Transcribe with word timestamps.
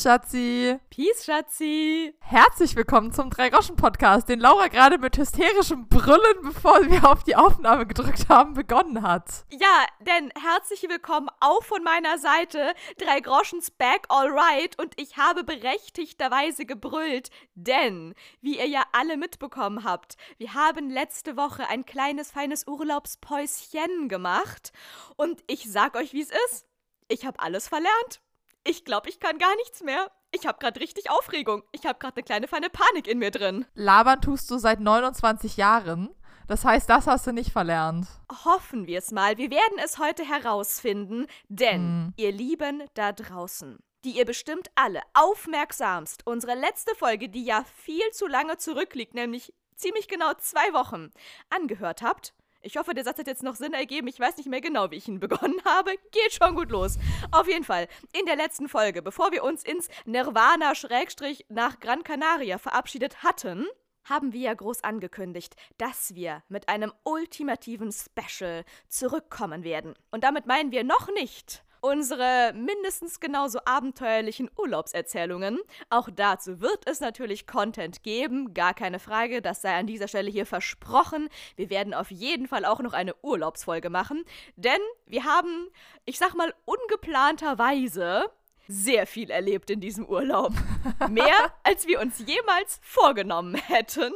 Peace, 0.00 0.04
Schatzi. 0.04 0.78
Peace, 0.88 1.24
Schatzi. 1.26 2.14
Herzlich 2.20 2.74
willkommen 2.74 3.12
zum 3.12 3.28
Drei-Groschen-Podcast, 3.28 4.30
den 4.30 4.40
Laura 4.40 4.68
gerade 4.68 4.96
mit 4.96 5.18
hysterischem 5.18 5.88
Brüllen, 5.88 6.40
bevor 6.40 6.88
wir 6.88 7.04
auf 7.10 7.22
die 7.22 7.36
Aufnahme 7.36 7.86
gedrückt 7.86 8.30
haben, 8.30 8.54
begonnen 8.54 9.02
hat. 9.02 9.44
Ja, 9.50 9.84
denn 10.00 10.32
herzlich 10.40 10.88
willkommen 10.88 11.28
auch 11.40 11.62
von 11.64 11.82
meiner 11.84 12.16
Seite. 12.16 12.72
Drei 12.96 13.20
Groschens 13.20 13.70
back 13.70 14.06
alright 14.08 14.78
und 14.80 14.98
ich 14.98 15.18
habe 15.18 15.44
berechtigterweise 15.44 16.64
gebrüllt, 16.64 17.28
denn, 17.54 18.14
wie 18.40 18.56
ihr 18.56 18.68
ja 18.68 18.84
alle 18.92 19.18
mitbekommen 19.18 19.84
habt, 19.84 20.16
wir 20.38 20.54
haben 20.54 20.88
letzte 20.88 21.36
Woche 21.36 21.68
ein 21.68 21.84
kleines, 21.84 22.30
feines 22.30 22.66
Urlaubspäuschen 22.66 24.08
gemacht 24.08 24.72
und 25.16 25.44
ich 25.46 25.70
sag 25.70 25.94
euch, 25.94 26.14
wie 26.14 26.22
es 26.22 26.30
ist. 26.48 26.64
Ich 27.08 27.26
habe 27.26 27.38
alles 27.40 27.68
verlernt. 27.68 28.22
Ich 28.64 28.84
glaube, 28.84 29.08
ich 29.08 29.20
kann 29.20 29.38
gar 29.38 29.54
nichts 29.56 29.82
mehr. 29.82 30.10
Ich 30.32 30.46
habe 30.46 30.58
gerade 30.58 30.80
richtig 30.80 31.10
Aufregung. 31.10 31.62
Ich 31.72 31.86
habe 31.86 31.98
gerade 31.98 32.16
eine 32.16 32.22
kleine 32.24 32.48
feine 32.48 32.70
Panik 32.70 33.08
in 33.08 33.18
mir 33.18 33.30
drin. 33.30 33.66
Labern 33.74 34.20
tust 34.20 34.50
du 34.50 34.58
seit 34.58 34.80
29 34.80 35.56
Jahren. 35.56 36.10
Das 36.46 36.64
heißt, 36.64 36.90
das 36.90 37.06
hast 37.06 37.26
du 37.26 37.32
nicht 37.32 37.52
verlernt. 37.52 38.06
Hoffen 38.44 38.86
wir 38.86 38.98
es 38.98 39.12
mal. 39.12 39.38
Wir 39.38 39.50
werden 39.50 39.78
es 39.82 39.98
heute 39.98 40.24
herausfinden, 40.24 41.26
denn 41.48 41.80
Hm. 41.80 42.14
ihr 42.16 42.32
Lieben 42.32 42.84
da 42.94 43.12
draußen, 43.12 43.78
die 44.04 44.10
ihr 44.18 44.24
bestimmt 44.24 44.68
alle 44.74 45.00
aufmerksamst 45.14 46.26
unsere 46.26 46.54
letzte 46.54 46.94
Folge, 46.96 47.28
die 47.28 47.44
ja 47.44 47.64
viel 47.76 48.08
zu 48.12 48.26
lange 48.26 48.56
zurückliegt, 48.58 49.14
nämlich 49.14 49.52
ziemlich 49.76 50.08
genau 50.08 50.32
zwei 50.38 50.72
Wochen, 50.72 51.10
angehört 51.50 52.02
habt. 52.02 52.34
Ich 52.62 52.76
hoffe, 52.76 52.92
der 52.92 53.04
Satz 53.04 53.18
hat 53.18 53.26
jetzt 53.26 53.42
noch 53.42 53.54
Sinn 53.54 53.72
ergeben. 53.72 54.06
Ich 54.06 54.20
weiß 54.20 54.36
nicht 54.36 54.48
mehr 54.48 54.60
genau, 54.60 54.90
wie 54.90 54.96
ich 54.96 55.08
ihn 55.08 55.18
begonnen 55.18 55.60
habe. 55.64 55.92
Geht 56.12 56.32
schon 56.32 56.54
gut 56.54 56.70
los. 56.70 56.98
Auf 57.30 57.48
jeden 57.48 57.64
Fall, 57.64 57.88
in 58.12 58.26
der 58.26 58.36
letzten 58.36 58.68
Folge, 58.68 59.00
bevor 59.00 59.32
wir 59.32 59.44
uns 59.44 59.64
ins 59.64 59.88
Nirvana 60.04 60.74
Schrägstrich 60.74 61.46
nach 61.48 61.80
Gran 61.80 62.04
Canaria 62.04 62.58
verabschiedet 62.58 63.22
hatten, 63.22 63.66
haben 64.04 64.32
wir 64.32 64.40
ja 64.40 64.54
groß 64.54 64.84
angekündigt, 64.84 65.56
dass 65.78 66.14
wir 66.14 66.42
mit 66.48 66.68
einem 66.68 66.92
ultimativen 67.04 67.92
Special 67.92 68.64
zurückkommen 68.88 69.64
werden. 69.64 69.94
Und 70.10 70.24
damit 70.24 70.46
meinen 70.46 70.70
wir 70.70 70.84
noch 70.84 71.08
nicht 71.14 71.64
unsere 71.80 72.52
mindestens 72.54 73.20
genauso 73.20 73.60
abenteuerlichen 73.64 74.50
Urlaubserzählungen. 74.56 75.58
Auch 75.88 76.08
dazu 76.14 76.60
wird 76.60 76.86
es 76.86 77.00
natürlich 77.00 77.46
Content 77.46 78.02
geben, 78.02 78.54
gar 78.54 78.74
keine 78.74 78.98
Frage, 78.98 79.42
das 79.42 79.62
sei 79.62 79.74
an 79.74 79.86
dieser 79.86 80.08
Stelle 80.08 80.30
hier 80.30 80.46
versprochen. 80.46 81.28
Wir 81.56 81.70
werden 81.70 81.94
auf 81.94 82.10
jeden 82.10 82.48
Fall 82.48 82.64
auch 82.64 82.80
noch 82.80 82.92
eine 82.92 83.14
Urlaubsfolge 83.22 83.90
machen, 83.90 84.24
denn 84.56 84.80
wir 85.06 85.24
haben, 85.24 85.68
ich 86.04 86.18
sag 86.18 86.34
mal, 86.34 86.54
ungeplanterweise 86.64 88.30
sehr 88.68 89.06
viel 89.06 89.30
erlebt 89.30 89.70
in 89.70 89.80
diesem 89.80 90.06
Urlaub. 90.06 90.52
Mehr, 91.10 91.52
als 91.64 91.86
wir 91.86 92.00
uns 92.00 92.18
jemals 92.20 92.78
vorgenommen 92.82 93.56
hätten. 93.56 94.12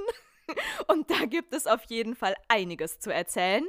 Und 0.89 1.11
da 1.11 1.25
gibt 1.27 1.55
es 1.55 1.67
auf 1.67 1.85
jeden 1.85 2.15
Fall 2.15 2.35
einiges 2.49 2.99
zu 2.99 3.13
erzählen. 3.13 3.65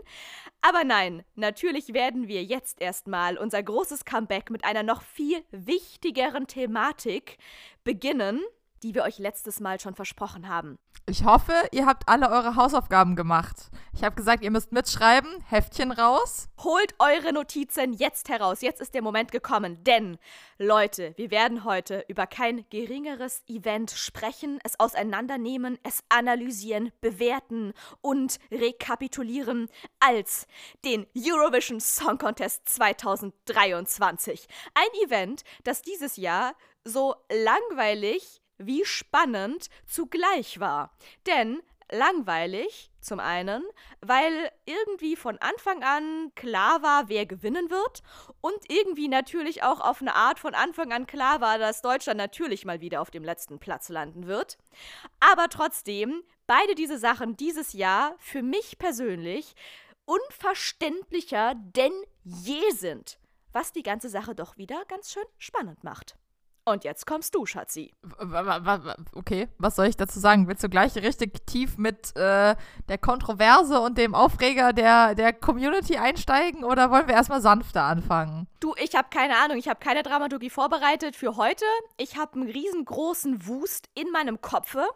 Aber 0.61 0.83
nein, 0.83 1.23
natürlich 1.35 1.93
werden 1.93 2.27
wir 2.27 2.43
jetzt 2.43 2.81
erstmal 2.81 3.37
unser 3.37 3.61
großes 3.61 4.05
Comeback 4.05 4.49
mit 4.49 4.63
einer 4.63 4.83
noch 4.83 5.01
viel 5.01 5.43
wichtigeren 5.51 6.47
Thematik 6.47 7.37
beginnen, 7.83 8.41
die 8.83 8.95
wir 8.95 9.03
euch 9.03 9.19
letztes 9.19 9.59
Mal 9.59 9.79
schon 9.79 9.95
versprochen 9.95 10.47
haben. 10.47 10.77
Ich 11.07 11.23
hoffe, 11.23 11.53
ihr 11.71 11.85
habt 11.85 12.09
alle 12.09 12.31
eure 12.31 12.55
Hausaufgaben 12.55 13.15
gemacht. 13.15 13.69
Ich 13.93 14.03
habe 14.03 14.15
gesagt, 14.15 14.43
ihr 14.43 14.49
müsst 14.49 14.71
mitschreiben, 14.71 15.29
Heftchen 15.47 15.91
raus. 15.91 16.49
Holt 16.63 16.95
eure 16.97 17.31
Notizen 17.31 17.93
jetzt 17.93 18.27
heraus. 18.27 18.61
Jetzt 18.61 18.81
ist 18.81 18.95
der 18.95 19.03
Moment 19.03 19.31
gekommen. 19.31 19.83
Denn, 19.83 20.17
Leute, 20.57 21.13
wir 21.15 21.29
werden 21.29 21.63
heute 21.63 22.03
über 22.07 22.25
kein 22.25 22.67
geringeres 22.71 23.43
Event 23.47 23.91
sprechen, 23.91 24.59
es 24.63 24.79
auseinandernehmen, 24.79 25.77
es 25.83 26.03
analysieren, 26.09 26.91
bewerten 27.01 27.73
und 28.01 28.39
rekapitulieren 28.51 29.69
als 29.99 30.47
den 30.85 31.05
Eurovision 31.15 31.79
Song 31.79 32.17
Contest 32.17 32.67
2023. 32.67 34.47
Ein 34.73 35.07
Event, 35.07 35.43
das 35.63 35.83
dieses 35.83 36.17
Jahr 36.17 36.55
so 36.83 37.13
langweilig 37.31 38.41
wie 38.57 38.85
spannend 38.85 39.69
zugleich 39.85 40.59
war. 40.59 40.91
Denn 41.27 41.61
langweilig 41.91 42.89
zum 42.99 43.19
einen, 43.19 43.63
weil 44.01 44.51
irgendwie 44.65 45.15
von 45.15 45.37
Anfang 45.37 45.83
an 45.83 46.31
klar 46.35 46.81
war, 46.81 47.09
wer 47.09 47.25
gewinnen 47.25 47.69
wird 47.69 48.01
und 48.41 48.57
irgendwie 48.69 49.07
natürlich 49.07 49.63
auch 49.63 49.79
auf 49.79 50.01
eine 50.01 50.15
Art 50.15 50.39
von 50.39 50.55
Anfang 50.55 50.91
an 50.91 51.05
klar 51.05 51.41
war, 51.41 51.59
dass 51.59 51.81
Deutschland 51.81 52.17
natürlich 52.17 52.65
mal 52.65 52.81
wieder 52.81 53.01
auf 53.01 53.11
dem 53.11 53.23
letzten 53.23 53.59
Platz 53.59 53.89
landen 53.89 54.25
wird. 54.27 54.57
Aber 55.19 55.47
trotzdem, 55.49 56.23
beide 56.47 56.75
diese 56.75 56.97
Sachen 56.97 57.37
dieses 57.37 57.73
Jahr 57.73 58.15
für 58.19 58.41
mich 58.41 58.77
persönlich 58.77 59.55
unverständlicher 60.05 61.55
denn 61.55 61.93
je 62.23 62.71
sind, 62.71 63.19
was 63.51 63.71
die 63.71 63.83
ganze 63.83 64.09
Sache 64.09 64.35
doch 64.35 64.57
wieder 64.57 64.83
ganz 64.85 65.11
schön 65.11 65.25
spannend 65.37 65.83
macht. 65.83 66.17
Und 66.67 66.83
jetzt 66.83 67.05
kommst 67.05 67.35
du, 67.35 67.45
Schatzi. 67.45 67.93
Okay, 69.13 69.47
was 69.59 69.75
soll 69.75 69.85
ich 69.85 69.97
dazu 69.97 70.19
sagen? 70.19 70.47
Willst 70.47 70.63
du 70.63 70.69
gleich 70.69 70.95
richtig 70.95 71.45
tief 71.45 71.77
mit 71.77 72.15
äh, 72.15 72.55
der 72.89 72.97
Kontroverse 72.97 73.79
und 73.79 73.99
dem 73.99 74.15
Aufreger 74.15 74.73
der, 74.73 75.13
der 75.13 75.31
Community 75.31 75.97
einsteigen 75.97 76.63
oder 76.63 76.89
wollen 76.89 77.07
wir 77.07 77.13
erstmal 77.13 77.41
sanfter 77.41 77.83
anfangen? 77.83 78.47
Du, 78.59 78.73
ich 78.83 78.95
habe 78.95 79.09
keine 79.11 79.37
Ahnung, 79.37 79.57
ich 79.57 79.67
habe 79.67 79.79
keine 79.79 80.01
Dramaturgie 80.01 80.49
vorbereitet 80.49 81.15
für 81.15 81.37
heute. 81.37 81.65
Ich 81.97 82.17
habe 82.17 82.41
einen 82.41 82.49
riesengroßen 82.49 83.45
Wust 83.45 83.87
in 83.93 84.09
meinem 84.11 84.41
Kopfe, 84.41 84.87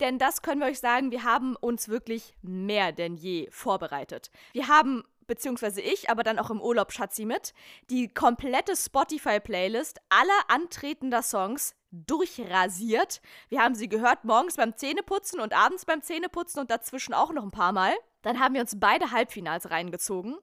denn 0.00 0.18
das 0.18 0.40
können 0.40 0.62
wir 0.62 0.68
euch 0.68 0.80
sagen, 0.80 1.10
wir 1.10 1.24
haben 1.24 1.56
uns 1.56 1.90
wirklich 1.90 2.34
mehr 2.40 2.90
denn 2.92 3.16
je 3.16 3.50
vorbereitet. 3.50 4.30
Wir 4.54 4.68
haben 4.68 5.04
beziehungsweise 5.32 5.80
ich, 5.80 6.10
aber 6.10 6.24
dann 6.24 6.38
auch 6.38 6.50
im 6.50 6.60
Urlaub 6.60 6.92
Schatzi 6.92 7.24
mit, 7.24 7.54
die 7.88 8.12
komplette 8.12 8.76
Spotify-Playlist 8.76 9.98
aller 10.10 10.38
antretender 10.48 11.22
Songs 11.22 11.74
durchrasiert. 11.90 13.22
Wir 13.48 13.62
haben 13.62 13.74
sie 13.74 13.88
gehört 13.88 14.24
morgens 14.24 14.56
beim 14.56 14.76
Zähneputzen 14.76 15.40
und 15.40 15.54
abends 15.54 15.86
beim 15.86 16.02
Zähneputzen 16.02 16.60
und 16.60 16.70
dazwischen 16.70 17.14
auch 17.14 17.32
noch 17.32 17.44
ein 17.44 17.50
paar 17.50 17.72
Mal. 17.72 17.94
Dann 18.20 18.40
haben 18.40 18.52
wir 18.52 18.60
uns 18.60 18.78
beide 18.78 19.10
Halbfinals 19.10 19.70
reingezogen. 19.70 20.36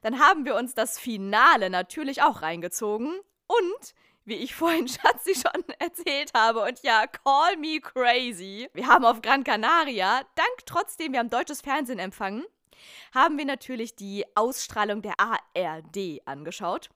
Dann 0.00 0.18
haben 0.18 0.46
wir 0.46 0.56
uns 0.56 0.74
das 0.74 0.98
Finale 0.98 1.68
natürlich 1.68 2.22
auch 2.22 2.40
reingezogen. 2.40 3.20
Und, 3.46 3.94
wie 4.24 4.36
ich 4.36 4.54
vorhin 4.54 4.88
Schatzi 4.88 5.34
schon 5.34 5.62
erzählt 5.78 6.32
habe, 6.32 6.62
und 6.62 6.82
ja, 6.82 7.06
call 7.06 7.58
me 7.58 7.80
crazy. 7.82 8.70
Wir 8.72 8.86
haben 8.86 9.04
auf 9.04 9.20
Gran 9.20 9.44
Canaria, 9.44 10.22
dank 10.36 10.56
trotzdem, 10.64 11.12
wir 11.12 11.18
haben 11.18 11.28
deutsches 11.28 11.60
Fernsehen 11.60 11.98
empfangen, 11.98 12.46
haben 13.14 13.38
wir 13.38 13.44
natürlich 13.44 13.96
die 13.96 14.24
Ausstrahlung 14.34 15.02
der 15.02 15.14
ARD 15.18 16.20
angeschaut, 16.24 16.90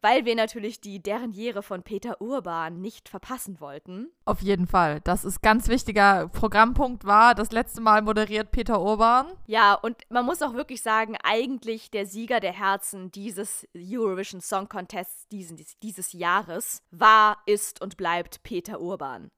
weil 0.00 0.24
wir 0.24 0.34
natürlich 0.34 0.80
die 0.80 1.02
Derniere 1.02 1.62
von 1.62 1.82
Peter 1.82 2.20
Urban 2.20 2.80
nicht 2.80 3.08
verpassen 3.08 3.60
wollten. 3.60 4.08
Auf 4.24 4.40
jeden 4.40 4.66
Fall. 4.66 5.00
Das 5.02 5.24
ist 5.24 5.42
ganz 5.42 5.68
wichtiger 5.68 6.28
Programmpunkt 6.28 7.04
war. 7.04 7.34
Das 7.34 7.52
letzte 7.52 7.80
Mal 7.80 8.02
moderiert 8.02 8.50
Peter 8.50 8.80
Urban. 8.80 9.26
Ja, 9.46 9.74
und 9.74 9.96
man 10.10 10.26
muss 10.26 10.42
auch 10.42 10.54
wirklich 10.54 10.82
sagen, 10.82 11.16
eigentlich 11.22 11.90
der 11.90 12.06
Sieger 12.06 12.40
der 12.40 12.52
Herzen 12.52 13.10
dieses 13.12 13.66
Eurovision 13.76 14.40
Song 14.40 14.68
Contests 14.68 15.28
diesen, 15.28 15.58
dieses 15.82 16.12
Jahres 16.12 16.82
war, 16.90 17.38
ist 17.46 17.80
und 17.80 17.96
bleibt 17.96 18.42
Peter 18.42 18.80
Urban. 18.80 19.30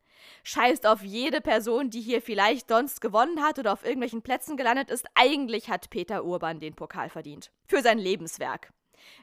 Scheißt 0.42 0.86
auf 0.86 1.02
jede 1.02 1.40
Person, 1.40 1.90
die 1.90 2.00
hier 2.00 2.22
vielleicht 2.22 2.68
sonst 2.68 3.00
gewonnen 3.00 3.42
hat 3.42 3.58
oder 3.58 3.72
auf 3.72 3.84
irgendwelchen 3.84 4.22
Plätzen 4.22 4.56
gelandet 4.56 4.90
ist. 4.90 5.06
Eigentlich 5.14 5.68
hat 5.70 5.90
Peter 5.90 6.24
Urban 6.24 6.60
den 6.60 6.74
Pokal 6.74 7.08
verdient. 7.08 7.50
Für 7.66 7.82
sein 7.82 7.98
Lebenswerk. 7.98 8.72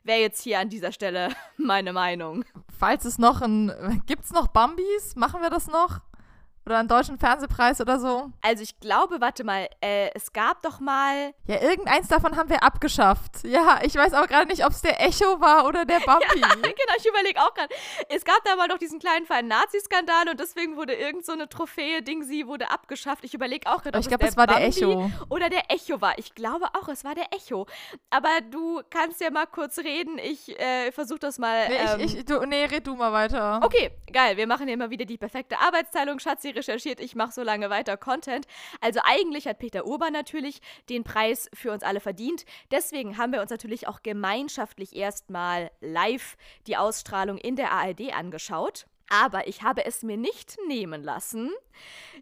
Wäre 0.03 0.19
jetzt 0.19 0.41
hier 0.41 0.59
an 0.59 0.69
dieser 0.69 0.91
Stelle 0.91 1.29
meine 1.57 1.93
Meinung. 1.93 2.45
Falls 2.77 3.05
es 3.05 3.17
noch 3.17 3.41
ein. 3.41 4.01
Gibt's 4.05 4.31
noch 4.31 4.47
Bambis? 4.47 5.15
Machen 5.15 5.41
wir 5.41 5.49
das 5.49 5.67
noch? 5.67 6.01
Oder 6.65 6.77
einen 6.79 6.87
deutschen 6.87 7.17
Fernsehpreis 7.17 7.81
oder 7.81 7.99
so? 7.99 8.31
Also 8.41 8.63
ich 8.63 8.79
glaube, 8.79 9.19
warte 9.19 9.43
mal, 9.43 9.67
äh, 9.81 10.09
es 10.15 10.31
gab 10.31 10.61
doch 10.61 10.79
mal. 10.79 11.33
Ja, 11.45 11.61
irgendeins 11.61 12.07
davon 12.07 12.37
haben 12.37 12.49
wir 12.49 12.63
abgeschafft. 12.63 13.43
Ja, 13.43 13.79
ich 13.83 13.95
weiß 13.95 14.13
auch 14.13 14.27
gerade 14.27 14.47
nicht, 14.47 14.65
ob 14.65 14.71
es 14.71 14.81
der 14.81 15.01
Echo 15.01 15.41
war 15.41 15.65
oder 15.65 15.83
der 15.83 15.99
Bambi. 16.05 16.25
genau, 16.39 16.93
ich 16.97 17.05
überlege 17.05 17.41
auch 17.41 17.53
gerade. 17.53 17.73
Es 18.07 18.23
gab 18.23 18.41
da 18.45 18.55
mal 18.55 18.67
noch 18.67 18.77
diesen 18.77 18.99
kleinen 18.99 19.25
feinen 19.25 19.49
Nazi-Skandal 19.49 20.29
und 20.29 20.39
deswegen 20.39 20.77
wurde 20.77 20.93
irgend 20.93 21.25
so 21.25 21.33
eine 21.33 21.49
Trophäe, 21.49 22.01
Ding, 22.01 22.23
sie 22.23 22.47
wurde 22.47 22.71
abgeschafft. 22.71 23.25
Ich 23.25 23.33
überlege 23.33 23.69
auch 23.69 23.83
gerade, 23.83 23.97
ob 23.97 24.01
ich 24.01 24.07
glaube, 24.07 24.23
es 24.23 24.31
es 24.31 24.37
war 24.37 24.47
der 24.47 24.63
Echo. 24.65 25.11
oder 25.29 25.49
der 25.49 25.69
Echo 25.69 25.99
war. 25.99 26.17
Ich 26.17 26.33
glaube 26.33 26.67
auch, 26.79 26.87
es 26.87 27.03
war 27.03 27.13
der 27.13 27.33
Echo. 27.33 27.67
Aber 28.09 28.29
du 28.49 28.81
kannst 28.89 29.19
ja 29.19 29.31
mal 29.31 29.47
kurz 29.47 29.79
reden. 29.79 30.17
Ich 30.17 30.57
äh, 30.59 30.93
versuche 30.93 31.19
das 31.19 31.39
mal. 31.39 31.67
Nee, 31.67 31.75
ähm, 31.75 31.99
ich, 31.99 32.17
ich, 32.19 32.25
du, 32.25 32.45
nee, 32.45 32.63
red 32.65 32.87
du 32.87 32.95
mal 32.95 33.11
weiter. 33.11 33.59
Okay, 33.63 33.91
geil. 34.11 34.37
Wir 34.37 34.47
machen 34.47 34.67
hier 34.67 34.75
immer 34.75 34.89
wieder 34.89 35.03
die 35.03 35.17
perfekte 35.17 35.59
Arbeitsteilung. 35.59 36.19
Schatzi 36.19 36.52
recherchiert, 36.55 36.99
ich 36.99 37.15
mache 37.15 37.31
so 37.31 37.43
lange 37.43 37.69
weiter 37.69 37.97
Content. 37.97 38.45
Also 38.81 38.99
eigentlich 39.03 39.47
hat 39.47 39.59
Peter 39.59 39.85
Urban 39.85 40.13
natürlich 40.13 40.61
den 40.89 41.03
Preis 41.03 41.49
für 41.53 41.71
uns 41.71 41.83
alle 41.83 41.99
verdient. 41.99 42.45
Deswegen 42.71 43.17
haben 43.17 43.33
wir 43.33 43.41
uns 43.41 43.51
natürlich 43.51 43.87
auch 43.87 44.03
gemeinschaftlich 44.03 44.95
erstmal 44.95 45.71
live 45.81 46.37
die 46.67 46.77
Ausstrahlung 46.77 47.37
in 47.37 47.55
der 47.55 47.71
ARD 47.71 48.13
angeschaut. 48.13 48.85
Aber 49.09 49.47
ich 49.47 49.61
habe 49.61 49.85
es 49.85 50.01
mir 50.01 50.17
nicht 50.17 50.57
nehmen 50.67 51.03
lassen, 51.03 51.51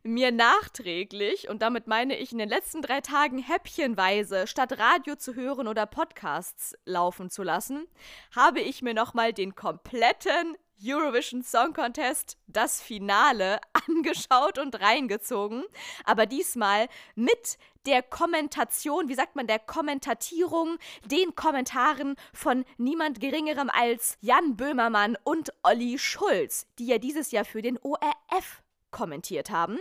mir 0.03 0.31
nachträglich, 0.31 1.47
und 1.47 1.61
damit 1.61 1.87
meine 1.87 2.17
ich 2.17 2.31
in 2.31 2.37
den 2.37 2.49
letzten 2.49 2.81
drei 2.81 3.01
Tagen 3.01 3.37
häppchenweise, 3.37 4.47
statt 4.47 4.77
Radio 4.77 5.15
zu 5.15 5.35
hören 5.35 5.67
oder 5.67 5.85
Podcasts 5.85 6.75
laufen 6.85 7.29
zu 7.29 7.43
lassen, 7.43 7.87
habe 8.35 8.59
ich 8.59 8.81
mir 8.81 8.93
nochmal 8.93 9.31
den 9.31 9.55
kompletten 9.55 10.57
Eurovision 10.83 11.43
Song 11.43 11.73
Contest 11.73 12.37
das 12.47 12.81
Finale 12.81 13.59
angeschaut 13.87 14.57
und 14.57 14.79
reingezogen, 14.79 15.63
aber 16.05 16.25
diesmal 16.25 16.87
mit 17.15 17.57
der 17.85 18.01
Kommentation, 18.03 19.09
wie 19.09 19.15
sagt 19.15 19.35
man, 19.35 19.47
der 19.47 19.59
Kommentatierung, 19.59 20.77
den 21.05 21.35
Kommentaren 21.35 22.15
von 22.33 22.65
niemand 22.77 23.19
geringerem 23.19 23.69
als 23.69 24.17
Jan 24.21 24.55
Böhmermann 24.55 25.17
und 25.23 25.53
Olli 25.63 25.97
Schulz, 25.97 26.67
die 26.79 26.87
ja 26.87 26.97
dieses 26.97 27.31
Jahr 27.31 27.45
für 27.45 27.61
den 27.61 27.79
ORF 27.79 28.61
kommentiert 28.91 29.49
haben. 29.49 29.79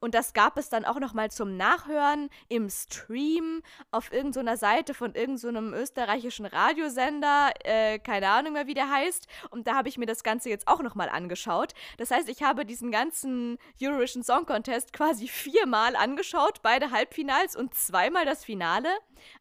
Und 0.00 0.14
das 0.14 0.32
gab 0.32 0.58
es 0.58 0.68
dann 0.68 0.84
auch 0.84 0.98
nochmal 0.98 1.30
zum 1.30 1.56
Nachhören 1.56 2.30
im 2.48 2.68
Stream 2.70 3.62
auf 3.90 4.12
irgendeiner 4.12 4.56
Seite 4.56 4.94
von 4.94 5.14
irgendeinem 5.14 5.70
so 5.70 5.76
österreichischen 5.76 6.46
Radiosender, 6.46 7.52
äh, 7.64 7.98
keine 7.98 8.28
Ahnung 8.28 8.54
mehr, 8.54 8.66
wie 8.66 8.74
der 8.74 8.90
heißt. 8.90 9.26
Und 9.50 9.66
da 9.66 9.74
habe 9.74 9.88
ich 9.88 9.98
mir 9.98 10.06
das 10.06 10.22
Ganze 10.22 10.48
jetzt 10.48 10.68
auch 10.68 10.82
nochmal 10.82 11.08
angeschaut. 11.08 11.72
Das 11.98 12.10
heißt, 12.10 12.28
ich 12.28 12.42
habe 12.42 12.64
diesen 12.64 12.90
ganzen 12.90 13.58
Eurovision 13.80 14.22
Song 14.22 14.46
Contest 14.46 14.92
quasi 14.92 15.28
viermal 15.28 15.96
angeschaut, 15.96 16.62
beide 16.62 16.90
Halbfinals 16.90 17.56
und 17.56 17.74
zweimal 17.74 18.24
das 18.24 18.44
Finale 18.44 18.88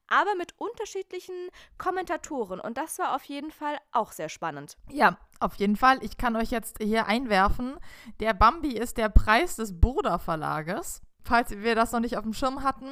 aber 0.07 0.35
mit 0.35 0.53
unterschiedlichen 0.59 1.49
Kommentatoren. 1.77 2.59
Und 2.59 2.77
das 2.77 2.99
war 2.99 3.15
auf 3.15 3.23
jeden 3.25 3.51
Fall 3.51 3.77
auch 3.91 4.11
sehr 4.11 4.29
spannend. 4.29 4.77
Ja, 4.89 5.17
auf 5.39 5.55
jeden 5.55 5.75
Fall. 5.75 5.97
Ich 6.01 6.17
kann 6.17 6.35
euch 6.35 6.51
jetzt 6.51 6.77
hier 6.81 7.07
einwerfen. 7.07 7.75
Der 8.19 8.33
Bambi 8.33 8.73
ist 8.73 8.97
der 8.97 9.09
Preis 9.09 9.55
des 9.55 9.79
Burda 9.79 10.17
Verlages. 10.17 11.01
Falls 11.23 11.51
wir 11.51 11.75
das 11.75 11.91
noch 11.91 12.01
nicht 12.01 12.17
auf 12.17 12.23
dem 12.23 12.33
Schirm 12.33 12.63
hatten. 12.63 12.89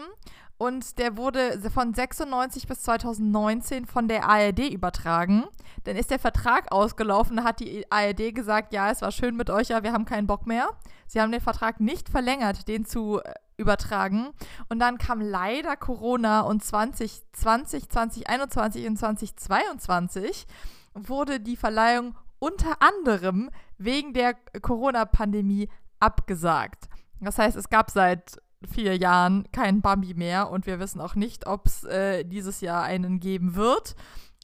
Und 0.62 1.00
der 1.00 1.18
wurde 1.18 1.60
von 1.72 1.92
96 1.92 2.68
bis 2.68 2.84
2019 2.84 3.88
von 3.88 4.08
der 4.08 4.30
ARD 4.30 4.72
übertragen. 4.72 5.46
Dann 5.86 5.96
ist 5.96 6.12
der 6.12 6.20
Vertrag 6.20 6.72
ausgelaufen. 6.72 7.38
Da 7.38 7.44
hat 7.44 7.62
die 7.62 7.92
ARD 7.92 8.36
gesagt, 8.36 8.72
ja, 8.72 8.92
es 8.92 9.02
war 9.02 9.12
schön 9.12 9.36
mit 9.36 9.50
euch, 9.50 9.70
ja, 9.70 9.82
wir 9.82 9.92
haben 9.92 10.06
keinen 10.06 10.28
Bock 10.28 10.46
mehr. 10.46 10.70
Sie 11.08 11.20
haben 11.20 11.32
den 11.32 11.42
Vertrag 11.42 11.80
nicht 11.80 12.10
verlängert, 12.10 12.68
den 12.68 12.86
zu 12.86 13.20
äh, 13.24 13.34
übertragen. 13.58 14.30
Und 14.70 14.78
dann 14.78 15.00
kam 15.00 15.20
leider 15.20 15.76
Corona 15.76 16.42
und 16.42 16.64
2020, 16.64 17.90
2021 17.90 18.86
und 18.88 18.98
2022 18.98 20.46
wurde 20.94 21.40
die 21.40 21.56
Verleihung 21.56 22.16
unter 22.42 22.82
anderem 22.82 23.52
wegen 23.78 24.14
der 24.14 24.34
Corona-Pandemie 24.62 25.70
abgesagt. 26.00 26.90
Das 27.20 27.38
heißt, 27.38 27.56
es 27.56 27.70
gab 27.70 27.92
seit 27.92 28.42
vier 28.68 28.98
Jahren 28.98 29.48
keinen 29.52 29.82
Bambi 29.82 30.16
mehr 30.16 30.50
und 30.50 30.66
wir 30.66 30.80
wissen 30.80 31.02
auch 31.02 31.16
nicht, 31.16 31.46
ob 31.46 31.68
es 31.68 31.84
äh, 31.84 32.24
dieses 32.24 32.62
Jahr 32.62 32.84
einen 32.84 33.20
geben 33.20 33.56
wird. 33.56 33.96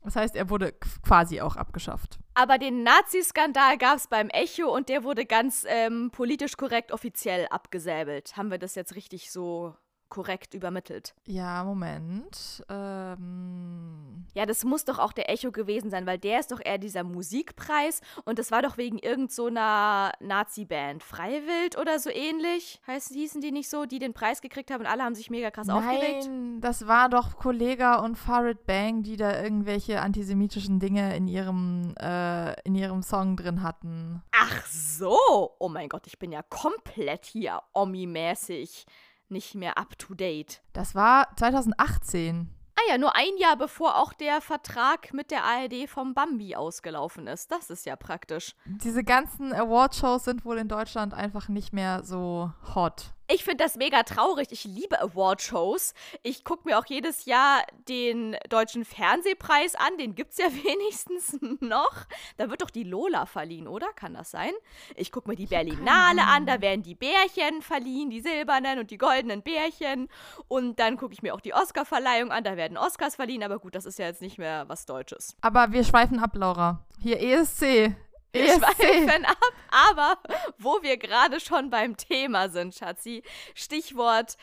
Das 0.04 0.16
heißt, 0.16 0.36
er 0.36 0.50
wurde 0.50 0.74
quasi 1.04 1.42
auch 1.42 1.56
abgeschafft. 1.56 2.20
Aber 2.36 2.60
den 2.60 2.84
Nazi-Skandal 2.84 3.78
gab 3.80 3.98
es 3.98 4.08
beim 4.08 4.30
Echo 4.30 4.74
und 4.74 4.90
der 4.90 5.04
wurde 5.04 5.26
ganz 5.26 5.66
ähm, 5.68 6.12
politisch 6.12 6.56
korrekt 6.56 6.92
offiziell 6.92 7.48
abgesäbelt. 7.48 8.38
Haben 8.38 8.52
wir 8.52 8.60
das 8.60 8.76
jetzt 8.76 8.96
richtig 8.96 9.32
so 9.32 9.76
korrekt 10.10 10.54
übermittelt. 10.54 11.14
Ja, 11.26 11.64
Moment. 11.64 12.64
Ähm 12.70 14.26
ja, 14.34 14.46
das 14.46 14.64
muss 14.64 14.86
doch 14.86 15.00
auch 15.00 15.14
der 15.14 15.30
Echo 15.30 15.52
gewesen 15.52 15.90
sein, 15.90 16.06
weil 16.06 16.18
der 16.18 16.40
ist 16.40 16.52
doch 16.52 16.60
eher 16.64 16.78
dieser 16.78 17.04
Musikpreis 17.04 18.02
und 18.26 18.40
das 18.40 18.52
war 18.52 18.62
doch 18.62 18.78
wegen 18.78 19.00
irgend 19.00 19.32
so 19.32 19.50
Nazi-Band. 19.50 21.04
Freiwild 21.04 21.78
oder 21.78 22.00
so 22.00 22.10
ähnlich. 22.10 22.82
Heißen, 22.88 23.16
hießen 23.16 23.42
die 23.42 23.52
nicht 23.52 23.70
so, 23.70 23.86
die 23.86 24.00
den 24.00 24.14
Preis 24.14 24.42
gekriegt 24.42 24.72
haben 24.72 24.82
und 24.82 24.88
alle 24.88 25.04
haben 25.04 25.16
sich 25.16 25.30
mega 25.30 25.52
krass 25.52 25.68
Nein, 25.68 25.78
aufgeregt? 25.78 26.28
Nein, 26.28 26.62
das 26.62 26.88
war 26.88 27.10
doch 27.10 27.38
Kollega 27.38 27.96
und 27.98 28.16
Farid 28.16 28.66
Bang, 28.66 29.04
die 29.04 29.18
da 29.18 29.42
irgendwelche 29.42 30.02
antisemitischen 30.02 30.80
Dinge 30.80 31.16
in 31.16 31.28
ihrem, 31.28 31.96
äh, 32.00 32.60
in 32.62 32.76
ihrem 32.76 33.02
Song 33.02 33.38
drin 33.38 33.64
hatten. 33.64 34.24
Ach 34.32 34.66
so. 34.68 35.56
Oh 35.60 35.70
mein 35.70 35.90
Gott, 35.90 36.08
ich 36.08 36.20
bin 36.20 36.32
ja 36.32 36.42
komplett 36.44 37.26
hier 37.26 37.62
Omi-mäßig 37.74 38.86
nicht 39.32 39.56
mehr 39.56 39.78
up 39.78 39.98
to 39.98 40.14
date. 40.14 40.62
Das 40.74 40.96
war 40.96 41.28
2018. 41.36 42.50
Ah 42.76 42.92
ja, 42.92 42.98
nur 43.00 43.16
ein 43.16 43.36
Jahr 43.40 43.58
bevor 43.58 43.98
auch 43.98 44.14
der 44.14 44.40
Vertrag 44.40 45.12
mit 45.12 45.32
der 45.32 45.44
ARD 45.44 45.90
vom 45.90 46.14
Bambi 46.14 46.56
ausgelaufen 46.56 47.26
ist. 47.26 47.52
Das 47.52 47.72
ist 47.72 47.88
ja 47.88 47.96
praktisch. 47.96 48.56
Diese 48.66 49.04
ganzen 49.04 49.52
Awardshows 49.52 50.26
sind 50.26 50.46
wohl 50.46 50.60
in 50.60 50.68
Deutschland 50.68 51.16
einfach 51.16 51.50
nicht 51.50 51.74
mehr 51.74 52.04
so 52.04 52.52
hot. 52.76 53.16
Ich 53.30 53.44
finde 53.44 53.64
das 53.66 53.76
mega 53.76 54.04
traurig. 54.04 54.48
Ich 54.52 54.64
liebe 54.64 55.02
Awardshows. 55.02 55.94
Ich 56.24 56.46
gucke 56.46 56.68
mir 56.68 56.80
auch 56.80 56.86
jedes 56.86 57.26
Jahr 57.26 57.62
den 57.90 58.38
Deutschen 58.50 58.86
Fernsehpreis 58.86 59.76
an. 59.76 59.98
Den 59.98 60.16
gibt 60.16 60.32
es 60.32 60.38
ja 60.38 60.46
wenigstens 60.64 61.38
noch. 61.60 62.06
Da 62.38 62.50
wird 62.50 62.62
doch 62.62 62.70
die 62.70 62.84
Lola 62.84 63.26
verliehen, 63.26 63.68
oder? 63.68 63.88
Kann 63.94 64.14
das 64.14 64.32
sein? 64.32 64.52
Ich 64.96 65.12
gucke 65.12 65.30
mir 65.30 65.36
die 65.36 65.48
Berlinale 65.48 66.24
an. 66.24 66.46
Da 66.46 66.62
werden 66.62 66.84
die 66.84 66.96
Bärchen 66.96 67.62
verliehen, 67.62 68.10
die 68.10 68.22
silbernen 68.22 68.80
und 68.80 68.92
die 68.92 68.98
goldenen 68.98 69.42
Bärchen. 69.42 70.08
Und 70.48 70.80
dann 70.80 70.96
gucke 70.96 71.14
ich 71.14 71.22
mir 71.22 71.34
auch 71.34 71.42
die 71.42 71.54
Oscarverleihung 71.54 72.32
an. 72.32 72.46
Da 72.46 72.56
werden 72.56 72.78
Oscars 72.78 73.18
verliehen. 73.18 73.44
Aber 73.44 73.60
gut, 73.60 73.76
das 73.76 73.86
ist 73.86 74.00
ja 74.00 74.06
jetzt 74.06 74.22
nicht 74.22 74.38
mehr 74.38 74.70
was 74.70 74.86
Deutsches. 74.86 75.36
Aber 75.42 75.74
wir 75.74 75.84
schweifen 75.84 76.20
ab, 76.20 76.32
Laura. 76.34 76.86
Hier 77.02 77.20
ESC. 77.20 77.94
Wir 78.32 78.48
schweifen 78.48 79.26
ab, 79.26 79.38
aber 79.70 80.18
wo 80.58 80.82
wir 80.82 80.98
gerade 80.98 81.40
schon 81.40 81.70
beim 81.70 81.98
Thema 81.98 82.50
sind, 82.50 82.76
Schatzi, 82.76 83.24
Stichwort 83.56 84.38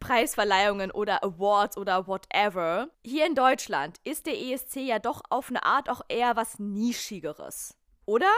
Preisverleihungen 0.00 0.90
oder 0.90 1.22
Awards 1.24 1.76
oder 1.76 2.06
whatever. 2.06 2.88
Hier 3.04 3.26
in 3.26 3.34
Deutschland 3.34 3.98
ist 4.04 4.26
der 4.26 4.38
ESC 4.38 4.76
ja 4.76 4.98
doch 4.98 5.22
auf 5.30 5.50
eine 5.50 5.64
Art 5.64 5.88
auch 5.88 6.02
eher 6.08 6.36
was 6.36 6.58
Nischigeres, 6.58 7.76
oder? 8.06 8.30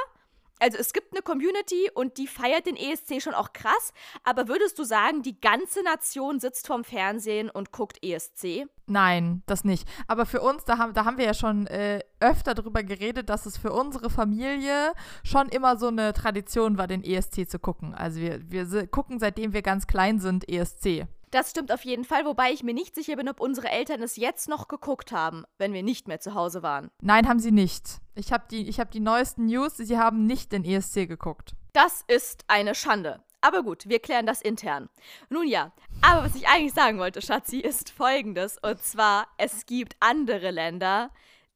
Also 0.61 0.79
es 0.79 0.93
gibt 0.93 1.13
eine 1.13 1.23
Community 1.23 1.91
und 1.95 2.19
die 2.19 2.27
feiert 2.27 2.67
den 2.67 2.77
ESC 2.77 3.21
schon 3.21 3.35
auch 3.35 3.53
krass, 3.53 3.93
aber 4.25 4.49
würdest 4.49 4.79
du 4.79 4.85
sagen, 4.85 5.23
die 5.23 5.41
ganze 5.41 5.83
Nation 5.83 6.39
sitzt 6.39 6.67
vorm 6.67 6.85
Fernsehen 6.85 7.51
und 7.51 7.73
guckt 7.73 7.99
ESC? 8.05 8.67
Nein, 8.87 9.43
das 9.47 9.65
nicht. 9.65 9.89
Aber 10.09 10.27
für 10.27 10.41
uns, 10.41 10.65
da 10.65 10.79
haben, 10.79 10.95
da 10.95 11.05
haben 11.05 11.17
wir 11.17 11.25
ja 11.25 11.35
schon 11.35 11.67
äh, 11.69 12.01
öfter 12.19 12.55
darüber 12.55 12.83
geredet, 12.83 13.29
dass 13.29 13.47
es 13.47 13.57
für 13.57 13.73
unsere 13.73 14.11
Familie 14.11 14.93
schon 15.23 15.49
immer 15.49 15.77
so 15.77 15.89
eine 15.89 16.13
Tradition 16.13 16.77
war, 16.77 16.89
den 16.89 17.05
ESC 17.05 17.49
zu 17.49 17.59
gucken. 17.59 17.95
Also 17.95 18.21
wir, 18.21 18.51
wir 18.51 18.87
gucken, 18.89 19.19
seitdem 19.21 19.53
wir 19.53 19.63
ganz 19.63 19.87
klein 19.87 20.19
sind, 20.19 20.49
ESC. 20.49 21.07
Das 21.31 21.51
stimmt 21.51 21.71
auf 21.71 21.85
jeden 21.85 22.05
Fall, 22.05 22.25
wobei 22.25 22.53
ich 22.53 22.65
mir 22.65 22.75
nicht 22.75 22.95
sicher 22.95 23.15
bin, 23.17 23.29
ob 23.29 23.41
unsere 23.41 23.69
Eltern 23.69 24.03
es 24.03 24.17
jetzt 24.17 24.49
noch 24.49 24.67
geguckt 24.67 25.13
haben, 25.13 25.45
wenn 25.59 25.73
wir 25.73 25.83
nicht 25.83 26.09
mehr 26.09 26.21
zu 26.21 26.35
Hause 26.35 26.63
waren. 26.63 26.91
Nein, 27.01 27.29
haben 27.29 27.39
sie 27.39 27.53
nicht. 27.53 28.01
Ich 28.17 28.33
habe 28.33 28.45
die, 28.51 28.71
hab 28.73 28.91
die 28.91 29.01
neuesten 29.01 29.47
News, 29.47 29.77
sie 29.77 29.97
haben 29.97 30.27
nicht 30.27 30.51
den 30.51 30.65
ESC 30.65 31.07
geguckt. 31.07 31.55
Das 31.73 32.05
ist 32.09 32.45
eine 32.49 32.75
Schande. 32.75 33.23
Aber 33.43 33.63
gut, 33.63 33.89
wir 33.89 34.01
klären 34.01 34.27
das 34.27 34.43
intern. 34.43 34.91
Nun 35.31 35.47
ja, 35.47 35.73
aber 36.03 36.25
was 36.25 36.35
ich 36.35 36.47
eigentlich 36.49 36.75
sagen 36.75 36.99
wollte, 36.99 37.23
Schatzi, 37.23 37.59
ist 37.59 37.91
folgendes. 37.91 38.59
Und 38.61 38.83
zwar, 38.83 39.29
es 39.39 39.65
gibt 39.67 39.97
andere 40.01 40.51
Länder, 40.51 41.11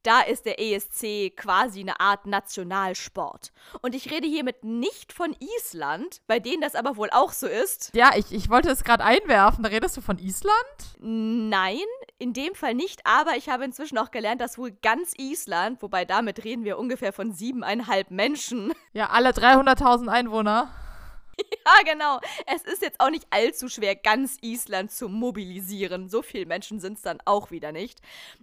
da 0.05 0.21
ist 0.21 0.47
der 0.47 0.61
ESC 0.61 1.37
quasi 1.37 1.81
eine 1.81 1.99
Art 1.99 2.27
Nationalsport. 2.27 3.53
Und 3.83 3.95
ich 3.95 4.11
rede 4.11 4.29
hiermit 4.29 4.63
nicht 4.63 5.13
von 5.13 5.35
Island, 5.59 6.21
bei 6.27 6.39
denen 6.39 6.61
das 6.61 6.75
aber 6.75 6.97
wohl 6.97 7.09
auch 7.11 7.33
so 7.33 7.47
ist. 7.47 7.91
Ja, 7.95 8.13
ich, 8.15 8.33
ich 8.33 8.49
wollte 8.51 8.71
es 8.71 8.85
gerade 8.85 9.05
einwerfen. 9.05 9.65
Da 9.65 9.71
redest 9.71 9.97
du 9.97 10.01
von 10.01 10.19
Island? 10.19 10.55
Nein, 10.99 11.79
in 12.19 12.33
dem 12.33 12.55
Fall 12.55 12.75
nicht. 12.75 13.07
Aber 13.07 13.37
ich 13.37 13.49
habe 13.49 13.65
inzwischen 13.65 13.99
auch 13.99 14.11
gelernt, 14.11 14.41
dass 14.41 14.59
wohl 14.59 14.71
ganz 14.71 15.15
Island, 15.17 15.83
wobei 15.83 16.05
damit 16.05 16.45
reden 16.45 16.65
wir 16.65 16.79
ungefähr 16.79 17.13
von 17.13 17.33
siebeneinhalb 17.33 18.11
Menschen. 18.11 18.73
Ja, 18.93 19.11
alle 19.11 19.31
300.000 19.31 20.09
Einwohner. 20.09 20.71
Ja, 21.67 21.93
genau. 21.93 22.21
Es 22.47 22.63
ist 22.63 22.83
jetzt 22.83 23.01
auch 23.01 23.09
nicht 23.09 23.27
allzu 23.31 23.69
schwer, 23.69 23.97
ganz 23.97 24.37
Island 24.43 24.91
zu 24.91 25.09
mobilisieren. 25.09 26.11
So 26.11 26.21
viele 26.21 26.45
Menschen 26.45 26.79
sind 26.79 26.99
es 26.99 27.03
dann 27.03 27.21
auch 27.25 27.51
wieder 27.51 27.73
nicht. 27.73 28.01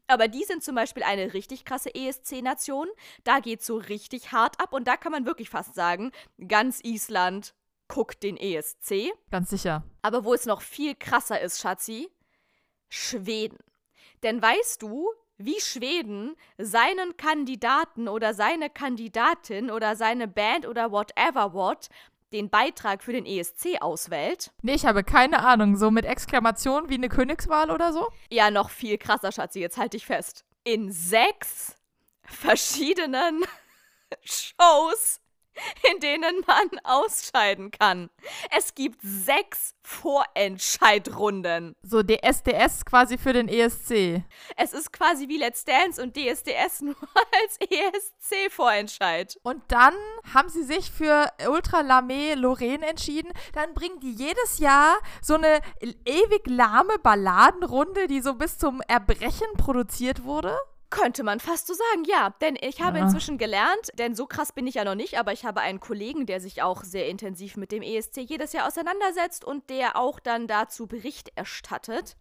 Aber 0.07 0.27
die 0.27 0.43
sind 0.43 0.63
zum 0.63 0.73
Beispiel 0.73 1.03
eine 1.03 1.35
richtig 1.35 1.63
krasse 1.63 1.93
ESC-Nation. 1.93 2.87
Da 3.23 3.39
geht 3.39 3.61
so 3.61 3.77
richtig 3.77 4.31
hart 4.31 4.59
ab 4.59 4.73
und 4.73 4.87
da 4.87 4.97
kann 4.97 5.11
man 5.11 5.27
wirklich 5.27 5.51
fast 5.51 5.75
sagen, 5.75 6.11
ganz 6.47 6.79
Island 6.83 7.53
guckt 7.87 8.23
den 8.23 8.37
ESC. 8.37 9.11
Ganz 9.29 9.51
sicher. 9.51 9.83
Aber 10.01 10.23
wo 10.23 10.33
es 10.33 10.45
noch 10.45 10.61
viel 10.61 10.95
krasser 10.95 11.39
ist, 11.39 11.59
Schatzi, 11.59 12.09
Schweden. 12.89 13.59
Denn 14.23 14.41
weißt 14.41 14.81
du, 14.81 15.11
wie 15.45 15.59
Schweden 15.59 16.35
seinen 16.57 17.17
Kandidaten 17.17 18.07
oder 18.07 18.33
seine 18.33 18.69
Kandidatin 18.69 19.71
oder 19.71 19.95
seine 19.95 20.27
Band 20.27 20.67
oder 20.67 20.91
whatever 20.91 21.53
what 21.53 21.89
den 22.31 22.49
Beitrag 22.49 23.03
für 23.03 23.13
den 23.13 23.25
ESC 23.25 23.81
auswählt. 23.81 24.51
Nee, 24.61 24.75
ich 24.75 24.85
habe 24.85 25.03
keine 25.03 25.43
Ahnung. 25.45 25.75
So 25.77 25.91
mit 25.91 26.05
Exklamation 26.05 26.89
wie 26.89 26.95
eine 26.95 27.09
Königswahl 27.09 27.71
oder 27.71 27.93
so? 27.93 28.07
Ja, 28.29 28.51
noch 28.51 28.69
viel 28.69 28.97
krasser, 28.97 29.31
Schatzi. 29.31 29.59
Jetzt 29.59 29.77
halte 29.77 29.97
ich 29.97 30.05
fest. 30.05 30.45
In 30.63 30.91
sechs 30.91 31.75
verschiedenen 32.23 33.43
Shows 34.23 35.19
in 35.91 35.99
denen 35.99 36.43
man 36.47 36.69
ausscheiden 36.83 37.71
kann. 37.71 38.09
Es 38.55 38.75
gibt 38.75 38.99
sechs 39.01 39.75
Vorentscheidrunden. 39.83 41.75
So 41.81 42.01
DSDS 42.03 42.85
quasi 42.85 43.17
für 43.17 43.33
den 43.33 43.47
ESC. 43.47 44.23
Es 44.55 44.73
ist 44.73 44.93
quasi 44.93 45.27
wie 45.27 45.37
Let's 45.37 45.65
Dance 45.65 46.01
und 46.01 46.15
DSDS 46.15 46.81
nur 46.81 46.95
als 47.43 47.57
ESC-Vorentscheid. 47.59 49.39
Und 49.43 49.63
dann 49.69 49.93
haben 50.33 50.49
sie 50.49 50.63
sich 50.63 50.91
für 50.91 51.31
Ultra 51.47 51.81
Lame 51.81 52.35
Lorraine 52.35 52.85
entschieden. 52.85 53.31
Dann 53.53 53.73
bringen 53.73 53.99
die 53.99 54.13
jedes 54.13 54.59
Jahr 54.59 54.97
so 55.21 55.35
eine 55.35 55.61
ewig 55.81 56.47
lahme 56.47 56.97
Balladenrunde, 56.99 58.07
die 58.07 58.21
so 58.21 58.35
bis 58.35 58.57
zum 58.57 58.81
Erbrechen 58.87 59.47
produziert 59.57 60.23
wurde. 60.23 60.57
Könnte 60.91 61.23
man 61.23 61.39
fast 61.39 61.65
so 61.65 61.73
sagen, 61.73 62.03
ja. 62.05 62.35
Denn 62.41 62.55
ich 62.61 62.81
habe 62.81 62.99
Ja. 62.99 63.05
inzwischen 63.05 63.39
gelernt, 63.39 63.89
denn 63.97 64.13
so 64.13 64.27
krass 64.27 64.51
bin 64.51 64.67
ich 64.67 64.75
ja 64.75 64.83
noch 64.83 64.93
nicht, 64.93 65.17
aber 65.17 65.33
ich 65.33 65.45
habe 65.45 65.61
einen 65.61 65.79
Kollegen, 65.79 66.27
der 66.27 66.39
sich 66.39 66.61
auch 66.61 66.83
sehr 66.83 67.07
intensiv 67.07 67.57
mit 67.57 67.71
dem 67.71 67.81
ESC 67.81 68.17
jedes 68.21 68.53
Jahr 68.53 68.67
auseinandersetzt 68.67 69.43
und 69.43 69.69
der 69.69 69.95
auch 69.95 70.19
dann 70.19 70.47
dazu 70.47 70.85
Bericht 70.87 71.31
erstattet. 71.35 72.17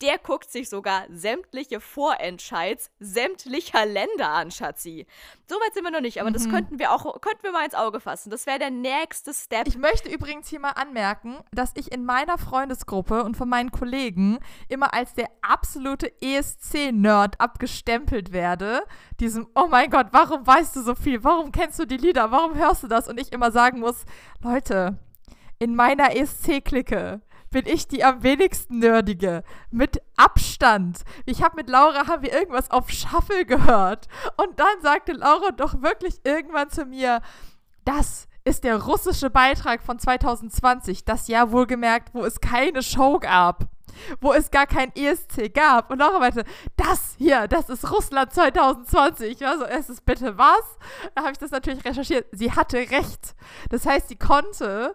Der 0.00 0.18
guckt 0.18 0.50
sich 0.50 0.68
sogar 0.68 1.04
sämtliche 1.10 1.80
Vorentscheids 1.80 2.90
sämtlicher 3.00 3.84
Länder 3.84 4.28
an, 4.28 4.50
Schatzi. 4.50 5.06
Soweit 5.46 5.74
sind 5.74 5.84
wir 5.84 5.90
noch 5.90 6.00
nicht, 6.00 6.20
aber 6.20 6.30
das 6.30 6.48
könnten 6.48 6.78
wir 6.78 6.92
auch, 6.92 7.20
könnten 7.20 7.42
wir 7.42 7.52
mal 7.52 7.64
ins 7.64 7.74
Auge 7.74 8.00
fassen. 8.00 8.30
Das 8.30 8.46
wäre 8.46 8.58
der 8.58 8.70
nächste 8.70 9.34
Step. 9.34 9.66
Ich 9.66 9.76
möchte 9.76 10.08
übrigens 10.08 10.48
hier 10.48 10.60
mal 10.60 10.72
anmerken, 10.72 11.38
dass 11.52 11.72
ich 11.74 11.90
in 11.90 12.04
meiner 12.04 12.38
Freundesgruppe 12.38 13.24
und 13.24 13.36
von 13.36 13.48
meinen 13.48 13.72
Kollegen 13.72 14.38
immer 14.68 14.94
als 14.94 15.14
der 15.14 15.28
absolute 15.42 16.12
ESC-Nerd 16.20 17.40
abgestempelt 17.40 18.32
werde. 18.32 18.84
Diesem, 19.18 19.48
oh 19.54 19.66
mein 19.68 19.90
Gott, 19.90 20.08
warum 20.12 20.46
weißt 20.46 20.76
du 20.76 20.82
so 20.82 20.94
viel? 20.94 21.24
Warum 21.24 21.50
kennst 21.50 21.78
du 21.78 21.86
die 21.86 21.96
Lieder? 21.96 22.30
Warum 22.30 22.54
hörst 22.54 22.84
du 22.84 22.88
das? 22.88 23.08
Und 23.08 23.18
ich 23.18 23.32
immer 23.32 23.50
sagen 23.50 23.80
muss, 23.80 24.04
Leute, 24.42 24.98
in 25.58 25.74
meiner 25.74 26.14
ESC-Clique 26.14 27.20
bin 27.50 27.66
ich 27.66 27.88
die 27.88 28.04
am 28.04 28.22
wenigsten 28.22 28.78
nerdige. 28.78 29.42
Mit 29.70 30.02
Abstand. 30.16 31.00
Ich 31.26 31.42
habe 31.42 31.56
mit 31.56 31.68
Laura, 31.68 32.06
haben 32.06 32.22
wir 32.22 32.32
irgendwas 32.32 32.70
auf 32.70 32.90
Shuffle 32.90 33.44
gehört. 33.44 34.08
Und 34.36 34.58
dann 34.58 34.80
sagte 34.82 35.12
Laura 35.12 35.50
doch 35.52 35.82
wirklich 35.82 36.20
irgendwann 36.24 36.70
zu 36.70 36.84
mir, 36.84 37.20
das 37.84 38.28
ist 38.44 38.64
der 38.64 38.82
russische 38.82 39.30
Beitrag 39.30 39.82
von 39.82 39.98
2020. 39.98 41.04
Das 41.04 41.28
Jahr 41.28 41.52
wohlgemerkt, 41.52 42.14
wo 42.14 42.24
es 42.24 42.40
keine 42.40 42.82
Show 42.82 43.18
gab. 43.18 43.68
Wo 44.20 44.32
es 44.32 44.50
gar 44.50 44.66
kein 44.66 44.94
ESC 44.94 45.52
gab. 45.52 45.90
Und 45.90 45.98
Laura 45.98 46.18
meinte, 46.18 46.44
das 46.76 47.14
hier, 47.18 47.48
das 47.48 47.68
ist 47.68 47.90
Russland 47.90 48.32
2020. 48.32 49.32
Ich 49.32 49.40
war 49.40 49.58
so, 49.58 49.64
es 49.64 49.88
ist 49.88 50.04
bitte 50.04 50.38
was? 50.38 50.78
Da 51.14 51.22
habe 51.22 51.32
ich 51.32 51.38
das 51.38 51.50
natürlich 51.50 51.84
recherchiert. 51.84 52.26
Sie 52.32 52.52
hatte 52.52 52.78
recht. 52.78 53.34
Das 53.70 53.86
heißt, 53.86 54.08
sie 54.08 54.16
konnte 54.16 54.94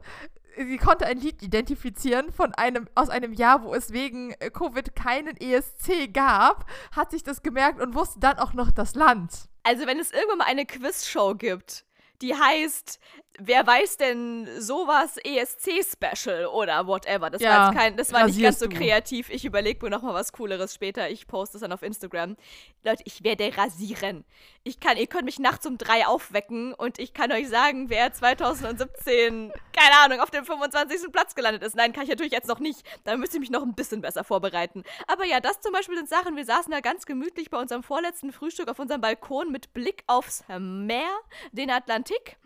sie 0.57 0.77
konnte 0.77 1.05
ein 1.05 1.17
Lied 1.17 1.41
identifizieren 1.41 2.31
von 2.31 2.53
einem, 2.55 2.87
aus 2.95 3.09
einem 3.09 3.33
Jahr, 3.33 3.63
wo 3.63 3.73
es 3.73 3.91
wegen 3.91 4.31
äh, 4.39 4.49
Covid 4.49 4.95
keinen 4.95 5.35
ESC 5.37 6.13
gab, 6.13 6.65
hat 6.91 7.11
sich 7.11 7.23
das 7.23 7.41
gemerkt 7.43 7.81
und 7.81 7.95
wusste 7.95 8.19
dann 8.19 8.37
auch 8.39 8.53
noch 8.53 8.71
das 8.71 8.95
Land. 8.95 9.49
Also, 9.63 9.87
wenn 9.87 9.99
es 9.99 10.11
irgendwann 10.11 10.39
mal 10.39 10.45
eine 10.47 10.65
Quizshow 10.65 11.35
gibt, 11.35 11.85
die 12.21 12.33
heißt, 12.35 12.99
wer 13.39 13.65
weiß 13.65 13.97
denn 13.97 14.47
sowas 14.59 15.17
ESC-Special 15.23 16.45
oder 16.47 16.87
whatever. 16.87 17.29
Das 17.29 17.41
Ja, 17.41 17.49
war 17.49 17.65
jetzt 17.71 17.79
kein, 17.79 17.97
das 17.97 18.13
war 18.13 18.25
nicht 18.25 18.41
ganz 18.41 18.59
so 18.59 18.67
du. 18.67 18.75
kreativ. 18.77 19.29
Ich 19.29 19.45
überlege 19.45 19.83
mir 19.85 19.89
noch 19.89 20.01
mal 20.03 20.13
was 20.13 20.31
Cooleres 20.31 20.73
später. 20.73 21.09
Ich 21.09 21.27
poste 21.27 21.57
es 21.57 21.61
dann 21.61 21.71
auf 21.71 21.81
Instagram. 21.81 22.35
Leute, 22.83 23.03
ich 23.05 23.23
werde 23.23 23.51
rasieren. 23.57 24.23
Ich 24.65 24.79
kann, 24.79 24.95
ihr 24.95 25.07
könnt 25.07 25.25
mich 25.25 25.39
nachts 25.39 25.65
um 25.65 25.77
drei 25.77 26.07
aufwecken 26.07 26.73
und 26.73 26.97
ich 26.97 27.13
kann 27.13 27.33
euch 27.33 27.49
sagen, 27.49 27.89
wer 27.89 28.13
2017, 28.13 29.51
keine 29.73 29.97
Ahnung, 30.01 30.21
auf 30.21 30.31
dem 30.31 30.45
25. 30.45 31.11
Platz 31.11 31.35
gelandet 31.35 31.63
ist. 31.63 31.75
Nein, 31.75 31.91
kann 31.91 32.03
ich 32.03 32.09
natürlich 32.09 32.31
jetzt 32.31 32.47
noch 32.47 32.59
nicht. 32.59 32.81
Da 33.03 33.17
müsste 33.17 33.35
ich 33.35 33.41
mich 33.41 33.49
noch 33.49 33.63
ein 33.63 33.75
bisschen 33.75 33.99
besser 33.99 34.23
vorbereiten. 34.23 34.85
Aber 35.05 35.25
ja, 35.25 35.41
das 35.41 35.59
zum 35.59 35.73
Beispiel 35.73 35.97
sind 35.97 36.07
Sachen, 36.07 36.37
wir 36.37 36.45
saßen 36.45 36.71
da 36.71 36.79
ganz 36.79 37.05
gemütlich 37.05 37.49
bei 37.49 37.59
unserem 37.59 37.83
vorletzten 37.83 38.31
Frühstück 38.31 38.69
auf 38.69 38.79
unserem 38.79 39.01
Balkon 39.01 39.51
mit 39.51 39.73
Blick 39.73 40.05
aufs 40.07 40.45
Meer, 40.47 41.11
den 41.51 41.69
Atlantik. 41.69 42.37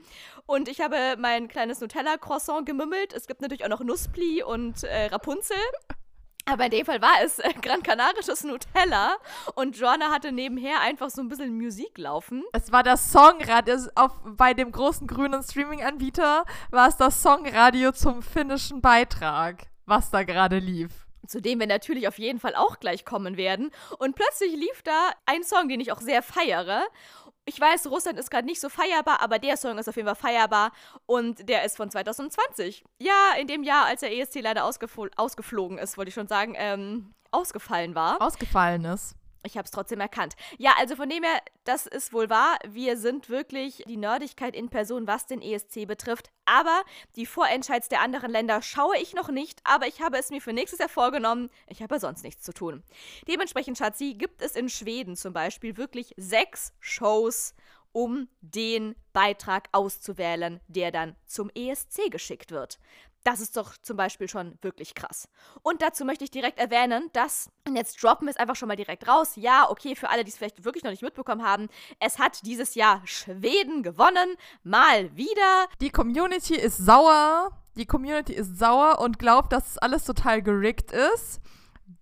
Und 0.48 0.70
ich 0.70 0.82
habe 0.82 1.18
mein 1.20 1.48
kleines 1.48 1.82
Nutella-Croissant 1.82 2.66
gemümmelt. 2.66 3.14
Es 3.14 3.28
gibt 3.28 3.42
natürlich 3.42 3.64
auch 3.64 3.70
noch 3.70 3.82
Nusspli 3.82 4.42
und 4.42 4.84
äh, 4.84 5.06
Rapunzel. 5.06 5.58
Aber 6.50 6.66
in 6.66 6.72
dem 6.72 6.86
Fall 6.86 7.02
war 7.02 7.22
es 7.24 7.40
äh, 7.40 7.52
Gran 7.62 7.84
Canarisches 7.84 8.44
Nutella. 8.44 9.18
Und 9.56 9.78
Joanna 9.78 10.12
hatte 10.12 10.32
nebenher 10.32 10.80
einfach 10.80 11.10
so 11.10 11.22
ein 11.22 11.28
bisschen 11.28 11.56
Musik 11.58 11.98
laufen. 11.98 12.44
Es 12.54 12.72
war 12.72 12.84
das 12.84 13.12
Songradio 13.12 13.76
auf, 13.96 14.12
bei 14.24 14.54
dem 14.54 14.72
großen 14.72 15.08
grünen 15.08 15.44
Streaming-Anbieter, 15.44 16.46
war 16.72 16.88
es 16.88 16.96
das 16.96 17.22
Songradio 17.22 17.92
zum 17.92 18.22
finnischen 18.22 18.82
Beitrag, 18.82 19.68
was 19.86 20.10
da 20.10 20.24
gerade 20.24 20.60
lief. 20.60 21.06
zu 21.28 21.42
dem 21.42 21.60
wir 21.60 21.68
natürlich 21.68 22.08
auf 22.08 22.18
jeden 22.18 22.40
Fall 22.40 22.56
auch 22.56 22.80
gleich 22.80 23.04
kommen 23.04 23.36
werden. 23.36 23.72
Und 24.00 24.16
plötzlich 24.16 24.54
lief 24.54 24.82
da 24.84 25.12
ein 25.26 25.44
Song, 25.44 25.68
den 25.68 25.82
ich 25.82 25.92
auch 25.92 26.00
sehr 26.00 26.24
feiere. 26.24 26.84
Ich 27.50 27.62
weiß, 27.62 27.88
Russland 27.88 28.20
ist 28.20 28.30
gerade 28.30 28.46
nicht 28.46 28.60
so 28.60 28.68
feierbar, 28.68 29.22
aber 29.22 29.40
der 29.40 29.56
Song 29.56 29.78
ist 29.78 29.88
auf 29.88 29.96
jeden 29.96 30.06
Fall 30.06 30.16
feierbar 30.16 30.74
und 31.06 31.48
der 31.48 31.64
ist 31.64 31.78
von 31.78 31.90
2020. 31.90 32.84
Ja, 33.00 33.32
in 33.40 33.48
dem 33.48 33.64
Jahr, 33.64 33.86
als 33.86 34.02
der 34.02 34.14
ESC 34.14 34.42
leider 34.42 34.66
ausgefl 34.66 35.10
ausgeflogen 35.16 35.78
ist, 35.78 35.98
wollte 35.98 36.10
ich 36.10 36.16
schon 36.16 36.28
sagen, 36.28 36.56
ähm, 36.58 37.14
ausgefallen 37.32 37.96
war. 37.96 38.22
Ausgefallen 38.22 38.84
ist. 38.84 39.16
Ich 39.48 39.58
habe 39.58 39.66
es 39.66 39.72
trotzdem 39.72 40.00
erkannt. 40.00 40.36
Ja, 40.58 40.74
also 40.78 40.96
von 40.96 41.10
dem 41.10 41.24
her, 41.24 41.42
das 41.64 41.88
ist 41.88 42.14
wohl 42.14 42.30
wahr. 42.30 42.60
Wir 42.68 42.98
sind 42.98 43.30
wirklich 43.30 43.84
die 43.88 43.98
Nerdigkeit 43.98 44.56
in 44.56 44.70
Person, 44.70 45.08
was 45.08 45.26
den 45.26 45.42
ESC 45.42 45.88
betrifft. 45.88 46.30
Aber 46.46 46.84
die 47.16 47.26
Vorentscheids 47.26 47.90
der 47.90 48.02
anderen 48.02 48.32
Länder 48.32 48.62
schaue 48.62 48.98
ich 48.98 49.14
noch 49.14 49.30
nicht. 49.30 49.62
Aber 49.64 49.88
ich 49.88 50.02
habe 50.02 50.18
es 50.18 50.30
mir 50.30 50.42
für 50.42 50.54
nächstes 50.54 50.80
Jahr 50.80 50.90
vorgenommen. 50.90 51.50
Ich 51.68 51.82
habe 51.82 52.00
sonst 52.00 52.24
nichts 52.24 52.44
zu 52.44 52.54
tun. 52.54 52.84
Dementsprechend, 53.28 53.78
Schatzi, 53.78 54.14
gibt 54.14 54.42
es 54.42 54.56
in 54.56 54.70
Schweden 54.70 55.16
zum 55.16 55.34
Beispiel 55.34 55.78
wirklich 55.78 56.14
sechs 56.18 56.74
Shows, 56.80 57.56
um 57.94 58.28
den 58.42 58.96
Beitrag 59.14 59.70
auszuwählen, 59.72 60.60
der 60.68 60.92
dann 60.92 61.16
zum 61.26 61.50
ESC 61.56 62.12
geschickt 62.12 62.52
wird. 62.52 62.80
Das 63.28 63.42
ist 63.42 63.58
doch 63.58 63.76
zum 63.82 63.98
Beispiel 63.98 64.30
schon 64.30 64.58
wirklich 64.62 64.96
krass. 64.96 65.28
Und 65.62 65.82
dazu 65.82 66.06
möchte 66.06 66.24
ich 66.24 66.32
direkt 66.32 66.58
erwähnen, 66.60 67.10
dass, 67.12 67.50
und 67.68 67.76
jetzt 67.76 68.02
droppen 68.02 68.26
wir 68.26 68.32
es 68.32 68.38
einfach 68.38 68.56
schon 68.56 68.70
mal 68.70 68.78
direkt 68.78 69.06
raus, 69.06 69.34
ja, 69.36 69.70
okay, 69.70 69.98
für 69.98 70.08
alle, 70.08 70.24
die 70.24 70.30
es 70.30 70.38
vielleicht 70.38 70.64
wirklich 70.64 70.86
noch 70.86 70.92
nicht 70.92 71.02
mitbekommen 71.02 71.44
haben, 71.44 71.68
es 72.00 72.20
hat 72.20 72.46
dieses 72.46 72.74
Jahr 72.76 73.02
Schweden 73.04 73.84
gewonnen, 73.84 74.38
mal 74.64 75.14
wieder. 75.18 75.68
Die 75.82 75.90
Community 75.90 76.56
ist 76.56 76.78
sauer. 76.78 77.52
Die 77.76 77.86
Community 77.86 78.32
ist 78.32 78.58
sauer 78.58 79.00
und 79.00 79.20
glaubt, 79.20 79.52
dass 79.52 79.72
es 79.72 79.78
alles 79.78 80.06
total 80.06 80.42
gerickt 80.42 80.94
ist. 80.94 81.42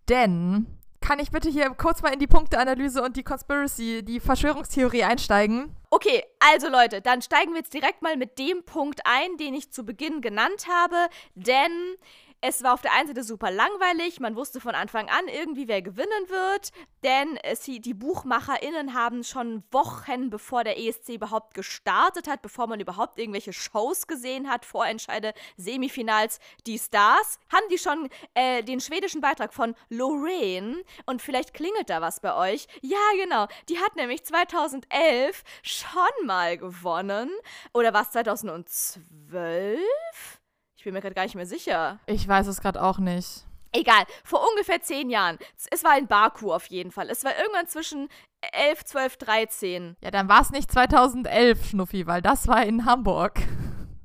Denn, 0.08 0.68
kann 1.06 1.20
ich 1.20 1.30
bitte 1.30 1.50
hier 1.50 1.70
kurz 1.70 2.02
mal 2.02 2.12
in 2.12 2.20
die 2.20 2.26
Punkteanalyse 2.26 3.04
und 3.04 3.16
die 3.16 3.22
Conspiracy, 3.22 4.04
die 4.04 4.20
Verschwörungstheorie 4.20 5.04
einsteigen? 5.04 5.76
Okay, 5.92 6.24
also 6.40 6.68
Leute, 6.68 7.00
dann 7.00 7.22
steigen 7.22 7.52
wir 7.52 7.60
jetzt 7.60 7.76
direkt 7.76 8.02
mal 8.02 8.18
mit 8.18 8.40
dem 8.40 8.64
Punkt 8.66 9.02
ein, 9.06 9.38
den 9.38 9.54
ich 9.54 9.72
zu 9.72 9.86
Beginn 9.86 10.22
genannt 10.22 10.66
habe, 10.68 10.96
denn 11.36 11.72
es 12.42 12.64
war 12.64 12.74
auf 12.74 12.82
der 12.82 12.94
einen 12.94 13.08
Seite 13.08 13.24
super 13.24 13.52
langweilig, 13.52 14.20
man 14.20 14.36
wusste 14.36 14.60
von 14.60 14.76
Anfang 14.76 15.10
an 15.10 15.28
irgendwie, 15.28 15.68
wer 15.68 15.82
gewinnen 15.82 16.30
wird, 16.30 16.72
denn 17.04 17.38
es, 17.44 17.62
die 17.62 17.94
BuchmacherInnen 17.94 18.94
haben 18.94 19.24
schon 19.24 19.64
Wochen 19.72 20.30
bevor 20.30 20.64
der 20.64 20.78
ESC 20.78 21.10
überhaupt 21.10 21.54
gestartet 21.54 22.28
hat, 22.28 22.42
bevor 22.42 22.68
man 22.68 22.80
überhaupt 22.80 23.18
irgendwelche 23.20 23.54
Shows 23.54 24.08
gesehen 24.08 24.50
hat, 24.50 24.66
Vorentscheide, 24.66 25.34
Semifinals, 25.58 26.40
die 26.68 26.78
Stars, 26.78 27.40
haben 27.52 27.68
die 27.72 27.78
schon 27.78 28.10
äh, 28.34 28.64
den 28.64 28.80
schwedischen 28.80 29.22
Beitrag 29.22 29.54
von 29.54 29.76
Lorraine 29.90 30.84
und 31.06 31.22
vielleicht 31.22 31.54
klingelt 31.54 31.90
da 31.90 32.02
was 32.02 32.20
bei 32.20 32.36
euch. 32.36 32.68
Ja, 32.82 32.98
genau, 33.18 33.48
die 33.70 33.80
hat 33.80 33.96
nämlich 33.96 34.24
2011 34.26 35.44
schon 35.64 36.26
mal 36.26 36.58
gewonnen. 36.58 37.32
Oder 37.74 37.94
war 37.94 38.04
es 38.04 38.12
2012? 38.12 39.80
Ich 40.86 40.88
bin 40.88 40.94
mir 40.94 41.02
gerade 41.02 41.16
gar 41.16 41.24
nicht 41.24 41.34
mehr 41.34 41.48
sicher. 41.48 41.98
Ich 42.06 42.28
weiß 42.28 42.46
es 42.46 42.62
gerade 42.62 42.80
auch 42.80 43.00
nicht. 43.00 43.44
Egal, 43.72 44.04
vor 44.24 44.48
ungefähr 44.52 44.84
zehn 44.84 45.10
Jahren. 45.10 45.40
Es 45.72 45.84
war 45.84 45.98
in 45.98 46.06
Baku 46.06 46.54
auf 46.54 46.68
jeden 46.68 46.92
Fall. 46.92 47.10
Es 47.10 47.24
war 47.24 47.36
irgendwann 47.36 47.66
zwischen 47.66 48.08
11, 48.54 48.86
12, 48.86 49.18
13. 49.18 49.98
Ja, 50.02 50.12
dann 50.12 50.30
war 50.30 50.42
es 50.42 50.52
nicht 50.52 50.72
2011, 50.72 51.70
Schnuffi, 51.70 52.06
weil 52.06 52.22
das 52.22 52.48
war 52.48 52.64
in 52.64 52.86
Hamburg. 52.86 53.42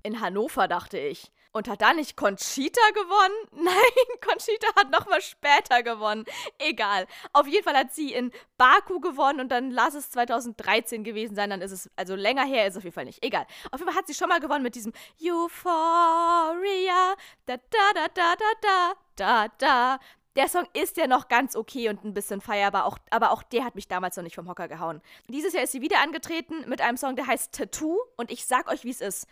In 0.02 0.22
Hannover, 0.22 0.68
dachte 0.68 0.96
ich. 0.98 1.30
Und 1.52 1.68
hat 1.68 1.82
da 1.82 1.92
nicht 1.94 2.16
Conchita 2.16 2.80
gewonnen? 2.94 3.34
Nein, 3.64 4.18
Conchita 4.24 4.68
hat 4.76 4.90
nochmal 4.90 5.20
später 5.20 5.82
gewonnen. 5.82 6.24
Egal. 6.58 7.06
Auf 7.32 7.46
jeden 7.48 7.64
Fall 7.64 7.76
hat 7.76 7.92
sie 7.92 8.12
in 8.12 8.30
Baku 8.56 9.00
gewonnen 9.00 9.40
und 9.40 9.48
dann 9.48 9.70
lass 9.70 9.94
es 9.94 10.10
2013 10.10 11.02
gewesen 11.02 11.34
sein. 11.34 11.50
Dann 11.50 11.60
ist 11.60 11.72
es, 11.72 11.90
also 11.96 12.14
länger 12.14 12.44
her 12.44 12.66
ist 12.66 12.74
es 12.74 12.78
auf 12.78 12.84
jeden 12.84 12.94
Fall 12.94 13.04
nicht. 13.04 13.24
Egal. 13.24 13.46
Auf 13.72 13.80
jeden 13.80 13.90
Fall 13.90 13.98
hat 13.98 14.06
sie 14.06 14.14
schon 14.14 14.28
mal 14.28 14.38
gewonnen 14.40 14.62
mit 14.62 14.76
diesem 14.76 14.92
Euphoria. 15.20 17.14
Da 17.46 17.56
da 17.56 17.92
da 17.94 18.06
da 18.14 18.34
da 18.36 18.54
da 18.60 18.94
da 19.16 19.48
da. 19.58 19.98
der 20.36 20.48
Song 20.48 20.66
ist 20.72 20.96
ja 20.96 21.06
noch 21.06 21.28
ganz 21.28 21.56
okay 21.56 21.88
und 21.88 22.04
ein 22.04 22.14
bisschen 22.14 22.40
feierbar, 22.40 22.84
auch, 22.86 22.98
aber 23.10 23.32
auch 23.32 23.42
der 23.42 23.64
hat 23.64 23.74
mich 23.74 23.88
damals 23.88 24.16
noch 24.16 24.22
nicht 24.22 24.36
vom 24.36 24.48
Hocker 24.48 24.68
gehauen. 24.68 25.02
Dieses 25.28 25.52
Jahr 25.52 25.64
ist 25.64 25.72
sie 25.72 25.82
wieder 25.82 26.00
angetreten 26.00 26.68
mit 26.68 26.80
einem 26.80 26.96
Song, 26.96 27.16
der 27.16 27.26
heißt 27.26 27.52
Tattoo 27.52 27.98
und 28.16 28.30
ich 28.30 28.46
sag 28.46 28.70
euch, 28.70 28.84
wie 28.84 28.90
es 28.90 29.00
ist. 29.00 29.26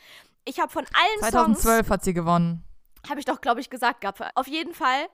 Ich 0.48 0.58
habe 0.60 0.72
von 0.72 0.86
allen 0.94 1.30
2012 1.30 1.76
Songs. 1.76 1.90
hat 1.90 2.04
sie 2.04 2.14
gewonnen. 2.14 2.64
Habe 3.06 3.20
ich 3.20 3.26
doch, 3.26 3.42
glaube 3.42 3.60
ich, 3.60 3.68
gesagt 3.68 4.00
gehabt. 4.00 4.22
Auf 4.34 4.46
jeden 4.46 4.72
Fall 4.72 5.08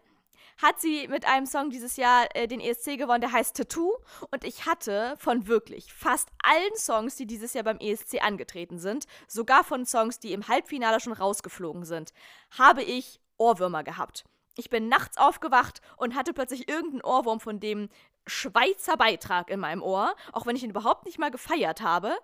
hat 0.63 0.81
sie 0.81 1.09
mit 1.09 1.27
einem 1.27 1.47
Song 1.47 1.71
dieses 1.71 1.97
Jahr 1.97 2.29
äh, 2.37 2.47
den 2.47 2.61
ESC 2.61 2.97
gewonnen, 2.97 3.21
der 3.21 3.33
heißt 3.33 3.57
Tattoo. 3.57 3.95
Und 4.31 4.45
ich 4.45 4.65
hatte 4.67 5.17
von 5.19 5.49
wirklich 5.49 5.93
fast 5.93 6.29
allen 6.45 6.77
Songs, 6.77 7.17
die 7.17 7.27
dieses 7.27 7.53
Jahr 7.53 7.65
beim 7.65 7.79
ESC 7.79 8.23
angetreten 8.23 8.79
sind, 8.79 9.07
sogar 9.27 9.65
von 9.65 9.85
Songs, 9.87 10.21
die 10.21 10.33
im 10.33 10.47
Halbfinale 10.47 11.01
schon 11.01 11.13
rausgeflogen 11.13 11.85
sind, 11.85 12.13
habe 12.57 12.85
ich 12.85 13.21
Ohrwürmer 13.37 13.83
gehabt. 13.83 14.25
Ich 14.57 14.71
bin 14.71 14.89
nachts 14.89 15.19
aufgewacht 15.19 15.81
und 15.97 16.15
hatte 16.15 16.33
plötzlich 16.33 16.69
irgendeinen 16.69 17.03
Ohrwurm 17.03 17.41
von 17.41 17.59
dem 17.59 17.89
Schweizer 18.27 18.97
Beitrag 18.97 19.51
in 19.51 19.61
meinem 19.61 19.83
Ohr, 19.83 20.15
auch 20.33 20.47
wenn 20.47 20.57
ich 20.57 20.63
ihn 20.63 20.71
überhaupt 20.71 21.05
nicht 21.05 21.19
mal 21.19 21.31
gefeiert 21.31 21.81
habe. 21.81 22.17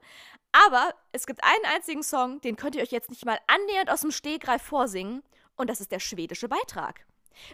Aber 0.52 0.94
es 1.12 1.26
gibt 1.26 1.44
einen 1.44 1.74
einzigen 1.74 2.02
Song, 2.02 2.40
den 2.40 2.56
könnt 2.56 2.74
ihr 2.74 2.82
euch 2.82 2.90
jetzt 2.90 3.10
nicht 3.10 3.24
mal 3.24 3.38
annähernd 3.46 3.90
aus 3.90 4.00
dem 4.00 4.10
Stegreif 4.10 4.62
vorsingen, 4.62 5.22
und 5.56 5.68
das 5.68 5.80
ist 5.80 5.92
der 5.92 6.00
schwedische 6.00 6.48
Beitrag 6.48 7.04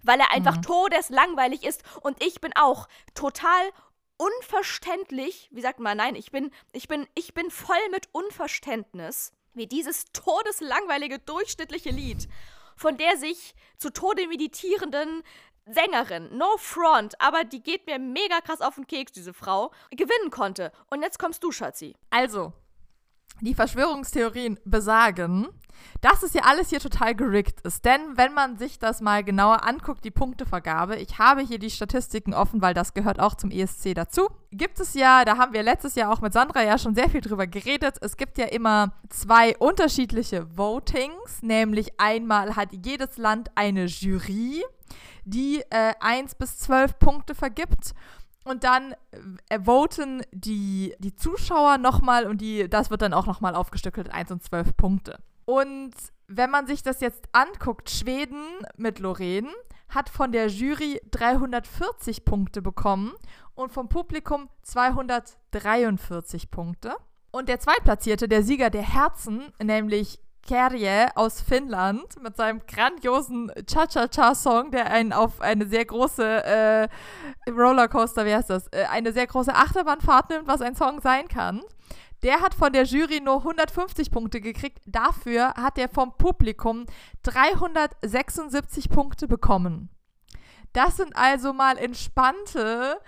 weil 0.02 0.20
er 0.20 0.32
einfach 0.32 0.56
mhm. 0.56 0.62
todeslangweilig 0.62 1.64
ist 1.64 1.82
und 2.02 2.22
ich 2.22 2.40
bin 2.40 2.52
auch 2.54 2.88
total 3.14 3.70
unverständlich, 4.16 5.48
wie 5.52 5.60
sagt 5.60 5.80
man, 5.80 5.96
nein, 5.96 6.14
ich 6.14 6.30
bin, 6.30 6.50
ich 6.72 6.88
bin, 6.88 7.06
ich 7.14 7.34
bin 7.34 7.50
voll 7.50 7.76
mit 7.90 8.08
Unverständnis, 8.12 9.32
wie 9.54 9.66
dieses 9.66 10.06
todeslangweilige, 10.12 11.18
durchschnittliche 11.18 11.90
Lied, 11.90 12.28
von 12.76 12.96
der 12.96 13.16
sich 13.16 13.54
zu 13.78 13.90
Tode 13.90 14.26
meditierenden 14.28 15.22
Sängerin, 15.66 16.36
no 16.36 16.56
front, 16.58 17.20
aber 17.20 17.42
die 17.42 17.60
geht 17.62 17.86
mir 17.86 17.98
mega 17.98 18.40
krass 18.40 18.60
auf 18.60 18.76
den 18.76 18.86
Keks, 18.86 19.12
diese 19.12 19.34
Frau, 19.34 19.72
gewinnen 19.90 20.30
konnte. 20.30 20.70
Und 20.90 21.02
jetzt 21.02 21.18
kommst 21.18 21.42
du, 21.42 21.50
Schatzi. 21.50 21.96
Also, 22.08 22.52
die 23.40 23.54
Verschwörungstheorien 23.54 24.58
besagen, 24.64 25.48
dass 26.00 26.22
es 26.22 26.32
ja 26.32 26.42
alles 26.44 26.70
hier 26.70 26.80
total 26.80 27.14
gerickt 27.14 27.60
ist. 27.62 27.84
Denn 27.84 28.16
wenn 28.16 28.32
man 28.32 28.56
sich 28.56 28.78
das 28.78 29.00
mal 29.00 29.24
genauer 29.24 29.64
anguckt, 29.64 30.04
die 30.04 30.10
Punktevergabe, 30.10 30.96
ich 30.96 31.18
habe 31.18 31.42
hier 31.42 31.58
die 31.58 31.70
Statistiken 31.70 32.32
offen, 32.32 32.62
weil 32.62 32.72
das 32.72 32.94
gehört 32.94 33.20
auch 33.20 33.34
zum 33.34 33.50
ESC 33.50 33.94
dazu, 33.94 34.28
gibt 34.52 34.80
es 34.80 34.94
ja, 34.94 35.24
da 35.24 35.36
haben 35.36 35.52
wir 35.52 35.62
letztes 35.62 35.94
Jahr 35.94 36.12
auch 36.12 36.20
mit 36.20 36.32
Sandra 36.32 36.62
ja 36.62 36.78
schon 36.78 36.94
sehr 36.94 37.10
viel 37.10 37.20
drüber 37.20 37.46
geredet, 37.46 37.96
es 38.00 38.16
gibt 38.16 38.38
ja 38.38 38.46
immer 38.46 38.94
zwei 39.10 39.56
unterschiedliche 39.58 40.46
Votings, 40.56 41.42
nämlich 41.42 42.00
einmal 42.00 42.56
hat 42.56 42.68
jedes 42.72 43.16
Land 43.18 43.50
eine 43.54 43.86
Jury, 43.86 44.64
die 45.26 45.62
äh, 45.70 45.92
1 46.00 46.36
bis 46.36 46.58
12 46.58 46.98
Punkte 46.98 47.34
vergibt 47.34 47.92
und 48.44 48.64
dann 48.64 48.94
äh, 49.48 49.60
voten 49.60 50.22
die, 50.32 50.94
die 51.00 51.14
Zuschauer 51.14 51.78
nochmal 51.78 52.26
und 52.26 52.40
die, 52.40 52.70
das 52.70 52.90
wird 52.90 53.02
dann 53.02 53.12
auch 53.12 53.26
nochmal 53.26 53.54
aufgestückelt, 53.54 54.10
1 54.12 54.30
und 54.30 54.42
12 54.42 54.76
Punkte. 54.76 55.18
Und 55.44 55.92
wenn 56.28 56.50
man 56.50 56.66
sich 56.66 56.82
das 56.82 57.00
jetzt 57.00 57.28
anguckt, 57.32 57.90
Schweden 57.90 58.44
mit 58.76 58.98
Lorraine 59.00 59.50
hat 59.88 60.08
von 60.08 60.32
der 60.32 60.48
Jury 60.48 61.00
340 61.10 62.24
Punkte 62.24 62.62
bekommen 62.62 63.12
und 63.54 63.72
vom 63.72 63.88
Publikum 63.88 64.48
243 64.62 66.50
Punkte. 66.50 66.94
Und 67.30 67.48
der 67.48 67.60
Zweitplatzierte, 67.60 68.28
der 68.28 68.42
Sieger 68.42 68.70
der 68.70 68.82
Herzen, 68.82 69.52
nämlich 69.62 70.20
Kerje 70.46 71.08
aus 71.16 71.40
Finnland 71.40 72.22
mit 72.22 72.36
seinem 72.36 72.60
grandiosen 72.66 73.50
Cha-Cha-Cha-Song, 73.66 74.70
der 74.70 74.90
einen 74.90 75.12
auf 75.12 75.40
eine 75.40 75.66
sehr 75.66 75.84
große 75.84 76.44
äh, 76.44 76.88
Rollercoaster, 77.50 78.24
wie 78.24 78.34
heißt 78.34 78.50
das, 78.50 78.68
äh, 78.68 78.84
eine 78.90 79.12
sehr 79.12 79.26
große 79.26 79.54
Achterbahnfahrt 79.54 80.30
nimmt, 80.30 80.46
was 80.46 80.62
ein 80.62 80.76
Song 80.76 81.00
sein 81.00 81.28
kann. 81.28 81.62
Der 82.22 82.40
hat 82.40 82.54
von 82.54 82.72
der 82.72 82.84
Jury 82.84 83.20
nur 83.20 83.38
150 83.38 84.10
Punkte 84.10 84.40
gekriegt. 84.40 84.78
Dafür 84.86 85.54
hat 85.54 85.78
er 85.78 85.88
vom 85.88 86.16
Publikum 86.16 86.86
376 87.24 88.88
Punkte 88.88 89.28
bekommen. 89.28 89.90
Das 90.72 90.96
sind 90.96 91.14
also 91.16 91.52
mal 91.52 91.76
entspannte 91.78 92.98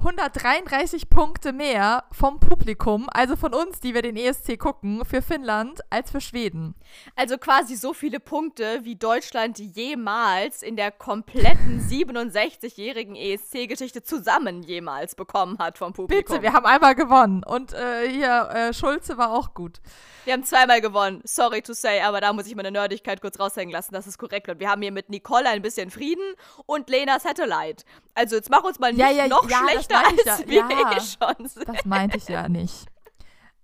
133 0.00 1.10
Punkte 1.10 1.52
mehr 1.52 2.04
vom 2.12 2.38
Publikum, 2.38 3.08
also 3.10 3.34
von 3.34 3.52
uns, 3.52 3.80
die 3.80 3.94
wir 3.94 4.02
den 4.02 4.16
ESC 4.16 4.56
gucken, 4.56 5.04
für 5.04 5.22
Finnland 5.22 5.80
als 5.90 6.12
für 6.12 6.20
Schweden. 6.20 6.76
Also 7.16 7.36
quasi 7.36 7.74
so 7.74 7.92
viele 7.92 8.20
Punkte, 8.20 8.84
wie 8.84 8.94
Deutschland 8.94 9.58
jemals 9.58 10.62
in 10.62 10.76
der 10.76 10.92
kompletten 10.92 11.80
67-jährigen 11.90 13.16
ESC-Geschichte 13.16 14.04
zusammen 14.04 14.62
jemals 14.62 15.16
bekommen 15.16 15.58
hat 15.58 15.78
vom 15.78 15.92
Publikum. 15.92 16.36
Bitte, 16.36 16.42
wir 16.42 16.52
haben 16.52 16.66
einmal 16.66 16.94
gewonnen. 16.94 17.42
Und 17.42 17.72
äh, 17.72 18.08
hier, 18.08 18.50
äh, 18.54 18.72
Schulze 18.72 19.18
war 19.18 19.32
auch 19.32 19.52
gut. 19.52 19.80
Wir 20.24 20.34
haben 20.34 20.44
zweimal 20.44 20.80
gewonnen. 20.80 21.22
Sorry 21.24 21.60
to 21.60 21.72
say, 21.72 22.02
aber 22.02 22.20
da 22.20 22.32
muss 22.32 22.46
ich 22.46 22.54
meine 22.54 22.70
Nerdigkeit 22.70 23.20
kurz 23.20 23.40
raushängen 23.40 23.72
lassen. 23.72 23.94
Das 23.94 24.06
ist 24.06 24.18
korrekt. 24.18 24.48
Und 24.48 24.60
wir 24.60 24.70
haben 24.70 24.82
hier 24.82 24.92
mit 24.92 25.08
Nicole 25.08 25.48
ein 25.48 25.62
bisschen 25.62 25.90
Frieden 25.90 26.34
und 26.66 26.88
Lena 26.88 27.18
Satellite. 27.18 27.84
Also 28.14 28.36
jetzt 28.36 28.50
mach 28.50 28.62
uns 28.62 28.78
mal 28.78 28.92
nicht 28.92 29.00
ja, 29.00 29.10
ja, 29.10 29.26
noch 29.26 29.48
ja, 29.48 29.58
schlechter, 29.58 29.87
als 29.92 30.24
ja. 30.24 30.38
wir 30.46 30.68
ja, 30.68 30.92
eh 30.92 31.00
schon 31.00 31.48
sind. 31.48 31.68
Das 31.68 31.84
meinte 31.84 32.16
ich 32.16 32.28
ja 32.28 32.48
nicht. 32.48 32.86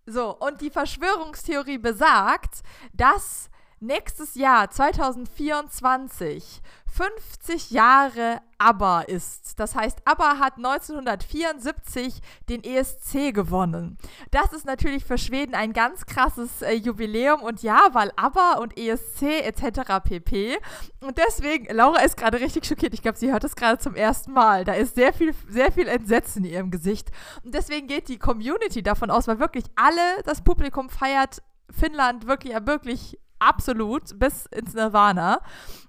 So, 0.07 0.37
und 0.37 0.61
die 0.61 0.71
Verschwörungstheorie 0.71 1.79
besagt, 1.79 2.61
dass 2.93 3.49
nächstes 3.87 4.35
Jahr, 4.35 4.71
2024, 4.71 6.63
50 6.95 7.73
Jahre 7.73 8.41
ABBA 8.59 9.03
ist. 9.03 9.59
Das 9.59 9.75
heißt, 9.75 9.99
ABBA 10.05 10.39
hat 10.39 10.57
1974 10.59 12.21
den 12.49 12.63
ESC 12.63 13.35
gewonnen. 13.35 13.99
Das 14.31 14.53
ist 14.53 14.65
natürlich 14.65 15.05
für 15.05 15.19
Schweden 15.19 15.57
ein 15.57 15.73
ganz 15.73 16.07
krasses 16.07 16.63
äh, 16.63 16.73
Jubiläum 16.73 17.43
und 17.43 17.63
ja, 17.63 17.89
weil 17.93 18.13
ABBA 18.15 18.59
und 18.59 18.79
ESC 18.79 19.23
etc. 19.23 20.05
pp. 20.05 20.59
Und 21.01 21.19
deswegen, 21.19 21.75
Laura 21.75 22.01
ist 22.03 22.17
gerade 22.17 22.39
richtig 22.39 22.65
schockiert. 22.65 22.95
Ich 22.95 23.03
glaube, 23.03 23.19
sie 23.19 23.33
hört 23.33 23.43
es 23.43 23.57
gerade 23.57 23.79
zum 23.79 23.97
ersten 23.97 24.33
Mal. 24.33 24.65
Da 24.65 24.75
ist 24.75 24.95
sehr 24.95 25.13
viel, 25.13 25.35
sehr 25.49 25.73
viel 25.73 25.89
Entsetzen 25.89 26.45
in 26.45 26.53
ihrem 26.53 26.71
Gesicht. 26.71 27.11
Und 27.43 27.55
deswegen 27.55 27.89
geht 27.89 28.09
die 28.09 28.19
Community 28.19 28.85
davon 28.85 29.11
aus, 29.11 29.27
weil 29.27 29.41
wirklich 29.41 29.65
alle, 29.75 30.23
das 30.25 30.43
Publikum 30.43 30.89
feiert 30.89 31.43
Finnland 31.71 32.27
wirklich, 32.27 32.55
wirklich 32.67 33.19
absolut 33.47 34.19
bis 34.19 34.47
ins 34.47 34.75
Nirvana. 34.75 35.41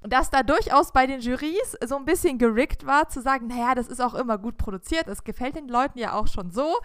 Dass 0.02 0.30
da 0.30 0.44
durchaus 0.44 0.92
bei 0.92 1.08
den 1.08 1.20
Jurys 1.20 1.78
so 1.86 1.96
ein 1.96 2.06
bisschen 2.06 2.38
gerickt 2.38 2.86
war, 2.86 3.10
zu 3.10 3.22
sagen, 3.22 3.48
naja, 3.48 3.76
das 3.76 3.88
ist 3.88 4.02
auch 4.02 4.14
immer 4.14 4.38
gut 4.38 4.58
produziert, 4.58 5.08
es 5.08 5.24
gefällt 5.24 5.56
den 5.56 5.68
Leuten 5.68 6.00
ja 6.00 6.14
auch 6.14 6.28
schon 6.28 6.52
so. 6.52 6.76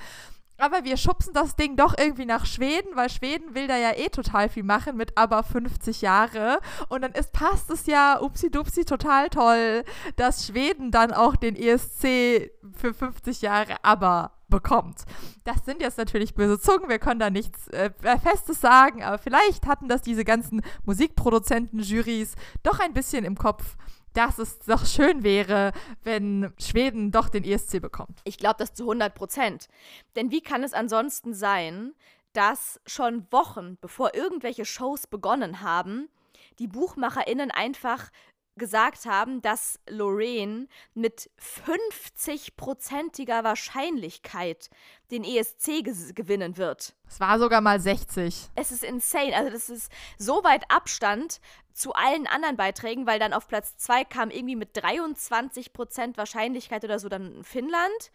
Aber 0.60 0.84
wir 0.84 0.98
schubsen 0.98 1.32
das 1.32 1.56
Ding 1.56 1.76
doch 1.76 1.94
irgendwie 1.98 2.26
nach 2.26 2.44
Schweden, 2.44 2.94
weil 2.94 3.08
Schweden 3.08 3.54
will 3.54 3.66
da 3.66 3.78
ja 3.78 3.96
eh 3.96 4.10
total 4.10 4.50
viel 4.50 4.62
machen 4.62 4.96
mit 4.96 5.16
aber 5.16 5.42
50 5.42 6.02
Jahre. 6.02 6.60
Und 6.90 7.00
dann 7.00 7.12
ist, 7.12 7.32
passt 7.32 7.70
es 7.70 7.86
ja, 7.86 8.20
upsi-dupsi, 8.20 8.84
total 8.84 9.30
toll, 9.30 9.84
dass 10.16 10.46
Schweden 10.46 10.90
dann 10.90 11.12
auch 11.12 11.34
den 11.36 11.56
ESC 11.56 12.52
für 12.76 12.92
50 12.92 13.40
Jahre 13.40 13.76
aber 13.82 14.32
bekommt. 14.50 15.04
Das 15.44 15.64
sind 15.64 15.80
jetzt 15.80 15.98
natürlich 15.98 16.34
böse 16.34 16.60
Zungen, 16.60 16.88
wir 16.88 16.98
können 16.98 17.20
da 17.20 17.30
nichts 17.30 17.68
äh, 17.68 17.90
Festes 18.22 18.60
sagen, 18.60 19.02
aber 19.02 19.18
vielleicht 19.18 19.66
hatten 19.66 19.88
das 19.88 20.02
diese 20.02 20.24
ganzen 20.24 20.62
Musikproduzenten, 20.84 21.80
Jurys 21.80 22.34
doch 22.62 22.80
ein 22.80 22.92
bisschen 22.92 23.24
im 23.24 23.36
Kopf, 23.36 23.76
dass 24.12 24.38
es 24.38 24.58
doch 24.60 24.84
schön 24.84 25.22
wäre, 25.22 25.72
wenn 26.02 26.52
Schweden 26.58 27.12
doch 27.12 27.28
den 27.28 27.44
ESC 27.44 27.80
bekommt. 27.80 28.20
Ich 28.24 28.38
glaube 28.38 28.56
das 28.58 28.74
zu 28.74 28.84
100 28.84 29.14
Prozent. 29.14 29.68
Denn 30.16 30.30
wie 30.30 30.40
kann 30.40 30.62
es 30.62 30.72
ansonsten 30.72 31.32
sein, 31.32 31.92
dass 32.32 32.80
schon 32.86 33.26
Wochen 33.30 33.76
bevor 33.80 34.14
irgendwelche 34.14 34.64
Shows 34.64 35.06
begonnen 35.06 35.62
haben, 35.62 36.08
die 36.58 36.66
BuchmacherInnen 36.66 37.50
einfach 37.50 38.10
gesagt 38.60 39.06
haben, 39.06 39.42
dass 39.42 39.80
Lorraine 39.88 40.68
mit 40.94 41.28
50-prozentiger 41.66 43.42
Wahrscheinlichkeit 43.42 44.70
den 45.10 45.24
ESC 45.24 45.82
gewinnen 46.14 46.56
wird. 46.56 46.94
Es 47.08 47.18
war 47.18 47.40
sogar 47.40 47.60
mal 47.60 47.80
60. 47.80 48.50
Es 48.54 48.70
ist 48.70 48.84
insane. 48.84 49.34
Also 49.34 49.50
das 49.50 49.68
ist 49.68 49.90
so 50.16 50.44
weit 50.44 50.62
Abstand 50.68 51.40
zu 51.72 51.94
allen 51.94 52.26
anderen 52.26 52.56
Beiträgen, 52.56 53.06
weil 53.06 53.18
dann 53.18 53.32
auf 53.32 53.48
Platz 53.48 53.76
2 53.78 54.04
kam 54.04 54.30
irgendwie 54.30 54.56
mit 54.56 54.76
23 54.76 55.72
Prozent 55.72 56.16
Wahrscheinlichkeit 56.16 56.84
oder 56.84 57.00
so 57.00 57.08
dann 57.08 57.42
Finnland. 57.42 58.12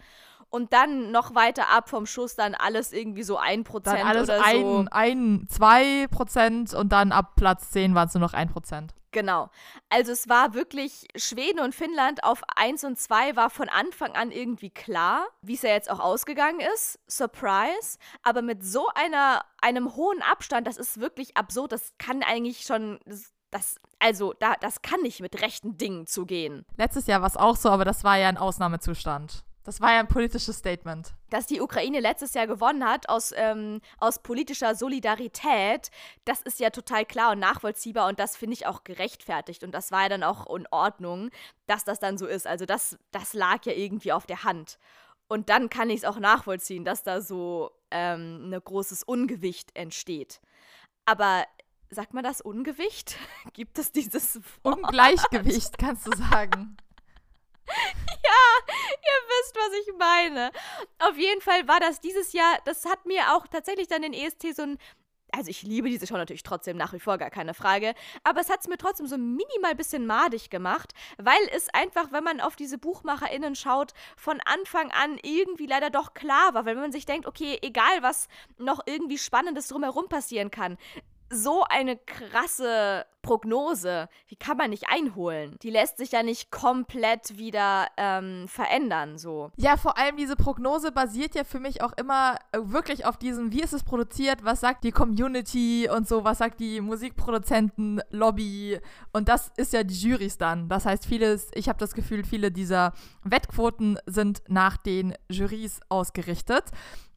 Und 0.52 0.72
dann 0.72 1.12
noch 1.12 1.36
weiter 1.36 1.70
ab 1.76 1.90
vom 1.90 2.06
Schuss 2.06 2.36
dann 2.36 2.56
alles 2.56 2.94
irgendwie 2.94 3.24
so 3.24 3.38
1% 3.40 3.80
dann 3.82 3.98
alles 3.98 4.30
oder 4.30 4.46
ein, 4.46 4.62
so. 4.62 4.86
Ein, 4.92 5.48
2% 5.52 6.76
und 6.76 6.92
dann 6.92 7.12
ab 7.12 7.34
Platz 7.36 7.72
10 7.72 7.96
waren 7.96 8.08
es 8.08 8.14
nur 8.14 8.22
noch 8.22 8.34
1%. 8.34 8.90
Genau. 9.16 9.50
Also 9.88 10.12
es 10.12 10.28
war 10.28 10.54
wirklich 10.54 11.08
Schweden 11.16 11.62
und 11.62 11.74
Finnland 11.74 12.26
auf 12.26 12.42
1 12.58 12.84
und 12.84 13.00
2 13.00 13.38
war 13.38 13.50
von 13.50 13.70
Anfang 13.70 14.12
an 14.12 14.30
irgendwie 14.30 14.70
klar, 14.70 15.26
wie 15.42 15.54
es 15.54 15.62
ja 15.62 15.70
jetzt 15.70 15.90
auch 15.90 16.02
ausgegangen 16.02 16.60
ist. 16.60 17.00
Surprise. 17.08 17.98
Aber 18.24 18.42
mit 18.42 18.66
so 18.66 18.90
einer, 18.94 19.46
einem 19.62 19.96
hohen 19.96 20.22
Abstand, 20.22 20.68
das 20.68 20.76
ist 20.76 21.00
wirklich 21.00 21.38
absurd. 21.38 21.72
Das 21.72 21.94
kann 21.98 22.24
eigentlich 22.24 22.64
schon, 22.64 23.00
das 23.52 23.80
also, 24.00 24.34
da, 24.34 24.56
das 24.60 24.82
kann 24.82 25.02
nicht 25.02 25.22
mit 25.22 25.42
rechten 25.42 25.78
Dingen 25.78 26.08
zugehen. 26.08 26.66
Letztes 26.76 27.08
Jahr 27.08 27.22
war 27.22 27.30
es 27.30 27.38
auch 27.38 27.56
so, 27.56 27.70
aber 27.70 27.86
das 27.86 28.04
war 28.04 28.18
ja 28.18 28.28
ein 28.28 28.38
Ausnahmezustand. 28.38 29.46
Das 29.66 29.82
war 29.82 29.94
ja 29.94 30.00
ein 30.00 30.08
politisches 30.08 30.58
Statement. 30.58 31.14
Dass 31.32 31.48
die 31.48 31.60
Ukraine 31.60 32.00
letztes 32.00 32.36
Jahr 32.36 32.46
gewonnen 32.46 32.88
hat 32.88 33.10
aus, 33.10 33.34
ähm, 33.36 33.82
aus 33.98 34.20
politischer 34.20 34.76
Solidarität, 34.76 35.90
das 36.24 36.42
ist 36.42 36.60
ja 36.60 36.70
total 36.70 37.04
klar 37.04 37.32
und 37.32 37.40
nachvollziehbar 37.40 38.08
und 38.08 38.20
das 38.20 38.38
finde 38.38 38.54
ich 38.54 38.68
auch 38.68 38.84
gerechtfertigt. 38.84 39.64
Und 39.64 39.72
das 39.72 39.92
war 39.92 40.04
ja 40.04 40.10
dann 40.10 40.24
auch 40.24 40.56
in 40.56 40.68
Ordnung, 40.70 41.32
dass 41.66 41.84
das 41.84 42.00
dann 42.00 42.20
so 42.20 42.28
ist. 42.28 42.46
Also 42.46 42.66
das, 42.68 42.98
das 43.12 43.34
lag 43.34 43.66
ja 43.66 43.74
irgendwie 43.74 44.12
auf 44.12 44.28
der 44.28 44.44
Hand. 44.44 44.78
Und 45.28 45.50
dann 45.50 45.70
kann 45.70 45.90
ich 45.90 45.98
es 45.98 46.06
auch 46.06 46.20
nachvollziehen, 46.20 46.86
dass 46.86 47.02
da 47.02 47.20
so 47.20 47.72
ähm, 47.90 48.52
ein 48.52 48.62
großes 48.64 49.02
Ungewicht 49.02 49.76
entsteht. 49.76 50.42
Aber 51.06 51.44
sagt 51.90 52.14
man 52.14 52.24
das 52.24 52.40
Ungewicht? 52.40 53.18
Gibt 53.54 53.80
es 53.80 53.92
dieses 53.92 54.40
Wort? 54.62 54.78
Ungleichgewicht, 54.78 55.80
kannst 55.80 56.06
du 56.06 56.16
sagen. 56.16 56.78
ihr 58.68 59.22
wisst, 59.30 59.56
was 59.56 59.74
ich 59.82 59.94
meine. 59.98 60.52
Auf 61.00 61.18
jeden 61.18 61.42
Fall 61.42 61.68
war 61.68 61.80
das 61.80 62.02
dieses 62.02 62.34
Jahr, 62.34 62.60
das 62.66 62.86
hat 62.86 63.06
mir 63.06 63.36
auch 63.36 63.48
tatsächlich 63.48 63.88
dann 63.88 64.02
den 64.02 64.14
ESC 64.14 64.56
so 64.56 64.64
ein 64.64 64.78
also 65.36 65.50
ich 65.50 65.64
liebe 65.64 65.90
diese 65.90 66.08
Show 66.08 66.16
natürlich 66.16 66.44
trotzdem 66.44 66.78
nach 66.78 66.94
wie 66.94 67.00
vor, 67.00 67.18
gar 67.18 67.30
keine 67.30 67.54
Frage. 67.54 67.94
Aber 68.24 68.40
es 68.40 68.50
hat 68.50 68.62
es 68.62 68.68
mir 68.68 68.78
trotzdem 68.78 69.08
so 69.08 69.18
minimal 69.18 69.76
bisschen 69.76 70.06
madig 70.06 70.50
gemacht, 70.50 70.94
weil 71.18 71.42
es 71.54 71.68
einfach, 71.74 72.12
wenn 72.12 72.24
man 72.24 72.40
auf 72.40 72.56
diese 72.56 72.78
BuchmacherInnen 72.78 73.56
schaut, 73.56 73.94
von 74.16 74.40
Anfang 74.46 74.92
an 74.92 75.18
irgendwie 75.24 75.66
leider 75.66 75.90
doch 75.90 76.14
klar 76.14 76.54
war. 76.54 76.66
Weil 76.66 76.76
wenn 76.76 76.84
man 76.84 76.92
sich 76.92 77.06
denkt, 77.06 77.28
okay, 77.28 77.60
egal 77.62 78.02
was 78.02 78.28
noch 78.58 78.82
irgendwie 78.86 79.18
Spannendes 79.18 79.68
drumherum 79.68 80.08
passieren 80.08 80.52
kann, 80.52 80.78
so 81.30 81.64
eine 81.64 81.98
krasse 81.98 83.06
Prognose, 83.26 84.08
die 84.30 84.36
kann 84.36 84.58
man 84.58 84.70
nicht 84.70 84.86
einholen. 84.88 85.58
Die 85.64 85.72
lässt 85.72 85.98
sich 85.98 86.12
ja 86.12 86.22
nicht 86.22 86.52
komplett 86.52 87.38
wieder 87.38 87.88
ähm, 87.98 88.48
verändern, 88.48 89.18
so. 89.18 89.52
Ja, 89.58 89.78
vor 89.78 89.98
allem 89.98 90.16
diese 90.16 90.36
Prognose 90.36 90.92
basiert 90.92 91.34
ja 91.34 91.44
für 91.44 91.60
mich 91.60 91.82
auch 91.82 91.94
immer 91.94 92.38
äh, 92.52 92.60
wirklich 92.62 93.06
auf 93.06 93.18
diesem, 93.18 93.52
wie 93.52 93.62
ist 93.62 93.74
es 93.74 93.84
produziert, 93.84 94.44
was 94.44 94.60
sagt 94.62 94.84
die 94.84 94.92
Community 94.92 95.90
und 95.90 96.08
so, 96.08 96.24
was 96.24 96.38
sagt 96.38 96.60
die 96.60 96.82
Musikproduzenten-Lobby 96.82 98.80
und 99.12 99.28
das 99.28 99.52
ist 99.58 99.74
ja 99.74 99.84
die 99.84 99.96
Jurys 99.96 100.38
dann. 100.38 100.70
Das 100.70 100.86
heißt, 100.86 101.08
vieles, 101.08 101.50
ich 101.56 101.68
habe 101.68 101.80
das 101.80 101.96
Gefühl, 101.96 102.24
viele 102.24 102.52
dieser 102.52 102.94
Wettquoten 103.24 103.98
sind 104.06 104.44
nach 104.48 104.78
den 104.78 105.16
Jurys 105.30 105.80
ausgerichtet. 105.90 106.66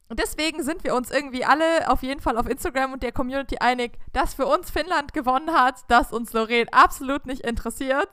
Und 0.09 0.19
deswegen 0.19 0.63
sind 0.63 0.83
wir 0.83 0.95
uns 0.95 1.11
irgendwie 1.11 1.45
alle 1.45 1.87
auf 1.87 2.01
jeden 2.01 2.19
Fall 2.19 2.37
auf 2.37 2.49
Instagram 2.49 2.93
und 2.93 3.03
der 3.03 3.11
Community 3.11 3.57
einig, 3.59 3.91
dass 4.11 4.33
für 4.33 4.47
uns 4.47 4.71
Finnland 4.71 5.13
gewonnen 5.13 5.53
hat, 5.53 5.75
dass 5.87 6.11
uns 6.11 6.33
Lorraine 6.33 6.73
absolut 6.73 7.27
nicht 7.27 7.41
interessiert. 7.41 8.09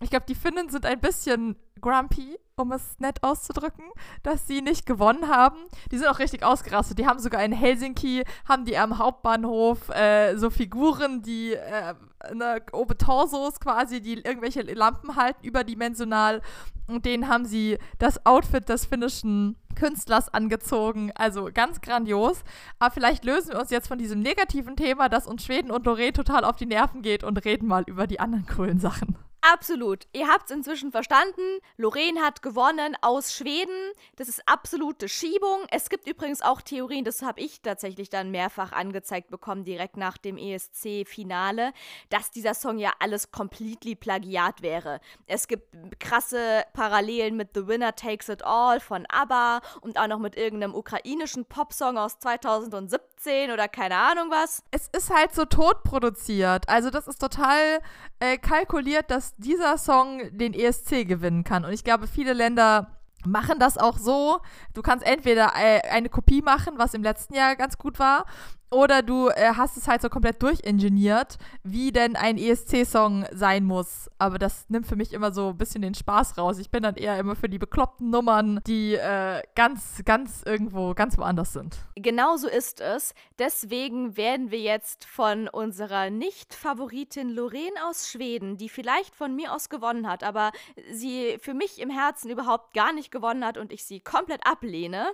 Ich 0.00 0.10
glaube, 0.10 0.26
die 0.28 0.34
Finnen 0.34 0.68
sind 0.68 0.84
ein 0.84 1.00
bisschen 1.00 1.56
grumpy, 1.80 2.38
um 2.56 2.72
es 2.72 2.98
nett 2.98 3.22
auszudrücken, 3.22 3.84
dass 4.22 4.46
sie 4.46 4.60
nicht 4.60 4.86
gewonnen 4.86 5.28
haben. 5.28 5.56
Die 5.90 5.96
sind 5.96 6.08
auch 6.08 6.18
richtig 6.18 6.42
ausgerastet. 6.42 6.98
Die 6.98 7.06
haben 7.06 7.18
sogar 7.18 7.42
in 7.42 7.52
Helsinki, 7.52 8.24
haben 8.46 8.64
die 8.64 8.76
am 8.76 8.98
Hauptbahnhof 8.98 9.88
äh, 9.90 10.36
so 10.36 10.50
Figuren, 10.50 11.22
die 11.22 11.54
äh, 11.54 11.94
ne, 12.34 12.62
Torsos 12.98 13.58
quasi, 13.60 14.00
die 14.00 14.14
irgendwelche 14.14 14.62
Lampen 14.62 15.16
halten, 15.16 15.44
überdimensional. 15.44 16.42
Und 16.88 17.04
denen 17.04 17.28
haben 17.28 17.46
sie 17.46 17.78
das 17.98 18.24
Outfit 18.26 18.68
des 18.68 18.84
finnischen 18.86 19.56
Künstlers 19.74 20.32
angezogen. 20.32 21.10
Also 21.14 21.48
ganz 21.52 21.80
grandios. 21.80 22.42
Aber 22.78 22.92
vielleicht 22.92 23.24
lösen 23.24 23.52
wir 23.52 23.60
uns 23.60 23.70
jetzt 23.70 23.88
von 23.88 23.98
diesem 23.98 24.20
negativen 24.20 24.76
Thema, 24.76 25.08
das 25.08 25.26
uns 25.26 25.44
Schweden 25.44 25.70
und 25.70 25.86
Lorraine 25.86 26.12
total 26.12 26.44
auf 26.44 26.56
die 26.56 26.66
Nerven 26.66 27.02
geht 27.02 27.24
und 27.24 27.44
reden 27.44 27.66
mal 27.66 27.84
über 27.86 28.06
die 28.06 28.20
anderen 28.20 28.46
coolen 28.46 28.78
Sachen. 28.78 29.16
Absolut. 29.52 30.08
Ihr 30.12 30.26
habt 30.26 30.46
es 30.46 30.56
inzwischen 30.56 30.90
verstanden. 30.90 31.60
Lorraine 31.76 32.20
hat 32.20 32.42
gewonnen 32.42 32.96
aus 33.00 33.32
Schweden. 33.32 33.92
Das 34.16 34.28
ist 34.28 34.42
absolute 34.46 35.08
Schiebung. 35.08 35.60
Es 35.70 35.88
gibt 35.88 36.08
übrigens 36.08 36.42
auch 36.42 36.60
Theorien, 36.60 37.04
das 37.04 37.22
habe 37.22 37.40
ich 37.40 37.62
tatsächlich 37.62 38.10
dann 38.10 38.32
mehrfach 38.32 38.72
angezeigt 38.72 39.30
bekommen, 39.30 39.62
direkt 39.62 39.96
nach 39.98 40.18
dem 40.18 40.36
ESC-Finale, 40.36 41.72
dass 42.08 42.32
dieser 42.32 42.54
Song 42.54 42.78
ja 42.78 42.90
alles 42.98 43.30
completely 43.30 43.94
Plagiat 43.94 44.62
wäre. 44.62 44.98
Es 45.28 45.46
gibt 45.46 46.00
krasse 46.00 46.64
Parallelen 46.72 47.36
mit 47.36 47.50
The 47.54 47.68
Winner 47.68 47.94
Takes 47.94 48.28
It 48.28 48.44
All 48.44 48.80
von 48.80 49.06
ABBA 49.06 49.60
und 49.80 49.96
auch 49.96 50.08
noch 50.08 50.18
mit 50.18 50.36
irgendeinem 50.36 50.74
ukrainischen 50.74 51.44
Popsong 51.44 51.98
aus 51.98 52.18
2017 52.18 53.15
oder 53.52 53.66
keine 53.68 53.96
Ahnung 53.96 54.30
was. 54.30 54.62
Es 54.70 54.88
ist 54.88 55.10
halt 55.10 55.34
so 55.34 55.44
tot 55.44 55.82
produziert. 55.82 56.68
Also 56.68 56.90
das 56.90 57.08
ist 57.08 57.18
total 57.18 57.80
äh, 58.20 58.38
kalkuliert, 58.38 59.10
dass 59.10 59.34
dieser 59.36 59.78
Song 59.78 60.20
den 60.30 60.54
ESC 60.54 61.06
gewinnen 61.06 61.42
kann. 61.42 61.64
Und 61.64 61.72
ich 61.72 61.82
glaube, 61.82 62.06
viele 62.06 62.32
Länder 62.34 62.96
machen 63.24 63.58
das 63.58 63.78
auch 63.78 63.98
so. 63.98 64.38
Du 64.74 64.82
kannst 64.82 65.04
entweder 65.04 65.52
äh, 65.56 65.80
eine 65.88 66.08
Kopie 66.08 66.42
machen, 66.42 66.74
was 66.76 66.94
im 66.94 67.02
letzten 67.02 67.34
Jahr 67.34 67.56
ganz 67.56 67.78
gut 67.78 67.98
war, 67.98 68.26
oder 68.70 69.02
du 69.02 69.28
äh, 69.28 69.52
hast 69.56 69.76
es 69.76 69.86
halt 69.86 70.02
so 70.02 70.08
komplett 70.08 70.42
durchingeniert, 70.42 71.38
wie 71.62 71.92
denn 71.92 72.16
ein 72.16 72.36
ESC-Song 72.36 73.24
sein 73.32 73.64
muss. 73.64 74.10
Aber 74.18 74.38
das 74.38 74.66
nimmt 74.68 74.86
für 74.86 74.96
mich 74.96 75.12
immer 75.12 75.32
so 75.32 75.50
ein 75.50 75.56
bisschen 75.56 75.82
den 75.82 75.94
Spaß 75.94 76.36
raus. 76.36 76.58
Ich 76.58 76.70
bin 76.70 76.82
dann 76.82 76.96
eher 76.96 77.18
immer 77.18 77.36
für 77.36 77.48
die 77.48 77.58
bekloppten 77.58 78.10
Nummern, 78.10 78.60
die 78.66 78.94
äh, 78.94 79.42
ganz, 79.54 80.02
ganz 80.04 80.42
irgendwo, 80.44 80.94
ganz 80.94 81.16
woanders 81.16 81.52
sind. 81.52 81.76
Genau 81.94 82.36
so 82.36 82.48
ist 82.48 82.80
es. 82.80 83.14
Deswegen 83.38 84.16
werden 84.16 84.50
wir 84.50 84.60
jetzt 84.60 85.04
von 85.04 85.48
unserer 85.48 86.10
Nicht-Favoritin 86.10 87.30
Lorraine 87.30 87.86
aus 87.88 88.10
Schweden, 88.10 88.56
die 88.56 88.68
vielleicht 88.68 89.14
von 89.14 89.34
mir 89.36 89.52
aus 89.52 89.68
gewonnen 89.68 90.08
hat, 90.08 90.24
aber 90.24 90.50
sie 90.90 91.38
für 91.40 91.54
mich 91.54 91.80
im 91.80 91.90
Herzen 91.90 92.30
überhaupt 92.30 92.74
gar 92.74 92.92
nicht 92.92 93.10
gewonnen 93.10 93.44
hat 93.44 93.58
und 93.58 93.72
ich 93.72 93.84
sie 93.84 94.00
komplett 94.00 94.46
ablehne, 94.46 95.06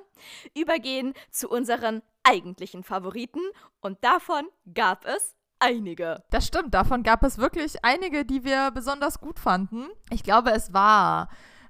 übergehen 0.55 1.13
zu 1.31 1.49
unseren 1.49 2.03
eigentlichen 2.25 2.85
Favoriten 2.85 3.41
und 3.81 4.03
davon 4.05 4.49
gab 4.75 5.05
es 5.05 5.35
einige. 5.59 6.25
Das 6.31 6.47
stimmt, 6.47 6.75
davon 6.75 7.03
gab 7.03 7.23
es 7.23 7.39
wirklich 7.39 7.85
einige, 7.85 8.25
die 8.25 8.45
wir 8.45 8.71
besonders 8.73 9.21
gut 9.21 9.39
fanden. 9.39 9.89
Ich 10.11 10.23
glaube, 10.23 10.51
es 10.51 10.73
war, 10.73 11.29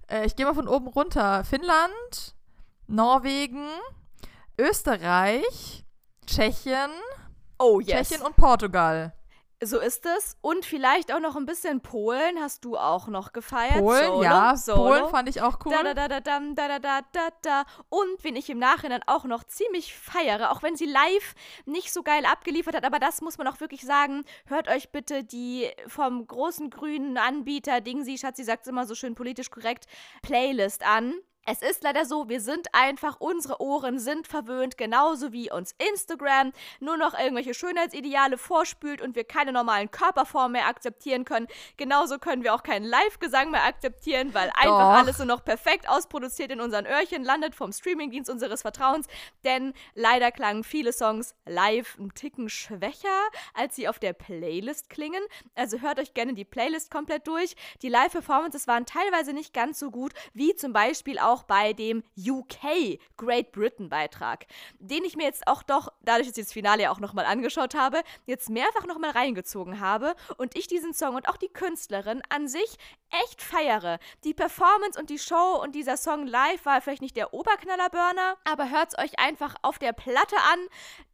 äh, 0.08 0.26
ich 0.26 0.36
gehe 0.36 0.46
mal 0.46 0.54
von 0.54 0.68
oben 0.68 0.88
runter, 0.88 1.44
Finnland, 1.44 2.34
Norwegen, 2.86 3.66
Österreich, 4.58 5.84
Tschechien, 6.26 6.90
oh, 7.58 7.80
yes. 7.80 8.08
Tschechien 8.08 8.26
und 8.26 8.36
Portugal. 8.36 9.14
So 9.64 9.78
ist 9.78 10.04
es. 10.06 10.36
Und 10.40 10.64
vielleicht 10.64 11.14
auch 11.14 11.20
noch 11.20 11.36
ein 11.36 11.46
bisschen 11.46 11.80
Polen 11.80 12.40
hast 12.40 12.64
du 12.64 12.76
auch 12.76 13.06
noch 13.06 13.32
gefeiert. 13.32 13.78
Polen, 13.78 14.06
Solo, 14.06 14.22
ja. 14.22 14.56
Solo. 14.56 14.82
Polen 14.82 15.08
fand 15.08 15.28
ich 15.28 15.40
auch 15.40 15.58
cool. 15.64 15.72
Da, 15.72 15.94
da, 15.94 16.08
da, 16.08 16.20
da, 16.20 16.40
da, 16.40 16.78
da, 16.80 17.00
da, 17.12 17.28
da. 17.42 17.64
Und 17.88 18.22
wen 18.22 18.34
ich 18.34 18.50
im 18.50 18.58
Nachhinein 18.58 19.02
auch 19.06 19.24
noch 19.24 19.44
ziemlich 19.44 19.94
feiere, 19.94 20.50
auch 20.50 20.64
wenn 20.64 20.74
sie 20.74 20.86
live 20.86 21.34
nicht 21.64 21.92
so 21.92 22.02
geil 22.02 22.26
abgeliefert 22.26 22.74
hat, 22.74 22.84
aber 22.84 22.98
das 22.98 23.20
muss 23.20 23.38
man 23.38 23.46
auch 23.46 23.60
wirklich 23.60 23.82
sagen. 23.82 24.24
Hört 24.46 24.68
euch 24.68 24.90
bitte 24.90 25.22
die 25.22 25.70
vom 25.86 26.26
großen 26.26 26.68
grünen 26.68 27.16
Anbieter 27.16 27.80
Dingsi, 27.80 28.18
Schatzi 28.18 28.42
sagt 28.42 28.62
es 28.62 28.68
immer 28.68 28.86
so 28.86 28.96
schön 28.96 29.14
politisch 29.14 29.50
korrekt, 29.50 29.86
Playlist 30.22 30.84
an. 30.84 31.14
Es 31.44 31.60
ist 31.60 31.82
leider 31.82 32.04
so, 32.04 32.28
wir 32.28 32.40
sind 32.40 32.68
einfach, 32.72 33.16
unsere 33.18 33.60
Ohren 33.60 33.98
sind 33.98 34.28
verwöhnt, 34.28 34.78
genauso 34.78 35.32
wie 35.32 35.50
uns 35.50 35.74
Instagram 35.90 36.52
nur 36.78 36.96
noch 36.96 37.18
irgendwelche 37.18 37.52
Schönheitsideale 37.52 38.38
vorspült 38.38 39.02
und 39.02 39.16
wir 39.16 39.24
keine 39.24 39.50
normalen 39.50 39.90
Körperformen 39.90 40.52
mehr 40.52 40.68
akzeptieren 40.68 41.24
können. 41.24 41.48
Genauso 41.76 42.20
können 42.20 42.44
wir 42.44 42.54
auch 42.54 42.62
keinen 42.62 42.84
Live-Gesang 42.84 43.50
mehr 43.50 43.64
akzeptieren, 43.64 44.34
weil 44.34 44.50
einfach 44.50 44.94
Doch. 44.94 44.98
alles 45.00 45.18
so 45.18 45.24
noch 45.24 45.44
perfekt 45.44 45.88
ausproduziert 45.88 46.52
in 46.52 46.60
unseren 46.60 46.86
Öhrchen 46.86 47.24
landet 47.24 47.56
vom 47.56 47.72
Streamingdienst 47.72 48.30
unseres 48.30 48.62
Vertrauens. 48.62 49.08
Denn 49.44 49.74
leider 49.94 50.30
klangen 50.30 50.62
viele 50.62 50.92
Songs 50.92 51.34
live 51.44 51.98
ein 51.98 52.14
Ticken 52.14 52.50
schwächer, 52.50 53.08
als 53.52 53.74
sie 53.74 53.88
auf 53.88 53.98
der 53.98 54.12
Playlist 54.12 54.90
klingen. 54.90 55.22
Also 55.56 55.80
hört 55.80 55.98
euch 55.98 56.14
gerne 56.14 56.34
die 56.34 56.44
Playlist 56.44 56.92
komplett 56.92 57.26
durch. 57.26 57.56
Die 57.82 57.88
Live-Performances 57.88 58.68
waren 58.68 58.86
teilweise 58.86 59.32
nicht 59.32 59.52
ganz 59.52 59.80
so 59.80 59.90
gut, 59.90 60.12
wie 60.34 60.54
zum 60.54 60.72
Beispiel 60.72 61.18
auch 61.18 61.31
auch 61.32 61.44
bei 61.44 61.72
dem 61.72 62.02
UK 62.18 62.98
Great 63.16 63.52
Britain 63.52 63.88
Beitrag, 63.88 64.46
den 64.78 65.04
ich 65.04 65.16
mir 65.16 65.24
jetzt 65.24 65.46
auch 65.46 65.62
doch, 65.62 65.88
dadurch, 66.02 66.28
dass 66.28 66.36
ich 66.36 66.44
das 66.44 66.52
Finale 66.52 66.82
ja 66.82 66.90
auch 66.90 67.00
nochmal 67.00 67.24
angeschaut 67.24 67.74
habe, 67.74 68.02
jetzt 68.26 68.50
mehrfach 68.50 68.86
nochmal 68.86 69.10
reingezogen 69.10 69.80
habe 69.80 70.14
und 70.36 70.56
ich 70.56 70.66
diesen 70.66 70.92
Song 70.92 71.14
und 71.14 71.28
auch 71.28 71.38
die 71.38 71.48
Künstlerin 71.48 72.22
an 72.28 72.48
sich 72.48 72.76
echt 73.24 73.42
feiere. 73.42 73.98
Die 74.24 74.34
Performance 74.34 74.98
und 74.98 75.10
die 75.10 75.18
Show 75.18 75.60
und 75.62 75.74
dieser 75.74 75.96
Song 75.96 76.26
live 76.26 76.64
war 76.64 76.80
vielleicht 76.80 77.02
nicht 77.02 77.16
der 77.16 77.32
Oberknallerburner, 77.32 78.36
aber 78.44 78.70
hört 78.70 78.90
es 78.92 78.98
euch 78.98 79.18
einfach 79.18 79.54
auf 79.62 79.78
der 79.78 79.92
Platte 79.92 80.36
an. 80.52 80.58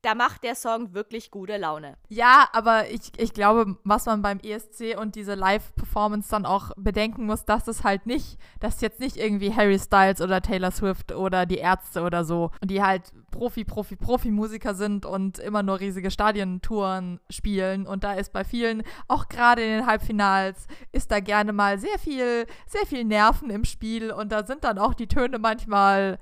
Da 0.03 0.15
macht 0.15 0.45
der 0.45 0.55
Song 0.55 0.95
wirklich 0.95 1.31
gute 1.31 1.57
Laune. 1.57 1.97
Ja, 2.09 2.49
aber 2.53 2.89
ich, 2.91 3.13
ich 3.19 3.33
glaube, 3.33 3.77
was 3.85 4.07
man 4.07 4.23
beim 4.23 4.39
ESC 4.39 4.97
und 4.99 5.17
diese 5.17 5.35
Live-Performance 5.35 6.31
dann 6.31 6.47
auch 6.47 6.71
bedenken 6.77 7.27
muss, 7.27 7.45
dass 7.45 7.67
es 7.67 7.83
halt 7.83 8.07
nicht, 8.07 8.39
dass 8.61 8.81
jetzt 8.81 9.01
nicht 9.01 9.17
irgendwie 9.17 9.55
Harry 9.55 9.79
Styles 9.79 10.08
Styles 10.09 10.21
oder 10.21 10.41
Taylor 10.41 10.71
Swift 10.71 11.13
oder 11.13 11.47
die 11.47 11.59
Ärzte 11.59 12.03
oder 12.03 12.25
so. 12.25 12.51
Und 12.61 12.71
die 12.71 12.83
halt 12.83 13.13
Profi, 13.31 13.65
Profi, 13.65 13.97
Profi-Musiker 13.97 14.75
sind 14.75 15.07
und 15.07 15.39
immer 15.39 15.63
nur 15.63 15.81
riesige 15.81 16.11
Stadientouren 16.11 17.21
spielen. 17.31 17.87
Und 17.87 18.05
da 18.05 18.15
ist 18.15 18.33
bei 18.33 18.45
vielen, 18.45 18.83
auch 19.07 19.29
gerade 19.29 19.63
in 19.63 19.71
den 19.71 19.87
Halbfinals, 19.87 20.67
ist 20.93 21.11
da 21.11 21.21
gerne 21.21 21.53
mal 21.53 21.79
sehr 21.79 21.99
viel, 21.99 22.47
sehr 22.67 22.87
viel 22.87 23.05
Nerven 23.05 23.51
im 23.51 23.65
Spiel. 23.65 24.11
Und 24.11 24.33
da 24.33 24.45
sind 24.45 24.65
dann 24.65 24.79
auch 24.79 24.95
die 24.95 25.09
Töne 25.09 25.39
manchmal 25.39 26.19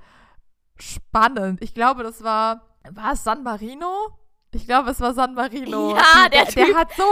spannend. 0.79 1.63
Ich 1.63 1.75
glaube, 1.75 2.03
das 2.03 2.23
war, 2.23 2.63
war 2.91 3.13
es 3.13 3.25
San 3.25 3.43
Marino? 3.43 4.11
Ich 4.53 4.67
glaube, 4.67 4.91
es 4.91 5.01
war 5.01 5.13
San 5.13 5.35
Marino. 5.35 5.97
Ja, 5.97 6.29
der, 6.31 6.47
der, 6.47 6.67
der 6.67 6.77
hat 6.77 6.93
so, 6.97 7.05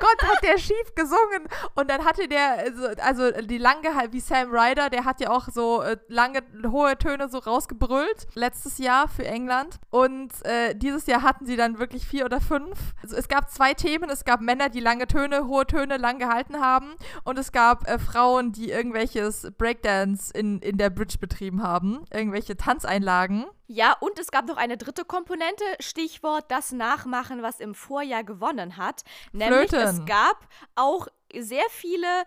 Gott, 0.00 0.28
hat 0.28 0.42
der 0.42 0.58
schief 0.58 0.94
gesungen. 0.94 1.46
Und 1.74 1.90
dann 1.90 2.04
hatte 2.04 2.26
der, 2.26 2.58
also, 2.58 2.86
also 3.02 3.42
die 3.42 3.58
lange, 3.58 3.88
wie 4.10 4.20
Sam 4.20 4.50
Ryder, 4.50 4.90
der 4.90 5.04
hat 5.04 5.20
ja 5.20 5.30
auch 5.30 5.48
so 5.48 5.82
äh, 5.82 5.96
lange, 6.08 6.40
hohe 6.66 6.96
Töne 6.98 7.28
so 7.28 7.38
rausgebrüllt. 7.38 8.26
Letztes 8.34 8.78
Jahr 8.78 9.08
für 9.08 9.24
England. 9.24 9.78
Und 9.90 10.32
äh, 10.44 10.74
dieses 10.74 11.06
Jahr 11.06 11.22
hatten 11.22 11.46
sie 11.46 11.56
dann 11.56 11.78
wirklich 11.78 12.06
vier 12.06 12.24
oder 12.24 12.40
fünf. 12.40 12.78
Also 13.02 13.16
es 13.16 13.28
gab 13.28 13.50
zwei 13.50 13.74
Themen. 13.74 14.10
Es 14.10 14.24
gab 14.24 14.40
Männer, 14.40 14.68
die 14.68 14.80
lange 14.80 15.06
Töne, 15.06 15.46
hohe 15.46 15.66
Töne 15.66 15.98
lang 15.98 16.18
gehalten 16.18 16.60
haben. 16.60 16.94
Und 17.24 17.38
es 17.38 17.52
gab 17.52 17.88
äh, 17.88 17.98
Frauen, 17.98 18.52
die 18.52 18.70
irgendwelches 18.70 19.52
Breakdance 19.58 20.32
in, 20.32 20.60
in 20.60 20.78
der 20.78 20.90
Bridge 20.90 21.18
betrieben 21.20 21.62
haben. 21.62 22.04
Irgendwelche 22.10 22.56
Tanzeinlagen. 22.56 23.44
Ja, 23.72 23.96
und 24.00 24.18
es 24.18 24.32
gab 24.32 24.48
noch 24.48 24.56
eine 24.56 24.76
dritte 24.76 25.04
Komponente, 25.04 25.62
Stichwort 25.78 26.46
das 26.48 26.72
Nachmachen, 26.72 27.40
was 27.40 27.60
im 27.60 27.76
Vorjahr 27.76 28.24
gewonnen 28.24 28.76
hat. 28.76 29.04
Nämlich 29.32 29.68
Flöten. 29.68 29.89
Es 29.90 30.06
gab 30.06 30.48
auch 30.74 31.06
sehr 31.34 31.68
viele 31.70 32.24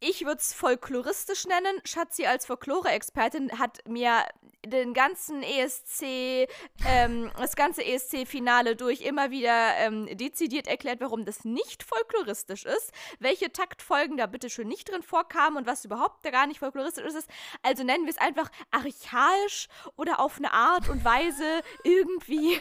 ich 0.00 0.24
würde 0.24 0.38
es 0.38 0.52
folkloristisch 0.54 1.46
nennen. 1.46 1.80
Schatzi 1.84 2.24
als 2.26 2.46
Folklore-Expertin 2.46 3.58
hat 3.58 3.80
mir 3.88 4.24
den 4.64 4.94
ganzen 4.94 5.42
ESC, 5.42 6.48
ähm, 6.86 7.30
das 7.36 7.56
ganze 7.56 7.84
ESC-Finale 7.84 8.76
durch 8.76 9.00
immer 9.00 9.30
wieder 9.30 9.76
ähm, 9.78 10.06
dezidiert 10.16 10.68
erklärt, 10.68 11.00
warum 11.00 11.24
das 11.24 11.44
nicht 11.44 11.82
folkloristisch 11.82 12.64
ist, 12.64 12.92
welche 13.18 13.50
Taktfolgen 13.50 14.16
da 14.16 14.26
bitte 14.26 14.50
schön 14.50 14.68
nicht 14.68 14.88
drin 14.90 15.02
vorkamen 15.02 15.56
und 15.56 15.66
was 15.66 15.84
überhaupt 15.84 16.24
da 16.24 16.30
gar 16.30 16.46
nicht 16.46 16.60
folkloristisch 16.60 17.04
ist. 17.04 17.28
Also 17.62 17.82
nennen 17.82 18.04
wir 18.04 18.12
es 18.12 18.18
einfach 18.18 18.50
archaisch 18.70 19.68
oder 19.96 20.20
auf 20.20 20.38
eine 20.38 20.52
Art 20.52 20.88
und 20.88 21.04
Weise 21.04 21.62
irgendwie 21.82 22.60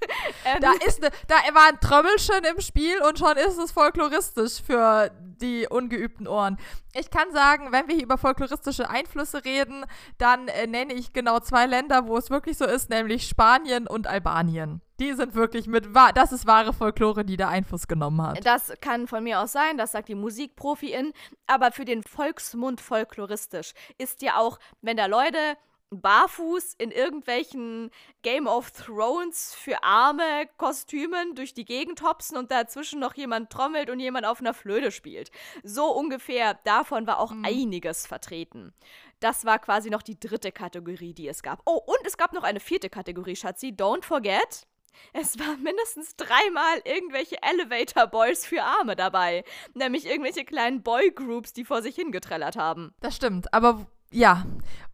ähm, 0.44 0.60
da, 0.60 0.72
ist 0.86 1.00
ne, 1.00 1.10
da 1.26 1.36
war 1.54 1.68
ein 1.68 1.80
Trommelchen 1.80 2.44
im 2.44 2.60
Spiel 2.60 3.00
und 3.02 3.18
schon 3.18 3.36
ist 3.36 3.58
es 3.58 3.72
folkloristisch 3.72 4.62
für 4.62 5.10
die 5.40 5.66
ungeübten 5.68 6.26
Ohren. 6.26 6.58
Ich 6.94 7.10
kann 7.10 7.30
sagen, 7.32 7.70
wenn 7.70 7.86
wir 7.86 7.94
hier 7.94 8.04
über 8.04 8.18
folkloristische 8.18 8.90
Einflüsse 8.90 9.44
reden, 9.44 9.84
dann 10.18 10.48
äh, 10.48 10.66
nenne 10.66 10.94
ich 10.94 11.12
genau 11.12 11.38
zwei 11.40 11.66
Länder, 11.66 12.06
wo 12.06 12.16
es 12.16 12.30
wirklich 12.30 12.58
so 12.58 12.64
ist, 12.64 12.90
nämlich 12.90 13.28
Spanien 13.28 13.86
und 13.86 14.06
Albanien. 14.06 14.80
Die 15.00 15.12
sind 15.12 15.36
wirklich 15.36 15.68
mit, 15.68 15.90
das 16.14 16.32
ist 16.32 16.46
wahre 16.46 16.72
Folklore, 16.72 17.24
die 17.24 17.36
da 17.36 17.48
Einfluss 17.48 17.86
genommen 17.86 18.20
hat. 18.20 18.44
Das 18.44 18.72
kann 18.80 19.06
von 19.06 19.22
mir 19.22 19.38
aus 19.38 19.52
sein, 19.52 19.78
das 19.78 19.92
sagt 19.92 20.08
die 20.08 20.16
Musikprofiin, 20.16 21.12
aber 21.46 21.70
für 21.70 21.84
den 21.84 22.02
Volksmund 22.02 22.80
folkloristisch 22.80 23.74
ist 23.96 24.22
ja 24.22 24.38
auch, 24.38 24.58
wenn 24.82 24.96
da 24.96 25.06
Leute 25.06 25.56
barfuß 25.90 26.74
in 26.74 26.90
irgendwelchen 26.90 27.90
Game 28.22 28.46
of 28.46 28.70
Thrones 28.70 29.54
für 29.54 29.82
arme 29.82 30.48
Kostümen 30.56 31.34
durch 31.34 31.54
die 31.54 31.64
Gegend 31.64 32.02
hopsen 32.02 32.36
und 32.36 32.50
dazwischen 32.50 33.00
noch 33.00 33.14
jemand 33.14 33.50
trommelt 33.50 33.90
und 33.90 34.00
jemand 34.00 34.26
auf 34.26 34.40
einer 34.40 34.54
Flöte 34.54 34.90
spielt. 34.90 35.30
So 35.62 35.90
ungefähr 35.90 36.54
davon 36.64 37.06
war 37.06 37.20
auch 37.20 37.32
mhm. 37.32 37.44
einiges 37.44 38.06
vertreten. 38.06 38.74
Das 39.20 39.44
war 39.44 39.58
quasi 39.58 39.90
noch 39.90 40.02
die 40.02 40.18
dritte 40.18 40.52
Kategorie, 40.52 41.14
die 41.14 41.28
es 41.28 41.42
gab. 41.42 41.62
Oh, 41.64 41.80
und 41.84 42.06
es 42.06 42.16
gab 42.16 42.32
noch 42.32 42.44
eine 42.44 42.60
vierte 42.60 42.90
Kategorie, 42.90 43.36
Schatzi. 43.36 43.68
Don't 43.68 44.04
forget. 44.04 44.66
Es 45.12 45.38
waren 45.38 45.62
mindestens 45.62 46.16
dreimal 46.16 46.80
irgendwelche 46.84 47.36
Elevator 47.42 48.06
Boys 48.06 48.44
für 48.44 48.62
Arme 48.62 48.96
dabei. 48.96 49.44
Nämlich 49.74 50.06
irgendwelche 50.06 50.44
kleinen 50.44 50.82
Boygroups, 50.82 51.52
die 51.52 51.64
vor 51.64 51.82
sich 51.82 51.94
hingetrellert 51.94 52.56
haben. 52.56 52.94
Das 53.00 53.16
stimmt, 53.16 53.52
aber 53.54 53.86
ja, 54.10 54.44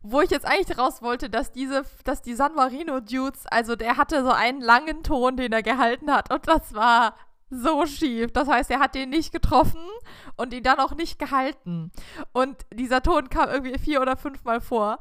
wo 0.03 0.21
ich 0.21 0.31
jetzt 0.31 0.47
eigentlich 0.47 0.79
raus 0.79 1.03
wollte, 1.03 1.31
dass 1.31 1.53
diese, 1.53 1.85
dass 2.05 2.23
die 2.23 2.35
San 2.35 2.55
Marino 2.55 3.01
Dudes, 3.01 3.47
also 3.47 3.77
der 3.77 3.97
hatte 3.97 4.23
so 4.23 4.31
einen 4.31 4.61
langen 4.61 5.03
Ton, 5.03 5.37
den 5.37 5.53
er 5.53 5.63
gehalten 5.63 6.13
hat 6.13 6.33
und 6.33 6.47
das 6.47 6.75
war 6.75 7.15
so 7.51 7.87
schief. 7.87 8.33
Das 8.33 8.49
heißt, 8.49 8.71
er 8.71 8.81
hat 8.81 8.95
den 8.95 9.11
nicht 9.11 9.33
getroffen 9.33 9.81
und 10.37 10.53
ihn 10.53 10.63
dann 10.63 10.81
auch 10.81 10.95
nicht 10.95 11.19
gehalten. 11.19 11.93
Und 12.33 12.57
dieser 12.73 13.03
Ton 13.03 13.29
kam 13.29 13.49
irgendwie 13.49 13.79
vier 13.79 14.01
oder 14.01 14.17
fünfmal 14.17 14.61
vor. 14.61 14.99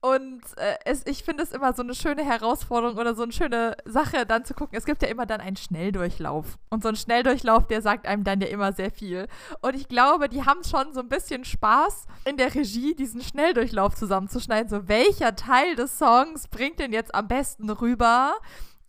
Und 0.00 0.42
äh, 0.56 0.76
es, 0.84 1.06
ich 1.06 1.24
finde 1.24 1.42
es 1.42 1.52
immer 1.52 1.72
so 1.72 1.82
eine 1.82 1.94
schöne 1.94 2.24
Herausforderung 2.24 2.96
oder 2.96 3.14
so 3.14 3.22
eine 3.22 3.32
schöne 3.32 3.76
Sache, 3.84 4.26
dann 4.26 4.44
zu 4.44 4.54
gucken. 4.54 4.76
Es 4.76 4.84
gibt 4.84 5.02
ja 5.02 5.08
immer 5.08 5.26
dann 5.26 5.40
einen 5.40 5.56
Schnelldurchlauf. 5.56 6.58
Und 6.70 6.82
so 6.82 6.88
ein 6.88 6.96
Schnelldurchlauf, 6.96 7.66
der 7.66 7.82
sagt 7.82 8.06
einem 8.06 8.24
dann 8.24 8.40
ja 8.40 8.48
immer 8.48 8.72
sehr 8.72 8.90
viel. 8.90 9.26
Und 9.62 9.74
ich 9.74 9.88
glaube, 9.88 10.28
die 10.28 10.44
haben 10.44 10.62
schon 10.64 10.92
so 10.92 11.00
ein 11.00 11.08
bisschen 11.08 11.44
Spaß 11.44 12.06
in 12.24 12.36
der 12.36 12.54
Regie, 12.54 12.94
diesen 12.94 13.20
Schnelldurchlauf 13.20 13.94
zusammenzuschneiden. 13.94 14.68
So, 14.68 14.88
welcher 14.88 15.34
Teil 15.34 15.76
des 15.76 15.98
Songs 15.98 16.48
bringt 16.48 16.78
denn 16.78 16.92
jetzt 16.92 17.14
am 17.14 17.28
besten 17.28 17.70
rüber? 17.70 18.34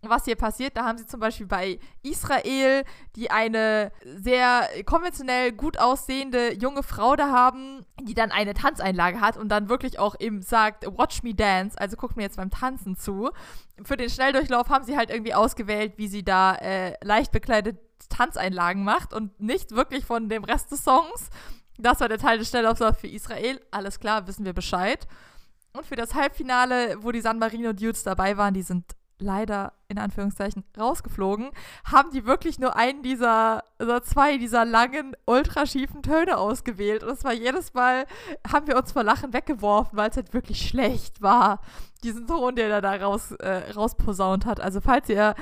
Was 0.10 0.26
hier 0.26 0.36
passiert. 0.36 0.78
Da 0.78 0.86
haben 0.86 0.98
sie 0.98 1.06
zum 1.06 1.20
Beispiel 1.20 1.48
bei 1.48 1.80
Israel, 2.04 2.84
die 3.16 3.32
eine 3.32 3.92
sehr 4.04 4.68
konventionell 4.86 5.52
gut 5.52 5.78
aussehende 5.78 6.54
junge 6.54 6.84
Frau 6.84 7.16
da 7.16 7.32
haben, 7.32 7.86
die 8.02 8.14
dann 8.14 8.32
eine 8.32 8.54
Tanzeinlage 8.54 9.22
hat 9.22 9.38
und 9.38 9.50
dann 9.50 9.70
wirklich 9.70 10.00
auch 10.00 10.16
eben 10.20 10.42
sagt, 10.42 10.86
watch 10.86 11.24
me 11.24 11.34
dance, 11.34 11.78
also 11.80 11.96
guckt 11.96 12.18
mir 12.18 12.24
jetzt 12.24 12.38
beim 12.38 12.50
Tanzen 12.50 12.96
zu. 12.96 13.32
Für 13.84 13.98
den 13.98 14.10
Schnelldurchlauf 14.10 14.70
haben 14.70 14.86
sie 14.86 14.98
halt 14.98 15.10
irgendwie 15.10 15.34
ausgewählt, 15.34 15.94
wie 15.98 16.08
sie 16.08 16.24
da 16.24 16.56
äh, 16.56 16.94
leicht 17.04 17.32
bekleidet 17.32 17.78
Tanzeinlagen 18.10 18.84
macht 18.84 19.14
und 19.14 19.40
nicht 19.40 19.72
wirklich 19.72 20.06
von 20.06 20.30
dem 20.30 20.44
Rest 20.44 20.72
des 20.72 20.84
Songs. 20.84 21.30
Das 21.78 22.00
war 22.00 22.10
der 22.10 22.18
Teil 22.18 22.40
des 22.40 22.50
Schnelldurchlaufs 22.50 23.00
für 23.00 23.08
Israel. 23.08 23.62
Alles 23.72 24.00
klar, 24.00 24.28
wissen 24.28 24.46
wir 24.46 24.54
Bescheid. 24.54 25.08
Und 25.74 25.86
für 25.86 25.96
das 25.96 26.16
Halbfinale, 26.16 26.98
wo 27.04 27.12
die 27.12 27.22
San 27.22 27.38
Marino 27.38 27.72
Dudes 27.72 28.04
dabei 28.04 28.36
waren, 28.36 28.54
die 28.54 28.64
sind 28.64 28.96
leider 29.20 29.74
in 29.88 29.98
Anführungszeichen 29.98 30.64
rausgeflogen, 30.78 31.50
haben 31.86 32.12
die 32.12 32.26
wirklich 32.26 32.60
nur 32.60 32.76
einen 32.76 33.04
dieser 33.04 33.64
oder 33.80 34.04
zwei 34.04 34.38
dieser 34.38 34.66
langen, 34.66 35.16
ultraschiefen 35.26 36.04
Töne 36.04 36.38
ausgewählt. 36.38 37.04
Und 37.04 37.12
es 37.12 37.24
war 37.24 37.34
jedes 37.34 37.74
Mal, 37.74 38.06
haben 38.52 38.68
wir 38.68 38.78
uns 38.78 38.92
vor 38.92 39.04
Lachen 39.04 39.34
weggeworfen, 39.34 39.98
weil 39.98 40.10
es 40.10 40.18
halt 40.18 40.34
wirklich 40.34 40.68
schlecht 40.68 41.22
war, 41.22 41.62
diesen 42.04 42.28
Ton, 42.28 42.56
der 42.56 42.70
er 42.70 42.82
da 42.82 42.96
raus, 42.96 43.32
äh, 43.32 43.72
rausposaunt 43.72 44.46
hat. 44.46 44.60
Also 44.60 44.82
falls 44.82 45.10
ihr 45.10 45.36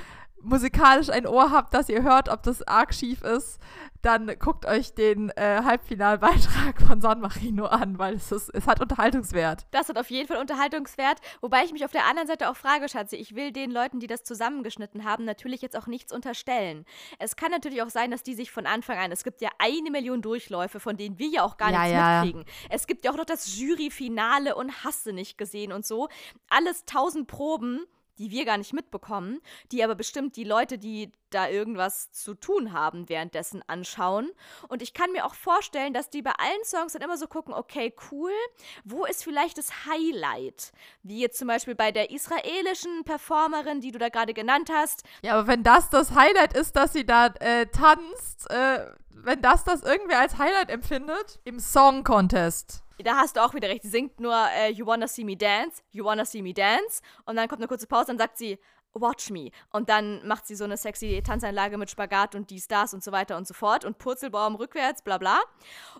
musikalisch 0.45 1.09
ein 1.09 1.27
Ohr 1.27 1.51
habt, 1.51 1.73
dass 1.73 1.89
ihr 1.89 2.03
hört, 2.03 2.29
ob 2.29 2.43
das 2.43 2.61
arg 2.67 2.93
schief 2.93 3.21
ist, 3.21 3.59
dann 4.05 4.31
guckt 4.37 4.67
euch 4.67 4.93
den 4.93 5.29
äh, 5.31 5.61
Halbfinalbeitrag 5.63 6.79
von 6.87 7.01
San 7.01 7.21
Marino 7.21 7.65
an, 7.65 7.97
weil 7.97 8.13
es, 8.13 8.31
ist, 8.31 8.49
es 8.49 8.67
hat 8.67 8.79
Unterhaltungswert. 8.79 9.65
Das 9.71 9.89
hat 9.89 9.97
auf 9.97 10.11
jeden 10.11 10.27
Fall 10.27 10.37
Unterhaltungswert, 10.37 11.19
wobei 11.41 11.63
ich 11.63 11.73
mich 11.73 11.83
auf 11.83 11.91
der 11.91 12.05
anderen 12.05 12.27
Seite 12.27 12.49
auch 12.49 12.55
frage, 12.55 12.87
Schatzi, 12.87 13.15
ich 13.15 13.35
will 13.35 13.51
den 13.51 13.71
Leuten, 13.71 13.99
die 13.99 14.05
das 14.05 14.23
zusammengeschnitten 14.23 15.05
haben, 15.05 15.25
natürlich 15.25 15.63
jetzt 15.63 15.75
auch 15.75 15.87
nichts 15.87 16.13
unterstellen. 16.13 16.85
Es 17.17 17.35
kann 17.35 17.49
natürlich 17.49 17.81
auch 17.81 17.89
sein, 17.89 18.11
dass 18.11 18.21
die 18.21 18.35
sich 18.35 18.51
von 18.51 18.67
Anfang 18.67 18.99
an, 18.99 19.11
es 19.11 19.23
gibt 19.23 19.41
ja 19.41 19.49
eine 19.57 19.89
Million 19.89 20.21
Durchläufe, 20.21 20.79
von 20.79 20.97
denen 20.97 21.17
wir 21.17 21.27
ja 21.27 21.43
auch 21.43 21.57
gar 21.57 21.71
ja, 21.71 21.79
nichts 21.79 21.93
ja. 21.93 22.23
mitkriegen. 22.23 22.45
Es 22.69 22.85
gibt 22.85 23.05
ja 23.05 23.11
auch 23.11 23.17
noch 23.17 23.25
das 23.25 23.57
Juryfinale 23.57 24.55
und 24.55 24.83
Hasse 24.83 25.13
nicht 25.13 25.37
gesehen 25.37 25.71
und 25.71 25.83
so. 25.83 26.09
Alles 26.49 26.85
tausend 26.85 27.27
Proben 27.27 27.85
die 28.17 28.31
wir 28.31 28.45
gar 28.45 28.57
nicht 28.57 28.73
mitbekommen, 28.73 29.39
die 29.71 29.83
aber 29.83 29.95
bestimmt 29.95 30.35
die 30.35 30.43
Leute, 30.43 30.77
die 30.77 31.11
da 31.29 31.49
irgendwas 31.49 32.11
zu 32.11 32.33
tun 32.33 32.71
haben, 32.71 33.09
währenddessen 33.09 33.61
anschauen. 33.67 34.31
Und 34.69 34.81
ich 34.81 34.93
kann 34.93 35.11
mir 35.11 35.25
auch 35.25 35.35
vorstellen, 35.35 35.93
dass 35.93 36.09
die 36.09 36.21
bei 36.21 36.31
allen 36.31 36.63
Songs 36.63 36.93
dann 36.93 37.01
immer 37.01 37.17
so 37.17 37.27
gucken, 37.27 37.53
okay, 37.53 37.93
cool, 38.11 38.31
wo 38.83 39.05
ist 39.05 39.23
vielleicht 39.23 39.57
das 39.57 39.85
Highlight? 39.85 40.71
Wie 41.03 41.19
jetzt 41.19 41.37
zum 41.37 41.47
Beispiel 41.47 41.75
bei 41.75 41.91
der 41.91 42.11
israelischen 42.11 43.03
Performerin, 43.03 43.81
die 43.81 43.91
du 43.91 43.99
da 43.99 44.09
gerade 44.09 44.33
genannt 44.33 44.69
hast. 44.71 45.03
Ja, 45.23 45.33
aber 45.33 45.47
wenn 45.47 45.63
das 45.63 45.89
das 45.89 46.15
Highlight 46.15 46.55
ist, 46.55 46.75
dass 46.75 46.93
sie 46.93 47.05
da 47.05 47.27
äh, 47.39 47.65
tanzt, 47.67 48.49
äh, 48.49 48.91
wenn 49.09 49.41
das 49.41 49.63
das 49.63 49.81
irgendwer 49.81 50.19
als 50.19 50.37
Highlight 50.37 50.69
empfindet, 50.69 51.39
im 51.43 51.59
Song 51.59 52.03
Contest 52.03 52.84
da 53.03 53.17
hast 53.17 53.35
du 53.35 53.43
auch 53.43 53.53
wieder 53.53 53.67
recht. 53.67 53.83
Sie 53.83 53.89
singt 53.89 54.19
nur 54.19 54.35
äh, 54.55 54.71
You 54.71 54.85
Wanna 54.85 55.07
See 55.07 55.23
Me 55.23 55.35
Dance, 55.35 55.81
You 55.91 56.05
Wanna 56.05 56.25
See 56.25 56.41
Me 56.41 56.53
Dance. 56.53 57.01
Und 57.25 57.35
dann 57.35 57.47
kommt 57.47 57.61
eine 57.61 57.67
kurze 57.67 57.87
Pause, 57.87 58.07
dann 58.07 58.17
sagt 58.17 58.37
sie 58.37 58.57
Watch 58.95 59.29
Me. 59.29 59.51
Und 59.71 59.89
dann 59.89 60.25
macht 60.25 60.47
sie 60.47 60.55
so 60.55 60.63
eine 60.63 60.77
sexy 60.77 61.21
Tanzeinlage 61.25 61.77
mit 61.77 61.91
Spagat 61.91 62.33
und 62.33 62.49
dies, 62.49 62.67
das 62.67 62.93
und 62.93 63.03
so 63.03 63.11
weiter 63.11 63.37
und 63.37 63.47
so 63.47 63.53
fort. 63.53 63.85
Und 63.85 63.97
Purzelbaum 63.97 64.55
rückwärts, 64.55 65.01
bla 65.01 65.17
bla. 65.17 65.39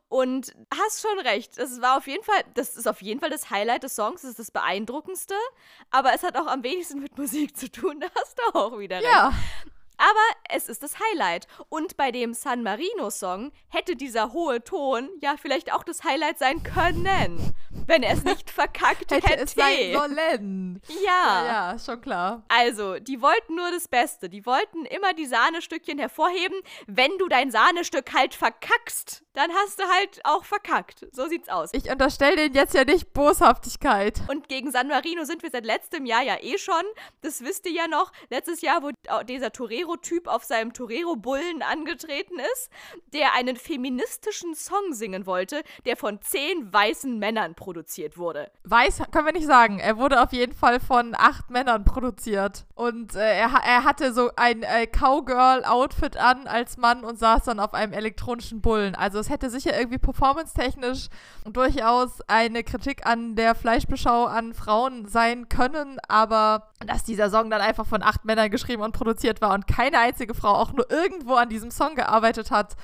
Und 0.07 0.55
hast 0.73 1.01
schon 1.01 1.19
recht. 1.19 1.57
Das 1.57 1.81
war 1.81 1.97
auf 1.97 2.07
jeden 2.07 2.23
Fall, 2.23 2.41
das 2.53 2.75
ist 2.75 2.87
auf 2.87 3.01
jeden 3.01 3.19
Fall 3.19 3.29
das 3.29 3.49
Highlight 3.49 3.83
des 3.83 3.95
Songs. 3.95 4.21
Das 4.21 4.31
ist 4.31 4.39
das 4.39 4.51
Beeindruckendste. 4.51 5.35
Aber 5.91 6.13
es 6.13 6.23
hat 6.23 6.37
auch 6.37 6.47
am 6.47 6.63
wenigsten 6.63 6.99
mit 6.99 7.17
Musik 7.17 7.55
zu 7.57 7.71
tun. 7.71 7.99
Da 8.05 8.07
hast 8.19 8.37
du 8.37 8.59
auch 8.59 8.77
wieder 8.77 8.97
recht. 8.97 9.07
Ja. 9.07 9.33
Aber 9.97 10.19
es 10.49 10.69
ist 10.69 10.83
das 10.83 10.95
Highlight. 10.99 11.47
Und 11.69 11.97
bei 11.97 12.11
dem 12.11 12.33
San 12.33 12.63
Marino-Song 12.63 13.51
hätte 13.69 13.95
dieser 13.95 14.33
hohe 14.33 14.63
Ton 14.63 15.09
ja 15.21 15.35
vielleicht 15.41 15.71
auch 15.73 15.83
das 15.83 16.03
Highlight 16.03 16.39
sein 16.39 16.63
können. 16.63 17.53
wenn 17.87 18.03
er 18.03 18.13
es 18.13 18.23
nicht 18.23 18.49
verkackt 18.49 19.11
hätte. 19.11 19.27
hätte 19.29 19.43
es 19.43 19.51
sein 19.51 19.93
sollen. 19.93 20.81
Ja. 21.03 21.05
Ja, 21.05 21.45
ja, 21.45 21.79
schon 21.79 22.01
klar. 22.01 22.43
Also, 22.47 22.99
die 22.99 23.21
wollten 23.21 23.55
nur 23.55 23.69
das 23.71 23.87
Beste. 23.87 24.29
Die 24.29 24.45
wollten 24.45 24.85
immer 24.85 25.13
die 25.13 25.25
Sahnestückchen 25.25 25.99
hervorheben. 25.99 26.57
Wenn 26.87 27.11
du 27.17 27.27
dein 27.27 27.51
Sahnestück 27.51 28.13
halt 28.13 28.33
verkackst, 28.33 29.23
dann 29.33 29.51
hast 29.51 29.79
du 29.79 29.83
halt 29.83 30.21
auch 30.23 30.45
verkackt. 30.45 31.05
So 31.11 31.27
sieht's 31.27 31.49
aus. 31.49 31.69
Ich 31.73 31.89
unterstelle 31.89 32.35
denen 32.35 32.55
jetzt 32.55 32.73
ja 32.73 32.85
nicht 32.85 33.13
Boshaftigkeit. 33.13 34.21
Und 34.29 34.47
gegen 34.49 34.71
San 34.71 34.87
Marino 34.87 35.25
sind 35.25 35.43
wir 35.43 35.51
seit 35.51 35.65
letztem 35.65 36.05
Jahr 36.05 36.23
ja 36.23 36.37
eh 36.41 36.57
schon. 36.57 36.83
Das 37.21 37.41
wisst 37.41 37.65
ihr 37.65 37.73
ja 37.73 37.87
noch. 37.87 38.11
Letztes 38.29 38.61
Jahr, 38.61 38.81
wo 38.81 38.91
dieser 39.23 39.51
Torero-Typ 39.85 40.27
auf 40.27 40.43
seinem 40.43 40.73
Torero-Bullen 40.73 41.61
angetreten 41.61 42.39
ist, 42.53 42.69
der 43.13 43.33
einen 43.33 43.55
feministischen 43.55 44.55
Song 44.55 44.93
singen 44.93 45.25
wollte, 45.25 45.63
der 45.85 45.95
von 45.97 46.21
zehn 46.21 46.71
weißen 46.71 47.17
Männern 47.17 47.55
produziert 47.55 48.17
wurde. 48.17 48.51
Weiß 48.63 49.01
können 49.11 49.25
wir 49.25 49.33
nicht 49.33 49.47
sagen. 49.47 49.79
Er 49.79 49.97
wurde 49.97 50.21
auf 50.21 50.33
jeden 50.33 50.53
Fall 50.53 50.79
von 50.79 51.13
acht 51.15 51.49
Männern 51.49 51.85
produziert. 51.85 52.65
Und 52.73 53.15
äh, 53.15 53.37
er, 53.37 53.51
er 53.63 53.83
hatte 53.83 54.13
so 54.13 54.31
ein 54.35 54.63
äh, 54.63 54.87
Cowgirl-Outfit 54.87 56.17
an 56.17 56.47
als 56.47 56.77
Mann 56.77 57.03
und 57.03 57.19
saß 57.19 57.43
dann 57.43 57.59
auf 57.59 57.73
einem 57.73 57.93
elektronischen 57.93 58.61
Bullen. 58.61 58.95
Also 58.95 59.19
es 59.19 59.29
hätte 59.29 59.49
sicher 59.49 59.77
irgendwie 59.77 59.99
performance-technisch 59.99 61.07
durchaus 61.45 62.21
eine 62.27 62.63
Kritik 62.63 63.05
an 63.05 63.35
der 63.35 63.55
Fleischbeschau 63.55 64.25
an 64.25 64.53
Frauen 64.53 65.07
sein 65.07 65.47
können, 65.49 65.99
aber 66.07 66.71
dass 66.85 67.03
dieser 67.03 67.29
Song 67.29 67.49
dann 67.49 67.61
einfach 67.61 67.85
von 67.85 68.01
acht 68.01 68.25
Männern 68.25 68.49
geschrieben 68.49 68.81
und 68.81 68.91
produziert 68.91 69.41
war 69.41 69.53
und 69.53 69.67
keine 69.75 69.99
einzige 69.99 70.33
Frau 70.33 70.53
auch 70.53 70.71
nur 70.71 70.89
irgendwo 70.89 71.35
an 71.35 71.49
diesem 71.49 71.69
Song 71.69 71.95
gearbeitet 71.95 72.49
hat, 72.49 72.75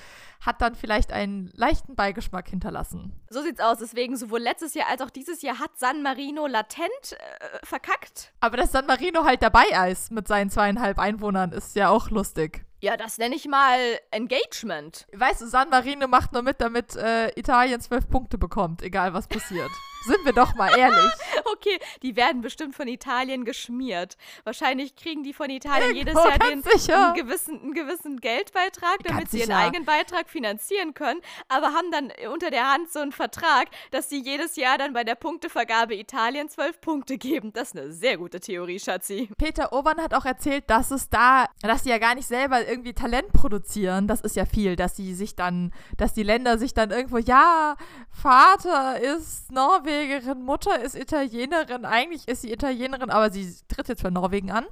hat 0.41 0.61
dann 0.61 0.75
vielleicht 0.75 1.13
einen 1.13 1.49
leichten 1.53 1.95
Beigeschmack 1.95 2.49
hinterlassen. 2.49 3.13
So 3.29 3.41
sieht's 3.41 3.61
aus. 3.61 3.77
Deswegen 3.77 4.17
sowohl 4.17 4.39
letztes 4.39 4.73
Jahr 4.73 4.89
als 4.89 5.01
auch 5.01 5.09
dieses 5.09 5.41
Jahr 5.41 5.59
hat 5.59 5.71
San 5.77 6.01
Marino 6.01 6.47
latent 6.47 6.89
äh, 7.11 7.65
verkackt. 7.65 8.33
Aber 8.41 8.57
dass 8.57 8.71
San 8.73 8.87
Marino 8.87 9.23
halt 9.23 9.41
dabei 9.41 9.89
ist 9.89 10.11
mit 10.11 10.27
seinen 10.27 10.49
zweieinhalb 10.49 10.99
Einwohnern, 10.99 11.51
ist 11.51 11.75
ja 11.75 11.89
auch 11.89 12.09
lustig. 12.09 12.65
Ja, 12.81 12.97
das 12.97 13.19
nenne 13.19 13.35
ich 13.35 13.47
mal 13.47 13.77
Engagement. 14.09 15.05
Weißt 15.13 15.41
du, 15.41 15.47
San 15.47 15.69
Marino 15.69 16.07
macht 16.07 16.33
nur 16.33 16.41
mit, 16.41 16.59
damit 16.59 16.95
äh, 16.95 17.29
Italien 17.39 17.79
zwölf 17.79 18.09
Punkte 18.09 18.37
bekommt, 18.37 18.81
egal 18.81 19.13
was 19.13 19.27
passiert. 19.27 19.69
Sind 20.05 20.25
wir 20.25 20.33
doch 20.33 20.55
mal 20.55 20.75
ehrlich. 20.77 21.11
okay, 21.53 21.79
die 22.01 22.15
werden 22.15 22.41
bestimmt 22.41 22.75
von 22.75 22.87
Italien 22.87 23.45
geschmiert. 23.45 24.17
Wahrscheinlich 24.43 24.95
kriegen 24.95 25.23
die 25.23 25.33
von 25.33 25.49
Italien 25.49 25.95
Irgendwo, 25.95 26.19
jedes 26.19 26.39
Jahr 26.39 26.39
den, 26.39 26.63
sicher. 26.63 27.07
einen, 27.07 27.15
gewissen, 27.15 27.61
einen 27.61 27.73
gewissen 27.73 28.19
Geldbeitrag, 28.19 29.03
damit 29.03 29.21
Ganz 29.21 29.31
sie 29.31 29.39
ihren 29.39 29.51
eigenen 29.51 29.85
Beitrag 29.85 30.29
finanzieren 30.29 30.93
können, 30.93 31.21
aber 31.47 31.67
haben 31.67 31.91
dann 31.91 32.11
unter 32.31 32.49
der 32.49 32.71
Hand 32.71 32.91
so 32.91 32.99
einen 32.99 33.11
Vertrag, 33.11 33.67
dass 33.91 34.09
sie 34.09 34.21
jedes 34.21 34.55
Jahr 34.55 34.77
dann 34.77 34.93
bei 34.93 35.03
der 35.03 35.15
Punktevergabe 35.15 35.95
Italien 35.95 36.49
zwölf 36.49 36.81
Punkte 36.81 37.17
geben. 37.17 37.53
Das 37.53 37.69
ist 37.69 37.77
eine 37.77 37.91
sehr 37.91 38.17
gute 38.17 38.39
Theorie, 38.39 38.79
Schatzi. 38.79 39.29
Peter 39.37 39.73
Obern 39.73 40.01
hat 40.01 40.13
auch 40.13 40.25
erzählt, 40.25 40.69
dass 40.69 40.91
es 40.91 41.09
da, 41.09 41.45
dass 41.61 41.83
sie 41.83 41.89
ja 41.89 41.97
gar 41.97 42.15
nicht 42.15 42.27
selber 42.27 42.67
irgendwie 42.67 42.93
Talent 42.93 43.31
produzieren. 43.33 44.07
Das 44.07 44.21
ist 44.21 44.35
ja 44.35 44.45
viel, 44.45 44.75
dass 44.75 44.95
sie 44.95 45.13
sich 45.13 45.35
dann, 45.35 45.73
dass 45.97 46.13
die 46.13 46.23
Länder 46.23 46.57
sich 46.57 46.73
dann 46.73 46.91
irgendwo, 46.91 47.17
ja, 47.17 47.75
Vater 48.09 48.99
ist 48.99 49.51
Norwegerin, 49.91 50.43
Mutter 50.43 50.81
ist 50.81 50.95
Italienerin, 50.95 51.85
eigentlich 51.85 52.27
ist 52.27 52.41
sie 52.41 52.51
Italienerin, 52.51 53.09
aber 53.09 53.29
sie 53.31 53.53
tritt 53.67 53.89
jetzt 53.89 54.01
für 54.01 54.11
Norwegen 54.11 54.51
an. 54.51 54.65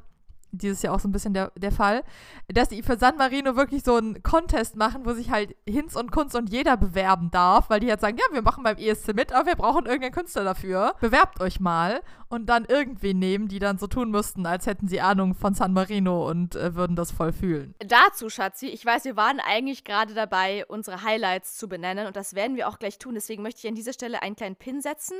Dieses 0.51 0.81
Jahr 0.81 0.95
auch 0.95 0.99
so 0.99 1.07
ein 1.07 1.11
bisschen 1.11 1.33
der, 1.33 1.51
der 1.55 1.71
Fall, 1.71 2.03
dass 2.47 2.69
sie 2.69 2.81
für 2.83 2.97
San 2.97 3.17
Marino 3.17 3.55
wirklich 3.55 3.83
so 3.83 3.95
einen 3.95 4.23
Contest 4.23 4.75
machen, 4.75 5.05
wo 5.05 5.13
sich 5.13 5.29
halt 5.29 5.55
Hinz 5.67 5.95
und 5.95 6.11
Kunst 6.11 6.35
und 6.35 6.49
jeder 6.49 6.77
bewerben 6.77 7.31
darf, 7.31 7.69
weil 7.69 7.79
die 7.79 7.89
halt 7.89 8.01
sagen, 8.01 8.17
ja, 8.17 8.33
wir 8.33 8.41
machen 8.41 8.63
beim 8.63 8.77
ESC 8.77 9.13
mit, 9.13 9.31
aber 9.31 9.47
wir 9.47 9.55
brauchen 9.55 9.85
irgendeinen 9.85 10.13
Künstler 10.13 10.43
dafür. 10.43 10.95
Bewerbt 10.99 11.41
euch 11.41 11.59
mal 11.59 12.01
und 12.29 12.47
dann 12.47 12.65
irgendwen 12.65 13.19
nehmen, 13.19 13.47
die 13.47 13.59
dann 13.59 13.77
so 13.77 13.87
tun 13.87 14.11
müssten, 14.11 14.45
als 14.45 14.65
hätten 14.65 14.87
sie 14.87 15.01
Ahnung 15.01 15.35
von 15.35 15.53
San 15.53 15.73
Marino 15.73 16.29
und 16.29 16.55
äh, 16.55 16.75
würden 16.75 16.95
das 16.95 17.11
voll 17.11 17.33
fühlen. 17.33 17.75
Dazu, 17.79 18.29
Schatzi, 18.29 18.67
ich 18.67 18.85
weiß, 18.85 19.05
wir 19.05 19.15
waren 19.15 19.39
eigentlich 19.39 19.83
gerade 19.83 20.13
dabei, 20.13 20.65
unsere 20.67 21.03
Highlights 21.03 21.57
zu 21.57 21.67
benennen 21.67 22.07
und 22.07 22.15
das 22.15 22.35
werden 22.35 22.55
wir 22.55 22.67
auch 22.67 22.79
gleich 22.79 22.99
tun. 22.99 23.15
Deswegen 23.15 23.43
möchte 23.43 23.59
ich 23.59 23.67
an 23.67 23.75
dieser 23.75 23.93
Stelle 23.93 24.21
einen 24.21 24.35
kleinen 24.35 24.55
Pin 24.55 24.81
setzen, 24.81 25.17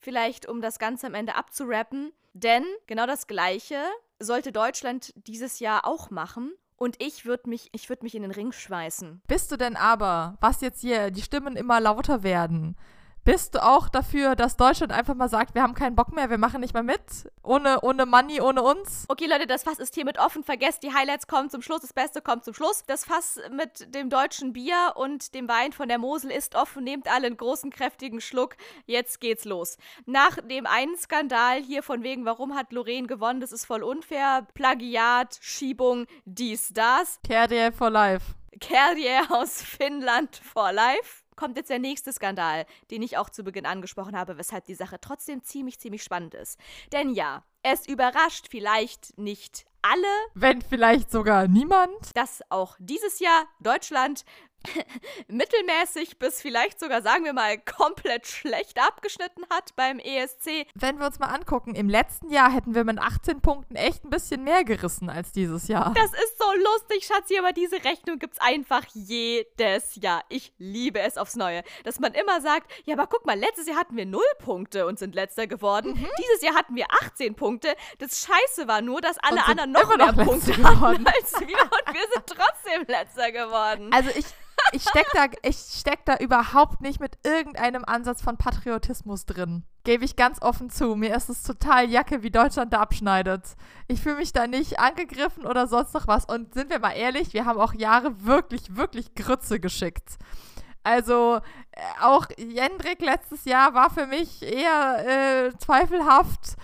vielleicht 0.00 0.48
um 0.48 0.60
das 0.60 0.78
Ganze 0.78 1.06
am 1.06 1.14
Ende 1.14 1.34
abzurappen. 1.34 2.12
Denn 2.34 2.64
genau 2.86 3.06
das 3.06 3.26
Gleiche 3.26 3.76
sollte 4.18 4.52
Deutschland 4.52 5.12
dieses 5.16 5.60
Jahr 5.60 5.86
auch 5.86 6.10
machen. 6.10 6.52
Und 6.76 6.96
ich 7.02 7.24
würde 7.24 7.50
mich, 7.50 7.70
ich 7.72 7.88
mich 8.04 8.14
in 8.14 8.22
den 8.22 8.30
Ring 8.30 8.52
schmeißen. 8.52 9.20
Bist 9.26 9.50
du 9.50 9.56
denn 9.56 9.74
aber, 9.74 10.36
was 10.40 10.60
jetzt 10.60 10.80
hier 10.80 11.10
die 11.10 11.22
Stimmen 11.22 11.56
immer 11.56 11.80
lauter 11.80 12.22
werden, 12.22 12.76
bist 13.28 13.54
du 13.54 13.62
auch 13.62 13.90
dafür, 13.90 14.36
dass 14.36 14.56
Deutschland 14.56 14.90
einfach 14.90 15.14
mal 15.14 15.28
sagt, 15.28 15.54
wir 15.54 15.60
haben 15.62 15.74
keinen 15.74 15.94
Bock 15.94 16.14
mehr, 16.14 16.30
wir 16.30 16.38
machen 16.38 16.62
nicht 16.62 16.72
mehr 16.72 16.82
mit? 16.82 17.02
Ohne, 17.42 17.82
ohne 17.82 18.06
Money, 18.06 18.40
ohne 18.40 18.62
uns? 18.62 19.04
Okay, 19.08 19.26
Leute, 19.26 19.46
das 19.46 19.64
Fass 19.64 19.78
ist 19.78 19.94
hiermit 19.94 20.18
offen. 20.18 20.44
Vergesst, 20.44 20.82
die 20.82 20.94
Highlights 20.94 21.26
kommen 21.26 21.50
zum 21.50 21.60
Schluss. 21.60 21.82
Das 21.82 21.92
Beste 21.92 22.22
kommt 22.22 22.46
zum 22.46 22.54
Schluss. 22.54 22.84
Das 22.86 23.04
Fass 23.04 23.38
mit 23.50 23.94
dem 23.94 24.08
deutschen 24.08 24.54
Bier 24.54 24.94
und 24.94 25.34
dem 25.34 25.46
Wein 25.46 25.72
von 25.72 25.88
der 25.88 25.98
Mosel 25.98 26.30
ist 26.30 26.54
offen. 26.54 26.84
Nehmt 26.84 27.06
alle 27.06 27.26
einen 27.26 27.36
großen, 27.36 27.70
kräftigen 27.70 28.22
Schluck. 28.22 28.56
Jetzt 28.86 29.20
geht's 29.20 29.44
los. 29.44 29.76
Nach 30.06 30.38
dem 30.40 30.64
einen 30.64 30.96
Skandal 30.96 31.60
hier 31.60 31.82
von 31.82 32.02
wegen, 32.02 32.24
warum 32.24 32.54
hat 32.54 32.72
Lorraine 32.72 33.08
gewonnen? 33.08 33.42
Das 33.42 33.52
ist 33.52 33.66
voll 33.66 33.82
unfair. 33.82 34.46
Plagiat, 34.54 35.38
Schiebung, 35.42 36.06
dies, 36.24 36.72
das. 36.72 37.20
KRDL 37.28 37.72
for 37.72 37.90
life. 37.90 38.24
Carrier 38.58 39.26
aus 39.28 39.60
Finnland 39.60 40.34
for 40.34 40.72
life. 40.72 41.27
Kommt 41.38 41.56
jetzt 41.56 41.70
der 41.70 41.78
nächste 41.78 42.12
Skandal, 42.12 42.66
den 42.90 43.00
ich 43.00 43.16
auch 43.16 43.30
zu 43.30 43.44
Beginn 43.44 43.64
angesprochen 43.64 44.18
habe, 44.18 44.38
weshalb 44.38 44.66
die 44.66 44.74
Sache 44.74 44.98
trotzdem 45.00 45.44
ziemlich, 45.44 45.78
ziemlich 45.78 46.02
spannend 46.02 46.34
ist. 46.34 46.58
Denn 46.92 47.14
ja, 47.14 47.44
es 47.62 47.86
überrascht 47.86 48.48
vielleicht 48.50 49.16
nicht 49.16 49.64
alle, 49.82 50.02
Wenn 50.34 50.62
vielleicht 50.62 51.12
sogar 51.12 51.46
niemand. 51.46 51.94
dass 52.14 52.42
auch 52.48 52.74
dieses 52.80 53.20
Jahr 53.20 53.46
Deutschland 53.60 54.24
mittelmäßig 55.28 56.18
bis 56.18 56.40
vielleicht 56.40 56.80
sogar, 56.80 57.02
sagen 57.02 57.24
wir 57.24 57.32
mal, 57.32 57.58
komplett 57.58 58.26
schlecht 58.26 58.78
abgeschnitten 58.80 59.44
hat 59.50 59.74
beim 59.76 59.98
ESC. 59.98 60.66
Wenn 60.74 60.98
wir 60.98 61.06
uns 61.06 61.18
mal 61.18 61.28
angucken, 61.28 61.74
im 61.74 61.88
letzten 61.88 62.30
Jahr 62.30 62.52
hätten 62.52 62.74
wir 62.74 62.84
mit 62.84 62.98
18 62.98 63.40
Punkten 63.40 63.76
echt 63.76 64.04
ein 64.04 64.10
bisschen 64.10 64.44
mehr 64.44 64.64
gerissen 64.64 65.10
als 65.10 65.32
dieses 65.32 65.68
Jahr. 65.68 65.94
Das 65.94 66.12
ist 66.12 66.38
so 66.38 66.46
lustig, 66.52 67.06
Schatzi, 67.06 67.38
aber 67.38 67.52
diese 67.52 67.84
Rechnung 67.84 68.18
gibt's 68.18 68.40
einfach 68.40 68.84
jedes 68.94 69.96
Jahr. 69.96 70.22
Ich 70.28 70.52
liebe 70.58 71.00
es 71.00 71.16
aufs 71.16 71.36
Neue. 71.36 71.62
Dass 71.84 72.00
man 72.00 72.14
immer 72.14 72.40
sagt, 72.40 72.70
ja, 72.84 72.94
aber 72.94 73.06
guck 73.06 73.26
mal, 73.26 73.38
letztes 73.38 73.66
Jahr 73.66 73.78
hatten 73.78 73.96
wir 73.96 74.06
0 74.06 74.22
Punkte 74.38 74.86
und 74.86 74.98
sind 74.98 75.14
letzter 75.14 75.46
geworden. 75.46 75.94
Dieses 75.94 76.42
Jahr 76.42 76.54
hatten 76.54 76.74
wir 76.74 76.86
18 77.02 77.34
Punkte. 77.34 77.74
Das 77.98 78.20
Scheiße 78.20 78.68
war 78.68 78.80
nur, 78.82 79.00
dass 79.00 79.18
alle 79.18 79.44
anderen 79.44 79.72
noch 79.72 79.96
mehr 79.96 80.12
noch 80.12 80.24
Punkte 80.24 80.56
hatten 80.62 81.06
als 81.06 81.32
wir 81.40 81.58
und 81.62 81.94
wir 81.94 82.06
sind 82.12 82.26
trotzdem 82.26 82.84
letzter 82.86 83.32
geworden. 83.32 83.90
Also 83.92 84.10
ich, 84.10 84.26
ich 84.72 84.82
steck 84.82 85.06
da, 85.12 85.26
steck 85.50 86.04
da 86.04 86.16
überhaupt 86.16 86.80
nicht 86.80 87.00
mit 87.00 87.18
irgendeinem 87.24 87.84
Ansatz 87.84 88.22
von 88.22 88.36
Patriotismus 88.36 89.26
drin. 89.26 89.64
Gebe 89.84 90.04
ich 90.04 90.16
ganz 90.16 90.42
offen 90.42 90.70
zu. 90.70 90.94
Mir 90.96 91.14
ist 91.14 91.28
es 91.28 91.42
total 91.42 91.88
Jacke, 91.88 92.22
wie 92.22 92.30
Deutschland 92.30 92.72
da 92.72 92.80
abschneidet. 92.80 93.42
Ich 93.86 94.02
fühle 94.02 94.16
mich 94.16 94.32
da 94.32 94.46
nicht 94.46 94.78
angegriffen 94.78 95.46
oder 95.46 95.66
sonst 95.66 95.94
noch 95.94 96.06
was. 96.06 96.24
Und 96.24 96.54
sind 96.54 96.70
wir 96.70 96.78
mal 96.78 96.92
ehrlich, 96.92 97.32
wir 97.32 97.46
haben 97.46 97.58
auch 97.58 97.74
Jahre 97.74 98.24
wirklich, 98.24 98.76
wirklich 98.76 99.14
Grütze 99.14 99.60
geschickt. 99.60 100.18
Also 100.84 101.40
äh, 101.72 101.80
auch 102.02 102.26
Jendrik 102.36 103.00
letztes 103.00 103.44
Jahr 103.44 103.74
war 103.74 103.90
für 103.90 104.06
mich 104.06 104.42
eher 104.42 105.48
äh, 105.48 105.58
zweifelhaft. 105.58 106.56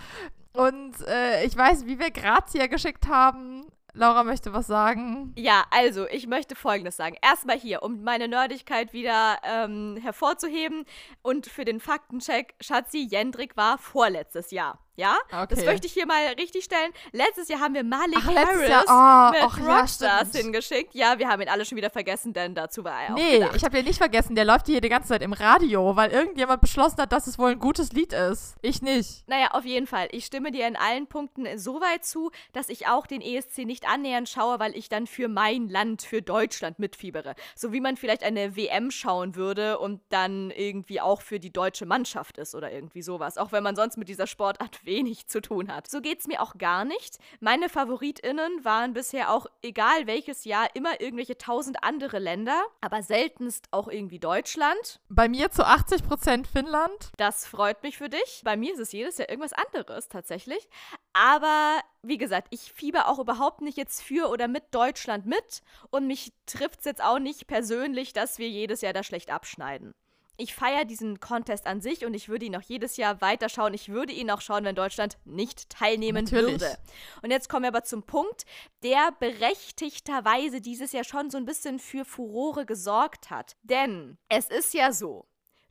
Und 0.53 0.95
äh, 1.07 1.45
ich 1.45 1.55
weiß, 1.55 1.85
wie 1.85 1.99
wir 1.99 2.11
Grazia 2.11 2.67
geschickt 2.67 3.07
haben. 3.07 3.64
Laura 3.95 4.23
möchte 4.25 4.51
was 4.53 4.67
sagen. 4.67 5.33
Ja, 5.37 5.63
also 5.71 6.05
ich 6.07 6.27
möchte 6.27 6.55
Folgendes 6.55 6.97
sagen. 6.97 7.15
Erstmal 7.21 7.57
hier, 7.57 7.81
um 7.81 8.03
meine 8.03 8.27
Nerdigkeit 8.27 8.91
wieder 8.91 9.37
ähm, 9.43 9.97
hervorzuheben 10.01 10.85
und 11.21 11.47
für 11.47 11.63
den 11.63 11.79
Faktencheck, 11.79 12.55
Schatzi 12.59 13.07
Jendrik 13.09 13.55
war 13.55 13.77
vorletztes 13.77 14.51
Jahr. 14.51 14.84
Ja? 14.95 15.17
Okay. 15.31 15.47
Das 15.49 15.65
möchte 15.65 15.87
ich 15.87 15.93
hier 15.93 16.05
mal 16.05 16.25
richtig 16.39 16.63
stellen. 16.65 16.91
Letztes 17.11 17.47
Jahr 17.49 17.59
haben 17.59 17.73
wir 17.73 17.83
Malik 17.83 18.17
Ach, 18.19 18.27
Harris 18.33 18.69
Jahr. 18.69 18.83
Oh, 18.87 19.31
mit 19.31 19.65
ja, 19.65 19.77
Rockstars 19.79 20.29
stimmt. 20.29 20.43
hingeschickt. 20.43 20.95
Ja, 20.95 21.19
wir 21.19 21.27
haben 21.27 21.41
ihn 21.41 21.49
alle 21.49 21.65
schon 21.65 21.77
wieder 21.77 21.89
vergessen, 21.89 22.33
denn 22.33 22.55
dazu 22.55 22.83
war 22.83 23.03
er 23.03 23.13
auch 23.13 23.17
Nee, 23.17 23.39
gedacht. 23.39 23.55
ich 23.55 23.63
habe 23.63 23.77
ja 23.77 23.83
nicht 23.83 23.97
vergessen, 23.97 24.35
der 24.35 24.45
läuft 24.45 24.67
hier 24.67 24.81
die 24.81 24.89
ganze 24.89 25.09
Zeit 25.09 25.21
im 25.21 25.33
Radio, 25.33 25.95
weil 25.95 26.11
irgendjemand 26.11 26.61
beschlossen 26.61 26.97
hat, 27.01 27.11
dass 27.11 27.27
es 27.27 27.37
wohl 27.37 27.51
ein 27.51 27.59
gutes 27.59 27.91
Lied 27.91 28.13
ist. 28.13 28.55
Ich 28.61 28.81
nicht. 28.81 29.27
Naja, 29.27 29.49
auf 29.51 29.65
jeden 29.65 29.87
Fall. 29.87 30.07
Ich 30.11 30.25
stimme 30.25 30.51
dir 30.51 30.67
in 30.67 30.75
allen 30.75 31.07
Punkten 31.07 31.57
so 31.57 31.81
weit 31.81 32.05
zu, 32.05 32.31
dass 32.53 32.69
ich 32.69 32.87
auch 32.87 33.05
den 33.07 33.21
ESC 33.21 33.59
nicht 33.65 33.87
annähernd 33.87 34.29
schaue, 34.29 34.59
weil 34.59 34.75
ich 34.75 34.89
dann 34.89 35.07
für 35.07 35.27
mein 35.27 35.67
Land, 35.69 36.01
für 36.03 36.21
Deutschland 36.21 36.79
mitfiebere. 36.79 37.35
So 37.55 37.73
wie 37.73 37.81
man 37.81 37.97
vielleicht 37.97 38.23
eine 38.23 38.55
WM 38.55 38.91
schauen 38.91 39.35
würde 39.35 39.79
und 39.79 40.01
dann 40.09 40.51
irgendwie 40.51 41.01
auch 41.01 41.21
für 41.21 41.39
die 41.39 41.51
deutsche 41.51 41.85
Mannschaft 41.85 42.37
ist 42.37 42.55
oder 42.55 42.71
irgendwie 42.71 43.01
sowas. 43.01 43.37
Auch 43.37 43.51
wenn 43.51 43.63
man 43.63 43.75
sonst 43.75 43.97
mit 43.97 44.07
dieser 44.09 44.27
Sportart 44.27 44.84
wenig 44.85 45.27
zu 45.27 45.41
tun 45.41 45.73
hat. 45.73 45.89
So 45.89 46.01
geht's 46.01 46.27
mir 46.27 46.41
auch 46.41 46.57
gar 46.57 46.85
nicht. 46.85 47.17
Meine 47.39 47.69
FavoritInnen 47.69 48.63
waren 48.63 48.93
bisher 48.93 49.31
auch, 49.31 49.47
egal 49.61 50.07
welches 50.07 50.45
Jahr, 50.45 50.67
immer 50.75 51.01
irgendwelche 51.01 51.37
tausend 51.37 51.83
andere 51.83 52.19
Länder, 52.19 52.63
aber 52.81 53.03
seltenst 53.03 53.67
auch 53.71 53.87
irgendwie 53.87 54.19
Deutschland. 54.19 54.99
Bei 55.09 55.27
mir 55.27 55.51
zu 55.51 55.65
80 55.65 56.07
Prozent 56.07 56.47
Finnland. 56.47 57.11
Das 57.17 57.45
freut 57.45 57.83
mich 57.83 57.97
für 57.97 58.09
dich. 58.09 58.41
Bei 58.43 58.57
mir 58.57 58.73
ist 58.73 58.79
es 58.79 58.91
jedes 58.91 59.17
Jahr 59.17 59.29
irgendwas 59.29 59.53
anderes 59.53 60.09
tatsächlich. 60.09 60.67
Aber 61.13 61.79
wie 62.01 62.17
gesagt, 62.17 62.47
ich 62.51 62.71
fieber 62.71 63.07
auch 63.07 63.19
überhaupt 63.19 63.61
nicht 63.61 63.77
jetzt 63.77 64.01
für 64.01 64.29
oder 64.29 64.47
mit 64.47 64.63
Deutschland 64.71 65.25
mit 65.25 65.61
und 65.89 66.07
mich 66.07 66.33
trifft 66.45 66.79
es 66.79 66.85
jetzt 66.85 67.03
auch 67.03 67.19
nicht 67.19 67.47
persönlich, 67.47 68.13
dass 68.13 68.37
wir 68.37 68.49
jedes 68.49 68.81
Jahr 68.81 68.93
da 68.93 69.03
schlecht 69.03 69.31
abschneiden 69.31 69.93
ich 70.37 70.55
feiere 70.55 70.85
diesen 70.85 71.19
Contest 71.19 71.67
an 71.67 71.81
sich 71.81 72.05
und 72.05 72.13
ich 72.13 72.29
würde 72.29 72.45
ihn 72.45 72.55
auch 72.55 72.61
jedes 72.61 72.97
Jahr 72.97 73.21
weiterschauen. 73.21 73.73
Ich 73.73 73.89
würde 73.89 74.13
ihn 74.13 74.29
auch 74.31 74.41
schauen, 74.41 74.65
wenn 74.65 74.75
Deutschland 74.75 75.17
nicht 75.25 75.69
teilnehmen 75.69 76.25
Natürlich. 76.25 76.61
würde. 76.61 76.77
Und 77.21 77.31
jetzt 77.31 77.49
kommen 77.49 77.63
wir 77.63 77.69
aber 77.69 77.83
zum 77.83 78.03
Punkt, 78.03 78.45
der 78.83 79.11
berechtigterweise 79.19 80.61
dieses 80.61 80.91
Jahr 80.91 81.03
schon 81.03 81.29
so 81.29 81.37
ein 81.37 81.45
bisschen 81.45 81.79
für 81.79 82.05
Furore 82.05 82.65
gesorgt 82.65 83.29
hat. 83.29 83.55
Denn 83.63 84.17
es 84.29 84.47
ist 84.47 84.73
ja 84.73 84.91
so, 84.91 85.25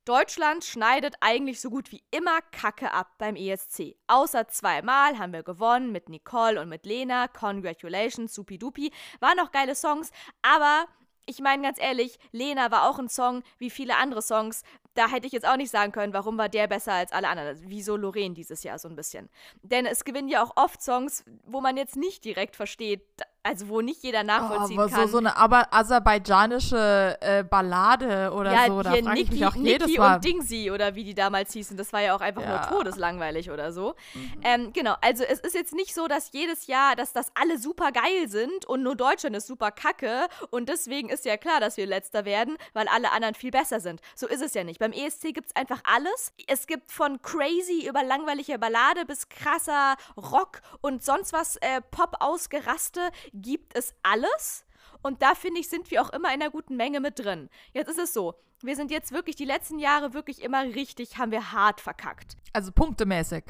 Deutschland 0.04 0.64
schneidet 0.64 1.14
eigentlich 1.20 1.62
so 1.62 1.70
gut 1.70 1.90
wie 1.90 2.02
immer 2.10 2.42
Kacke 2.52 2.92
ab 2.92 3.14
beim 3.16 3.36
ESC. 3.36 3.96
Außer 4.06 4.48
zweimal 4.48 5.18
haben 5.18 5.32
wir 5.32 5.42
gewonnen 5.42 5.92
mit 5.92 6.10
Nicole 6.10 6.60
und 6.60 6.68
mit 6.68 6.84
Lena. 6.84 7.26
Congratulations, 7.28 8.34
supi-dupi. 8.34 8.92
Waren 9.20 9.40
auch 9.40 9.50
geile 9.50 9.74
Songs, 9.74 10.10
aber 10.42 10.86
ich 11.26 11.40
meine 11.40 11.62
ganz 11.62 11.78
ehrlich, 11.80 12.18
Lena 12.32 12.70
war 12.70 12.88
auch 12.88 12.98
ein 12.98 13.08
Song 13.08 13.42
wie 13.58 13.70
viele 13.70 13.96
andere 13.96 14.22
Songs. 14.22 14.62
Da 14.94 15.08
hätte 15.08 15.26
ich 15.26 15.32
jetzt 15.32 15.46
auch 15.46 15.56
nicht 15.56 15.70
sagen 15.70 15.92
können, 15.92 16.12
warum 16.12 16.38
war 16.38 16.48
der 16.48 16.68
besser 16.68 16.92
als 16.92 17.12
alle 17.12 17.28
anderen. 17.28 17.48
Also, 17.48 17.64
wieso 17.66 17.96
Lorraine 17.96 18.34
dieses 18.34 18.62
Jahr 18.62 18.78
so 18.78 18.88
ein 18.88 18.96
bisschen. 18.96 19.28
Denn 19.62 19.86
es 19.86 20.04
gewinnen 20.04 20.28
ja 20.28 20.42
auch 20.42 20.52
oft 20.56 20.82
Songs, 20.82 21.24
wo 21.44 21.60
man 21.60 21.76
jetzt 21.76 21.96
nicht 21.96 22.24
direkt 22.24 22.54
versteht, 22.56 23.02
also 23.44 23.68
wo 23.68 23.82
nicht 23.82 24.02
jeder 24.02 24.24
nachvollziehen 24.24 24.78
oh, 24.78 24.82
aber 24.82 24.90
kann. 24.90 25.06
So, 25.06 25.12
so 25.12 25.18
eine 25.18 25.36
aber 25.36 25.72
aserbaidschanische 25.72 27.18
äh, 27.20 27.44
Ballade 27.44 28.32
oder 28.32 28.52
ja, 28.52 28.66
so, 28.66 28.82
da 28.82 28.92
frage 28.94 29.20
ich 29.20 29.30
mich 29.30 29.46
auch 29.46 29.54
Niki 29.54 29.68
jedes 29.68 29.96
Mal. 29.98 30.16
und 30.16 30.24
Dingsy 30.24 30.70
oder 30.70 30.94
wie 30.94 31.04
die 31.04 31.14
damals 31.14 31.52
hießen, 31.52 31.76
das 31.76 31.92
war 31.92 32.00
ja 32.00 32.16
auch 32.16 32.22
einfach 32.22 32.42
ja. 32.42 32.48
nur 32.48 32.78
todeslangweilig 32.78 33.50
oder 33.50 33.70
so. 33.72 33.94
Mhm. 34.14 34.40
Ähm, 34.42 34.72
genau, 34.72 34.94
also 35.02 35.24
es 35.24 35.40
ist 35.40 35.54
jetzt 35.54 35.74
nicht 35.74 35.94
so, 35.94 36.08
dass 36.08 36.32
jedes 36.32 36.66
Jahr, 36.66 36.96
dass 36.96 37.12
das 37.12 37.28
alle 37.34 37.58
super 37.58 37.92
geil 37.92 38.28
sind 38.28 38.64
und 38.64 38.82
nur 38.82 38.96
Deutschland 38.96 39.36
ist 39.36 39.46
super 39.46 39.70
kacke 39.70 40.26
und 40.50 40.70
deswegen 40.70 41.10
ist 41.10 41.26
ja 41.26 41.36
klar, 41.36 41.60
dass 41.60 41.76
wir 41.76 41.86
letzter 41.86 42.24
werden, 42.24 42.56
weil 42.72 42.88
alle 42.88 43.12
anderen 43.12 43.34
viel 43.34 43.50
besser 43.50 43.78
sind. 43.78 44.00
So 44.14 44.26
ist 44.26 44.42
es 44.42 44.54
ja 44.54 44.64
nicht. 44.64 44.78
Beim 44.78 44.92
ESC 44.92 45.34
gibt 45.34 45.48
es 45.48 45.56
einfach 45.56 45.82
alles. 45.84 46.32
Es 46.46 46.66
gibt 46.66 46.90
von 46.90 47.20
crazy 47.20 47.86
über 47.86 48.02
langweilige 48.02 48.58
Ballade 48.58 49.04
bis 49.04 49.28
krasser 49.28 49.96
Rock 50.16 50.62
und 50.80 51.04
sonst 51.04 51.34
was 51.34 51.56
äh, 51.56 51.82
Pop 51.90 52.16
ausgeraste 52.20 53.10
gibt 53.34 53.76
es 53.76 53.94
alles. 54.02 54.64
Und 55.02 55.20
da 55.20 55.34
finde 55.34 55.60
ich, 55.60 55.68
sind 55.68 55.90
wir 55.90 56.00
auch 56.00 56.10
immer 56.10 56.32
in 56.32 56.40
einer 56.40 56.50
guten 56.50 56.76
Menge 56.76 57.00
mit 57.00 57.18
drin. 57.18 57.50
Jetzt 57.72 57.88
ist 57.88 57.98
es 57.98 58.14
so, 58.14 58.34
wir 58.62 58.76
sind 58.76 58.90
jetzt 58.90 59.12
wirklich 59.12 59.36
die 59.36 59.44
letzten 59.44 59.78
Jahre 59.78 60.14
wirklich 60.14 60.42
immer 60.42 60.62
richtig, 60.62 61.18
haben 61.18 61.30
wir 61.30 61.52
hart 61.52 61.80
verkackt. 61.80 62.36
Also 62.52 62.72
punktemäßig. 62.72 63.44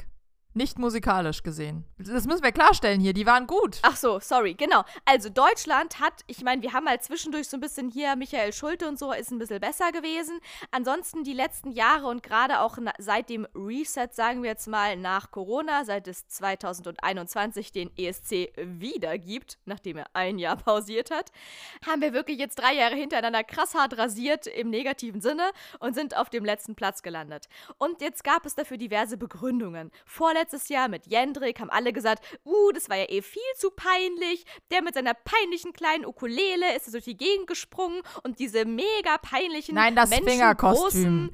Nicht 0.57 0.79
musikalisch 0.79 1.43
gesehen. 1.43 1.83
Das 1.97 2.25
müssen 2.25 2.41
wir 2.41 2.53
klarstellen 2.53 3.01
hier, 3.01 3.11
die 3.11 3.25
waren 3.25 3.45
gut. 3.45 3.79
Ach 3.81 3.97
so, 3.97 4.21
sorry, 4.21 4.53
genau. 4.53 4.85
Also 5.03 5.27
Deutschland 5.27 5.99
hat, 5.99 6.23
ich 6.27 6.43
meine, 6.43 6.61
wir 6.61 6.71
haben 6.71 6.87
halt 6.87 7.03
zwischendurch 7.03 7.49
so 7.49 7.57
ein 7.57 7.59
bisschen 7.59 7.89
hier, 7.89 8.15
Michael 8.15 8.53
Schulte 8.53 8.87
und 8.87 8.97
so 8.97 9.11
ist 9.11 9.31
ein 9.31 9.37
bisschen 9.37 9.59
besser 9.59 9.91
gewesen. 9.91 10.39
Ansonsten 10.71 11.25
die 11.25 11.33
letzten 11.33 11.73
Jahre 11.73 12.07
und 12.07 12.23
gerade 12.23 12.61
auch 12.61 12.77
seit 12.99 13.29
dem 13.29 13.45
Reset, 13.53 14.07
sagen 14.13 14.43
wir 14.43 14.51
jetzt 14.51 14.69
mal, 14.69 14.95
nach 14.95 15.29
Corona, 15.29 15.83
seit 15.83 16.07
es 16.07 16.25
2021 16.29 17.73
den 17.73 17.91
ESC 17.97 18.53
wieder 18.55 19.17
gibt, 19.17 19.57
nachdem 19.65 19.97
er 19.97 20.05
ein 20.13 20.39
Jahr 20.39 20.55
pausiert 20.55 21.11
hat, 21.11 21.33
haben 21.85 22.01
wir 22.01 22.13
wirklich 22.13 22.39
jetzt 22.39 22.55
drei 22.59 22.75
Jahre 22.75 22.95
hintereinander 22.95 23.43
krass 23.43 23.75
hart 23.75 23.97
rasiert 23.97 24.47
im 24.47 24.69
negativen 24.69 25.19
Sinne 25.19 25.51
und 25.79 25.95
sind 25.95 26.15
auf 26.15 26.29
dem 26.29 26.45
letzten 26.45 26.75
Platz 26.75 27.03
gelandet. 27.03 27.49
Und 27.77 27.99
jetzt 27.99 28.23
gab 28.23 28.45
es 28.45 28.55
dafür 28.55 28.77
diverse 28.77 29.17
Begründungen. 29.17 29.91
Vorletztes 30.05 30.44
letztes 30.45 30.69
Jahr 30.69 30.89
mit 30.89 31.07
Jendrik 31.07 31.59
haben 31.59 31.71
alle 31.71 31.91
gesagt, 31.91 32.23
uh, 32.45 32.71
das 32.71 32.87
war 32.87 32.97
ja 32.97 33.05
eh 33.09 33.23
viel 33.23 33.41
zu 33.57 33.71
peinlich. 33.71 34.45
Der 34.69 34.83
mit 34.83 34.93
seiner 34.93 35.15
peinlichen 35.15 35.73
kleinen 35.73 36.05
Ukulele 36.05 36.75
ist 36.75 36.93
durch 36.93 37.05
die 37.05 37.17
Gegend 37.17 37.47
gesprungen 37.47 38.01
und 38.23 38.37
diese 38.37 38.65
mega 38.65 39.17
peinlichen 39.21 39.73
Nein, 39.73 39.95
das 39.95 40.13
Fingerkostüm. 40.13 41.31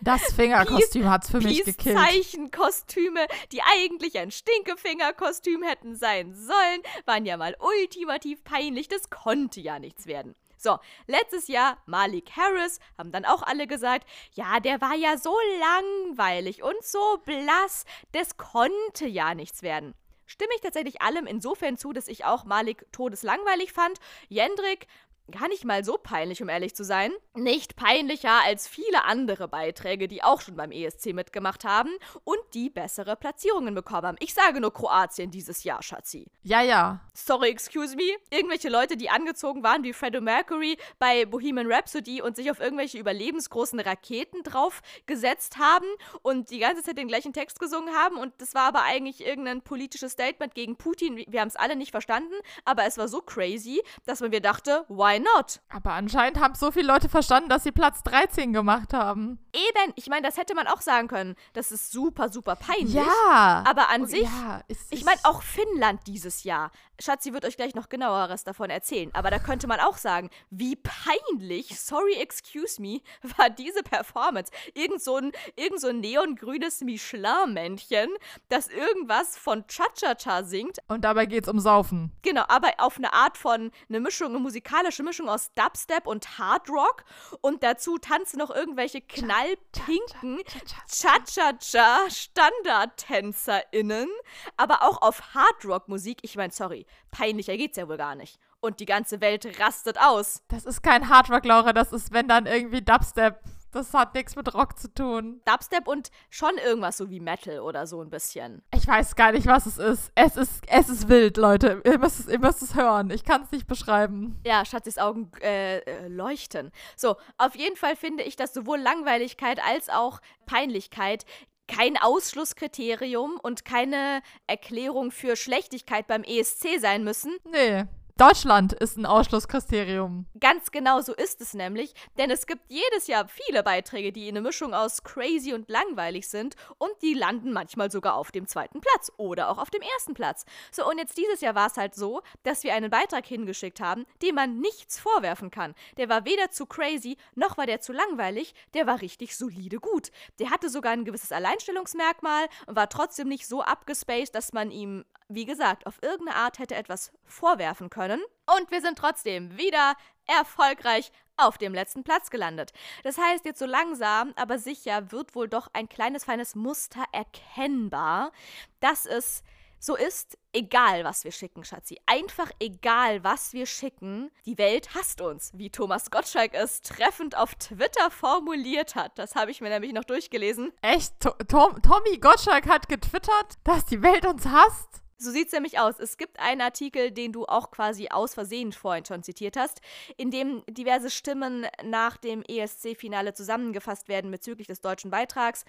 das 0.00 0.22
Fingerkostüm 0.32 1.10
hat's 1.10 1.30
für 1.30 1.40
mich 1.40 1.64
gekillt. 1.64 1.98
Zeichenkostüme, 1.98 3.26
die 3.52 3.60
eigentlich 3.60 4.18
ein 4.18 4.30
Stinkefingerkostüm 4.30 5.62
hätten 5.62 5.94
sein 5.94 6.34
sollen, 6.34 6.82
waren 7.04 7.26
ja 7.26 7.36
mal 7.36 7.56
ultimativ 7.60 8.42
peinlich. 8.42 8.88
Das 8.88 9.10
konnte 9.10 9.60
ja 9.60 9.78
nichts 9.78 10.06
werden. 10.06 10.34
So, 10.58 10.78
letztes 11.06 11.46
Jahr 11.48 11.78
Malik 11.86 12.32
Harris, 12.36 12.80
haben 12.98 13.12
dann 13.12 13.24
auch 13.24 13.42
alle 13.42 13.66
gesagt, 13.66 14.06
ja, 14.34 14.58
der 14.58 14.80
war 14.80 14.94
ja 14.94 15.16
so 15.16 15.34
langweilig 15.60 16.62
und 16.62 16.82
so 16.82 17.18
blass, 17.24 17.84
das 18.12 18.36
konnte 18.36 19.06
ja 19.06 19.34
nichts 19.34 19.62
werden. 19.62 19.94
Stimme 20.26 20.50
ich 20.56 20.60
tatsächlich 20.60 21.00
allem 21.00 21.26
insofern 21.26 21.78
zu, 21.78 21.94
dass 21.94 22.06
ich 22.06 22.26
auch 22.26 22.44
Malik 22.44 22.86
todeslangweilig 22.92 23.72
fand. 23.72 23.98
Jendrik 24.28 24.86
gar 25.30 25.48
nicht 25.48 25.64
mal 25.64 25.84
so 25.84 25.98
peinlich, 25.98 26.42
um 26.42 26.48
ehrlich 26.48 26.74
zu 26.74 26.84
sein. 26.84 27.12
Nicht 27.34 27.76
peinlicher 27.76 28.42
als 28.44 28.66
viele 28.66 29.04
andere 29.04 29.48
Beiträge, 29.48 30.08
die 30.08 30.22
auch 30.22 30.40
schon 30.40 30.56
beim 30.56 30.72
ESC 30.72 31.12
mitgemacht 31.12 31.64
haben 31.64 31.90
und 32.24 32.38
die 32.54 32.70
bessere 32.70 33.16
Platzierungen 33.16 33.74
bekommen 33.74 34.06
haben. 34.06 34.16
Ich 34.20 34.34
sage 34.34 34.60
nur 34.60 34.72
Kroatien 34.72 35.30
dieses 35.30 35.64
Jahr, 35.64 35.82
Schatzi. 35.82 36.26
Ja, 36.42 36.62
ja. 36.62 37.00
Sorry, 37.14 37.50
excuse 37.50 37.96
me. 37.96 38.16
Irgendwelche 38.30 38.68
Leute, 38.68 38.96
die 38.96 39.10
angezogen 39.10 39.62
waren 39.62 39.82
wie 39.82 39.92
Freddie 39.92 40.20
Mercury 40.20 40.78
bei 40.98 41.26
Bohemian 41.26 41.70
Rhapsody 41.70 42.22
und 42.22 42.36
sich 42.36 42.50
auf 42.50 42.60
irgendwelche 42.60 42.98
überlebensgroßen 42.98 43.80
Raketen 43.80 44.42
draufgesetzt 44.42 45.58
haben 45.58 45.86
und 46.22 46.50
die 46.50 46.58
ganze 46.58 46.82
Zeit 46.82 46.98
den 46.98 47.08
gleichen 47.08 47.32
Text 47.32 47.60
gesungen 47.60 47.94
haben 47.94 48.16
und 48.16 48.32
das 48.38 48.54
war 48.54 48.68
aber 48.68 48.82
eigentlich 48.82 49.24
irgendein 49.24 49.62
politisches 49.62 50.12
Statement 50.12 50.54
gegen 50.54 50.76
Putin. 50.76 51.24
Wir 51.28 51.40
haben 51.40 51.48
es 51.48 51.56
alle 51.56 51.76
nicht 51.76 51.90
verstanden, 51.90 52.34
aber 52.64 52.84
es 52.84 52.98
war 52.98 53.08
so 53.08 53.20
crazy, 53.20 53.82
dass 54.06 54.20
man 54.20 54.30
mir 54.30 54.40
dachte, 54.40 54.84
why 54.88 55.17
not? 55.20 55.60
Aber 55.68 55.92
anscheinend 55.92 56.40
haben 56.40 56.54
so 56.54 56.70
viele 56.70 56.86
Leute 56.86 57.08
verstanden, 57.08 57.48
dass 57.48 57.64
sie 57.64 57.72
Platz 57.72 58.02
13 58.02 58.52
gemacht 58.52 58.92
haben. 58.92 59.38
Eben, 59.52 59.92
ich 59.96 60.08
meine, 60.08 60.26
das 60.26 60.36
hätte 60.36 60.54
man 60.54 60.66
auch 60.66 60.80
sagen 60.80 61.08
können. 61.08 61.34
Das 61.52 61.72
ist 61.72 61.92
super, 61.92 62.28
super 62.28 62.56
peinlich. 62.56 62.94
Ja. 62.94 63.64
Aber 63.66 63.90
an 63.90 64.02
oh, 64.02 64.06
sich, 64.06 64.22
ja, 64.22 64.62
ich 64.90 65.04
meine, 65.04 65.20
auch 65.24 65.42
Finnland 65.42 66.06
dieses 66.06 66.44
Jahr. 66.44 66.70
Schatzi 67.00 67.32
wird 67.32 67.44
euch 67.44 67.56
gleich 67.56 67.74
noch 67.74 67.88
genaueres 67.88 68.44
davon 68.44 68.70
erzählen. 68.70 69.10
Aber 69.14 69.30
da 69.30 69.38
könnte 69.38 69.66
man 69.68 69.78
auch 69.80 69.96
sagen, 69.96 70.30
wie 70.50 70.76
peinlich, 70.76 71.80
sorry, 71.80 72.14
excuse 72.14 72.80
me, 72.80 73.00
war 73.36 73.50
diese 73.50 73.82
Performance. 73.82 74.50
Irgend 74.74 75.02
so 75.02 75.16
ein, 75.16 75.32
irgend 75.56 75.80
so 75.80 75.88
ein 75.88 76.00
neongrünes 76.00 76.80
Michelin-Männchen, 76.80 78.08
das 78.48 78.68
irgendwas 78.68 79.36
von 79.38 79.64
Cha-Cha-Cha 79.66 80.42
singt. 80.42 80.78
Und 80.88 81.02
dabei 81.04 81.26
geht's 81.26 81.48
um 81.48 81.60
Saufen. 81.60 82.12
Genau, 82.22 82.44
aber 82.48 82.72
auf 82.78 82.98
eine 82.98 83.12
Art 83.12 83.36
von, 83.38 83.70
eine 83.88 84.00
Mischung, 84.00 84.30
eine 84.30 84.40
musikalische 84.40 85.02
Mischung 85.08 85.28
aus 85.28 85.52
Dubstep 85.54 86.06
und 86.06 86.38
Hard 86.38 86.68
Rock 86.70 87.04
und 87.40 87.62
dazu 87.62 87.98
tanzen 87.98 88.38
noch 88.38 88.50
irgendwelche 88.50 89.00
knallpinken 89.00 90.38
Cha-Cha-Cha 90.86 92.10
StandardtänzerInnen, 92.10 94.08
aber 94.56 94.82
auch 94.82 95.02
auf 95.02 95.34
Hard 95.34 95.64
Rock 95.64 95.88
Musik. 95.88 96.18
Ich 96.22 96.36
meine, 96.36 96.52
sorry, 96.52 96.86
peinlicher 97.10 97.56
geht's 97.56 97.76
ja 97.76 97.88
wohl 97.88 97.96
gar 97.96 98.14
nicht. 98.14 98.38
Und 98.60 98.80
die 98.80 98.86
ganze 98.86 99.20
Welt 99.20 99.58
rastet 99.60 99.98
aus. 99.98 100.42
Das 100.48 100.64
ist 100.64 100.82
kein 100.82 101.08
Hard 101.08 101.30
Rock, 101.30 101.44
Laura, 101.44 101.72
das 101.72 101.92
ist, 101.92 102.12
wenn 102.12 102.28
dann 102.28 102.46
irgendwie 102.46 102.82
Dubstep 102.82 103.40
das 103.72 103.92
hat 103.94 104.14
nichts 104.14 104.36
mit 104.36 104.52
Rock 104.54 104.78
zu 104.78 104.92
tun. 104.92 105.40
Dubstep 105.44 105.86
und 105.86 106.10
schon 106.30 106.56
irgendwas 106.58 106.96
so 106.96 107.10
wie 107.10 107.20
Metal 107.20 107.60
oder 107.60 107.86
so 107.86 108.00
ein 108.02 108.10
bisschen. 108.10 108.62
Ich 108.74 108.86
weiß 108.86 109.16
gar 109.16 109.32
nicht, 109.32 109.46
was 109.46 109.66
es 109.66 109.78
ist. 109.78 110.12
Es 110.14 110.36
ist, 110.36 110.62
es 110.66 110.88
ist 110.88 111.08
wild, 111.08 111.36
Leute. 111.36 111.82
Ihr 111.84 111.98
müsst 111.98 112.20
es, 112.20 112.28
ihr 112.28 112.38
müsst 112.38 112.62
es 112.62 112.74
hören. 112.74 113.10
Ich 113.10 113.24
kann 113.24 113.42
es 113.42 113.50
nicht 113.50 113.66
beschreiben. 113.66 114.40
Ja, 114.44 114.64
Schatzis 114.64 114.98
Augen 114.98 115.30
äh, 115.40 115.78
äh, 115.78 116.08
leuchten. 116.08 116.72
So, 116.96 117.16
auf 117.36 117.54
jeden 117.56 117.76
Fall 117.76 117.96
finde 117.96 118.22
ich, 118.22 118.36
dass 118.36 118.54
sowohl 118.54 118.78
Langweiligkeit 118.78 119.60
als 119.64 119.88
auch 119.88 120.20
Peinlichkeit 120.46 121.24
kein 121.66 121.98
Ausschlusskriterium 121.98 123.38
und 123.42 123.64
keine 123.64 124.22
Erklärung 124.46 125.10
für 125.10 125.36
Schlechtigkeit 125.36 126.06
beim 126.06 126.24
ESC 126.24 126.80
sein 126.80 127.04
müssen. 127.04 127.36
Nee. 127.52 127.84
Deutschland 128.18 128.72
ist 128.72 128.96
ein 128.96 129.06
Ausschlusskriterium. 129.06 130.26
Ganz 130.40 130.72
genau 130.72 131.00
so 131.02 131.14
ist 131.14 131.40
es 131.40 131.54
nämlich, 131.54 131.94
denn 132.18 132.32
es 132.32 132.48
gibt 132.48 132.62
jedes 132.66 133.06
Jahr 133.06 133.28
viele 133.28 133.62
Beiträge, 133.62 134.10
die 134.10 134.26
eine 134.26 134.40
Mischung 134.40 134.74
aus 134.74 135.04
crazy 135.04 135.54
und 135.54 135.68
langweilig 135.68 136.26
sind 136.26 136.56
und 136.78 136.90
die 137.00 137.14
landen 137.14 137.52
manchmal 137.52 137.92
sogar 137.92 138.16
auf 138.16 138.32
dem 138.32 138.48
zweiten 138.48 138.80
Platz 138.80 139.12
oder 139.18 139.48
auch 139.48 139.58
auf 139.58 139.70
dem 139.70 139.82
ersten 139.82 140.14
Platz. 140.14 140.46
So, 140.72 140.84
und 140.84 140.98
jetzt 140.98 141.16
dieses 141.16 141.40
Jahr 141.42 141.54
war 141.54 141.68
es 141.68 141.76
halt 141.76 141.94
so, 141.94 142.22
dass 142.42 142.64
wir 142.64 142.74
einen 142.74 142.90
Beitrag 142.90 143.24
hingeschickt 143.24 143.78
haben, 143.78 144.04
dem 144.20 144.34
man 144.34 144.58
nichts 144.58 144.98
vorwerfen 144.98 145.52
kann. 145.52 145.76
Der 145.96 146.08
war 146.08 146.24
weder 146.24 146.50
zu 146.50 146.66
crazy, 146.66 147.18
noch 147.36 147.56
war 147.56 147.66
der 147.66 147.80
zu 147.80 147.92
langweilig, 147.92 148.52
der 148.74 148.88
war 148.88 149.00
richtig 149.00 149.36
solide 149.36 149.78
gut. 149.78 150.10
Der 150.40 150.50
hatte 150.50 150.70
sogar 150.70 150.90
ein 150.90 151.04
gewisses 151.04 151.30
Alleinstellungsmerkmal 151.30 152.48
und 152.66 152.74
war 152.74 152.88
trotzdem 152.88 153.28
nicht 153.28 153.46
so 153.46 153.62
abgespaced, 153.62 154.34
dass 154.34 154.52
man 154.52 154.72
ihm 154.72 155.04
wie 155.28 155.44
gesagt, 155.44 155.86
auf 155.86 155.98
irgendeine 156.02 156.38
Art 156.38 156.58
hätte 156.58 156.74
etwas 156.74 157.12
vorwerfen 157.26 157.90
können. 157.90 158.07
Und 158.14 158.70
wir 158.70 158.80
sind 158.80 158.98
trotzdem 158.98 159.56
wieder 159.56 159.94
erfolgreich 160.26 161.12
auf 161.36 161.56
dem 161.56 161.72
letzten 161.72 162.04
Platz 162.04 162.30
gelandet. 162.30 162.72
Das 163.04 163.16
heißt, 163.16 163.44
jetzt 163.44 163.58
so 163.58 163.66
langsam, 163.66 164.32
aber 164.36 164.58
sicher 164.58 165.12
wird 165.12 165.34
wohl 165.34 165.48
doch 165.48 165.68
ein 165.72 165.88
kleines, 165.88 166.24
feines 166.24 166.54
Muster 166.54 167.04
erkennbar, 167.12 168.32
dass 168.80 169.06
es 169.06 169.42
so 169.80 169.94
ist, 169.96 170.36
egal 170.52 171.04
was 171.04 171.22
wir 171.22 171.30
schicken, 171.30 171.64
Schatzi. 171.64 172.00
Einfach 172.06 172.50
egal, 172.58 173.22
was 173.22 173.52
wir 173.52 173.64
schicken. 173.64 174.30
Die 174.44 174.58
Welt 174.58 174.94
hasst 174.94 175.20
uns, 175.20 175.52
wie 175.54 175.70
Thomas 175.70 176.10
Gottschalk 176.10 176.52
es 176.54 176.80
treffend 176.82 177.36
auf 177.36 177.54
Twitter 177.54 178.10
formuliert 178.10 178.96
hat. 178.96 179.16
Das 179.18 179.36
habe 179.36 179.52
ich 179.52 179.60
mir 179.60 179.68
nämlich 179.68 179.92
noch 179.92 180.04
durchgelesen. 180.04 180.72
Echt? 180.82 181.20
To 181.20 181.30
Tom 181.46 181.80
Tommy 181.80 182.18
Gottschalk 182.18 182.66
hat 182.68 182.88
getwittert, 182.88 183.54
dass 183.62 183.86
die 183.86 184.02
Welt 184.02 184.26
uns 184.26 184.46
hasst? 184.46 185.02
So 185.20 185.32
sieht 185.32 185.48
es 185.48 185.52
nämlich 185.52 185.80
aus. 185.80 185.98
Es 185.98 186.16
gibt 186.16 186.38
einen 186.38 186.60
Artikel, 186.60 187.10
den 187.10 187.32
du 187.32 187.44
auch 187.44 187.72
quasi 187.72 188.08
aus 188.08 188.34
Versehen 188.34 188.72
vorhin 188.72 189.04
schon 189.04 189.24
zitiert 189.24 189.56
hast, 189.56 189.80
in 190.16 190.30
dem 190.30 190.62
diverse 190.68 191.10
Stimmen 191.10 191.66
nach 191.82 192.16
dem 192.16 192.42
ESC-Finale 192.42 193.34
zusammengefasst 193.34 194.06
werden 194.06 194.30
bezüglich 194.30 194.68
des 194.68 194.80
deutschen 194.80 195.10
Beitrags. 195.10 195.64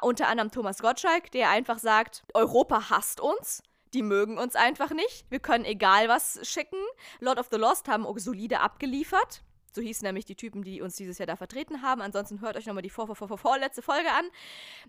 Unter 0.00 0.28
anderem 0.28 0.52
Thomas 0.52 0.78
Gottschalk, 0.78 1.32
der 1.32 1.50
einfach 1.50 1.80
sagt, 1.80 2.22
Europa 2.34 2.88
hasst 2.88 3.20
uns. 3.20 3.64
Die 3.94 4.02
mögen 4.02 4.38
uns 4.38 4.54
einfach 4.54 4.90
nicht. 4.90 5.24
Wir 5.28 5.40
können 5.40 5.64
egal 5.64 6.08
was 6.08 6.38
schicken. 6.42 6.78
Lord 7.18 7.38
of 7.38 7.48
the 7.50 7.58
Lost 7.58 7.88
haben 7.88 8.06
solide 8.18 8.60
abgeliefert. 8.60 9.42
So 9.74 9.82
hießen 9.82 10.06
nämlich 10.06 10.24
die 10.24 10.36
Typen, 10.36 10.62
die 10.62 10.80
uns 10.80 10.94
dieses 10.94 11.18
Jahr 11.18 11.26
da 11.26 11.34
vertreten 11.34 11.82
haben. 11.82 12.00
Ansonsten 12.00 12.40
hört 12.40 12.56
euch 12.56 12.66
nochmal 12.66 12.82
die 12.82 12.90
vor, 12.90 13.06
vor, 13.12 13.28
vor, 13.28 13.38
vorletzte 13.38 13.82
Folge 13.82 14.08
an. 14.08 14.24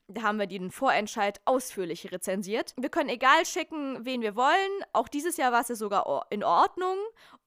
Da 0.07 0.21
haben 0.21 0.38
wir 0.38 0.45
den 0.45 0.69
Vorentscheid 0.69 1.41
ausführlich 1.45 2.11
rezensiert. 2.11 2.73
Wir 2.77 2.89
können 2.89 3.09
egal 3.09 3.45
schicken, 3.45 4.05
wen 4.05 4.21
wir 4.21 4.36
wollen. 4.36 4.71
Auch 4.93 5.07
dieses 5.07 5.38
Jahr 5.38 5.51
war 5.51 5.61
es 5.61 5.69
ja 5.69 5.75
sogar 5.75 6.27
in 6.29 6.43
Ordnung. 6.43 6.97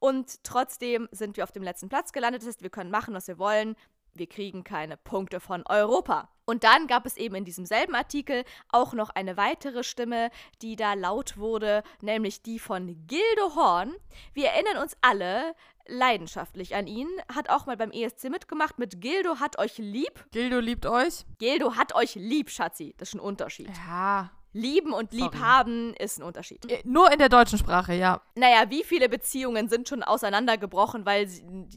Und 0.01 0.43
trotzdem 0.43 1.09
sind 1.13 1.37
wir 1.37 1.45
auf 1.45 1.53
dem 1.53 1.63
letzten 1.63 1.89
Platz 1.89 2.13
gelandet. 2.13 2.43
Das 2.43 2.49
heißt, 2.49 2.63
wir 2.63 2.71
können 2.71 2.91
machen, 2.91 3.15
was 3.15 3.29
wir 3.29 3.39
wollen. 3.39 3.77
Wir 4.15 4.27
kriegen 4.27 4.65
keine 4.65 4.97
Punkte 4.97 5.39
von 5.39 5.63
Europa. 5.67 6.29
Und 6.49 6.65
dann 6.65 6.87
gab 6.87 7.05
es 7.05 7.19
eben 7.19 7.35
in 7.35 7.45
diesem 7.45 7.67
selben 7.67 7.95
Artikel 7.95 8.43
auch 8.71 8.95
noch 8.95 9.11
eine 9.11 9.37
weitere 9.37 9.85
Stimme, 9.85 10.31
die 10.63 10.77
da 10.77 10.95
laut 10.95 11.37
wurde, 11.37 11.83
nämlich 12.01 12.41
die 12.41 12.59
von 12.59 12.87
Gildo 13.07 13.55
Horn. 13.55 13.95
Wir 14.33 14.49
erinnern 14.49 14.83
uns 14.83 14.97
alle, 15.03 15.55
leidenschaftlich 15.87 16.75
an 16.75 16.87
ihn. 16.87 17.07
Hat 17.35 17.51
auch 17.51 17.67
mal 17.67 17.77
beim 17.77 17.91
ESC 17.91 18.31
mitgemacht 18.31 18.79
mit 18.79 19.03
Gildo 19.03 19.41
hat 19.41 19.59
euch 19.59 19.77
lieb. 19.77 20.25
Gildo 20.31 20.59
liebt 20.59 20.87
euch. 20.87 21.27
Gildo 21.39 21.77
hat 21.77 21.95
euch 21.95 22.15
lieb, 22.15 22.49
Schatzi. 22.49 22.95
Das 22.97 23.11
ist 23.11 23.17
ein 23.17 23.21
Unterschied. 23.21 23.69
Ja. 23.87 24.31
Lieben 24.55 24.95
und 24.95 25.13
liebhaben 25.13 25.93
ist 25.97 26.19
ein 26.19 26.23
Unterschied. 26.23 26.65
Äh, 26.71 26.81
nur 26.85 27.13
in 27.13 27.19
der 27.19 27.29
deutschen 27.29 27.59
Sprache, 27.59 27.93
ja. 27.93 28.23
Naja, 28.37 28.71
wie 28.71 28.85
viele 28.85 29.11
Beziehungen 29.11 29.69
sind 29.69 29.87
schon 29.87 30.03
auseinandergebrochen, 30.03 31.05
weil 31.05 31.29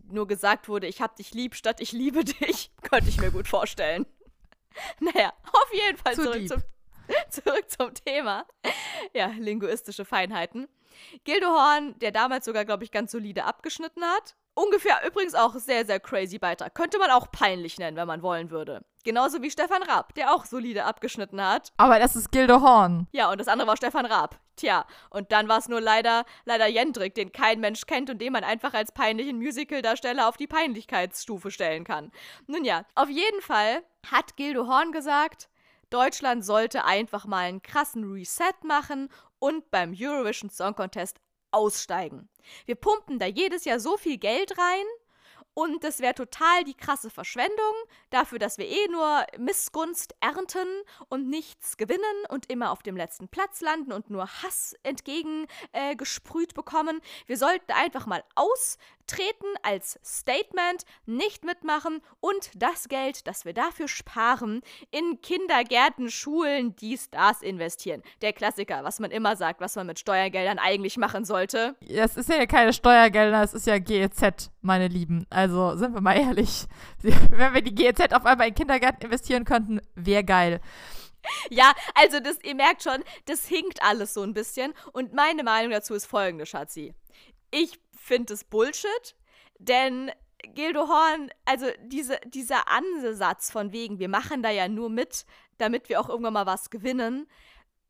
nur 0.09 0.27
gesagt 0.27 0.69
wurde, 0.69 0.87
ich 0.87 1.01
hab 1.01 1.17
dich 1.17 1.33
lieb 1.33 1.55
statt 1.55 1.81
ich 1.81 1.91
liebe 1.91 2.23
dich? 2.23 2.71
Könnte 2.81 3.09
ich 3.09 3.19
mir 3.19 3.31
gut 3.31 3.49
vorstellen. 3.49 4.05
naja, 4.99 5.33
auf 5.51 5.73
jeden 5.73 5.97
Fall 5.97 6.15
Zu 6.15 6.23
zurück 6.23 6.47
zum, 6.47 6.63
zurück 7.29 7.69
zum 7.69 7.93
Thema. 7.93 8.45
Ja, 9.13 9.27
linguistische 9.27 10.05
Feinheiten. 10.05 10.67
Gildo 11.23 11.47
Horn, 11.47 11.97
der 11.99 12.11
damals 12.11 12.45
sogar, 12.45 12.65
glaube 12.65 12.83
ich, 12.83 12.91
ganz 12.91 13.11
solide 13.11 13.45
abgeschnitten 13.45 14.03
hat. 14.03 14.35
Ungefähr 14.53 14.99
übrigens 15.07 15.33
auch 15.33 15.55
sehr, 15.55 15.85
sehr 15.85 15.99
crazy 15.99 16.37
Beitrag. 16.37 16.75
Könnte 16.75 16.99
man 16.99 17.09
auch 17.09 17.31
peinlich 17.31 17.77
nennen, 17.77 17.95
wenn 17.95 18.07
man 18.07 18.21
wollen 18.21 18.51
würde. 18.51 18.83
Genauso 19.03 19.41
wie 19.41 19.49
Stefan 19.49 19.81
Raab, 19.81 20.13
der 20.15 20.33
auch 20.33 20.45
solide 20.45 20.83
abgeschnitten 20.83 21.41
hat. 21.41 21.71
Aber 21.77 21.99
das 21.99 22.15
ist 22.17 22.31
Gildo 22.31 22.61
Horn. 22.61 23.07
Ja, 23.11 23.31
und 23.31 23.39
das 23.39 23.47
andere 23.47 23.67
war 23.69 23.77
Stefan 23.77 24.05
Raab. 24.05 24.39
Tja, 24.57 24.85
und 25.09 25.31
dann 25.31 25.47
war 25.47 25.57
es 25.57 25.69
nur 25.69 25.79
leider, 25.79 26.25
leider 26.43 26.67
Jendrik, 26.67 27.15
den 27.15 27.31
kein 27.31 27.61
Mensch 27.61 27.85
kennt 27.85 28.09
und 28.09 28.21
den 28.21 28.33
man 28.33 28.43
einfach 28.43 28.73
als 28.73 28.91
peinlichen 28.91 29.37
Musicaldarsteller 29.37 30.27
auf 30.27 30.37
die 30.37 30.47
Peinlichkeitsstufe 30.47 31.49
stellen 31.49 31.85
kann. 31.85 32.11
Nun 32.45 32.65
ja, 32.65 32.83
auf 32.93 33.09
jeden 33.09 33.41
Fall 33.41 33.83
hat 34.11 34.35
Gildo 34.35 34.67
Horn 34.67 34.91
gesagt, 34.91 35.49
Deutschland 35.89 36.45
sollte 36.45 36.85
einfach 36.85 37.25
mal 37.25 37.45
einen 37.45 37.61
krassen 37.61 38.03
Reset 38.03 38.53
machen 38.63 39.09
und 39.41 39.69
beim 39.71 39.93
Eurovision 39.97 40.49
Song 40.49 40.75
Contest 40.75 41.19
aussteigen. 41.51 42.29
Wir 42.65 42.75
pumpen 42.75 43.19
da 43.19 43.25
jedes 43.25 43.65
Jahr 43.65 43.79
so 43.79 43.97
viel 43.97 44.17
Geld 44.17 44.57
rein 44.57 44.85
und 45.53 45.83
das 45.83 45.99
wäre 45.99 46.13
total 46.13 46.63
die 46.63 46.75
krasse 46.75 47.09
Verschwendung 47.09 47.73
dafür, 48.09 48.39
dass 48.39 48.57
wir 48.57 48.67
eh 48.67 48.87
nur 48.89 49.25
Missgunst 49.37 50.15
ernten 50.21 50.67
und 51.09 51.27
nichts 51.27 51.75
gewinnen 51.75 52.01
und 52.29 52.49
immer 52.49 52.71
auf 52.71 52.83
dem 52.83 52.95
letzten 52.95 53.27
Platz 53.27 53.59
landen 53.59 53.91
und 53.91 54.09
nur 54.09 54.27
Hass 54.27 54.75
entgegengesprüht 54.83 56.51
äh, 56.51 56.55
bekommen. 56.55 57.01
Wir 57.25 57.37
sollten 57.37 57.71
einfach 57.73 58.05
mal 58.05 58.23
austreten 59.11 59.47
als 59.63 59.99
Statement, 60.03 60.85
nicht 61.05 61.43
mitmachen 61.43 62.01
und 62.19 62.51
das 62.55 62.87
Geld, 62.87 63.27
das 63.27 63.45
wir 63.45 63.53
dafür 63.53 63.87
sparen, 63.87 64.61
in 64.91 65.21
Kindergärten, 65.21 66.09
Schulen, 66.09 66.75
dies, 66.75 67.09
das 67.09 67.41
investieren. 67.41 68.03
Der 68.21 68.33
Klassiker, 68.33 68.83
was 68.83 68.99
man 68.99 69.11
immer 69.11 69.35
sagt, 69.35 69.61
was 69.61 69.75
man 69.75 69.87
mit 69.87 69.99
Steuergeldern 69.99 70.59
eigentlich 70.59 70.97
machen 70.97 71.25
sollte. 71.25 71.75
Es 71.87 72.17
ist 72.17 72.29
ja 72.29 72.45
keine 72.45 72.73
Steuergelder, 72.73 73.43
es 73.43 73.53
ist 73.53 73.67
ja 73.67 73.79
GEZ, 73.79 74.51
meine 74.61 74.87
Lieben. 74.87 75.25
Also 75.29 75.75
sind 75.75 75.93
wir 75.93 76.01
mal 76.01 76.17
ehrlich. 76.17 76.65
Wenn 77.01 77.53
wir 77.53 77.61
die 77.61 77.75
GEZ 77.75 78.13
auf 78.13 78.25
einmal 78.25 78.47
in 78.47 78.55
Kindergärten 78.55 79.03
investieren 79.03 79.45
könnten, 79.45 79.81
wäre 79.95 80.23
geil. 80.23 80.61
Ja, 81.49 81.73
also 81.93 82.19
das, 82.19 82.39
ihr 82.43 82.55
merkt 82.55 82.83
schon, 82.83 83.03
das 83.25 83.45
hinkt 83.45 83.83
alles 83.83 84.13
so 84.13 84.23
ein 84.23 84.33
bisschen. 84.33 84.73
Und 84.91 85.13
meine 85.13 85.43
Meinung 85.43 85.71
dazu 85.71 85.93
ist 85.93 86.05
folgende, 86.05 86.45
Schatzi. 86.45 86.93
Ich 87.51 87.79
finde 87.95 88.33
es 88.33 88.43
Bullshit, 88.43 89.15
denn 89.59 90.11
Gildo 90.55 90.87
Horn, 90.87 91.29
also 91.45 91.67
diese, 91.83 92.19
dieser 92.25 92.67
Ansatz 92.67 93.51
von 93.51 93.71
wegen, 93.71 93.99
wir 93.99 94.09
machen 94.09 94.41
da 94.41 94.49
ja 94.49 94.67
nur 94.67 94.89
mit, 94.89 95.25
damit 95.57 95.89
wir 95.89 95.99
auch 96.01 96.09
irgendwann 96.09 96.33
mal 96.33 96.45
was 96.45 96.69
gewinnen, 96.69 97.27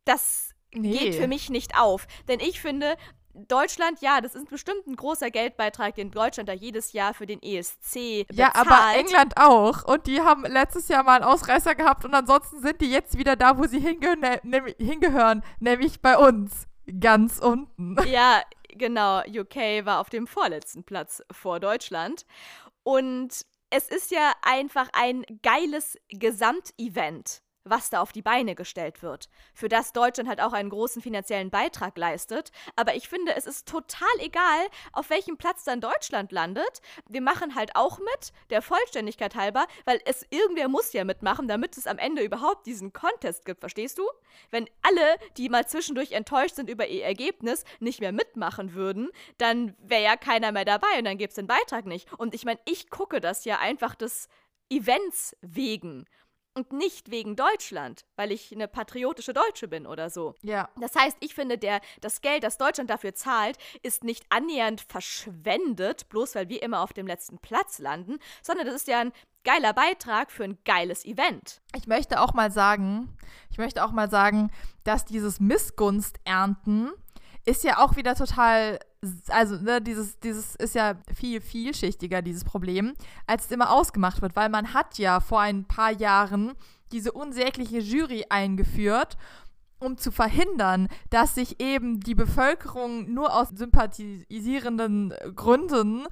das 0.05 0.53
nee. 0.73 0.97
geht 0.97 1.15
für 1.15 1.27
mich 1.27 1.49
nicht 1.49 1.79
auf. 1.79 2.07
Denn 2.27 2.39
ich 2.39 2.59
finde, 2.59 2.97
Deutschland, 3.33 4.01
ja, 4.01 4.19
das 4.19 4.35
ist 4.35 4.49
bestimmt 4.49 4.85
ein 4.87 4.95
großer 4.95 5.31
Geldbeitrag, 5.31 5.95
den 5.95 6.11
Deutschland 6.11 6.49
da 6.49 6.53
jedes 6.53 6.91
Jahr 6.93 7.13
für 7.13 7.25
den 7.25 7.41
ESC 7.41 8.27
bezahlt. 8.27 8.33
Ja, 8.33 8.53
aber 8.53 8.97
England 8.97 9.37
auch. 9.37 9.83
Und 9.83 10.07
die 10.07 10.21
haben 10.21 10.43
letztes 10.43 10.87
Jahr 10.89 11.03
mal 11.03 11.15
einen 11.15 11.23
Ausreißer 11.23 11.75
gehabt 11.75 12.03
und 12.03 12.13
ansonsten 12.13 12.61
sind 12.61 12.81
die 12.81 12.91
jetzt 12.91 13.17
wieder 13.17 13.35
da, 13.35 13.57
wo 13.57 13.65
sie 13.65 13.79
hingehören, 13.79 14.19
ne 14.43 14.75
hingehören 14.77 15.43
nämlich 15.59 16.01
bei 16.01 16.17
uns. 16.17 16.67
Ganz 16.99 17.39
unten. 17.39 17.95
Ja, 18.07 18.41
genau. 18.75 19.21
UK 19.27 19.85
war 19.85 19.99
auf 19.99 20.09
dem 20.09 20.27
vorletzten 20.27 20.83
Platz 20.83 21.23
vor 21.31 21.59
Deutschland. 21.59 22.25
Und 22.83 23.45
es 23.69 23.87
ist 23.87 24.11
ja 24.11 24.33
einfach 24.41 24.89
ein 24.93 25.23
geiles 25.41 25.97
Gesamtevent 26.09 27.41
was 27.63 27.89
da 27.89 28.01
auf 28.01 28.11
die 28.11 28.21
Beine 28.21 28.55
gestellt 28.55 29.01
wird, 29.03 29.29
für 29.53 29.69
das 29.69 29.93
Deutschland 29.93 30.29
halt 30.29 30.41
auch 30.41 30.53
einen 30.53 30.69
großen 30.69 31.01
finanziellen 31.01 31.49
Beitrag 31.49 31.97
leistet. 31.97 32.51
Aber 32.75 32.95
ich 32.95 33.07
finde, 33.07 33.35
es 33.35 33.45
ist 33.45 33.67
total 33.67 34.09
egal, 34.19 34.67
auf 34.93 35.09
welchem 35.09 35.37
Platz 35.37 35.63
dann 35.63 35.81
Deutschland 35.81 36.31
landet. 36.31 36.81
Wir 37.07 37.21
machen 37.21 37.55
halt 37.55 37.75
auch 37.75 37.99
mit, 37.99 38.33
der 38.49 38.61
Vollständigkeit 38.61 39.35
halber, 39.35 39.65
weil 39.85 40.01
es 40.05 40.25
irgendwer 40.29 40.67
muss 40.67 40.93
ja 40.93 41.03
mitmachen, 41.03 41.47
damit 41.47 41.77
es 41.77 41.87
am 41.87 41.97
Ende 41.97 42.23
überhaupt 42.23 42.65
diesen 42.65 42.93
Contest 42.93 43.45
gibt, 43.45 43.59
verstehst 43.59 43.97
du? 43.97 44.03
Wenn 44.49 44.69
alle, 44.81 45.17
die 45.37 45.49
mal 45.49 45.67
zwischendurch 45.67 46.13
enttäuscht 46.13 46.55
sind 46.55 46.69
über 46.69 46.87
ihr 46.87 47.03
Ergebnis, 47.03 47.63
nicht 47.79 48.01
mehr 48.01 48.11
mitmachen 48.11 48.73
würden, 48.73 49.09
dann 49.37 49.75
wäre 49.79 50.03
ja 50.03 50.15
keiner 50.15 50.51
mehr 50.51 50.65
dabei 50.65 50.97
und 50.97 51.05
dann 51.05 51.17
gäbe 51.17 51.29
es 51.29 51.35
den 51.35 51.47
Beitrag 51.47 51.85
nicht. 51.85 52.11
Und 52.17 52.33
ich 52.33 52.45
meine, 52.45 52.59
ich 52.65 52.89
gucke 52.89 53.21
das 53.21 53.45
ja 53.45 53.59
einfach 53.59 53.95
des 53.95 54.27
Events 54.69 55.35
wegen 55.41 56.05
und 56.53 56.73
nicht 56.73 57.11
wegen 57.11 57.35
Deutschland, 57.35 58.05
weil 58.15 58.31
ich 58.31 58.51
eine 58.53 58.67
patriotische 58.67 59.33
Deutsche 59.33 59.67
bin 59.67 59.87
oder 59.87 60.09
so. 60.09 60.35
Ja. 60.41 60.69
Das 60.79 60.95
heißt, 60.95 61.17
ich 61.19 61.33
finde, 61.33 61.57
der, 61.57 61.81
das 62.01 62.21
Geld, 62.21 62.43
das 62.43 62.57
Deutschland 62.57 62.89
dafür 62.89 63.13
zahlt, 63.13 63.57
ist 63.83 64.03
nicht 64.03 64.25
annähernd 64.29 64.81
verschwendet, 64.81 66.09
bloß 66.09 66.35
weil 66.35 66.49
wir 66.49 66.61
immer 66.61 66.81
auf 66.81 66.93
dem 66.93 67.07
letzten 67.07 67.39
Platz 67.39 67.79
landen, 67.79 68.17
sondern 68.41 68.65
das 68.65 68.75
ist 68.75 68.87
ja 68.87 68.99
ein 68.99 69.13
geiler 69.43 69.73
Beitrag 69.73 70.31
für 70.31 70.43
ein 70.43 70.57
geiles 70.65 71.05
Event. 71.05 71.61
Ich 71.75 71.87
möchte 71.87 72.19
auch 72.19 72.33
mal 72.33 72.51
sagen, 72.51 73.09
ich 73.49 73.57
möchte 73.57 73.83
auch 73.83 73.91
mal 73.91 74.09
sagen, 74.09 74.51
dass 74.83 75.05
dieses 75.05 75.39
Missgunst 75.39 76.19
ernten 76.25 76.91
ist 77.45 77.63
ja 77.63 77.79
auch 77.79 77.95
wieder 77.95 78.15
total 78.15 78.79
also 79.29 79.55
ne, 79.55 79.81
dieses, 79.81 80.19
dieses 80.19 80.55
ist 80.55 80.75
ja 80.75 80.95
viel 81.15 81.41
vielschichtiger, 81.41 82.21
dieses 82.21 82.43
Problem, 82.43 82.93
als 83.25 83.45
es 83.45 83.51
immer 83.51 83.71
ausgemacht 83.71 84.21
wird, 84.21 84.35
weil 84.35 84.49
man 84.49 84.73
hat 84.73 84.97
ja 84.99 85.19
vor 85.19 85.41
ein 85.41 85.65
paar 85.65 85.91
Jahren 85.91 86.53
diese 86.91 87.11
unsägliche 87.11 87.79
Jury 87.79 88.25
eingeführt 88.29 89.17
um 89.79 89.97
zu 89.97 90.11
verhindern, 90.11 90.89
dass 91.09 91.33
sich 91.33 91.59
eben 91.59 91.99
die 92.01 92.13
Bevölkerung 92.13 93.11
nur 93.11 93.35
aus 93.35 93.49
sympathisierenden 93.49 95.11
Gründen 95.35 96.05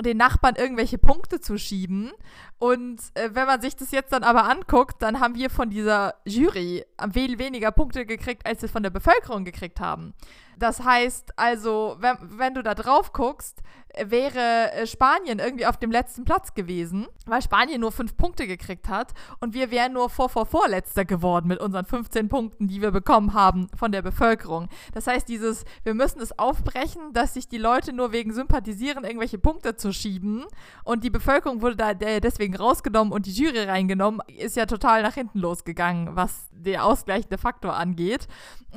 den 0.00 0.16
Nachbarn 0.16 0.56
irgendwelche 0.56 0.98
Punkte 0.98 1.40
zu 1.40 1.58
schieben. 1.58 2.10
Und 2.58 3.00
äh, 3.14 3.30
wenn 3.34 3.46
man 3.46 3.60
sich 3.60 3.76
das 3.76 3.90
jetzt 3.90 4.12
dann 4.12 4.24
aber 4.24 4.48
anguckt, 4.48 5.02
dann 5.02 5.20
haben 5.20 5.34
wir 5.34 5.50
von 5.50 5.70
dieser 5.70 6.14
Jury 6.24 6.84
viel 7.12 7.38
weniger 7.38 7.70
Punkte 7.70 8.06
gekriegt, 8.06 8.46
als 8.46 8.62
wir 8.62 8.68
von 8.68 8.82
der 8.82 8.90
Bevölkerung 8.90 9.44
gekriegt 9.44 9.78
haben. 9.78 10.14
Das 10.62 10.84
heißt 10.84 11.36
also, 11.40 11.96
wenn, 11.98 12.16
wenn 12.38 12.54
du 12.54 12.62
da 12.62 12.76
drauf 12.76 13.12
guckst, 13.12 13.64
wäre 13.98 14.72
äh, 14.72 14.86
Spanien 14.86 15.38
irgendwie 15.38 15.66
auf 15.66 15.76
dem 15.76 15.90
letzten 15.90 16.24
Platz 16.24 16.54
gewesen, 16.54 17.06
weil 17.26 17.42
Spanien 17.42 17.80
nur 17.80 17.92
fünf 17.92 18.16
Punkte 18.16 18.46
gekriegt 18.46 18.88
hat 18.88 19.12
und 19.40 19.54
wir 19.54 19.70
wären 19.70 19.92
nur 19.92 20.08
vor, 20.08 20.28
vor, 20.28 20.46
vorletzter 20.46 21.04
geworden 21.04 21.48
mit 21.48 21.58
unseren 21.60 21.84
15 21.84 22.28
Punkten, 22.28 22.68
die 22.68 22.80
wir 22.80 22.90
bekommen 22.90 23.34
haben 23.34 23.68
von 23.76 23.92
der 23.92 24.02
Bevölkerung. 24.02 24.68
Das 24.94 25.06
heißt, 25.06 25.28
dieses, 25.28 25.64
wir 25.84 25.94
müssen 25.94 26.20
es 26.20 26.38
aufbrechen, 26.38 27.12
dass 27.12 27.34
sich 27.34 27.48
die 27.48 27.58
Leute 27.58 27.92
nur 27.92 28.12
wegen 28.12 28.32
Sympathisieren 28.32 29.04
irgendwelche 29.04 29.38
Punkte 29.38 29.76
zu 29.76 29.92
schieben 29.92 30.44
und 30.84 31.04
die 31.04 31.10
Bevölkerung 31.10 31.60
wurde 31.60 31.76
da 31.76 31.94
deswegen 31.94 32.56
rausgenommen 32.56 33.12
und 33.12 33.26
die 33.26 33.32
Jury 33.32 33.64
reingenommen, 33.64 34.20
ist 34.28 34.56
ja 34.56 34.66
total 34.66 35.02
nach 35.02 35.14
hinten 35.14 35.38
losgegangen, 35.38 36.16
was 36.16 36.48
der 36.50 36.84
ausgleichende 36.84 37.38
Faktor 37.38 37.74
angeht. 37.74 38.26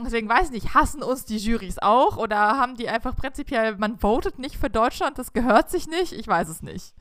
Deswegen 0.03 0.27
weiß 0.27 0.47
ich 0.47 0.51
nicht, 0.51 0.73
hassen 0.73 1.03
uns 1.03 1.23
die 1.25 1.38
Jurys 1.38 1.74
auch 1.82 2.17
oder 2.17 2.38
haben 2.38 2.76
die 2.76 2.89
einfach 2.89 3.15
prinzipiell, 3.15 3.78
man 3.78 3.97
votet 3.97 4.39
nicht 4.39 4.57
für 4.57 4.69
Deutschland, 4.69 5.17
das 5.17 5.34
gehört 5.34 5.69
sich 5.69 5.88
nicht? 5.88 6.13
Ich 6.13 6.28
weiß 6.28 6.49
es 6.49 6.61
nicht. 6.61 6.93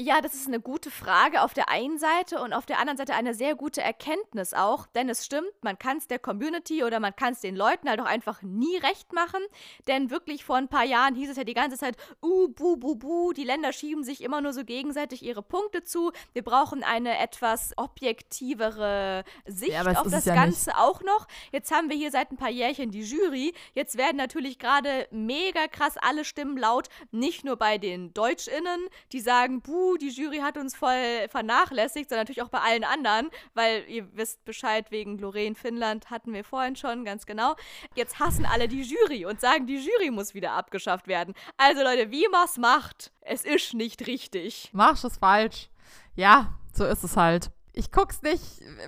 Ja, 0.00 0.22
das 0.22 0.32
ist 0.32 0.46
eine 0.46 0.60
gute 0.60 0.90
Frage. 0.90 1.42
Auf 1.42 1.52
der 1.52 1.68
einen 1.68 1.98
Seite 1.98 2.40
und 2.40 2.54
auf 2.54 2.64
der 2.64 2.78
anderen 2.78 2.96
Seite 2.96 3.12
eine 3.12 3.34
sehr 3.34 3.54
gute 3.54 3.82
Erkenntnis 3.82 4.54
auch, 4.54 4.86
denn 4.86 5.10
es 5.10 5.26
stimmt, 5.26 5.50
man 5.60 5.78
kann 5.78 5.98
es 5.98 6.08
der 6.08 6.18
Community 6.18 6.82
oder 6.82 7.00
man 7.00 7.14
kann 7.14 7.34
es 7.34 7.40
den 7.40 7.54
Leuten 7.54 7.86
halt 7.86 8.00
auch 8.00 8.06
einfach 8.06 8.40
nie 8.40 8.78
recht 8.78 9.12
machen, 9.12 9.42
denn 9.88 10.10
wirklich 10.10 10.42
vor 10.42 10.56
ein 10.56 10.68
paar 10.68 10.84
Jahren 10.84 11.14
hieß 11.14 11.28
es 11.28 11.36
ja 11.36 11.44
die 11.44 11.52
ganze 11.52 11.76
Zeit, 11.76 11.98
uh, 12.22 12.48
bu, 12.48 12.78
bu, 12.78 12.94
bu, 12.94 13.34
die 13.34 13.44
Länder 13.44 13.74
schieben 13.74 14.02
sich 14.02 14.22
immer 14.22 14.40
nur 14.40 14.54
so 14.54 14.64
gegenseitig 14.64 15.22
ihre 15.22 15.42
Punkte 15.42 15.84
zu, 15.84 16.12
wir 16.32 16.42
brauchen 16.42 16.82
eine 16.82 17.18
etwas 17.18 17.74
objektivere 17.76 19.24
Sicht 19.44 19.72
ja, 19.72 19.82
auf 19.82 20.08
das 20.08 20.24
ja 20.24 20.34
Ganze 20.34 20.70
nicht. 20.70 20.78
auch 20.78 21.02
noch. 21.02 21.26
Jetzt 21.52 21.72
haben 21.72 21.90
wir 21.90 21.96
hier 21.96 22.10
seit 22.10 22.32
ein 22.32 22.38
paar 22.38 22.48
Jährchen 22.48 22.90
die 22.90 23.02
Jury, 23.02 23.52
jetzt 23.74 23.98
werden 23.98 24.16
natürlich 24.16 24.58
gerade 24.58 25.08
mega 25.10 25.68
krass 25.68 25.98
alle 25.98 26.24
Stimmen 26.24 26.56
laut, 26.56 26.88
nicht 27.10 27.44
nur 27.44 27.56
bei 27.56 27.76
den 27.76 28.14
DeutschInnen, 28.14 28.88
die 29.12 29.20
sagen, 29.20 29.60
buh, 29.60 29.89
die 29.96 30.10
Jury 30.10 30.38
hat 30.38 30.56
uns 30.56 30.76
voll 30.76 31.28
vernachlässigt, 31.28 32.08
sondern 32.08 32.22
natürlich 32.22 32.42
auch 32.42 32.48
bei 32.48 32.60
allen 32.60 32.84
anderen, 32.84 33.30
weil 33.54 33.84
ihr 33.88 34.06
wisst 34.16 34.44
Bescheid, 34.44 34.90
wegen 34.90 35.18
Lorraine 35.18 35.54
Finnland 35.54 36.10
hatten 36.10 36.32
wir 36.32 36.44
vorhin 36.44 36.76
schon, 36.76 37.04
ganz 37.04 37.26
genau. 37.26 37.56
Jetzt 37.94 38.18
hassen 38.18 38.46
alle 38.46 38.68
die 38.68 38.82
Jury 38.82 39.26
und 39.26 39.40
sagen, 39.40 39.66
die 39.66 39.78
Jury 39.78 40.10
muss 40.10 40.34
wieder 40.34 40.52
abgeschafft 40.52 41.08
werden. 41.08 41.34
Also 41.56 41.82
Leute, 41.82 42.10
wie 42.10 42.26
man's 42.28 42.58
macht, 42.58 43.12
es 43.20 43.44
ist 43.44 43.74
nicht 43.74 44.06
richtig. 44.06 44.70
Machst 44.72 45.04
es 45.04 45.18
falsch. 45.18 45.70
Ja, 46.14 46.54
so 46.72 46.84
ist 46.84 47.04
es 47.04 47.16
halt. 47.16 47.50
Ich 47.72 47.92
guck's 47.92 48.20
nicht, 48.22 48.42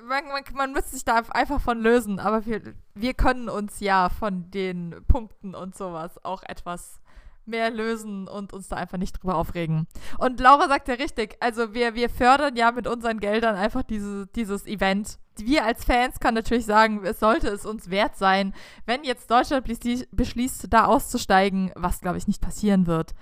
man, 0.08 0.26
man, 0.26 0.42
man 0.54 0.72
müsste 0.72 0.90
sich 0.90 1.04
da 1.04 1.22
einfach 1.30 1.60
von 1.60 1.80
lösen, 1.80 2.18
aber 2.18 2.46
wir, 2.46 2.74
wir 2.94 3.14
können 3.14 3.48
uns 3.48 3.78
ja 3.78 4.08
von 4.08 4.50
den 4.50 5.04
Punkten 5.06 5.54
und 5.54 5.76
sowas 5.76 6.22
auch 6.24 6.42
etwas 6.42 7.00
mehr 7.44 7.70
lösen 7.70 8.28
und 8.28 8.52
uns 8.52 8.68
da 8.68 8.76
einfach 8.76 8.98
nicht 8.98 9.12
drüber 9.12 9.36
aufregen. 9.36 9.86
Und 10.18 10.40
Laura 10.40 10.68
sagt 10.68 10.88
ja 10.88 10.94
richtig, 10.94 11.36
also 11.40 11.74
wir, 11.74 11.94
wir 11.94 12.08
fördern 12.08 12.56
ja 12.56 12.72
mit 12.72 12.86
unseren 12.86 13.20
Geldern 13.20 13.56
einfach 13.56 13.82
diese, 13.82 14.26
dieses 14.28 14.66
Event. 14.66 15.18
Wir 15.36 15.64
als 15.64 15.84
Fans 15.84 16.20
können 16.20 16.34
natürlich 16.34 16.66
sagen, 16.66 17.04
es 17.04 17.20
sollte 17.20 17.48
es 17.48 17.64
uns 17.64 17.90
wert 17.90 18.16
sein, 18.16 18.54
wenn 18.86 19.04
jetzt 19.04 19.30
Deutschland 19.30 19.66
beschließt, 20.10 20.66
da 20.70 20.84
auszusteigen, 20.84 21.72
was 21.74 22.00
glaube 22.00 22.18
ich 22.18 22.26
nicht 22.26 22.40
passieren 22.42 22.86
wird, 22.86 23.14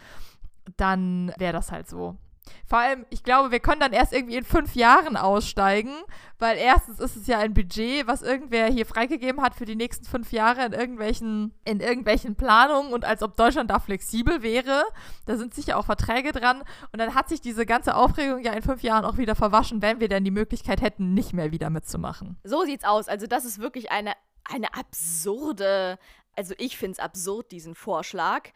dann 0.76 1.32
wäre 1.38 1.52
das 1.52 1.72
halt 1.72 1.88
so. 1.88 2.16
Vor 2.66 2.78
allem, 2.78 3.04
ich 3.10 3.22
glaube, 3.22 3.50
wir 3.50 3.60
können 3.60 3.80
dann 3.80 3.92
erst 3.92 4.12
irgendwie 4.12 4.36
in 4.36 4.44
fünf 4.44 4.74
Jahren 4.74 5.16
aussteigen, 5.16 5.92
weil 6.38 6.56
erstens 6.56 7.00
ist 7.00 7.16
es 7.16 7.26
ja 7.26 7.38
ein 7.38 7.54
Budget, 7.54 8.06
was 8.06 8.22
irgendwer 8.22 8.66
hier 8.66 8.86
freigegeben 8.86 9.42
hat 9.42 9.54
für 9.54 9.64
die 9.64 9.76
nächsten 9.76 10.04
fünf 10.04 10.32
Jahre 10.32 10.64
in 10.64 10.72
irgendwelchen, 10.72 11.52
in 11.64 11.80
irgendwelchen 11.80 12.36
Planungen 12.36 12.92
und 12.92 13.04
als 13.04 13.22
ob 13.22 13.36
Deutschland 13.36 13.70
da 13.70 13.78
flexibel 13.78 14.42
wäre. 14.42 14.84
Da 15.26 15.36
sind 15.36 15.54
sicher 15.54 15.78
auch 15.78 15.84
Verträge 15.84 16.32
dran. 16.32 16.62
Und 16.92 16.98
dann 16.98 17.14
hat 17.14 17.28
sich 17.28 17.40
diese 17.40 17.66
ganze 17.66 17.94
Aufregung 17.94 18.42
ja 18.42 18.52
in 18.52 18.62
fünf 18.62 18.82
Jahren 18.82 19.04
auch 19.04 19.16
wieder 19.16 19.34
verwaschen, 19.34 19.82
wenn 19.82 20.00
wir 20.00 20.08
denn 20.08 20.24
die 20.24 20.30
Möglichkeit 20.30 20.80
hätten, 20.80 21.14
nicht 21.14 21.32
mehr 21.32 21.52
wieder 21.52 21.70
mitzumachen. 21.70 22.38
So 22.44 22.64
sieht's 22.64 22.84
aus. 22.84 23.08
Also, 23.08 23.26
das 23.26 23.44
ist 23.44 23.58
wirklich 23.58 23.90
eine, 23.90 24.12
eine 24.44 24.74
absurde 24.74 25.98
also 26.36 26.54
ich 26.58 26.78
finde 26.78 26.92
es 26.92 26.98
absurd, 27.00 27.50
diesen 27.52 27.74
Vorschlag. 27.74 28.48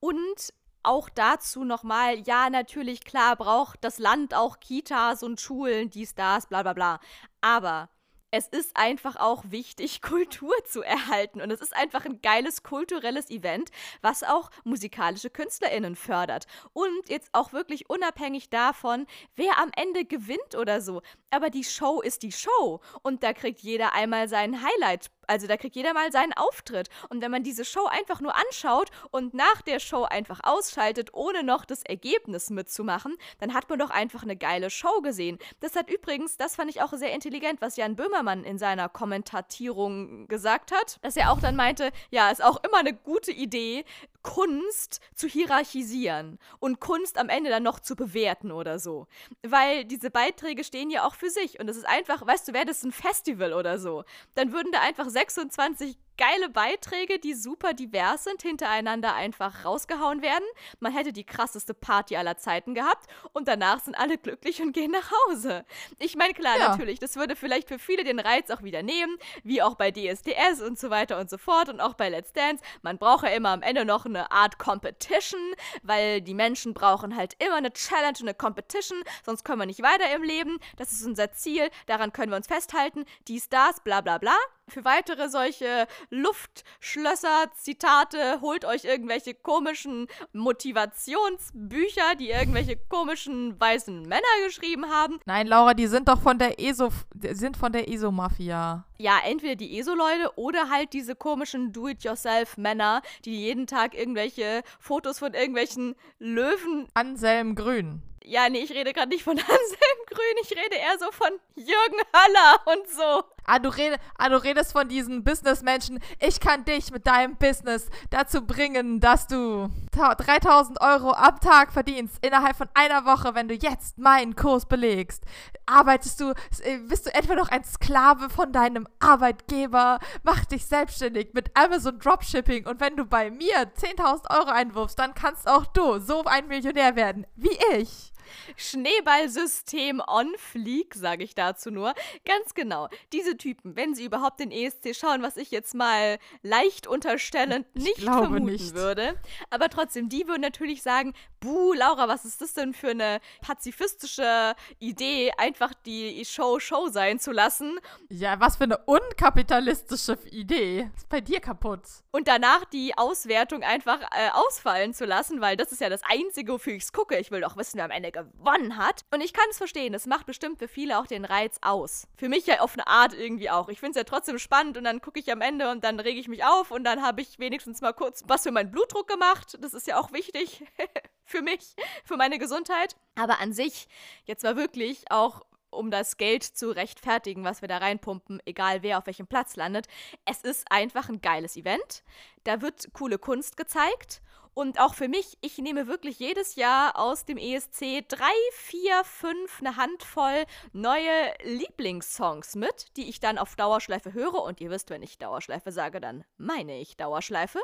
Und 0.00 0.52
auch 0.82 1.08
dazu 1.08 1.64
nochmal, 1.64 2.20
ja, 2.26 2.50
natürlich, 2.50 3.04
klar, 3.04 3.36
braucht 3.36 3.84
das 3.84 3.98
Land 3.98 4.34
auch 4.34 4.60
Kitas 4.60 5.22
und 5.22 5.40
Schulen, 5.40 5.90
dies, 5.90 6.14
das, 6.14 6.46
bla 6.46 6.62
bla 6.62 6.72
bla. 6.72 7.00
Aber 7.40 7.88
es 8.34 8.48
ist 8.48 8.76
einfach 8.76 9.16
auch 9.16 9.44
wichtig, 9.48 10.00
Kultur 10.02 10.52
zu 10.64 10.82
erhalten. 10.82 11.40
Und 11.40 11.50
es 11.52 11.60
ist 11.60 11.76
einfach 11.76 12.04
ein 12.04 12.20
geiles 12.22 12.64
kulturelles 12.64 13.30
Event, 13.30 13.70
was 14.00 14.24
auch 14.24 14.50
musikalische 14.64 15.30
KünstlerInnen 15.30 15.94
fördert. 15.94 16.46
Und 16.72 17.08
jetzt 17.08 17.28
auch 17.32 17.52
wirklich 17.52 17.88
unabhängig 17.88 18.50
davon, 18.50 19.06
wer 19.36 19.58
am 19.58 19.70
Ende 19.76 20.04
gewinnt 20.04 20.56
oder 20.56 20.80
so. 20.80 21.02
Aber 21.30 21.50
die 21.50 21.64
Show 21.64 22.00
ist 22.00 22.22
die 22.22 22.32
Show. 22.32 22.80
Und 23.02 23.22
da 23.22 23.34
kriegt 23.34 23.60
jeder 23.60 23.92
einmal 23.92 24.28
seinen 24.28 24.62
Highlight 24.62 25.10
also 25.26 25.46
da 25.46 25.56
kriegt 25.56 25.76
jeder 25.76 25.94
mal 25.94 26.10
seinen 26.12 26.32
Auftritt. 26.32 26.88
Und 27.08 27.22
wenn 27.22 27.30
man 27.30 27.42
diese 27.42 27.64
Show 27.64 27.86
einfach 27.86 28.20
nur 28.20 28.34
anschaut 28.36 28.90
und 29.10 29.34
nach 29.34 29.62
der 29.62 29.80
Show 29.80 30.04
einfach 30.04 30.40
ausschaltet, 30.42 31.14
ohne 31.14 31.42
noch 31.42 31.64
das 31.64 31.82
Ergebnis 31.84 32.50
mitzumachen, 32.50 33.16
dann 33.40 33.54
hat 33.54 33.68
man 33.68 33.78
doch 33.78 33.90
einfach 33.90 34.22
eine 34.22 34.36
geile 34.36 34.70
Show 34.70 35.00
gesehen. 35.02 35.38
Das 35.60 35.76
hat 35.76 35.90
übrigens, 35.90 36.36
das 36.36 36.56
fand 36.56 36.70
ich 36.70 36.82
auch 36.82 36.92
sehr 36.92 37.12
intelligent, 37.12 37.60
was 37.60 37.76
Jan 37.76 37.96
Böhmermann 37.96 38.44
in 38.44 38.58
seiner 38.58 38.88
Kommentatierung 38.88 40.28
gesagt 40.28 40.72
hat, 40.72 40.98
dass 41.02 41.16
er 41.16 41.32
auch 41.32 41.40
dann 41.40 41.56
meinte, 41.56 41.90
ja, 42.10 42.30
ist 42.30 42.42
auch 42.42 42.62
immer 42.64 42.78
eine 42.78 42.94
gute 42.94 43.32
Idee, 43.32 43.84
Kunst 44.22 45.00
zu 45.14 45.26
hierarchisieren 45.26 46.38
und 46.60 46.80
Kunst 46.80 47.18
am 47.18 47.28
Ende 47.28 47.50
dann 47.50 47.62
noch 47.62 47.80
zu 47.80 47.96
bewerten 47.96 48.52
oder 48.52 48.78
so. 48.78 49.06
Weil 49.42 49.84
diese 49.84 50.10
Beiträge 50.10 50.64
stehen 50.64 50.90
ja 50.90 51.06
auch 51.06 51.14
für 51.14 51.30
sich 51.30 51.58
und 51.58 51.68
es 51.68 51.76
ist 51.76 51.86
einfach, 51.86 52.24
weißt 52.24 52.48
du, 52.48 52.52
wäre 52.52 52.66
das 52.66 52.84
ein 52.84 52.92
Festival 52.92 53.52
oder 53.52 53.78
so, 53.78 54.04
dann 54.34 54.52
würden 54.52 54.70
da 54.72 54.80
einfach 54.80 55.10
26 55.12 55.96
geile 56.18 56.50
Beiträge, 56.50 57.18
die 57.18 57.34
super 57.34 57.72
divers 57.72 58.24
sind, 58.24 58.42
hintereinander 58.42 59.14
einfach 59.14 59.64
rausgehauen 59.64 60.22
werden. 60.22 60.44
Man 60.80 60.92
hätte 60.92 61.12
die 61.12 61.24
krasseste 61.24 61.74
Party 61.74 62.16
aller 62.16 62.36
Zeiten 62.36 62.74
gehabt 62.74 63.06
und 63.32 63.48
danach 63.48 63.80
sind 63.80 63.96
alle 63.96 64.18
glücklich 64.18 64.60
und 64.62 64.72
gehen 64.72 64.90
nach 64.90 65.10
Hause. 65.10 65.64
Ich 65.98 66.16
meine, 66.16 66.34
klar, 66.34 66.58
ja. 66.58 66.68
natürlich, 66.68 66.98
das 66.98 67.16
würde 67.16 67.34
vielleicht 67.36 67.68
für 67.68 67.78
viele 67.78 68.04
den 68.04 68.20
Reiz 68.20 68.50
auch 68.50 68.62
wieder 68.62 68.82
nehmen, 68.82 69.16
wie 69.42 69.62
auch 69.62 69.74
bei 69.74 69.90
DSDS 69.90 70.60
und 70.64 70.78
so 70.78 70.90
weiter 70.90 71.18
und 71.18 71.30
so 71.30 71.38
fort 71.38 71.68
und 71.68 71.80
auch 71.80 71.94
bei 71.94 72.08
Let's 72.08 72.32
Dance. 72.32 72.62
Man 72.82 72.98
braucht 72.98 73.24
ja 73.24 73.30
immer 73.30 73.50
am 73.50 73.62
Ende 73.62 73.84
noch 73.84 74.04
eine 74.06 74.30
Art 74.30 74.58
Competition, 74.58 75.40
weil 75.82 76.20
die 76.20 76.34
Menschen 76.34 76.74
brauchen 76.74 77.16
halt 77.16 77.34
immer 77.42 77.56
eine 77.56 77.72
Challenge, 77.72 78.18
eine 78.20 78.34
Competition, 78.34 79.02
sonst 79.24 79.44
können 79.44 79.60
wir 79.60 79.66
nicht 79.66 79.82
weiter 79.82 80.14
im 80.14 80.22
Leben. 80.22 80.58
Das 80.76 80.92
ist 80.92 81.04
unser 81.04 81.32
Ziel, 81.32 81.68
daran 81.86 82.12
können 82.12 82.30
wir 82.30 82.36
uns 82.36 82.46
festhalten. 82.46 83.04
Dies, 83.28 83.48
das, 83.48 83.80
bla 83.80 84.00
bla 84.02 84.18
bla. 84.18 84.36
Für 84.72 84.86
weitere 84.86 85.28
solche 85.28 85.86
Luftschlösser, 86.08 87.50
Zitate, 87.54 88.40
holt 88.40 88.64
euch 88.64 88.84
irgendwelche 88.84 89.34
komischen 89.34 90.06
Motivationsbücher, 90.32 92.14
die 92.18 92.30
irgendwelche 92.30 92.78
komischen 92.88 93.60
weißen 93.60 94.00
Männer 94.00 94.22
geschrieben 94.46 94.86
haben. 94.88 95.20
Nein, 95.26 95.46
Laura, 95.46 95.74
die 95.74 95.88
sind 95.88 96.08
doch 96.08 96.22
von 96.22 96.38
der 96.38 96.58
ESO, 96.58 96.88
sind 97.32 97.58
von 97.58 97.70
der 97.72 97.86
ESO-Mafia. 97.86 98.86
Ja, 98.96 99.18
entweder 99.26 99.56
die 99.56 99.78
ESO-Leute 99.78 100.32
oder 100.36 100.70
halt 100.70 100.94
diese 100.94 101.14
komischen 101.16 101.74
Do-it-yourself-Männer, 101.74 103.02
die 103.26 103.38
jeden 103.42 103.66
Tag 103.66 103.94
irgendwelche 103.94 104.62
Fotos 104.80 105.18
von 105.18 105.34
irgendwelchen 105.34 105.96
Löwen. 106.18 106.88
Anselm 106.94 107.56
Grün. 107.56 108.00
Ja, 108.24 108.48
nee, 108.48 108.60
ich 108.60 108.70
rede 108.70 108.92
gerade 108.92 109.08
nicht 109.08 109.24
von 109.24 109.36
Anselm 109.38 109.98
Grün, 110.06 110.36
ich 110.42 110.50
rede 110.52 110.76
eher 110.76 110.98
so 110.98 111.10
von 111.10 111.30
Jürgen 111.56 112.00
Höller 112.14 112.60
und 112.66 112.88
so. 112.88 113.24
Ah 113.44 113.58
du, 113.58 113.68
red, 113.68 113.98
ah, 114.18 114.28
du 114.28 114.42
redest 114.42 114.72
von 114.72 114.88
diesen 114.88 115.24
Businessmenschen. 115.24 115.98
Ich 116.20 116.40
kann 116.40 116.64
dich 116.64 116.90
mit 116.92 117.06
deinem 117.06 117.36
Business 117.36 117.88
dazu 118.10 118.46
bringen, 118.46 119.00
dass 119.00 119.26
du 119.26 119.68
3000 119.92 120.80
Euro 120.80 121.12
am 121.12 121.40
Tag 121.40 121.72
verdienst 121.72 122.24
innerhalb 122.24 122.56
von 122.56 122.68
einer 122.74 123.04
Woche, 123.04 123.34
wenn 123.34 123.48
du 123.48 123.54
jetzt 123.54 123.98
meinen 123.98 124.36
Kurs 124.36 124.66
belegst. 124.66 125.24
Arbeitest 125.66 126.20
du, 126.20 126.30
äh, 126.62 126.78
bist 126.88 127.06
du 127.06 127.14
etwa 127.14 127.34
noch 127.34 127.48
ein 127.48 127.64
Sklave 127.64 128.30
von 128.30 128.52
deinem 128.52 128.86
Arbeitgeber? 129.00 129.98
Mach 130.22 130.44
dich 130.44 130.66
selbstständig 130.66 131.30
mit 131.34 131.50
Amazon 131.56 131.98
Dropshipping 131.98 132.66
und 132.66 132.80
wenn 132.80 132.96
du 132.96 133.04
bei 133.04 133.30
mir 133.30 133.72
10.000 133.74 134.30
Euro 134.30 134.50
einwirfst, 134.50 134.98
dann 134.98 135.14
kannst 135.14 135.48
auch 135.48 135.66
du 135.66 135.98
so 135.98 136.24
ein 136.24 136.48
Millionär 136.48 136.96
werden 136.96 137.26
wie 137.36 137.58
ich. 137.76 138.11
Schneeballsystem 138.56 140.02
on 140.06 140.32
fleek, 140.36 140.94
sage 140.94 141.24
ich 141.24 141.34
dazu 141.34 141.70
nur. 141.70 141.94
Ganz 142.24 142.54
genau. 142.54 142.88
Diese 143.12 143.36
Typen, 143.36 143.76
wenn 143.76 143.94
sie 143.94 144.04
überhaupt 144.04 144.40
den 144.40 144.50
ESC 144.50 144.94
schauen, 144.94 145.22
was 145.22 145.36
ich 145.36 145.50
jetzt 145.50 145.74
mal 145.74 146.18
leicht 146.42 146.86
unterstellend 146.86 147.66
nicht 147.74 148.02
vermuten 148.02 148.44
nicht. 148.44 148.74
würde. 148.74 149.20
Aber 149.50 149.68
trotzdem, 149.68 150.08
die 150.08 150.26
würden 150.26 150.42
natürlich 150.42 150.82
sagen, 150.82 151.14
buh, 151.40 151.72
Laura, 151.72 152.08
was 152.08 152.24
ist 152.24 152.40
das 152.40 152.54
denn 152.54 152.72
für 152.72 152.90
eine 152.90 153.20
pazifistische 153.40 154.54
Idee, 154.78 155.32
einfach 155.36 155.72
die 155.86 156.24
Show 156.24 156.58
Show 156.60 156.88
sein 156.88 157.18
zu 157.18 157.32
lassen? 157.32 157.78
Ja, 158.08 158.40
was 158.40 158.56
für 158.56 158.64
eine 158.64 158.78
unkapitalistische 158.78 160.18
Idee. 160.30 160.90
Ist 160.96 161.08
bei 161.08 161.20
dir 161.20 161.40
kaputt. 161.40 161.82
Und 162.10 162.28
danach 162.28 162.64
die 162.66 162.96
Auswertung 162.96 163.62
einfach 163.62 164.00
äh, 164.02 164.30
ausfallen 164.32 164.94
zu 164.94 165.04
lassen, 165.04 165.40
weil 165.40 165.56
das 165.56 165.72
ist 165.72 165.80
ja 165.80 165.88
das 165.88 166.02
Einzige, 166.04 166.52
wofür 166.52 166.74
ich 166.74 166.84
es 166.84 166.92
gucke. 166.92 167.18
Ich 167.18 167.30
will 167.30 167.40
doch 167.40 167.56
wissen, 167.56 167.78
wer 167.78 167.84
am 167.84 167.90
Ende 167.90 168.12
gewonnen 168.24 168.76
hat. 168.76 169.04
Und 169.10 169.20
ich 169.20 169.32
kann 169.32 169.44
es 169.50 169.58
verstehen, 169.58 169.94
es 169.94 170.06
macht 170.06 170.26
bestimmt 170.26 170.58
für 170.58 170.68
viele 170.68 170.98
auch 170.98 171.06
den 171.06 171.24
Reiz 171.24 171.58
aus. 171.62 172.06
Für 172.16 172.28
mich 172.28 172.46
ja 172.46 172.60
auf 172.60 172.74
eine 172.74 172.86
Art 172.86 173.14
irgendwie 173.14 173.50
auch. 173.50 173.68
Ich 173.68 173.80
finde 173.80 173.90
es 173.92 173.96
ja 173.96 174.04
trotzdem 174.04 174.38
spannend 174.38 174.76
und 174.76 174.84
dann 174.84 175.00
gucke 175.00 175.20
ich 175.20 175.30
am 175.32 175.40
Ende 175.40 175.70
und 175.70 175.84
dann 175.84 176.00
rege 176.00 176.20
ich 176.20 176.28
mich 176.28 176.44
auf 176.44 176.70
und 176.70 176.84
dann 176.84 177.02
habe 177.02 177.20
ich 177.22 177.38
wenigstens 177.38 177.80
mal 177.80 177.92
kurz 177.92 178.22
was 178.26 178.42
für 178.42 178.52
meinen 178.52 178.70
Blutdruck 178.70 179.08
gemacht. 179.08 179.58
Das 179.60 179.74
ist 179.74 179.86
ja 179.86 179.98
auch 180.00 180.12
wichtig 180.12 180.64
für 181.24 181.42
mich, 181.42 181.74
für 182.04 182.16
meine 182.16 182.38
Gesundheit. 182.38 182.96
Aber 183.14 183.40
an 183.40 183.52
sich, 183.52 183.88
jetzt 184.24 184.44
war 184.44 184.56
wirklich 184.56 185.10
auch 185.10 185.42
um 185.70 185.90
das 185.90 186.18
Geld 186.18 186.42
zu 186.42 186.70
rechtfertigen, 186.70 187.44
was 187.44 187.62
wir 187.62 187.68
da 187.68 187.78
reinpumpen, 187.78 188.40
egal 188.44 188.82
wer 188.82 188.98
auf 188.98 189.06
welchem 189.06 189.26
Platz 189.26 189.56
landet. 189.56 189.86
Es 190.24 190.42
ist 190.42 190.70
einfach 190.70 191.08
ein 191.08 191.20
geiles 191.20 191.56
Event. 191.56 192.02
Da 192.44 192.60
wird 192.60 192.92
coole 192.92 193.18
Kunst 193.18 193.56
gezeigt 193.56 194.20
und 194.54 194.78
auch 194.80 194.94
für 194.94 195.08
mich, 195.08 195.38
ich 195.40 195.58
nehme 195.58 195.86
wirklich 195.86 196.18
jedes 196.18 196.56
Jahr 196.56 196.98
aus 196.98 197.24
dem 197.24 197.38
ESC 197.38 198.06
drei, 198.08 198.32
vier, 198.52 199.02
fünf, 199.04 199.60
eine 199.60 199.76
Handvoll 199.76 200.44
neue 200.72 201.32
Lieblingssongs 201.42 202.54
mit, 202.54 202.96
die 202.96 203.08
ich 203.08 203.20
dann 203.20 203.38
auf 203.38 203.56
Dauerschleife 203.56 204.12
höre. 204.12 204.42
Und 204.42 204.60
ihr 204.60 204.70
wisst, 204.70 204.90
wenn 204.90 205.02
ich 205.02 205.18
Dauerschleife 205.18 205.72
sage, 205.72 206.00
dann 206.00 206.24
meine 206.36 206.78
ich 206.80 206.96
Dauerschleife 206.96 207.60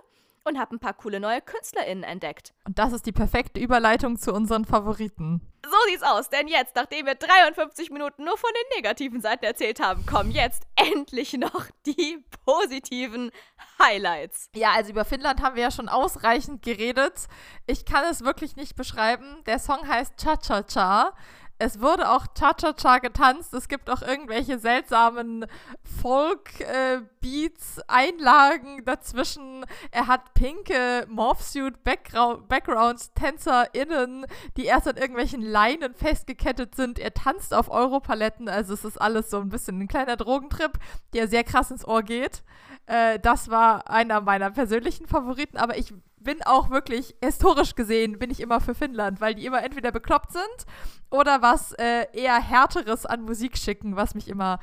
und 0.49 0.59
habe 0.59 0.75
ein 0.75 0.81
paar 0.81 0.95
coole 0.95 1.21
neue 1.21 1.41
KünstlerInnen 1.41 2.05
entdeckt. 2.05 2.53
Und 2.67 2.79
das 2.79 2.93
ist 2.93 3.07
die 3.07 3.13
perfekte 3.13 3.61
Überleitung 3.61 4.19
zu 4.19 4.33
unseren 4.33 4.65
Favoriten. 4.65 5.41
So 5.65 5.77
sieht's 5.91 6.03
aus, 6.03 6.31
denn 6.31 6.49
jetzt, 6.49 6.75
nachdem 6.77 7.07
wir 7.07 7.15
53 7.15 7.91
Minuten 7.91 8.25
nur 8.25 8.37
von 8.39 8.51
den 8.55 8.79
negativen 8.79 9.21
Seiten 9.21 9.45
erzählt 9.45 9.81
haben, 9.81 10.07
kommen 10.07 10.31
jetzt 10.31 10.63
endlich 10.77 11.35
noch 11.35 11.67
die 11.85 12.25
positiven 12.45 13.31
Highlights. 13.81 14.51
Ja, 14.55 14.73
also 14.73 14.91
über 14.91 15.05
Finnland 15.05 15.43
haben 15.43 15.57
wir 15.57 15.65
ja 15.65 15.71
schon 15.71 15.89
ausreichend 15.89 16.63
geredet. 16.63 17.27
Ich 17.67 17.85
kann 17.85 18.05
es 18.11 18.25
wirklich 18.25 18.57
nicht 18.57 18.77
beschreiben. 18.77 19.43
Der 19.47 19.59
Song 19.59 19.87
heißt 19.87 20.17
Cha-Cha-Cha. 20.17 21.13
Es 21.61 21.81
wurde 21.81 22.09
auch 22.11 22.29
Cha-Cha-Cha 22.39 22.99
getanzt. 22.99 23.53
Es 23.53 23.67
gibt 23.67 23.91
auch 23.91 24.03
irgendwelche 24.03 24.61
seltsamen 24.61 25.45
Folk-Beats, 26.01 27.79
äh, 27.79 27.83
Einlagen 27.89 28.85
dazwischen. 28.85 29.67
Er 29.91 30.07
hat 30.07 30.35
pinke 30.35 31.05
Morphsuit-Backgrounds, 31.09 33.13
TänzerInnen, 33.15 34.27
die 34.57 34.67
erst 34.67 34.87
an 34.87 34.97
irgendwelchen 34.97 35.43
Leinen 35.43 35.95
festgekettet 35.95 36.77
sind. 36.77 37.01
Er 37.01 37.13
tanzt 37.13 37.53
auf 37.53 37.71
Europaletten. 37.71 38.49
Also 38.49 38.75
es 38.75 38.85
ist 38.85 39.01
alles 39.01 39.31
so 39.31 39.41
ein 39.41 39.49
bisschen 39.49 39.81
ein 39.81 39.89
kleiner 39.89 40.17
Drogentrip, 40.17 40.79
der 41.13 41.27
sehr 41.27 41.43
krass 41.43 41.73
ins 41.73 41.85
Ohr 41.85 42.05
geht. 42.05 42.45
Äh, 42.87 43.19
das 43.19 43.51
war 43.51 43.91
einer 43.91 44.21
meiner 44.21 44.53
persönlichen 44.53 45.09
Favoriten, 45.09 45.57
aber 45.57 45.77
ich 45.77 45.93
bin 46.21 46.43
auch 46.43 46.71
wirklich, 46.71 47.15
historisch 47.23 47.75
gesehen, 47.75 48.19
bin 48.19 48.31
ich 48.31 48.41
immer 48.41 48.61
für 48.61 48.75
Finnland, 48.75 49.21
weil 49.21 49.35
die 49.35 49.47
immer 49.47 49.63
entweder 49.63 49.93
bekloppt 49.93 50.33
sind 50.33 50.67
oder 51.11 51.43
was 51.43 51.73
äh, 51.73 52.07
eher 52.13 52.41
härteres 52.41 53.07
an 53.07 53.23
Musik 53.23 53.57
schicken, 53.57 53.97
was 53.97 54.15
mich 54.15 54.29
immer 54.29 54.59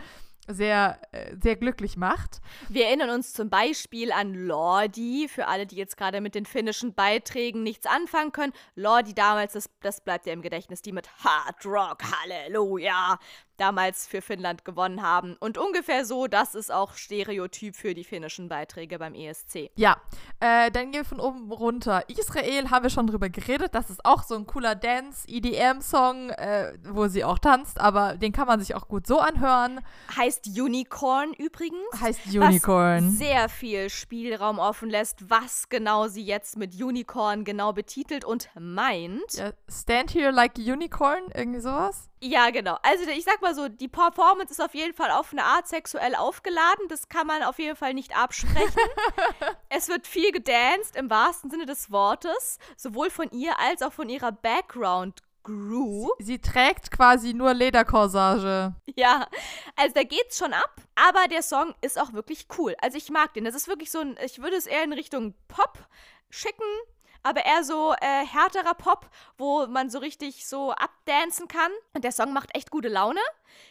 sehr, 0.48 1.00
äh, 1.12 1.36
sehr 1.42 1.56
glücklich 1.56 1.98
macht. 1.98 2.42
Wir 2.70 2.88
erinnern 2.88 3.10
uns 3.10 3.34
zum 3.34 3.50
Beispiel 3.50 4.12
an 4.12 4.34
Lordi, 4.34 5.28
für 5.28 5.48
alle, 5.48 5.66
die 5.66 5.76
jetzt 5.76 5.98
gerade 5.98 6.22
mit 6.22 6.36
den 6.36 6.46
finnischen 6.46 6.94
Beiträgen 6.94 7.64
nichts 7.64 7.88
anfangen 7.88 8.32
können. 8.32 8.54
Lordi 8.76 9.14
damals, 9.14 9.54
das, 9.54 9.70
das 9.82 10.02
bleibt 10.02 10.28
ja 10.28 10.34
im 10.34 10.42
Gedächtnis, 10.42 10.82
die 10.82 10.92
mit 10.92 11.10
Hard 11.24 11.66
Rock, 11.66 12.04
Halleluja, 12.04 13.18
damals 13.58 14.08
für 14.08 14.22
Finnland 14.22 14.66
gewonnen 14.66 15.02
haben. 15.02 15.36
Und 15.40 15.58
ungefähr 15.58 16.06
so, 16.06 16.28
das 16.28 16.56
ist 16.56 16.72
auch 16.72 16.94
Stereotyp 16.94 17.76
für 17.76 17.94
die 17.94 18.04
finnischen 18.04 18.50
Beiträge 18.50 19.00
beim 19.00 19.14
ESC. 19.14 19.72
Ja, 19.76 19.98
äh, 20.40 20.72
dann 20.72 20.92
gehen 20.92 21.02
wir 21.02 21.06
von 21.06 21.20
oben 21.20 21.52
runter. 21.52 22.04
Israel 22.10 22.70
haben 22.70 22.84
wir 22.84 22.90
schon 22.90 23.08
drüber 23.08 23.30
geredet. 23.30 23.76
Das 23.76 23.90
ist 23.90 24.06
auch 24.06 24.24
so 24.24 24.36
ein 24.36 24.46
cooler 24.46 24.76
Dance-EDM-Song, 24.76 26.30
äh, 26.32 26.74
wo 26.90 27.08
sie 27.08 27.24
auch 27.24 27.40
tanzt, 27.40 27.80
aber 27.80 28.18
den 28.18 28.32
kann 28.32 28.48
man 28.48 28.60
sich 28.60 28.76
auch 28.76 28.88
gut 28.88 29.08
so 29.08 29.20
anhören. 29.20 29.82
Heißt 30.16 30.48
Unicorn 30.48 31.34
übrigens. 31.34 31.78
Heißt 32.00 32.28
Unicorn. 32.28 33.08
Was 33.08 33.18
sehr 33.18 33.50
viel 33.50 33.90
Spielraum 33.90 34.60
offen 34.60 34.90
lässt, 34.90 35.30
was 35.30 35.70
genau 35.70 36.08
sie 36.08 36.24
jetzt 36.24 36.58
mit 36.58 36.82
Unicorn 36.82 37.44
genau 37.44 37.74
betitelt 37.74 38.26
und 38.26 38.50
meint. 38.60 39.34
Ja, 39.34 39.52
stand 39.70 40.14
here 40.14 40.32
like 40.32 40.58
Unicorn, 40.58 41.24
irgendwie 41.34 41.60
sowas. 41.60 42.10
Ja, 42.22 42.50
genau. 42.50 42.78
Also 42.82 43.10
ich 43.10 43.24
sag 43.24 43.42
mal 43.42 43.45
so, 43.54 43.68
die 43.68 43.88
Performance 43.88 44.52
ist 44.52 44.62
auf 44.62 44.74
jeden 44.74 44.94
Fall 44.94 45.12
auf 45.12 45.32
eine 45.32 45.44
Art 45.44 45.68
sexuell 45.68 46.16
aufgeladen. 46.16 46.88
Das 46.90 47.10
kann 47.10 47.28
man 47.28 47.44
auf 47.44 47.60
jeden 47.60 47.76
Fall 47.76 47.94
nicht 47.94 48.18
absprechen. 48.18 48.82
es 49.70 49.88
wird 49.88 50.08
viel 50.08 50.32
gedanced 50.32 50.96
im 50.96 51.10
wahrsten 51.10 51.50
Sinne 51.52 51.66
des 51.66 51.92
Wortes, 51.92 52.58
sowohl 52.78 53.10
von 53.10 53.30
ihr 53.32 53.60
als 53.60 53.82
auch 53.82 53.94
von 53.94 54.10
ihrer 54.10 54.32
Background 54.32 55.22
Crew. 55.44 56.10
Sie, 56.20 56.26
sie, 56.26 56.40
trägt 56.40 56.92
quasi 56.92 57.34
nur 57.34 57.54
Lederkorsage. 57.54 58.74
Ja, 58.96 59.28
also 59.76 59.94
da 59.94 60.04
geht's 60.04 60.40
schon 60.40 60.54
ab, 60.54 60.82
aber 60.96 61.28
der 61.28 61.44
Song 61.44 61.76
ist 61.82 62.00
auch 62.00 62.14
wirklich 62.14 62.48
cool. 62.58 62.76
Also 62.82 62.98
ich 62.98 63.10
mag 63.10 63.34
den. 63.34 63.46
Das 63.46 63.56
ist 63.56 63.68
wirklich 63.68 63.92
so 63.92 64.00
ein, 64.00 64.18
ich 64.26 64.42
würde 64.42 64.56
es 64.56 64.66
eher 64.66 64.84
in 64.84 64.94
Richtung 64.94 65.36
Pop 65.48 65.78
schicken, 66.30 66.66
aber 67.26 67.44
eher 67.44 67.64
so 67.64 67.94
äh, 67.94 68.26
härterer 68.26 68.76
Pop, 68.76 69.10
wo 69.38 69.66
man 69.66 69.90
so 69.90 69.98
richtig 69.98 70.46
so 70.46 70.72
abdancen 70.74 71.48
kann. 71.48 71.72
Und 71.94 72.04
der 72.04 72.12
Song 72.12 72.34
macht 72.34 72.56
echt 72.56 72.70
gute 72.70 72.88
Laune. 72.88 73.20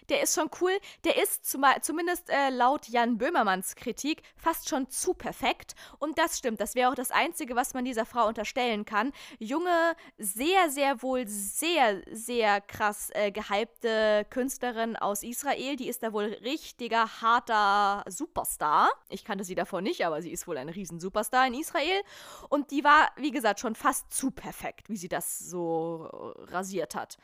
Der 0.09 0.23
ist 0.23 0.35
schon 0.35 0.51
cool. 0.61 0.73
Der 1.05 1.23
ist 1.23 1.47
zum, 1.47 1.65
zumindest 1.81 2.31
äh, 2.31 2.51
laut 2.51 2.89
Jan 2.89 3.19
Böhmermanns 3.19 3.77
Kritik 3.77 4.23
fast 4.37 4.69
schon 4.69 4.89
zu 4.91 5.15
perfekt. 5.15 5.75
Und 5.99 6.19
das 6.19 6.39
stimmt. 6.39 6.61
Das 6.61 6.75
wäre 6.75 6.91
auch 6.91 6.95
das 6.95 7.11
Einzige, 7.11 7.57
was 7.57 7.75
man 7.75 7.85
dieser 7.85 8.07
Frau 8.07 8.27
unterstellen 8.27 8.85
kann. 8.85 9.13
Junge, 9.39 9.97
sehr, 10.19 10.71
sehr 10.71 11.03
wohl 11.03 11.27
sehr, 11.27 12.03
sehr 12.11 12.61
krass 12.61 13.11
äh, 13.15 13.31
gehypte 13.31 14.27
Künstlerin 14.31 14.97
aus 14.97 15.23
Israel. 15.23 15.77
Die 15.77 15.89
ist 15.89 16.03
da 16.03 16.13
wohl 16.13 16.37
richtiger, 16.45 17.21
harter 17.21 18.05
Superstar. 18.09 18.91
Ich 19.09 19.25
kannte 19.25 19.45
sie 19.45 19.55
davor 19.55 19.81
nicht, 19.81 20.05
aber 20.05 20.23
sie 20.23 20.31
ist 20.31 20.47
wohl 20.47 20.59
ein 20.59 20.69
Riesen-Superstar 20.69 21.47
in 21.47 21.55
Israel. 21.55 22.01
Und 22.49 22.71
die 22.71 22.85
war, 22.85 23.11
wie 23.17 23.31
gesagt, 23.31 23.61
schon 23.61 23.75
fast 23.75 24.13
zu 24.13 24.31
perfekt, 24.31 24.89
wie 24.89 24.97
sie 24.97 25.09
das 25.09 25.39
so 25.39 26.35
rasiert 26.51 26.95
hat. 26.95 27.19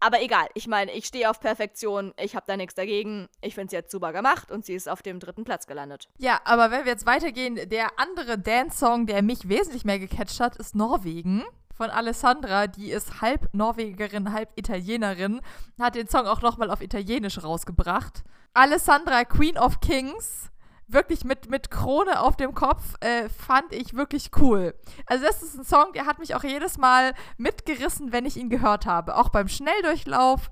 Aber 0.00 0.20
egal, 0.22 0.48
ich 0.54 0.66
meine, 0.66 0.92
ich 0.92 1.06
stehe 1.06 1.30
auf 1.30 1.40
Perfektion 1.40 2.01
und 2.02 2.14
ich 2.20 2.34
habe 2.34 2.44
da 2.46 2.56
nichts 2.56 2.74
dagegen. 2.74 3.28
Ich 3.40 3.54
finde 3.54 3.66
es 3.66 3.72
jetzt 3.72 3.92
super 3.92 4.12
gemacht 4.12 4.50
und 4.50 4.64
sie 4.64 4.74
ist 4.74 4.88
auf 4.88 5.02
dem 5.02 5.20
dritten 5.20 5.44
Platz 5.44 5.66
gelandet. 5.66 6.08
Ja, 6.18 6.40
aber 6.44 6.70
wenn 6.70 6.84
wir 6.84 6.92
jetzt 6.92 7.06
weitergehen, 7.06 7.58
der 7.68 7.98
andere 7.98 8.38
Dance-Song, 8.38 9.06
der 9.06 9.22
mich 9.22 9.48
wesentlich 9.48 9.84
mehr 9.84 9.98
gecatcht 9.98 10.40
hat, 10.40 10.56
ist 10.56 10.74
Norwegen 10.74 11.44
von 11.74 11.90
Alessandra, 11.90 12.66
die 12.66 12.90
ist 12.90 13.20
halb 13.20 13.48
Norwegerin, 13.52 14.32
halb 14.32 14.50
Italienerin, 14.56 15.40
hat 15.80 15.94
den 15.94 16.08
Song 16.08 16.26
auch 16.26 16.42
nochmal 16.42 16.70
auf 16.70 16.82
Italienisch 16.82 17.42
rausgebracht. 17.42 18.24
Alessandra, 18.52 19.24
Queen 19.24 19.56
of 19.56 19.80
Kings, 19.80 20.50
wirklich 20.86 21.24
mit, 21.24 21.48
mit 21.48 21.70
Krone 21.70 22.20
auf 22.20 22.36
dem 22.36 22.54
Kopf, 22.54 22.94
äh, 23.00 23.28
fand 23.28 23.72
ich 23.72 23.94
wirklich 23.94 24.30
cool. 24.38 24.74
Also 25.06 25.24
das 25.24 25.42
ist 25.42 25.56
ein 25.56 25.64
Song, 25.64 25.92
der 25.94 26.06
hat 26.06 26.18
mich 26.18 26.34
auch 26.34 26.44
jedes 26.44 26.76
Mal 26.76 27.14
mitgerissen, 27.38 28.12
wenn 28.12 28.26
ich 28.26 28.36
ihn 28.36 28.50
gehört 28.50 28.84
habe. 28.84 29.16
Auch 29.16 29.30
beim 29.30 29.48
Schnelldurchlauf 29.48 30.50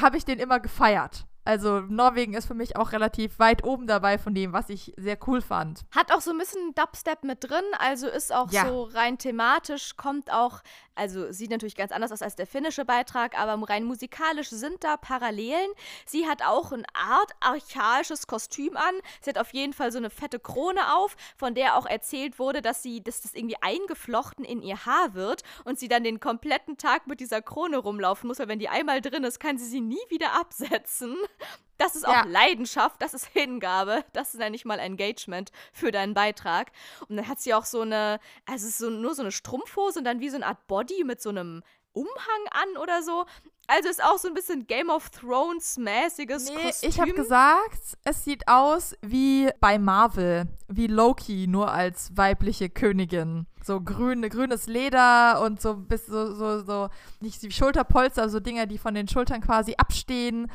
habe 0.00 0.16
ich 0.16 0.24
den 0.24 0.38
immer 0.38 0.58
gefeiert. 0.60 1.27
Also 1.44 1.80
Norwegen 1.80 2.34
ist 2.34 2.46
für 2.46 2.52
mich 2.54 2.76
auch 2.76 2.92
relativ 2.92 3.38
weit 3.38 3.64
oben 3.64 3.86
dabei 3.86 4.18
von 4.18 4.34
dem, 4.34 4.52
was 4.52 4.68
ich 4.68 4.92
sehr 4.98 5.16
cool 5.26 5.40
fand. 5.40 5.80
Hat 5.94 6.12
auch 6.12 6.20
so 6.20 6.30
ein 6.30 6.36
bisschen 6.38 6.74
Dubstep 6.74 7.24
mit 7.24 7.42
drin, 7.42 7.64
also 7.78 8.06
ist 8.06 8.34
auch 8.34 8.50
Ja. 8.52 8.66
so 8.68 8.82
rein 8.84 9.16
thematisch, 9.16 9.96
kommt 9.96 10.30
auch, 10.30 10.60
also 10.94 11.32
sieht 11.32 11.50
natürlich 11.50 11.74
ganz 11.76 11.90
anders 11.90 12.12
aus 12.12 12.20
als 12.20 12.36
der 12.36 12.46
finnische 12.46 12.84
Beitrag, 12.84 13.38
aber 13.38 13.66
rein 13.66 13.84
musikalisch 13.84 14.50
sind 14.50 14.84
da 14.84 14.98
Parallelen. 14.98 15.70
Sie 16.04 16.26
hat 16.28 16.42
auch 16.42 16.70
eine 16.72 16.84
Art 16.92 17.32
archaisches 17.40 18.26
Kostüm 18.26 18.76
an. 18.76 18.94
Sie 19.22 19.30
hat 19.30 19.38
auf 19.38 19.54
jeden 19.54 19.72
Fall 19.72 19.90
so 19.90 19.96
eine 19.98 20.10
fette 20.10 20.38
Krone 20.38 20.94
auf, 20.96 21.16
von 21.38 21.54
der 21.54 21.76
auch 21.76 21.86
erzählt 21.86 22.38
wurde, 22.38 22.60
dass 22.60 22.82
sie, 22.82 23.02
dass 23.02 23.22
das 23.22 23.32
irgendwie 23.32 23.56
eingeflochten 23.62 24.44
in 24.44 24.60
ihr 24.60 24.84
Haar 24.84 25.14
wird 25.14 25.44
und 25.64 25.78
sie 25.78 25.88
dann 25.88 26.04
den 26.04 26.20
kompletten 26.20 26.76
Tag 26.76 27.06
mit 27.06 27.20
dieser 27.20 27.40
Krone 27.40 27.78
rumlaufen 27.78 28.28
muss, 28.28 28.38
weil 28.38 28.48
wenn 28.48 28.58
die 28.58 28.68
einmal 28.68 29.00
drin 29.00 29.24
ist, 29.24 29.40
kann 29.40 29.56
sie 29.56 29.64
sie 29.64 29.80
nie 29.80 29.96
wieder 30.10 30.38
absetzen. 30.38 31.16
Das 31.76 31.94
ist 31.94 32.06
auch 32.06 32.12
Ja. 32.12 32.24
Leidenschaft, 32.24 33.00
das 33.00 33.14
ist 33.14 33.26
Hingabe, 33.26 34.04
das 34.12 34.34
ist 34.34 34.40
ja 34.40 34.50
nicht 34.50 34.64
mal 34.64 34.80
Engagement 34.80 35.52
für 35.72 35.92
deinen 35.92 36.12
Beitrag. 36.12 36.72
Und 37.08 37.16
dann 37.16 37.28
hat 37.28 37.38
sie 37.40 37.54
auch 37.54 37.64
so 37.64 37.82
eine, 37.82 38.18
also 38.46 38.66
es 38.66 38.70
ist 38.72 38.78
so, 38.78 38.90
nur 38.90 39.14
so 39.14 39.22
eine 39.22 39.30
Strumpfhose 39.32 40.00
und 40.00 40.04
dann 40.04 40.18
wie 40.20 40.28
so 40.28 40.36
eine 40.36 40.46
Art 40.46 40.66
Body 40.66 41.04
mit 41.04 41.22
so 41.22 41.28
einem 41.30 41.62
Umhang 41.92 42.44
an 42.50 42.82
oder 42.82 43.02
so. 43.02 43.26
Also 43.68 43.88
ist 43.90 44.02
auch 44.02 44.18
so 44.18 44.28
ein 44.28 44.34
bisschen 44.34 44.66
Game 44.66 44.88
of 44.88 45.10
Thrones-mäßiges 45.10 46.48
Nee, 46.48 46.62
Kostüm. 46.66 46.88
ich 46.88 47.00
habe 47.00 47.12
gesagt, 47.12 47.82
es 48.04 48.24
sieht 48.24 48.48
aus 48.48 48.96
wie 49.02 49.50
bei 49.60 49.78
Marvel, 49.78 50.46
wie 50.68 50.86
Loki, 50.86 51.46
nur 51.46 51.70
als 51.70 52.16
weibliche 52.16 52.70
Königin. 52.70 53.46
So 53.62 53.80
grün, 53.82 54.22
grünes 54.30 54.66
Leder 54.66 55.42
und 55.42 55.60
so 55.60 55.74
bis 55.76 56.06
so, 56.06 56.34
so, 56.34 56.64
so, 56.64 56.88
nicht 57.20 57.42
wie 57.42 57.50
Schulterpolster, 57.50 58.30
so 58.30 58.40
Dinger, 58.40 58.64
die 58.66 58.78
von 58.78 58.94
den 58.94 59.06
Schultern 59.08 59.42
quasi 59.42 59.74
abstehen. 59.76 60.50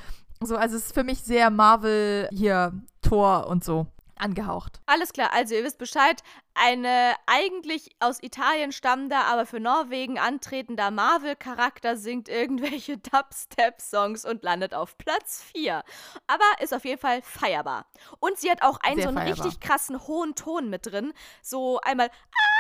So, 0.46 0.56
also 0.56 0.76
es 0.76 0.88
ist 0.88 0.94
für 0.94 1.04
mich 1.04 1.24
sehr 1.24 1.50
Marvel 1.50 2.28
hier, 2.32 2.74
Thor 3.02 3.48
und 3.48 3.64
so 3.64 3.88
angehaucht. 4.16 4.80
Alles 4.86 5.12
klar, 5.12 5.32
also 5.34 5.56
ihr 5.56 5.64
wisst 5.64 5.78
Bescheid. 5.78 6.22
Eine 6.56 7.16
eigentlich 7.26 7.90
aus 8.00 8.22
Italien 8.22 8.72
stammender, 8.72 9.26
aber 9.26 9.46
für 9.46 9.60
Norwegen 9.60 10.20
antretender 10.20 10.92
Marvel-Charakter 10.92 11.98
singt 11.98 12.30
irgendwelche 12.30 12.98
Dubstep-Songs 13.12 14.24
und 14.26 14.44
landet 14.44 14.74
auf 14.74 14.98
Platz 14.98 15.44
4. 15.54 15.84
Aber 16.28 16.44
ist 16.62 16.74
auf 16.74 16.86
jeden 16.86 17.02
Fall 17.02 17.22
feierbar. 17.22 17.86
Und 18.20 18.38
sie 18.38 18.52
hat 18.52 18.62
auch 18.62 18.80
einen 18.82 18.98
Sehr 18.98 19.04
so 19.04 19.10
einen 19.10 19.18
feierbar. 19.18 19.46
richtig 19.46 19.60
krassen 19.60 20.08
hohen 20.08 20.36
Ton 20.36 20.70
mit 20.70 20.86
drin. 20.86 21.14
So 21.42 21.80
einmal 21.82 22.08
Ah! 22.08 22.53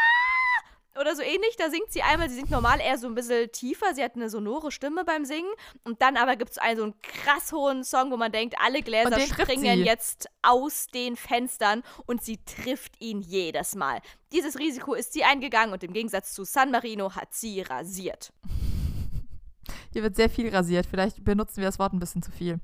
Oder 0.99 1.15
so 1.15 1.21
ähnlich. 1.21 1.55
Da 1.57 1.69
singt 1.69 1.91
sie 1.91 2.01
einmal, 2.01 2.29
sie 2.29 2.35
singt 2.35 2.51
normal 2.51 2.79
eher 2.79 2.97
so 2.97 3.07
ein 3.07 3.15
bisschen 3.15 3.51
tiefer. 3.51 3.93
Sie 3.93 4.03
hat 4.03 4.15
eine 4.15 4.29
sonore 4.29 4.71
Stimme 4.71 5.03
beim 5.03 5.25
Singen. 5.25 5.51
Und 5.83 6.01
dann 6.01 6.17
aber 6.17 6.35
gibt 6.35 6.51
es 6.51 6.57
einen 6.57 6.77
so 6.77 6.83
einen 6.83 7.01
krass 7.01 7.51
hohen 7.51 7.83
Song, 7.83 8.11
wo 8.11 8.17
man 8.17 8.31
denkt, 8.31 8.55
alle 8.59 8.81
Gläser 8.81 9.19
springen 9.19 9.83
jetzt 9.83 10.29
aus 10.41 10.87
den 10.87 11.15
Fenstern 11.15 11.83
und 12.05 12.23
sie 12.23 12.39
trifft 12.45 12.99
ihn 13.01 13.21
jedes 13.21 13.75
Mal. 13.75 13.99
Dieses 14.31 14.57
Risiko 14.59 14.93
ist 14.93 15.13
sie 15.13 15.23
eingegangen 15.23 15.73
und 15.73 15.83
im 15.83 15.93
Gegensatz 15.93 16.33
zu 16.33 16.43
San 16.43 16.71
Marino 16.71 17.15
hat 17.15 17.33
sie 17.33 17.61
rasiert. 17.61 18.33
Hier 19.93 20.03
wird 20.03 20.15
sehr 20.15 20.29
viel 20.29 20.49
rasiert. 20.49 20.87
Vielleicht 20.87 21.23
benutzen 21.23 21.57
wir 21.57 21.65
das 21.65 21.79
Wort 21.79 21.93
ein 21.93 21.99
bisschen 21.99 22.23
zu 22.23 22.31
viel. 22.31 22.59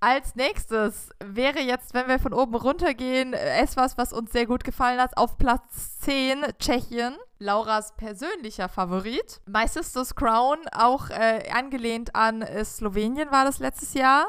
Als 0.00 0.36
nächstes 0.36 1.10
wäre 1.18 1.58
jetzt, 1.58 1.92
wenn 1.92 2.06
wir 2.06 2.20
von 2.20 2.32
oben 2.32 2.54
runtergehen, 2.54 3.34
äh, 3.34 3.60
etwas, 3.60 3.98
was 3.98 4.12
uns 4.12 4.30
sehr 4.30 4.46
gut 4.46 4.62
gefallen 4.62 5.00
hat. 5.00 5.16
Auf 5.16 5.38
Platz 5.38 5.98
10 6.00 6.44
Tschechien. 6.58 7.16
Lauras 7.40 7.94
persönlicher 7.96 8.68
Favorit. 8.68 9.40
My 9.46 9.66
Sister's 9.66 10.14
Crown, 10.14 10.58
auch 10.72 11.10
äh, 11.10 11.48
angelehnt 11.52 12.14
an 12.14 12.42
äh, 12.42 12.64
Slowenien 12.64 13.30
war 13.30 13.44
das 13.44 13.58
letztes 13.58 13.94
Jahr. 13.94 14.26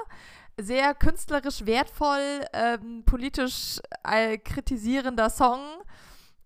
Sehr 0.57 0.93
künstlerisch 0.93 1.65
wertvoll, 1.65 2.45
ähm, 2.53 3.03
politisch 3.05 3.80
äh, 4.03 4.38
kritisierender 4.38 5.30
Song 5.30 5.61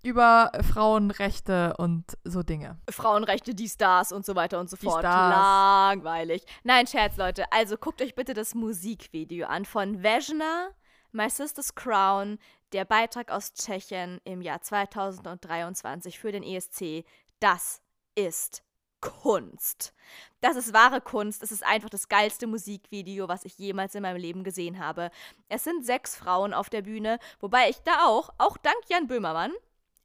über 0.03 0.51
Frauenrechte 0.61 1.75
und 1.77 2.17
so 2.23 2.43
Dinge. 2.43 2.77
Frauenrechte, 2.89 3.55
die 3.55 3.69
Stars 3.69 4.11
und 4.11 4.25
so 4.25 4.35
weiter 4.35 4.59
und 4.59 4.69
so 4.69 4.75
Die 4.77 4.85
fort. 4.85 4.99
Stars. 4.99 5.95
Langweilig. 5.95 6.43
Nein, 6.63 6.85
Scherz, 6.87 7.17
Leute. 7.17 7.45
Also 7.51 7.77
guckt 7.77 8.01
euch 8.01 8.13
bitte 8.13 8.33
das 8.33 8.53
Musikvideo 8.53 9.47
an 9.47 9.65
von 9.65 10.03
Vesna, 10.03 10.69
My 11.11 11.29
Sister's 11.29 11.73
Crown, 11.73 12.37
der 12.73 12.85
Beitrag 12.85 13.31
aus 13.31 13.53
Tschechien 13.53 14.19
im 14.25 14.41
Jahr 14.41 14.61
2023 14.61 16.19
für 16.19 16.31
den 16.31 16.43
ESC. 16.43 17.05
Das 17.39 17.81
ist 18.15 18.63
Kunst. 18.99 19.93
Das 20.41 20.55
ist 20.55 20.73
wahre 20.73 21.01
Kunst. 21.01 21.43
Es 21.43 21.51
ist 21.51 21.65
einfach 21.65 21.89
das 21.89 22.07
geilste 22.07 22.47
Musikvideo, 22.47 23.27
was 23.27 23.45
ich 23.45 23.57
jemals 23.57 23.95
in 23.95 24.01
meinem 24.01 24.17
Leben 24.17 24.43
gesehen 24.43 24.79
habe. 24.79 25.11
Es 25.49 25.63
sind 25.63 25.85
sechs 25.85 26.15
Frauen 26.15 26.53
auf 26.53 26.69
der 26.69 26.81
Bühne, 26.81 27.19
wobei 27.39 27.69
ich 27.69 27.81
da 27.83 28.05
auch, 28.05 28.29
auch 28.37 28.57
dank 28.57 28.77
Jan 28.89 29.07
Böhmermann, 29.07 29.51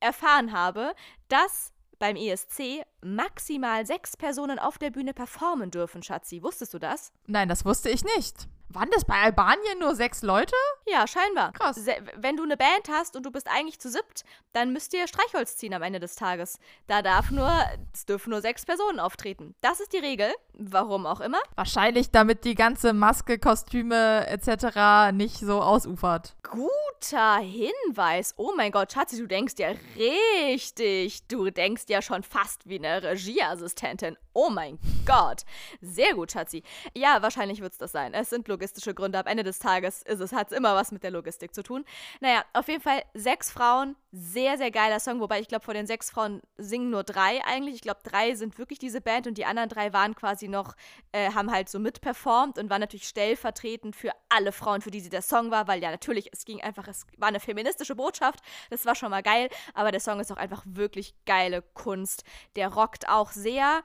erfahren 0.00 0.52
habe, 0.52 0.94
dass 1.28 1.72
beim 1.98 2.16
ESC 2.16 2.84
maximal 3.02 3.84
sechs 3.86 4.16
Personen 4.16 4.58
auf 4.58 4.78
der 4.78 4.90
Bühne 4.90 5.14
performen 5.14 5.70
dürfen, 5.70 6.02
Schatzi. 6.02 6.42
Wusstest 6.42 6.74
du 6.74 6.78
das? 6.78 7.12
Nein, 7.26 7.48
das 7.48 7.64
wusste 7.64 7.90
ich 7.90 8.04
nicht. 8.16 8.48
Waren 8.70 8.90
das 8.92 9.04
bei 9.04 9.14
Albanien 9.14 9.78
nur 9.78 9.94
sechs 9.94 10.22
Leute? 10.22 10.54
Ja, 10.86 11.06
scheinbar. 11.06 11.52
Krass. 11.52 11.76
Se 11.76 11.96
wenn 12.16 12.36
du 12.36 12.42
eine 12.42 12.56
Band 12.56 12.88
hast 12.90 13.16
und 13.16 13.24
du 13.24 13.30
bist 13.30 13.48
eigentlich 13.48 13.80
zu 13.80 13.90
siebt, 13.90 14.24
dann 14.52 14.72
müsst 14.72 14.92
ihr 14.92 15.06
Streichholz 15.06 15.56
ziehen 15.56 15.72
am 15.72 15.82
Ende 15.82 16.00
des 16.00 16.16
Tages. 16.16 16.58
Da 16.86 17.00
darf 17.02 17.30
nur, 17.30 17.50
es 17.94 18.04
dürfen 18.04 18.30
nur 18.30 18.40
sechs 18.40 18.66
Personen 18.66 19.00
auftreten. 19.00 19.54
Das 19.60 19.80
ist 19.80 19.92
die 19.92 19.98
Regel. 19.98 20.32
Warum 20.52 21.06
auch 21.06 21.20
immer. 21.20 21.38
Wahrscheinlich, 21.54 22.10
damit 22.10 22.44
die 22.44 22.54
ganze 22.54 22.92
Maske, 22.92 23.38
Kostüme 23.38 24.26
etc. 24.26 25.12
nicht 25.12 25.38
so 25.38 25.62
ausufert. 25.62 26.36
Guter 26.42 27.36
Hinweis. 27.38 28.34
Oh 28.36 28.52
mein 28.56 28.72
Gott, 28.72 28.92
Schatzi, 28.92 29.18
du 29.18 29.26
denkst 29.26 29.54
ja 29.58 29.68
richtig. 29.96 31.26
Du 31.28 31.50
denkst 31.50 31.84
ja 31.88 32.02
schon 32.02 32.22
fast 32.22 32.68
wie 32.68 32.78
eine 32.78 33.02
Regieassistentin. 33.02 34.16
Oh 34.32 34.50
mein 34.50 34.78
Gott. 35.06 35.42
Sehr 35.80 36.14
gut, 36.14 36.32
Schatzi. 36.32 36.62
Ja, 36.94 37.22
wahrscheinlich 37.22 37.60
wird 37.60 37.72
es 37.72 37.78
das 37.78 37.92
sein. 37.92 38.14
Es 38.14 38.30
sind 38.30 38.44
logistische 38.58 38.92
Gründe. 38.92 39.18
Am 39.18 39.26
Ende 39.26 39.44
des 39.44 39.60
Tages 39.60 40.02
ist 40.02 40.20
es, 40.20 40.32
hat 40.32 40.50
es 40.50 40.56
immer 40.56 40.74
was 40.74 40.90
mit 40.90 41.04
der 41.04 41.12
Logistik 41.12 41.54
zu 41.54 41.62
tun. 41.62 41.84
Naja, 42.20 42.44
auf 42.52 42.66
jeden 42.66 42.82
Fall 42.82 43.02
sechs 43.14 43.52
Frauen. 43.52 43.94
Sehr, 44.10 44.56
sehr 44.58 44.72
geiler 44.72 44.98
Song. 44.98 45.20
Wobei 45.20 45.38
ich 45.38 45.48
glaube, 45.48 45.64
von 45.64 45.74
den 45.74 45.86
sechs 45.86 46.10
Frauen 46.10 46.42
singen 46.56 46.90
nur 46.90 47.04
drei 47.04 47.40
eigentlich. 47.44 47.76
Ich 47.76 47.80
glaube, 47.82 48.00
drei 48.02 48.34
sind 48.34 48.58
wirklich 48.58 48.80
diese 48.80 49.00
Band 49.00 49.28
und 49.28 49.38
die 49.38 49.44
anderen 49.44 49.68
drei 49.68 49.92
waren 49.92 50.16
quasi 50.16 50.48
noch, 50.48 50.74
äh, 51.12 51.32
haben 51.32 51.52
halt 51.52 51.68
so 51.68 51.78
mitperformt 51.78 52.58
und 52.58 52.68
waren 52.68 52.80
natürlich 52.80 53.06
stellvertretend 53.06 53.94
für 53.94 54.10
alle 54.28 54.50
Frauen, 54.50 54.80
für 54.80 54.90
die 54.90 55.00
sie 55.00 55.10
der 55.10 55.22
Song 55.22 55.50
war, 55.52 55.68
weil 55.68 55.80
ja 55.80 55.90
natürlich, 55.90 56.30
es 56.32 56.44
ging 56.44 56.60
einfach, 56.60 56.88
es 56.88 57.06
war 57.16 57.28
eine 57.28 57.40
feministische 57.40 57.94
Botschaft. 57.94 58.40
Das 58.70 58.86
war 58.86 58.96
schon 58.96 59.10
mal 59.10 59.22
geil, 59.22 59.48
aber 59.74 59.92
der 59.92 60.00
Song 60.00 60.18
ist 60.18 60.32
auch 60.32 60.36
einfach 60.36 60.62
wirklich 60.66 61.14
geile 61.26 61.62
Kunst. 61.62 62.24
Der 62.56 62.68
rockt 62.68 63.08
auch 63.08 63.30
sehr. 63.30 63.82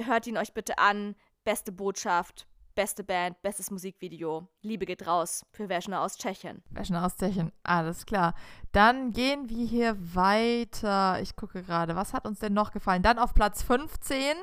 Hört 0.00 0.26
ihn 0.26 0.38
euch 0.38 0.54
bitte 0.54 0.78
an. 0.78 1.14
Beste 1.44 1.72
Botschaft, 1.72 2.46
beste 2.78 3.02
Band, 3.02 3.34
bestes 3.42 3.72
Musikvideo. 3.72 4.46
Liebe 4.62 4.86
geht 4.86 5.06
raus 5.06 5.46
für 5.52 5.68
Vesna 5.68 6.04
aus 6.04 6.16
Tschechien. 6.16 6.64
Wäschen 6.70 6.96
aus 6.96 7.16
Tschechien. 7.16 7.52
Alles 7.62 8.06
klar. 8.06 8.34
Dann 8.72 9.12
gehen 9.12 9.48
wir 9.48 9.64
hier 9.64 9.96
weiter. 10.14 11.20
Ich 11.22 11.36
gucke 11.36 11.62
gerade, 11.62 11.94
was 11.94 12.12
hat 12.12 12.26
uns 12.26 12.40
denn 12.40 12.54
noch 12.54 12.72
gefallen? 12.72 13.02
Dann 13.02 13.20
auf 13.20 13.34
Platz 13.34 13.62
15 13.62 14.36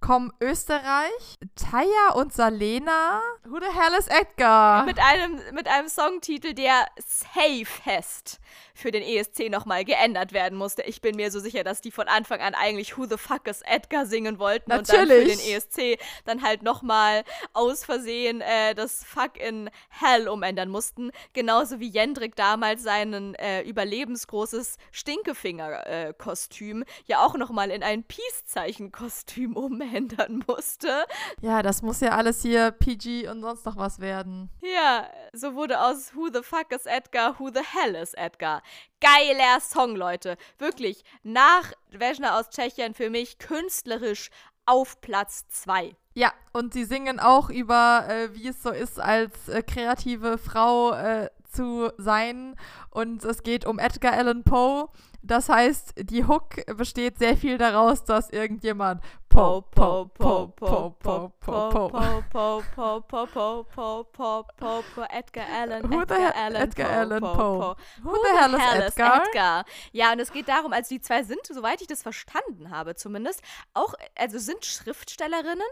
kommen 0.00 0.32
Österreich, 0.40 1.36
Taya 1.56 2.12
und 2.14 2.32
Salena. 2.32 3.20
Who 3.44 3.58
the 3.58 3.66
hell 3.66 3.98
is 3.98 4.06
Edgar? 4.06 4.84
Mit 4.84 5.00
einem, 5.00 5.40
mit 5.52 5.66
einem 5.66 5.88
Songtitel, 5.88 6.54
der 6.54 6.86
Safest 7.04 8.38
für 8.72 8.92
den 8.92 9.02
ESC 9.02 9.50
nochmal 9.50 9.84
geändert 9.84 10.32
werden 10.32 10.56
musste. 10.56 10.82
Ich 10.82 11.00
bin 11.00 11.16
mir 11.16 11.30
so 11.30 11.40
sicher, 11.40 11.64
dass 11.64 11.80
die 11.80 11.90
von 11.90 12.08
Anfang 12.08 12.40
an 12.40 12.54
eigentlich 12.54 12.96
Who 12.96 13.06
the 13.06 13.18
fuck 13.18 13.48
is 13.48 13.62
Edgar 13.62 14.06
singen 14.06 14.38
wollten 14.38 14.70
und 14.70 14.88
dann 14.88 15.08
für 15.08 15.14
Natürlich. 15.14 15.38
den 15.38 15.56
ESC 15.56 16.00
dann 16.24 16.42
halt 16.42 16.62
nochmal 16.62 17.24
aus 17.52 17.84
Versehen 17.84 18.40
äh, 18.40 18.74
das 18.74 19.02
Fuck 19.02 19.38
in 19.38 19.65
Hell 19.88 20.28
umändern 20.28 20.68
mussten. 20.68 21.10
Genauso 21.32 21.80
wie 21.80 21.88
Jendrik 21.88 22.36
damals 22.36 22.82
seinen 22.82 23.34
äh, 23.36 23.62
überlebensgroßes 23.62 24.76
Stinkefinger-Kostüm 24.92 26.84
ja 27.06 27.24
auch 27.24 27.34
nochmal 27.34 27.70
in 27.70 27.82
ein 27.82 28.04
Peace-Zeichen-Kostüm 28.04 29.56
umändern 29.56 30.44
musste. 30.46 31.04
Ja, 31.40 31.62
das 31.62 31.82
muss 31.82 32.00
ja 32.00 32.10
alles 32.10 32.42
hier 32.42 32.70
PG 32.70 33.28
und 33.28 33.40
sonst 33.40 33.64
noch 33.66 33.76
was 33.76 34.00
werden. 34.00 34.50
Ja, 34.62 35.08
so 35.32 35.54
wurde 35.54 35.80
aus 35.80 36.14
Who 36.14 36.28
the 36.32 36.42
fuck 36.42 36.72
is 36.72 36.86
Edgar, 36.86 37.38
Who 37.38 37.50
the 37.52 37.62
hell 37.62 37.94
is 37.94 38.14
Edgar. 38.14 38.62
Geiler 39.00 39.60
Song, 39.60 39.94
Leute. 39.94 40.36
Wirklich, 40.58 41.04
nach 41.22 41.72
Vesna 41.90 42.38
aus 42.38 42.50
Tschechien 42.50 42.94
für 42.94 43.10
mich 43.10 43.38
künstlerisch 43.38 44.30
auf 44.64 45.00
Platz 45.00 45.46
2. 45.48 45.94
Ja, 46.16 46.32
und 46.54 46.72
sie 46.72 46.84
singen 46.84 47.20
auch 47.20 47.50
über, 47.50 48.06
äh, 48.08 48.34
wie 48.34 48.48
es 48.48 48.62
so 48.62 48.70
ist, 48.70 48.98
als 48.98 49.48
äh, 49.48 49.60
kreative 49.62 50.38
Frau 50.38 50.92
äh, 50.92 51.28
zu 51.52 51.92
sein. 51.98 52.56
Und 52.88 53.22
es 53.22 53.42
geht 53.42 53.66
um 53.66 53.78
Edgar 53.78 54.14
Allan 54.14 54.42
Poe. 54.42 54.88
Das 55.20 55.50
heißt, 55.50 55.92
die 56.08 56.24
Hook 56.24 56.64
besteht 56.78 57.18
sehr 57.18 57.36
viel 57.36 57.58
daraus, 57.58 58.02
dass 58.04 58.30
irgendjemand 58.30 59.02
Po, 59.28 59.60
Po, 59.60 60.06
Po, 60.14 60.46
Po, 60.56 60.94
Po, 60.96 60.96
Po, 60.98 61.30
Po, 61.38 61.90
Po, 61.90 61.90
Po, 61.90 62.62
Po, 62.72 63.00
Po, 63.02 63.64
Po, 63.66 64.04
Po, 64.16 64.44
Po, 64.56 64.82
Po, 64.94 65.02
Edgar 65.10 65.44
Allan, 65.54 65.92
Who 65.92 66.00
Edgar 66.00 66.34
Allan 66.34 66.62
Edgar 66.62 66.86
Poe, 66.86 66.96
Allan 66.96 67.20
Poe. 67.20 67.76
Who 68.04 68.14
the 68.14 68.38
hell 68.38 68.54
is 68.54 68.86
Edgar? 68.86 69.22
Edgar? 69.22 69.64
Ja, 69.92 70.12
und 70.12 70.20
es 70.20 70.32
geht 70.32 70.48
darum, 70.48 70.72
also 70.72 70.88
die 70.94 71.02
zwei 71.02 71.22
sind, 71.24 71.46
soweit 71.46 71.82
ich 71.82 71.88
das 71.88 72.02
verstanden 72.02 72.70
habe 72.70 72.94
zumindest, 72.94 73.42
auch, 73.74 73.92
also 74.14 74.38
sind 74.38 74.64
Schriftstellerinnen 74.64 75.68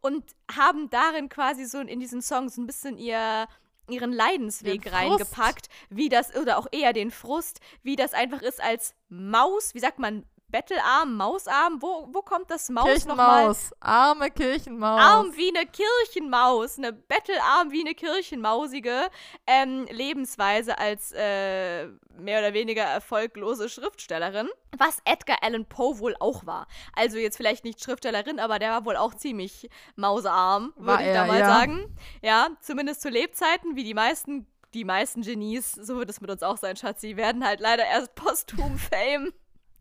und 0.00 0.24
haben 0.54 0.90
darin 0.90 1.28
quasi 1.28 1.64
so 1.64 1.78
in 1.80 2.00
diesen 2.00 2.22
Songs 2.22 2.56
ein 2.56 2.66
bisschen 2.66 2.96
ihr 2.98 3.46
ihren 3.88 4.12
Leidensweg 4.12 4.90
reingepackt, 4.90 5.68
wie 5.90 6.08
das, 6.08 6.34
oder 6.34 6.58
auch 6.58 6.66
eher 6.72 6.92
den 6.92 7.10
Frust, 7.10 7.60
wie 7.82 7.96
das 7.96 8.14
einfach 8.14 8.40
ist 8.40 8.62
als 8.62 8.94
Maus, 9.08 9.74
wie 9.74 9.80
sagt 9.80 9.98
man, 9.98 10.24
Bettelarm, 10.54 11.16
Mausarm, 11.16 11.82
wo, 11.82 12.06
wo 12.12 12.22
kommt 12.22 12.48
das 12.48 12.68
Maus 12.68 13.06
nochmal? 13.06 13.46
Kirchenmaus. 13.46 13.72
Arme 13.80 14.30
Kirchenmaus. 14.30 15.00
Arm 15.00 15.32
wie 15.34 15.48
eine 15.48 15.66
Kirchenmaus, 15.66 16.78
eine 16.78 16.92
Bettelarm 16.92 17.72
wie 17.72 17.80
eine 17.80 17.96
Kirchenmausige 17.96 19.10
ähm, 19.48 19.84
Lebensweise 19.90 20.78
als 20.78 21.10
äh, 21.10 21.88
mehr 22.16 22.38
oder 22.38 22.54
weniger 22.54 22.84
erfolglose 22.84 23.68
Schriftstellerin. 23.68 24.48
Was 24.78 24.98
Edgar 25.04 25.38
Allan 25.42 25.66
Poe 25.66 25.98
wohl 25.98 26.14
auch 26.20 26.46
war. 26.46 26.68
Also 26.94 27.18
jetzt 27.18 27.36
vielleicht 27.36 27.64
nicht 27.64 27.82
Schriftstellerin, 27.82 28.38
aber 28.38 28.60
der 28.60 28.70
war 28.70 28.84
wohl 28.84 28.96
auch 28.96 29.14
ziemlich 29.14 29.68
mausearm, 29.96 30.72
War 30.76 31.00
würde 31.00 31.10
ich 31.10 31.16
da 31.16 31.26
mal 31.26 31.40
ja. 31.40 31.46
sagen. 31.46 31.96
Ja, 32.22 32.50
zumindest 32.60 33.02
zu 33.02 33.08
Lebzeiten, 33.08 33.74
wie 33.74 33.82
die 33.82 33.94
meisten, 33.94 34.46
die 34.72 34.84
meisten 34.84 35.22
Genies, 35.22 35.72
so 35.72 35.96
wird 35.96 36.10
es 36.10 36.20
mit 36.20 36.30
uns 36.30 36.44
auch 36.44 36.58
sein, 36.58 36.76
Schatzi, 36.76 37.16
werden 37.16 37.44
halt 37.44 37.58
leider 37.58 37.84
erst 37.84 38.14
posthum 38.14 38.78
Fame. 38.90 39.32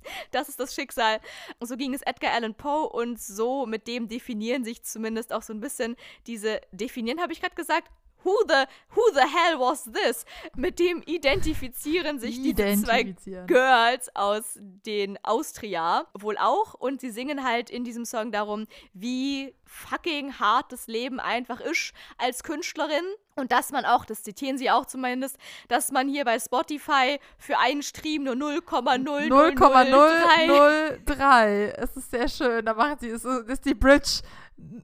Das 0.31 0.49
ist 0.49 0.59
das 0.59 0.73
Schicksal. 0.73 1.19
So 1.59 1.77
ging 1.77 1.93
es 1.93 2.01
Edgar 2.01 2.33
Allan 2.33 2.55
Poe 2.55 2.87
und 2.89 3.21
so 3.21 3.65
mit 3.65 3.87
dem 3.87 4.07
definieren 4.07 4.63
sich 4.63 4.83
zumindest 4.83 5.33
auch 5.33 5.41
so 5.41 5.53
ein 5.53 5.59
bisschen 5.59 5.95
diese 6.27 6.61
definieren 6.71 7.21
habe 7.21 7.33
ich 7.33 7.41
gerade 7.41 7.55
gesagt. 7.55 7.89
Who 8.23 8.31
the 8.47 8.65
who 8.95 9.01
the 9.13 9.21
hell 9.21 9.59
was 9.59 9.85
this? 9.85 10.25
Mit 10.55 10.79
dem 10.79 11.01
identifizieren 11.05 12.19
sich 12.19 12.41
diese 12.41 12.55
zwei 12.55 13.01
Identifizieren. 13.01 13.47
Girls 13.47 14.15
aus 14.15 14.57
den 14.59 15.17
Austria 15.23 16.07
wohl 16.13 16.37
auch 16.37 16.73
und 16.73 17.01
sie 17.01 17.11
singen 17.11 17.43
halt 17.43 17.69
in 17.69 17.83
diesem 17.83 18.05
Song 18.05 18.31
darum, 18.31 18.65
wie 18.93 19.53
fucking 19.65 20.39
hart 20.39 20.71
das 20.71 20.87
Leben 20.87 21.19
einfach 21.19 21.59
ist 21.59 21.93
als 22.17 22.43
Künstlerin 22.43 23.03
und 23.35 23.51
dass 23.51 23.71
man 23.71 23.85
auch, 23.85 24.05
das 24.05 24.23
zitieren 24.23 24.57
sie 24.57 24.69
auch 24.69 24.85
zumindest, 24.85 25.37
dass 25.67 25.91
man 25.91 26.07
hier 26.07 26.23
bei 26.25 26.37
Spotify 26.39 27.19
für 27.37 27.57
einen 27.57 27.81
Stream 27.81 28.23
nur 28.23 28.35
0,0003 28.35 29.27
0,003. 29.27 31.73
Es 31.77 31.97
ist 31.97 32.11
sehr 32.11 32.27
schön. 32.27 32.63
Da 32.65 32.75
machen 32.75 32.97
sie, 32.99 33.09
es 33.09 33.25
ist, 33.25 33.49
ist 33.49 33.65
die 33.65 33.73
Bridge 33.73 34.21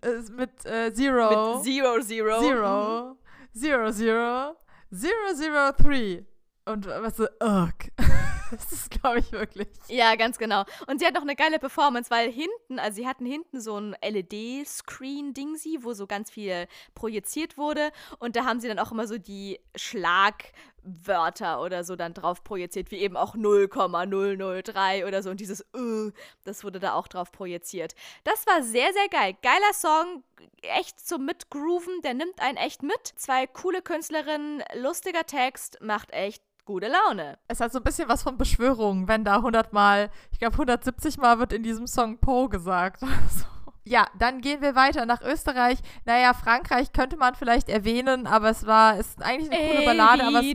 äh, 0.01 0.31
mit 0.31 0.65
äh, 0.65 0.91
Zero. 0.93 1.55
mit 1.55 1.63
Zero 1.63 2.01
Zero. 2.01 2.41
Zero. 2.41 3.15
000 3.61 4.55
003. 4.91 6.25
Und 6.65 6.87
äh, 6.87 7.01
was 7.01 7.17
so, 7.17 7.27
ugh. 7.41 7.73
das 8.51 8.71
ist, 8.71 8.91
glaube 8.91 9.19
ich, 9.19 9.31
wirklich. 9.31 9.67
Ja, 9.87 10.15
ganz 10.15 10.37
genau. 10.37 10.63
Und 10.87 10.99
sie 10.99 11.05
hat 11.05 11.13
noch 11.13 11.21
eine 11.21 11.35
geile 11.35 11.59
Performance, 11.59 12.09
weil 12.09 12.31
hinten, 12.31 12.79
also 12.79 12.95
sie 12.95 13.07
hatten 13.07 13.25
hinten 13.25 13.61
so 13.61 13.77
ein 13.77 13.95
LED-Screen-Dingsi, 14.01 15.79
wo 15.81 15.93
so 15.93 16.07
ganz 16.07 16.31
viel 16.31 16.67
projiziert 16.95 17.57
wurde. 17.57 17.91
Und 18.19 18.35
da 18.35 18.45
haben 18.45 18.59
sie 18.59 18.67
dann 18.67 18.79
auch 18.79 18.91
immer 18.91 19.07
so 19.07 19.17
die 19.17 19.59
Schlagwörter 19.75 21.61
oder 21.61 21.83
so 21.83 21.95
dann 21.95 22.13
drauf 22.13 22.43
projiziert, 22.43 22.91
wie 22.91 22.97
eben 22.97 23.17
auch 23.17 23.35
0,003 23.35 25.05
oder 25.05 25.21
so. 25.21 25.29
Und 25.29 25.39
dieses 25.39 25.61
äh, 25.61 26.11
das 26.43 26.63
wurde 26.63 26.79
da 26.79 26.93
auch 26.93 27.07
drauf 27.07 27.31
projiziert. 27.31 27.95
Das 28.23 28.47
war 28.47 28.63
sehr, 28.63 28.91
sehr 28.93 29.09
geil. 29.09 29.35
Geiler 29.41 29.73
Song, 29.73 30.23
echt 30.61 30.99
zum 30.99 31.25
Mitgrooven, 31.25 32.01
der 32.03 32.13
nimmt 32.13 32.39
einen 32.39 32.57
echt 32.57 32.83
mit. 32.83 33.13
Zwei 33.15 33.47
coole 33.47 33.81
Künstlerinnen, 33.81 34.63
lustiger 34.75 35.25
Text, 35.25 35.79
macht 35.81 36.11
echt 36.11 36.41
gute 36.69 36.87
Laune. 36.87 37.39
Es 37.47 37.59
hat 37.61 37.71
so 37.71 37.79
ein 37.79 37.83
bisschen 37.83 38.07
was 38.09 38.21
von 38.21 38.37
Beschwörung, 38.37 39.07
wenn 39.07 39.25
da 39.25 39.37
100 39.37 39.73
Mal, 39.73 40.11
ich 40.31 40.37
glaube 40.37 40.53
170 40.53 41.17
Mal 41.17 41.39
wird 41.39 41.51
in 41.51 41.63
diesem 41.63 41.87
Song 41.87 42.19
Poe 42.19 42.47
gesagt. 42.47 42.99
So. 42.99 43.45
Ja, 43.85 44.05
dann 44.19 44.41
gehen 44.41 44.61
wir 44.61 44.75
weiter 44.75 45.07
nach 45.07 45.21
Österreich. 45.21 45.79
Naja, 46.05 46.35
Frankreich 46.35 46.91
könnte 46.93 47.17
man 47.17 47.33
vielleicht 47.33 47.69
erwähnen, 47.69 48.27
aber 48.27 48.51
es 48.51 48.67
war, 48.67 48.99
es 48.99 49.07
ist 49.07 49.23
eigentlich 49.23 49.51
eine 49.51 49.67
coole 49.67 49.85
Ballade, 49.85 50.23
aber 50.25 50.41
es, 50.41 50.45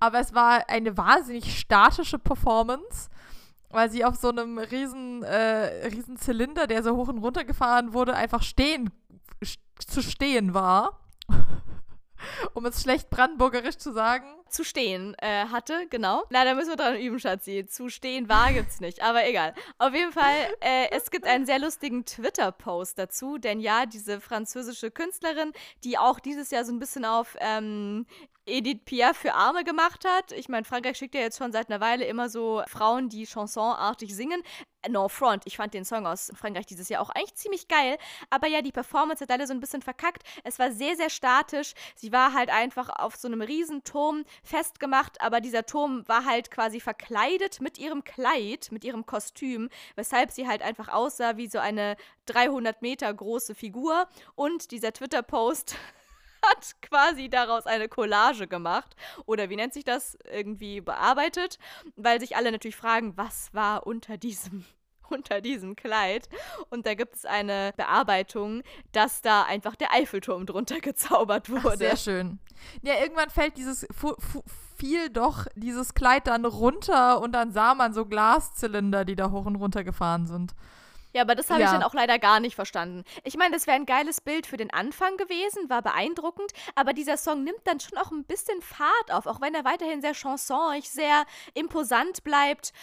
aber 0.00 0.18
es 0.18 0.34
war 0.34 0.68
eine 0.68 0.96
wahnsinnig 0.96 1.56
statische 1.56 2.18
Performance, 2.18 3.08
weil 3.70 3.88
sie 3.90 4.04
auf 4.04 4.16
so 4.16 4.30
einem 4.30 4.58
riesen, 4.58 5.22
äh, 5.22 5.86
riesen 5.86 6.16
Zylinder, 6.16 6.66
der 6.66 6.82
so 6.82 6.96
hoch 6.96 7.06
und 7.06 7.18
runter 7.18 7.44
gefahren 7.44 7.92
wurde, 7.92 8.14
einfach 8.16 8.42
stehen, 8.42 8.90
st 9.44 9.60
zu 9.78 10.02
stehen 10.02 10.52
war. 10.52 10.98
um 12.54 12.66
es 12.66 12.82
schlecht 12.82 13.10
brandenburgerisch 13.10 13.78
zu 13.78 13.92
sagen. 13.92 14.26
zu 14.48 14.64
stehen 14.64 15.14
äh, 15.18 15.46
hatte, 15.46 15.86
genau. 15.90 16.22
Na, 16.30 16.44
da 16.44 16.54
müssen 16.54 16.70
wir 16.70 16.76
dran 16.76 16.96
üben, 16.96 17.18
Schatzi. 17.18 17.66
Zu 17.66 17.88
stehen 17.88 18.28
war 18.28 18.52
gibt's 18.52 18.80
nicht, 18.80 19.02
aber 19.02 19.26
egal. 19.26 19.54
Auf 19.78 19.92
jeden 19.92 20.12
Fall, 20.12 20.34
äh, 20.60 20.88
es 20.92 21.10
gibt 21.10 21.26
einen 21.26 21.46
sehr 21.46 21.58
lustigen 21.58 22.04
Twitter-Post 22.04 22.98
dazu, 22.98 23.38
denn 23.38 23.60
ja, 23.60 23.86
diese 23.86 24.20
französische 24.20 24.90
Künstlerin, 24.90 25.52
die 25.84 25.98
auch 25.98 26.20
dieses 26.20 26.50
Jahr 26.50 26.64
so 26.64 26.72
ein 26.72 26.78
bisschen 26.78 27.04
auf 27.04 27.36
ähm, 27.40 28.06
Edith 28.46 28.84
Piaf 28.84 29.16
für 29.16 29.34
Arme 29.34 29.64
gemacht 29.64 30.04
hat. 30.04 30.32
Ich 30.32 30.48
meine, 30.48 30.64
Frankreich 30.64 30.96
schickt 30.96 31.14
ja 31.14 31.20
jetzt 31.20 31.38
schon 31.38 31.52
seit 31.52 31.68
einer 31.68 31.80
Weile 31.80 32.04
immer 32.04 32.28
so 32.28 32.62
Frauen, 32.68 33.08
die 33.08 33.26
chansonartig 33.26 34.14
singen. 34.14 34.42
No 34.88 35.08
front, 35.08 35.42
ich 35.46 35.56
fand 35.56 35.74
den 35.74 35.84
Song 35.84 36.06
aus 36.06 36.30
Frankreich 36.34 36.66
dieses 36.66 36.88
Jahr 36.88 37.02
auch 37.02 37.10
eigentlich 37.10 37.34
ziemlich 37.34 37.66
geil, 37.66 37.98
aber 38.30 38.46
ja, 38.46 38.62
die 38.62 38.70
Performance 38.70 39.20
hat 39.20 39.30
leider 39.30 39.46
so 39.48 39.52
ein 39.52 39.58
bisschen 39.58 39.82
verkackt. 39.82 40.22
Es 40.44 40.60
war 40.60 40.70
sehr, 40.70 40.94
sehr 40.94 41.10
statisch. 41.10 41.74
Sie 41.96 42.12
war 42.12 42.32
halt 42.34 42.50
einfach 42.50 42.88
auf 42.88 43.16
so 43.16 43.26
einem 43.26 43.42
Riesenturm 43.42 44.24
festgemacht, 44.44 45.20
aber 45.20 45.40
dieser 45.40 45.66
Turm 45.66 46.06
war 46.06 46.24
halt 46.24 46.52
quasi 46.52 46.78
verkleidet 46.78 47.60
mit 47.60 47.78
ihrem 47.78 48.04
Kleid, 48.04 48.68
mit 48.70 48.84
ihrem 48.84 49.06
Kostüm, 49.06 49.70
weshalb 49.96 50.30
sie 50.30 50.46
halt 50.46 50.62
einfach 50.62 50.88
aussah 50.88 51.36
wie 51.36 51.48
so 51.48 51.58
eine 51.58 51.96
300 52.26 52.80
Meter 52.80 53.12
große 53.12 53.56
Figur. 53.56 54.06
Und 54.36 54.70
dieser 54.70 54.92
Twitter-Post 54.92 55.74
hat 56.48 56.80
quasi 56.82 57.28
daraus 57.28 57.66
eine 57.66 57.88
Collage 57.88 58.46
gemacht 58.46 58.96
oder 59.26 59.50
wie 59.50 59.56
nennt 59.56 59.74
sich 59.74 59.84
das 59.84 60.16
irgendwie 60.30 60.80
bearbeitet, 60.80 61.58
weil 61.96 62.20
sich 62.20 62.36
alle 62.36 62.52
natürlich 62.52 62.76
fragen, 62.76 63.16
was 63.16 63.52
war 63.52 63.86
unter 63.86 64.16
diesem 64.16 64.64
unter 65.08 65.40
diesem 65.40 65.76
Kleid 65.76 66.28
und 66.70 66.84
da 66.84 66.94
gibt 66.94 67.14
es 67.14 67.24
eine 67.24 67.72
Bearbeitung, 67.76 68.62
dass 68.90 69.22
da 69.22 69.44
einfach 69.44 69.76
der 69.76 69.92
Eiffelturm 69.92 70.46
drunter 70.46 70.80
gezaubert 70.82 71.48
Ach, 71.54 71.64
wurde. 71.64 71.76
sehr 71.78 71.96
schön. 71.96 72.40
Ja, 72.82 72.94
irgendwann 73.00 73.30
fällt 73.30 73.56
dieses, 73.56 73.86
fiel 74.76 75.10
doch 75.10 75.46
dieses 75.54 75.94
Kleid 75.94 76.26
dann 76.26 76.44
runter 76.44 77.20
und 77.20 77.32
dann 77.32 77.52
sah 77.52 77.74
man 77.74 77.92
so 77.92 78.06
Glaszylinder, 78.06 79.04
die 79.04 79.14
da 79.14 79.30
hoch 79.30 79.46
und 79.46 79.56
runter 79.56 79.84
gefahren 79.84 80.26
sind. 80.26 80.54
Ja, 81.16 81.22
aber 81.22 81.34
das 81.34 81.48
habe 81.48 81.60
ich 81.62 81.66
Ja. 81.66 81.72
dann 81.72 81.82
auch 81.82 81.94
leider 81.94 82.18
gar 82.18 82.40
nicht 82.40 82.54
verstanden. 82.54 83.02
Ich 83.24 83.38
meine, 83.38 83.54
das 83.54 83.66
wäre 83.66 83.74
ein 83.76 83.86
geiles 83.86 84.20
Bild 84.20 84.46
für 84.46 84.58
den 84.58 84.70
Anfang 84.70 85.16
gewesen, 85.16 85.70
war 85.70 85.80
beeindruckend, 85.80 86.52
aber 86.74 86.92
dieser 86.92 87.16
Song 87.16 87.42
nimmt 87.42 87.60
dann 87.64 87.80
schon 87.80 87.96
auch 87.96 88.10
ein 88.10 88.24
bisschen 88.24 88.60
Fahrt 88.60 89.10
auf, 89.10 89.24
auch 89.24 89.40
wenn 89.40 89.54
er 89.54 89.64
weiterhin 89.64 90.02
sehr 90.02 90.12
chansonig, 90.12 90.90
sehr 90.90 91.24
imposant 91.54 92.22
bleibt. 92.22 92.74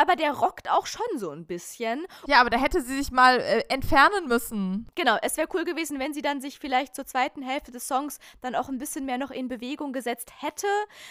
Aber 0.00 0.16
der 0.16 0.32
rockt 0.32 0.70
auch 0.70 0.86
schon 0.86 1.18
so 1.18 1.28
ein 1.28 1.44
bisschen. 1.44 2.06
Ja, 2.26 2.40
aber 2.40 2.48
da 2.48 2.56
hätte 2.56 2.80
sie 2.80 2.96
sich 2.96 3.10
mal 3.10 3.38
äh, 3.38 3.64
entfernen 3.68 4.28
müssen. 4.28 4.88
Genau, 4.94 5.18
es 5.20 5.36
wäre 5.36 5.46
cool 5.52 5.66
gewesen, 5.66 5.98
wenn 5.98 6.14
sie 6.14 6.22
dann 6.22 6.40
sich 6.40 6.58
vielleicht 6.58 6.96
zur 6.96 7.04
zweiten 7.04 7.42
Hälfte 7.42 7.70
des 7.70 7.86
Songs 7.86 8.18
dann 8.40 8.54
auch 8.54 8.70
ein 8.70 8.78
bisschen 8.78 9.04
mehr 9.04 9.18
noch 9.18 9.30
in 9.30 9.48
Bewegung 9.48 9.92
gesetzt 9.92 10.32
hätte. 10.38 10.66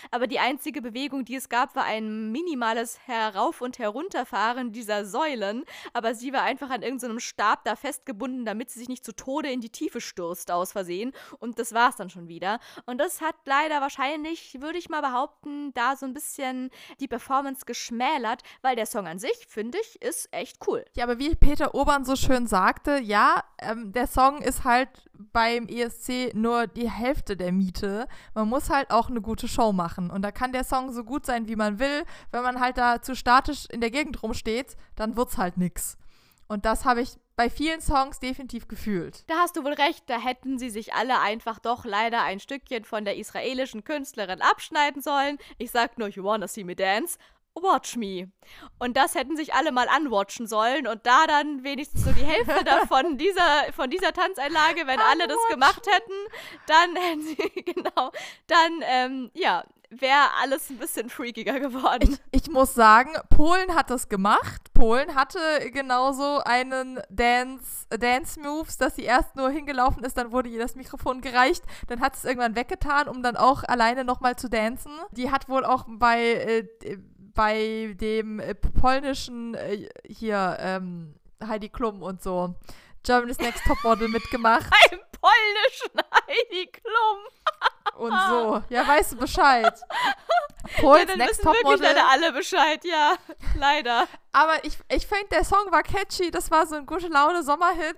Aber 0.09 0.25
die 0.25 0.39
einzige 0.39 0.81
Bewegung, 0.81 1.23
die 1.23 1.35
es 1.35 1.49
gab, 1.49 1.75
war 1.75 1.83
ein 1.83 2.31
minimales 2.31 2.97
Herauf- 3.05 3.61
und 3.61 3.77
Herunterfahren 3.77 4.71
dieser 4.71 5.05
Säulen. 5.05 5.65
Aber 5.93 6.15
sie 6.15 6.33
war 6.33 6.41
einfach 6.41 6.71
an 6.71 6.81
irgendeinem 6.81 7.19
Stab 7.19 7.65
da 7.65 7.75
festgebunden, 7.75 8.43
damit 8.43 8.71
sie 8.71 8.79
sich 8.79 8.89
nicht 8.89 9.05
zu 9.05 9.15
Tode 9.15 9.51
in 9.51 9.61
die 9.61 9.69
Tiefe 9.69 10.01
stürzt 10.01 10.49
aus 10.49 10.71
Versehen. 10.71 11.13
Und 11.37 11.59
das 11.59 11.73
war's 11.75 11.95
dann 11.95 12.09
schon 12.09 12.27
wieder. 12.27 12.59
Und 12.87 12.97
das 12.97 13.21
hat 13.21 13.35
leider 13.45 13.81
wahrscheinlich, 13.81 14.59
würde 14.61 14.79
ich 14.79 14.89
mal 14.89 15.01
behaupten, 15.01 15.75
da 15.75 15.95
so 15.95 16.07
ein 16.07 16.15
bisschen 16.15 16.71
die 16.99 17.07
Performance 17.07 17.65
geschmälert, 17.67 18.41
weil 18.63 18.78
der 18.79 18.85
Song 18.85 19.07
an 19.07 19.19
sich, 19.19 19.45
finde 19.47 19.77
ich, 19.77 20.01
ist 20.01 20.29
echt 20.31 20.65
cool. 20.65 20.85
Ja, 20.95 21.03
aber 21.03 21.19
wie 21.19 21.35
Peter 21.35 21.75
Obern 21.75 22.05
so 22.05 22.15
schön 22.15 22.47
sagte, 22.47 22.97
ja, 22.99 23.43
ähm, 23.61 23.91
der 23.91 24.07
Song 24.07 24.41
ist 24.41 24.63
halt 24.63 24.89
beim 25.13 25.67
ESC 25.67 26.33
nur 26.33 26.65
die 26.67 26.89
Hälfte 26.89 27.35
der 27.35 27.51
Miete. 27.51 28.07
Man 28.33 28.47
muss 28.47 28.69
halt 28.69 28.89
auch 28.89 29.09
eine 29.09 29.19
gute 29.19 29.49
Show 29.49 29.73
machen. 29.73 30.09
Und 30.09 30.21
da 30.21 30.31
kann 30.31 30.53
der 30.53 30.63
Song 30.63 30.93
so 30.93 31.03
gut 31.03 31.25
sein, 31.25 31.49
wie 31.49 31.57
man 31.57 31.77
will. 31.77 32.05
Wenn 32.31 32.43
man 32.43 32.61
halt 32.61 32.77
da 32.77 33.01
zu 33.01 33.17
statisch 33.17 33.65
in 33.69 33.81
der 33.81 33.91
Gegend 33.91 34.23
rumsteht, 34.23 34.77
dann 34.95 35.17
wird's 35.17 35.37
halt 35.37 35.57
nix. 35.57 35.97
Und 36.47 36.65
das 36.65 36.85
habe 36.85 37.01
ich 37.01 37.11
bei 37.35 37.49
vielen 37.49 37.81
Songs 37.81 38.19
definitiv 38.19 38.67
gefühlt. 38.67 39.23
Da 39.27 39.35
hast 39.39 39.57
du 39.57 39.63
wohl 39.63 39.73
recht, 39.73 40.03
da 40.07 40.19
hätten 40.19 40.57
sie 40.57 40.69
sich 40.69 40.93
alle 40.93 41.19
einfach 41.19 41.59
doch 41.59 41.85
leider 41.85 42.23
ein 42.23 42.39
Stückchen 42.39 42.85
von 42.85 43.05
der 43.05 43.17
israelischen 43.17 43.83
Künstlerin 43.83 44.41
abschneiden 44.41 45.01
sollen. 45.01 45.37
Ich 45.57 45.71
sag 45.71 45.97
nur, 45.97 46.07
you 46.07 46.23
wanna 46.23 46.47
see 46.47 46.63
me 46.63 46.75
dance? 46.75 47.17
Watch 47.61 47.95
Me. 47.95 48.31
Und 48.77 48.97
das 48.97 49.15
hätten 49.15 49.35
sich 49.35 49.53
alle 49.53 49.71
mal 49.71 49.87
anwatchen 49.87 50.47
sollen 50.47 50.87
und 50.87 51.05
da 51.05 51.27
dann 51.27 51.63
wenigstens 51.63 52.03
so 52.03 52.11
die 52.11 52.25
Hälfte 52.25 52.63
davon 52.65 53.17
dieser, 53.17 53.71
von 53.73 53.89
dieser 53.89 54.13
Tanzeinlage, 54.13 54.87
wenn 54.87 54.99
alle 54.99 55.27
das 55.27 55.37
gemacht 55.49 55.85
hätten, 55.87 56.13
dann 56.67 56.95
hätten 56.95 57.21
sie, 57.21 57.35
genau, 57.73 58.11
dann, 58.47 58.83
ähm, 58.83 59.31
ja, 59.33 59.63
wäre 59.89 60.33
alles 60.41 60.69
ein 60.69 60.77
bisschen 60.77 61.09
freakiger 61.09 61.59
geworden. 61.59 62.19
Ich, 62.31 62.43
ich, 62.43 62.49
muss 62.49 62.73
sagen, 62.73 63.13
Polen 63.29 63.75
hat 63.75 63.89
das 63.89 64.07
gemacht. 64.07 64.73
Polen 64.73 65.15
hatte 65.15 65.39
genauso 65.71 66.39
einen 66.45 66.99
Dance, 67.09 67.87
Dance 67.89 68.39
Moves, 68.39 68.77
dass 68.77 68.95
sie 68.95 69.03
erst 69.03 69.35
nur 69.35 69.49
hingelaufen 69.49 70.03
ist, 70.03 70.17
dann 70.17 70.31
wurde 70.31 70.49
ihr 70.49 70.59
das 70.59 70.75
Mikrofon 70.75 71.21
gereicht, 71.21 71.63
dann 71.87 72.01
hat 72.01 72.15
es 72.15 72.23
irgendwann 72.23 72.55
weggetan, 72.55 73.07
um 73.07 73.23
dann 73.23 73.35
auch 73.35 73.63
alleine 73.63 74.03
nochmal 74.03 74.35
zu 74.35 74.49
dancen. 74.49 74.91
Die 75.11 75.31
hat 75.31 75.49
wohl 75.49 75.65
auch 75.65 75.85
bei 75.87 76.67
äh, 76.83 76.97
bei 77.33 77.95
dem 77.99 78.39
äh, 78.39 78.55
polnischen 78.55 79.53
äh, 79.55 79.87
hier 80.07 80.57
ähm, 80.59 81.15
Heidi 81.43 81.69
Klum 81.69 82.01
und 82.01 82.21
so 82.21 82.55
Germany's 83.03 83.39
Next 83.39 83.63
Topmodel 83.65 84.07
mitgemacht. 84.09 84.69
Beim 84.69 84.99
polnischen 85.21 86.11
Heidi 86.27 86.67
Klum. 86.71 88.05
und 88.05 88.11
so. 88.29 88.63
Ja, 88.69 88.87
weißt 88.87 89.13
du 89.13 89.17
Bescheid. 89.17 89.73
Polens 90.79 90.99
ja, 90.99 91.05
dann 91.05 91.17
Next 91.17 91.39
wissen 91.39 91.53
wirklich 91.53 91.79
leider 91.79 92.09
alle 92.09 92.31
Bescheid, 92.33 92.83
ja. 92.83 93.15
Leider. 93.57 94.07
Aber 94.31 94.63
ich, 94.63 94.77
ich 94.89 95.07
finde, 95.07 95.27
der 95.31 95.43
Song 95.43 95.71
war 95.71 95.83
catchy. 95.83 96.31
Das 96.31 96.51
war 96.51 96.67
so 96.67 96.75
ein 96.75 96.85
gute 96.85 97.07
Laune 97.07 97.43
Sommerhit. 97.43 97.97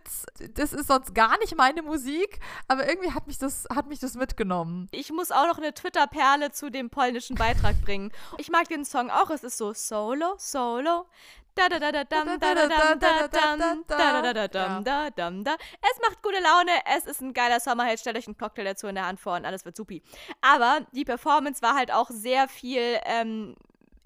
Das 0.53 0.71
ist 0.71 0.87
sonst 0.87 1.13
gar 1.13 1.37
nicht 1.39 1.55
meine 1.57 1.81
Musik, 1.81 2.39
aber 2.67 2.87
irgendwie 2.87 3.11
hat 3.11 3.27
mich 3.27 3.37
das, 3.37 3.67
hat 3.73 3.87
mich 3.87 3.99
das 3.99 4.13
mitgenommen. 4.13 4.87
Ich 4.91 5.11
muss 5.11 5.31
auch 5.31 5.47
noch 5.47 5.57
eine 5.57 5.73
Twitter-Perle 5.73 6.51
zu 6.51 6.69
dem 6.69 6.89
polnischen 6.89 7.35
Beitrag 7.35 7.81
bringen. 7.81 8.11
Ich 8.37 8.49
mag 8.49 8.67
den 8.69 8.85
Song 8.85 9.09
auch. 9.09 9.29
Es 9.31 9.43
ist 9.43 9.57
so 9.57 9.73
Solo, 9.73 10.35
Solo. 10.37 11.07
Es 15.81 15.99
macht 16.07 16.21
gute 16.21 16.39
Laune, 16.39 16.71
es 16.97 17.05
ist 17.05 17.21
ein 17.21 17.33
geiler 17.33 17.59
Sommerhit, 17.59 17.99
stellt 17.99 18.17
euch 18.17 18.27
einen 18.27 18.37
Cocktail 18.37 18.63
dazu 18.65 18.87
in 18.87 18.95
der 18.95 19.05
Hand 19.05 19.19
vor 19.19 19.35
und 19.35 19.45
alles 19.45 19.65
wird 19.65 19.75
supi. 19.75 20.01
Aber 20.41 20.85
die 20.91 21.05
Performance 21.05 21.61
war 21.61 21.75
halt 21.75 21.91
auch 21.91 22.09
sehr 22.09 22.47
viel, 22.47 22.99
ähm, 23.05 23.55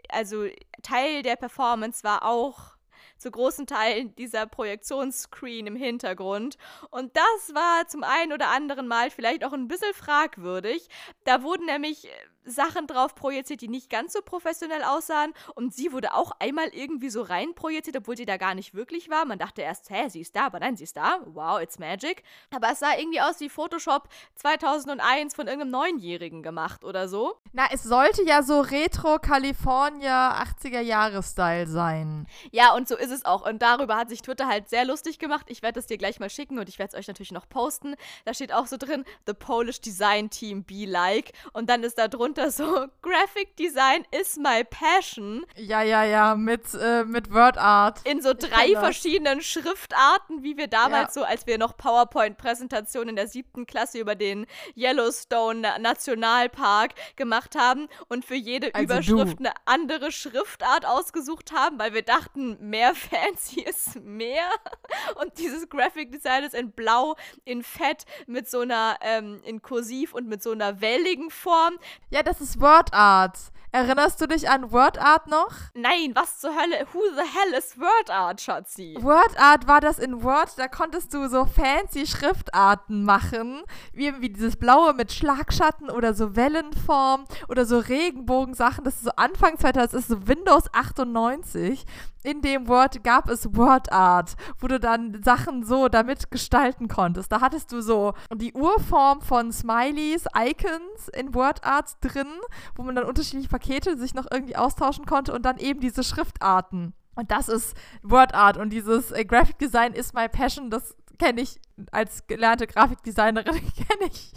also 0.09 0.47
Teil 0.81 1.21
der 1.21 1.35
Performance 1.35 2.03
war 2.03 2.23
auch 2.23 2.75
zu 3.17 3.31
großen 3.31 3.65
Teilen 3.65 4.15
dieser 4.15 4.45
Projektionsscreen 4.45 5.67
im 5.67 5.75
Hintergrund. 5.75 6.57
Und 6.91 7.15
das 7.15 7.53
war 7.53 7.87
zum 7.87 8.03
einen 8.03 8.33
oder 8.33 8.49
anderen 8.49 8.87
Mal 8.87 9.09
vielleicht 9.09 9.43
auch 9.45 9.53
ein 9.53 9.67
bisschen 9.67 9.93
fragwürdig. 9.93 10.87
Da 11.23 11.41
wurden 11.41 11.65
nämlich 11.65 12.07
Sachen 12.45 12.87
drauf 12.87 13.15
projiziert, 13.15 13.61
die 13.61 13.67
nicht 13.67 13.89
ganz 13.89 14.13
so 14.13 14.21
professionell 14.21 14.83
aussahen. 14.83 15.33
Und 15.55 15.73
sie 15.73 15.91
wurde 15.91 16.13
auch 16.13 16.31
einmal 16.39 16.67
irgendwie 16.69 17.09
so 17.09 17.21
rein 17.21 17.55
projiziert, 17.55 17.97
obwohl 17.97 18.17
sie 18.17 18.25
da 18.25 18.37
gar 18.37 18.55
nicht 18.55 18.73
wirklich 18.73 19.09
war. 19.09 19.25
Man 19.25 19.39
dachte 19.39 19.61
erst, 19.61 19.89
hä, 19.89 20.09
sie 20.09 20.21
ist 20.21 20.35
da, 20.35 20.45
aber 20.45 20.59
nein, 20.59 20.77
sie 20.77 20.83
ist 20.83 20.97
da. 20.97 21.19
Wow, 21.25 21.61
it's 21.61 21.79
magic. 21.79 22.23
Aber 22.53 22.71
es 22.71 22.79
sah 22.79 22.95
irgendwie 22.97 23.21
aus 23.21 23.39
wie 23.39 23.49
Photoshop 23.49 24.07
2001 24.35 25.35
von 25.35 25.47
irgendeinem 25.47 25.71
Neunjährigen 25.71 26.43
gemacht 26.43 26.83
oder 26.83 27.07
so. 27.07 27.35
Na, 27.53 27.67
es 27.71 27.83
sollte 27.83 28.23
ja 28.23 28.43
so 28.43 28.61
Retro-California 28.61 30.43
80er-Jahre-Style 30.43 31.67
sein. 31.67 32.27
Ja, 32.51 32.73
und 32.73 32.87
so 32.87 32.95
ist 32.95 33.11
es 33.11 33.25
auch. 33.25 33.47
Und 33.47 33.61
darüber 33.61 33.97
hat 33.97 34.09
sich 34.09 34.21
Twitter 34.21 34.47
halt 34.47 34.69
sehr 34.69 34.85
lustig 34.85 35.19
gemacht. 35.19 35.47
Ich 35.49 35.61
werde 35.61 35.79
es 35.79 35.87
dir 35.87 35.97
gleich 35.97 36.19
mal 36.19 36.29
schicken 36.29 36.59
und 36.59 36.69
ich 36.69 36.79
werde 36.79 36.93
es 36.93 36.99
euch 36.99 37.07
natürlich 37.07 37.31
noch 37.31 37.49
posten. 37.49 37.95
Da 38.25 38.33
steht 38.33 38.53
auch 38.53 38.67
so 38.67 38.77
drin, 38.77 39.03
The 39.25 39.33
Polish 39.33 39.81
Design 39.81 40.29
Team 40.29 40.63
be 40.63 40.85
like. 40.85 41.31
Und 41.53 41.69
dann 41.69 41.83
ist 41.83 41.97
da 41.97 42.07
drunter 42.07 42.34
drunter 42.35 42.51
so, 42.51 42.87
Graphic 43.01 43.55
Design 43.57 44.05
is 44.11 44.37
my 44.37 44.63
passion. 44.63 45.45
Ja, 45.55 45.81
ja, 45.81 46.03
ja, 46.03 46.35
mit, 46.35 46.73
äh, 46.73 47.03
mit 47.03 47.33
Word 47.33 47.57
Art. 47.57 48.01
In 48.05 48.21
so 48.21 48.33
drei 48.33 48.73
verschiedenen 48.73 49.41
Schriftarten, 49.41 50.43
wie 50.43 50.57
wir 50.57 50.67
damals 50.67 51.15
ja. 51.15 51.21
so, 51.21 51.23
als 51.23 51.47
wir 51.47 51.57
noch 51.57 51.77
PowerPoint-Präsentationen 51.77 53.09
in 53.09 53.15
der 53.15 53.27
siebten 53.27 53.65
Klasse 53.65 53.99
über 53.99 54.15
den 54.15 54.45
Yellowstone 54.75 55.61
Nationalpark 55.79 56.93
gemacht 57.15 57.55
haben 57.55 57.87
und 58.07 58.25
für 58.25 58.35
jede 58.35 58.73
also 58.73 58.83
Überschrift 58.83 59.39
du. 59.39 59.45
eine 59.45 59.53
andere 59.65 60.11
Schriftart 60.11 60.85
ausgesucht 60.85 61.51
haben, 61.51 61.79
weil 61.79 61.93
wir 61.93 62.03
dachten, 62.03 62.57
mehr 62.69 62.93
fancy 62.95 63.61
ist 63.61 64.01
mehr. 64.01 64.49
Und 65.21 65.37
dieses 65.37 65.69
Graphic 65.69 66.11
Design 66.11 66.43
ist 66.43 66.53
in 66.53 66.71
Blau, 66.71 67.15
in 67.43 67.63
Fett, 67.63 68.05
mit 68.27 68.49
so 68.49 68.61
einer, 68.61 68.97
ähm, 69.01 69.41
in 69.43 69.61
Kursiv 69.61 70.13
und 70.13 70.27
mit 70.27 70.41
so 70.43 70.51
einer 70.51 70.81
welligen 70.81 71.29
Form. 71.29 71.77
Ja, 72.09 72.23
das 72.25 72.41
ist 72.41 72.59
Word 72.59 72.93
Art. 72.93 73.37
Erinnerst 73.75 74.21
du 74.21 74.25
dich 74.25 74.49
an 74.49 74.71
Word 74.71 74.97
Art 74.97 75.27
noch? 75.27 75.51
Nein, 75.73 76.11
was 76.13 76.39
zur 76.39 76.51
Hölle? 76.51 76.87
Who 76.93 77.01
the 77.13 77.23
hell 77.23 77.59
is 77.59 77.77
Word 77.77 78.09
Art, 78.09 78.39
Schatzi? 78.39 78.95
Word 79.01 79.37
Art 79.37 79.67
war 79.67 79.81
das 79.81 79.99
in 79.99 80.23
Word, 80.23 80.51
da 80.55 80.69
konntest 80.69 81.13
du 81.13 81.27
so 81.27 81.43
fancy 81.43 82.07
Schriftarten 82.07 83.03
machen, 83.03 83.63
wie, 83.91 84.13
wie 84.21 84.29
dieses 84.29 84.55
blaue 84.55 84.93
mit 84.93 85.11
Schlagschatten 85.11 85.89
oder 85.89 86.13
so 86.13 86.37
Wellenform 86.37 87.25
oder 87.49 87.65
so 87.65 87.79
Regenbogensachen. 87.79 88.85
Das 88.85 88.95
ist 88.95 89.03
so 89.03 89.11
Anfang 89.17 89.57
2000, 89.57 89.93
das 89.93 89.93
ist 89.93 90.07
so 90.07 90.25
Windows 90.25 90.63
98. 90.71 91.85
In 92.23 92.41
dem 92.41 92.67
Word 92.67 93.03
gab 93.03 93.29
es 93.29 93.55
Word 93.55 93.91
Art, 93.91 94.35
wo 94.59 94.67
du 94.67 94.79
dann 94.79 95.21
Sachen 95.21 95.63
so 95.63 95.89
damit 95.89 96.31
gestalten 96.31 96.87
konntest. 96.87 97.31
Da 97.31 97.39
hattest 97.39 97.71
du 97.71 97.81
so 97.81 98.13
die 98.33 98.51
Urform 98.53 99.21
von 99.21 99.51
Smileys, 99.51 100.25
Icons 100.35 101.09
in 101.13 101.35
Word 101.35 101.63
Art 101.63 101.97
drin, 102.01 102.39
wo 102.75 102.81
man 102.81 102.95
dann 102.95 103.05
unterschiedliche 103.05 103.49
Pakete 103.49 103.64
sich 103.97 104.13
noch 104.13 104.27
irgendwie 104.31 104.55
austauschen 104.55 105.05
konnte 105.05 105.33
und 105.33 105.43
dann 105.43 105.57
eben 105.57 105.79
diese 105.79 106.03
Schriftarten. 106.03 106.93
Und 107.15 107.31
das 107.31 107.47
ist 107.47 107.75
WordArt 108.03 108.57
und 108.57 108.71
dieses 108.71 109.11
äh, 109.11 109.23
Graphic 109.25 109.57
Design 109.57 109.93
is 109.93 110.13
my 110.13 110.27
passion, 110.27 110.69
das 110.69 110.95
kenne 111.17 111.41
ich 111.41 111.59
als 111.91 112.27
gelernte 112.27 112.67
Grafikdesignerin, 112.67 113.53
kenne 113.75 114.11
ich 114.11 114.33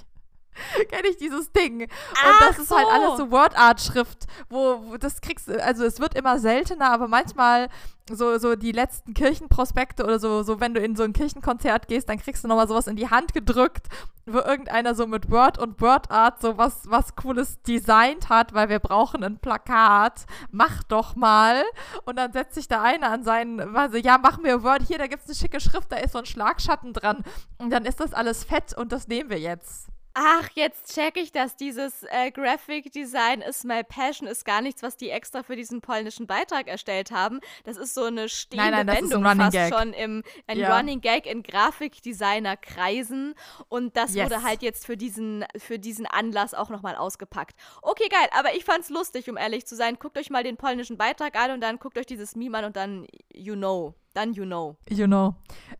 kenne 0.90 1.08
ich 1.08 1.16
dieses 1.16 1.52
Ding. 1.52 1.82
Und 1.82 1.90
Ach 2.14 2.40
das 2.40 2.58
ist 2.58 2.70
halt 2.70 2.86
so. 2.86 2.92
halt 2.92 3.02
alles 3.02 3.18
so 3.18 3.30
Word-Art-Schrift, 3.30 4.26
wo, 4.48 4.80
wo, 4.86 4.96
das 4.96 5.20
kriegst 5.20 5.50
also 5.50 5.84
es 5.84 6.00
wird 6.00 6.14
immer 6.14 6.38
seltener, 6.38 6.90
aber 6.90 7.08
manchmal 7.08 7.68
so, 8.16 8.38
so 8.38 8.56
die 8.56 8.72
letzten 8.72 9.14
Kirchenprospekte 9.14 10.04
oder 10.04 10.18
so, 10.18 10.42
so 10.42 10.60
wenn 10.60 10.74
du 10.74 10.80
in 10.80 10.96
so 10.96 11.02
ein 11.02 11.12
Kirchenkonzert 11.12 11.88
gehst, 11.88 12.08
dann 12.08 12.18
kriegst 12.18 12.44
du 12.44 12.48
nochmal 12.48 12.68
sowas 12.68 12.86
in 12.86 12.96
die 12.96 13.10
Hand 13.10 13.34
gedrückt, 13.34 13.86
wo 14.26 14.38
irgendeiner 14.38 14.94
so 14.94 15.06
mit 15.06 15.30
Word 15.30 15.58
und 15.58 15.80
Word-Art 15.80 16.40
so 16.40 16.58
was, 16.58 16.90
was 16.90 17.16
Cooles 17.16 17.60
designt 17.62 18.28
hat, 18.28 18.54
weil 18.54 18.68
wir 18.68 18.78
brauchen 18.78 19.24
ein 19.24 19.38
Plakat. 19.38 20.26
Mach 20.50 20.82
doch 20.84 21.16
mal. 21.16 21.62
Und 22.04 22.16
dann 22.16 22.32
setzt 22.32 22.54
sich 22.54 22.68
da 22.68 22.82
einer 22.82 23.10
an 23.10 23.24
seinen, 23.24 23.76
also, 23.76 23.96
ja, 23.96 24.18
mach 24.18 24.38
mir 24.38 24.62
Word, 24.62 24.82
hier, 24.86 24.98
da 24.98 25.06
gibt 25.06 25.22
es 25.22 25.28
eine 25.28 25.36
schicke 25.36 25.60
Schrift, 25.60 25.90
da 25.90 25.96
ist 25.96 26.12
so 26.12 26.18
ein 26.18 26.26
Schlagschatten 26.26 26.92
dran. 26.92 27.22
Und 27.58 27.70
dann 27.70 27.84
ist 27.84 28.00
das 28.00 28.12
alles 28.12 28.44
fett 28.44 28.76
und 28.76 28.92
das 28.92 29.08
nehmen 29.08 29.30
wir 29.30 29.38
jetzt. 29.38 29.88
Ach, 30.20 30.48
jetzt 30.54 30.92
check 30.92 31.16
ich, 31.16 31.30
dass 31.30 31.54
dieses 31.54 32.02
äh, 32.10 32.32
Graphic 32.32 32.90
Design 32.90 33.40
is 33.40 33.62
my 33.62 33.84
passion 33.84 34.26
ist 34.26 34.44
gar 34.44 34.60
nichts, 34.60 34.82
was 34.82 34.96
die 34.96 35.10
extra 35.10 35.44
für 35.44 35.54
diesen 35.54 35.80
polnischen 35.80 36.26
Beitrag 36.26 36.66
erstellt 36.66 37.12
haben. 37.12 37.38
Das 37.62 37.76
ist 37.76 37.94
so 37.94 38.02
eine 38.02 38.28
stehende 38.28 38.72
nein, 38.72 38.86
nein, 38.86 38.96
Wendung 38.96 39.22
fast 39.22 39.52
Gag. 39.52 39.72
schon 39.72 39.92
im 39.92 40.24
ein 40.48 40.58
ja. 40.58 40.76
Running 40.76 41.00
Gag 41.00 41.24
in 41.26 41.44
Grafikdesigner-Kreisen. 41.44 43.36
Und 43.68 43.96
das 43.96 44.16
yes. 44.16 44.24
wurde 44.24 44.42
halt 44.42 44.62
jetzt 44.62 44.86
für 44.86 44.96
diesen, 44.96 45.44
für 45.56 45.78
diesen 45.78 46.04
Anlass 46.04 46.52
auch 46.52 46.68
nochmal 46.68 46.96
ausgepackt. 46.96 47.54
Okay, 47.82 48.08
geil, 48.10 48.28
aber 48.36 48.56
ich 48.56 48.64
fand's 48.64 48.88
lustig, 48.88 49.30
um 49.30 49.36
ehrlich 49.36 49.68
zu 49.68 49.76
sein. 49.76 50.00
Guckt 50.00 50.18
euch 50.18 50.30
mal 50.30 50.42
den 50.42 50.56
polnischen 50.56 50.96
Beitrag 50.96 51.36
an 51.36 51.52
und 51.52 51.60
dann 51.60 51.78
guckt 51.78 51.96
euch 51.96 52.06
dieses 52.06 52.34
Meme 52.34 52.58
an 52.58 52.64
und 52.64 52.74
dann 52.74 53.06
you 53.32 53.54
know. 53.54 53.94
Dann 54.18 54.32
you 54.32 54.44
know. 54.44 54.74
You 54.90 55.06
know. 55.06 55.36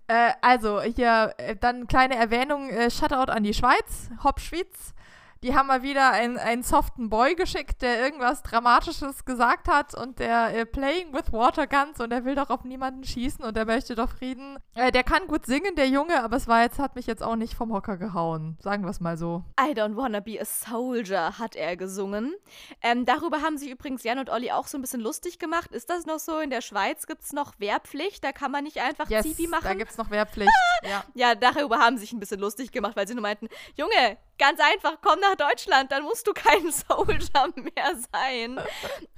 Äh, 0.06 0.30
also, 0.42 0.80
hier 0.80 1.34
äh, 1.38 1.56
dann 1.56 1.88
kleine 1.88 2.14
Erwähnung, 2.14 2.70
äh, 2.70 2.88
Shoutout 2.88 3.32
an 3.32 3.42
die 3.42 3.52
Schweiz, 3.52 4.10
Hopschwitz. 4.22 4.94
Die 5.42 5.54
haben 5.54 5.68
mal 5.68 5.82
wieder 5.82 6.10
einen, 6.10 6.36
einen 6.36 6.64
soften 6.64 7.10
Boy 7.10 7.36
geschickt, 7.36 7.82
der 7.82 8.00
irgendwas 8.02 8.42
Dramatisches 8.42 9.24
gesagt 9.24 9.68
hat 9.68 9.94
und 9.94 10.18
der 10.18 10.54
äh, 10.54 10.66
playing 10.66 11.12
with 11.12 11.32
water 11.32 11.68
guns 11.68 12.00
und 12.00 12.10
der 12.10 12.24
will 12.24 12.34
doch 12.34 12.50
auf 12.50 12.64
niemanden 12.64 13.04
schießen 13.04 13.44
und 13.44 13.56
der 13.56 13.64
möchte 13.64 13.94
doch 13.94 14.10
Frieden. 14.10 14.58
Äh, 14.74 14.90
der 14.90 15.04
kann 15.04 15.28
gut 15.28 15.46
singen, 15.46 15.76
der 15.76 15.88
Junge, 15.88 16.24
aber 16.24 16.36
es 16.36 16.48
war 16.48 16.62
jetzt, 16.62 16.80
hat 16.80 16.96
mich 16.96 17.06
jetzt 17.06 17.22
auch 17.22 17.36
nicht 17.36 17.54
vom 17.54 17.72
Hocker 17.72 17.96
gehauen. 17.98 18.58
Sagen 18.60 18.82
wir 18.82 18.90
es 18.90 18.98
mal 18.98 19.16
so. 19.16 19.44
I 19.60 19.72
don't 19.74 19.96
wanna 19.96 20.18
be 20.18 20.40
a 20.40 20.44
soldier, 20.44 21.38
hat 21.38 21.54
er 21.54 21.76
gesungen. 21.76 22.34
Ähm, 22.82 23.06
darüber 23.06 23.40
haben 23.40 23.58
sich 23.58 23.70
übrigens 23.70 24.02
Jan 24.02 24.18
und 24.18 24.30
Olli 24.30 24.50
auch 24.50 24.66
so 24.66 24.76
ein 24.76 24.80
bisschen 24.80 25.00
lustig 25.00 25.38
gemacht. 25.38 25.70
Ist 25.70 25.88
das 25.88 26.04
noch 26.04 26.18
so? 26.18 26.40
In 26.40 26.50
der 26.50 26.62
Schweiz 26.62 27.06
gibt 27.06 27.22
es 27.22 27.32
noch 27.32 27.60
Wehrpflicht, 27.60 28.24
da 28.24 28.32
kann 28.32 28.50
man 28.50 28.64
nicht 28.64 28.80
einfach 28.80 29.08
yes, 29.08 29.22
Zivi 29.22 29.46
machen. 29.46 29.64
Da 29.64 29.74
gibt 29.74 29.92
es 29.92 29.98
noch 29.98 30.10
Wehrpflicht. 30.10 30.50
ja. 30.82 31.04
ja, 31.14 31.34
darüber 31.36 31.78
haben 31.78 31.96
sie 31.96 32.02
sich 32.02 32.12
ein 32.12 32.20
bisschen 32.20 32.40
lustig 32.40 32.72
gemacht, 32.72 32.96
weil 32.96 33.06
sie 33.06 33.14
nur 33.14 33.22
meinten, 33.22 33.48
Junge, 33.76 34.18
Ganz 34.38 34.60
einfach, 34.60 34.98
komm 35.02 35.18
nach 35.20 35.34
Deutschland, 35.34 35.90
dann 35.90 36.04
musst 36.04 36.26
du 36.26 36.32
kein 36.32 36.70
Soldier 36.88 37.52
mehr 37.56 37.96
sein. 38.12 38.60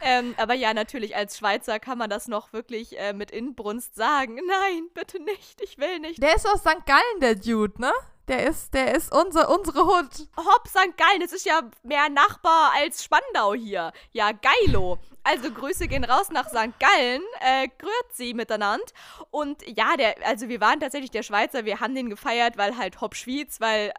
ähm, 0.00 0.34
aber 0.38 0.54
ja, 0.54 0.72
natürlich, 0.72 1.14
als 1.14 1.36
Schweizer 1.36 1.78
kann 1.78 1.98
man 1.98 2.08
das 2.08 2.26
noch 2.26 2.52
wirklich 2.52 2.98
äh, 2.98 3.12
mit 3.12 3.30
Inbrunst 3.30 3.94
sagen. 3.94 4.36
Nein, 4.46 4.88
bitte 4.94 5.22
nicht, 5.22 5.60
ich 5.60 5.78
will 5.78 5.98
nicht. 6.00 6.22
Der 6.22 6.36
ist 6.36 6.48
aus 6.48 6.60
St. 6.60 6.86
Gallen, 6.86 7.20
der 7.20 7.34
Dude, 7.34 7.80
ne? 7.80 7.92
Der 8.28 8.46
ist, 8.46 8.74
der 8.74 8.94
ist 8.94 9.12
unser, 9.12 9.50
unsere 9.50 9.84
Hut. 9.84 10.28
Hopp, 10.36 10.68
St. 10.68 10.96
Gallen, 10.96 11.20
das 11.20 11.32
ist 11.32 11.46
ja 11.46 11.62
mehr 11.82 12.08
Nachbar 12.08 12.72
als 12.76 13.02
Spandau 13.02 13.54
hier. 13.54 13.92
Ja, 14.12 14.30
geilo. 14.32 14.98
Also 15.22 15.50
Grüße 15.50 15.88
gehen 15.88 16.04
raus 16.04 16.30
nach 16.30 16.48
St. 16.48 16.78
Gallen, 16.78 17.22
äh, 17.40 17.68
Grüezi 17.78 18.32
miteinander. 18.34 18.84
Und 19.30 19.66
ja, 19.66 19.96
der, 19.96 20.14
also 20.26 20.48
wir 20.48 20.60
waren 20.60 20.80
tatsächlich 20.80 21.10
der 21.10 21.22
Schweizer, 21.22 21.64
wir 21.64 21.80
haben 21.80 21.94
den 21.94 22.08
gefeiert, 22.08 22.56
weil 22.56 22.76
halt 22.76 23.00
Hopp 23.00 23.14
Schwyz, 23.14 23.60
weil 23.60 23.92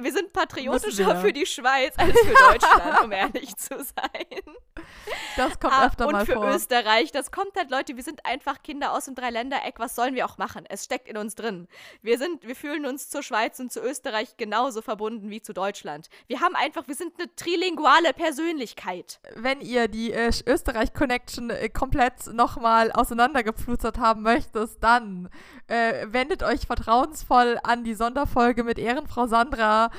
wir 0.00 0.12
sind 0.12 0.32
patriotischer 0.32 1.16
für 1.16 1.32
die 1.32 1.46
Schweiz 1.46 1.94
als 1.96 2.18
für 2.18 2.34
Deutschland, 2.34 3.04
um 3.04 3.12
ehrlich 3.12 3.56
zu 3.56 3.76
sein. 3.76 4.56
Das 5.36 5.58
kommt 5.60 5.74
ah, 5.74 5.86
öfter 5.86 6.06
und 6.06 6.12
mal 6.12 6.26
vor. 6.26 6.36
Und 6.38 6.50
für 6.50 6.56
Österreich, 6.56 7.12
das 7.12 7.30
kommt 7.30 7.56
halt, 7.56 7.70
Leute, 7.70 7.96
wir 7.96 8.02
sind 8.02 8.24
einfach 8.24 8.62
Kinder 8.62 8.92
aus 8.92 9.04
dem 9.04 9.14
Dreiländereck. 9.14 9.78
Was 9.78 9.94
sollen 9.94 10.14
wir 10.14 10.26
auch 10.26 10.38
machen? 10.38 10.64
Es 10.68 10.84
steckt 10.84 11.08
in 11.08 11.16
uns 11.16 11.34
drin. 11.34 11.68
Wir 12.02 12.18
sind, 12.18 12.46
wir 12.46 12.56
fühlen 12.56 12.86
uns 12.86 13.08
zur 13.08 13.22
Schweiz 13.22 13.58
und 13.60 13.67
zu 13.70 13.80
Österreich 13.80 14.36
genauso 14.36 14.82
verbunden 14.82 15.30
wie 15.30 15.42
zu 15.42 15.52
Deutschland. 15.52 16.08
Wir 16.26 16.40
haben 16.40 16.54
einfach, 16.54 16.88
wir 16.88 16.94
sind 16.94 17.12
eine 17.18 17.34
trilinguale 17.36 18.12
Persönlichkeit. 18.12 19.20
Wenn 19.34 19.60
ihr 19.60 19.88
die 19.88 20.12
äh, 20.12 20.30
Österreich-Connection 20.46 21.50
äh, 21.50 21.68
komplett 21.68 22.32
nochmal 22.32 22.92
auseinandergepflustert 22.92 23.98
haben 23.98 24.22
möchtet, 24.22 24.70
dann 24.80 25.28
äh, 25.66 26.06
wendet 26.08 26.42
euch 26.42 26.66
vertrauensvoll 26.66 27.58
an 27.62 27.84
die 27.84 27.94
Sonderfolge 27.94 28.64
mit 28.64 28.78
Ehrenfrau 28.78 29.26
Sandra 29.26 29.90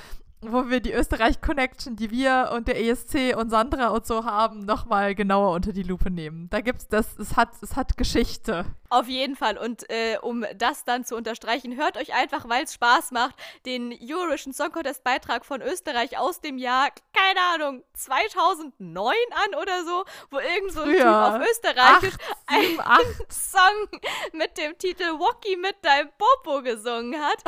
wo 0.41 0.69
wir 0.69 0.79
die 0.79 0.93
Österreich-Connection, 0.93 1.95
die 1.95 2.11
wir 2.11 2.51
und 2.55 2.67
der 2.67 2.81
ESC 2.81 3.35
und 3.35 3.49
Sandra 3.49 3.89
und 3.89 4.05
so 4.05 4.23
haben, 4.23 4.61
nochmal 4.61 5.15
genauer 5.15 5.53
unter 5.53 5.73
die 5.73 5.83
Lupe 5.83 6.09
nehmen. 6.09 6.49
Da 6.49 6.61
gibt's 6.61 6.87
das, 6.87 7.17
es 7.19 7.35
hat, 7.35 7.49
es 7.61 7.75
hat 7.75 7.97
Geschichte. 7.97 8.65
Auf 8.89 9.07
jeden 9.07 9.35
Fall. 9.35 9.57
Und 9.57 9.87
äh, 9.89 10.17
um 10.21 10.45
das 10.55 10.83
dann 10.83 11.05
zu 11.05 11.15
unterstreichen, 11.15 11.77
hört 11.77 11.95
euch 11.97 12.13
einfach, 12.13 12.49
weil 12.49 12.63
es 12.63 12.73
Spaß 12.73 13.11
macht, 13.11 13.35
den 13.65 13.95
Eurovision 14.01 14.51
Song 14.53 14.71
Contest 14.71 15.03
Beitrag 15.03 15.45
von 15.45 15.61
Österreich 15.61 16.17
aus 16.17 16.41
dem 16.41 16.57
Jahr, 16.57 16.89
keine 17.13 17.39
Ahnung, 17.53 17.83
2009 17.93 19.13
an 19.31 19.55
oder 19.61 19.83
so, 19.85 20.05
wo 20.31 20.39
irgend 20.39 20.71
so 20.71 20.81
ein 20.81 20.91
Typ 20.91 21.05
auf 21.05 21.39
Österreichisch 21.39 22.15
einen 22.47 22.79
Song 23.29 24.01
mit 24.33 24.57
dem 24.57 24.75
Titel 24.79 25.19
Wocky 25.19 25.55
mit 25.57 25.75
deinem 25.83 26.09
Popo 26.17 26.63
gesungen 26.63 27.21
hat. 27.21 27.43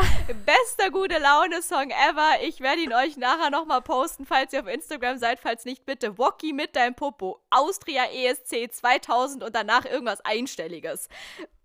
Bester 0.45 0.91
gute 0.91 1.17
Laune-Song 1.17 1.89
ever. 1.89 2.43
Ich 2.43 2.59
werde 2.59 2.81
ihn 2.81 2.93
euch 2.93 3.17
nachher 3.17 3.49
nochmal 3.49 3.81
posten, 3.81 4.27
falls 4.27 4.53
ihr 4.53 4.61
auf 4.61 4.67
Instagram 4.67 5.17
seid. 5.17 5.39
Falls 5.39 5.65
nicht, 5.65 5.85
bitte 5.85 6.19
Wocky 6.19 6.53
mit 6.53 6.75
deinem 6.75 6.93
Popo. 6.93 7.41
Austria 7.49 8.03
ESC 8.11 8.71
2000 8.71 9.43
und 9.43 9.55
danach 9.55 9.85
irgendwas 9.85 10.21
Einstelliges 10.21 11.09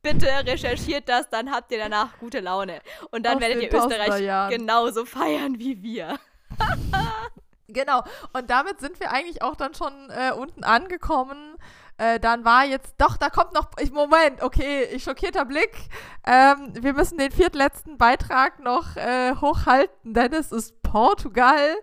bitte 0.03 0.27
recherchiert 0.47 1.09
das, 1.09 1.29
dann 1.31 1.51
habt 1.51 1.73
ihr 1.73 1.79
danach 1.79 2.19
gute 2.19 2.41
Laune. 2.41 2.81
Und 3.11 3.25
dann 3.27 3.37
Auf 3.37 3.41
werdet 3.41 3.63
ihr 3.63 3.73
Österreich 3.73 4.51
genauso 4.51 5.05
feiern 5.05 5.59
wie 5.59 5.83
wir. 5.83 6.19
genau. 7.69 8.03
Und 8.33 8.51
damit 8.51 8.81
sind 8.81 9.01
wir 9.01 9.11
eigentlich 9.11 9.43
auch 9.43 9.57
dann 9.57 9.75
schon 9.75 9.93
äh, 10.11 10.33
unten 10.33 10.65
angekommen. 10.65 11.57
Äh, 11.99 12.21
dann 12.21 12.45
war 12.45 12.65
jetzt, 12.65 12.95
doch, 12.99 13.17
da 13.17 13.31
kommt 13.31 13.55
noch, 13.55 13.71
ich, 13.79 13.91
Moment, 13.91 14.43
okay, 14.43 14.85
ich 14.93 15.03
schockierter 15.03 15.47
Blick. 15.47 15.89
Ähm, 16.27 16.73
wir 16.75 16.93
müssen 16.93 17.17
den 17.17 17.33
viertletzten 17.33 17.97
Beitrag 17.97 18.61
noch 18.61 18.97
äh, 18.97 19.35
hochhalten, 19.35 20.13
denn 20.13 20.35
es 20.35 20.53
ist 20.53 20.83
Portugal 20.83 21.75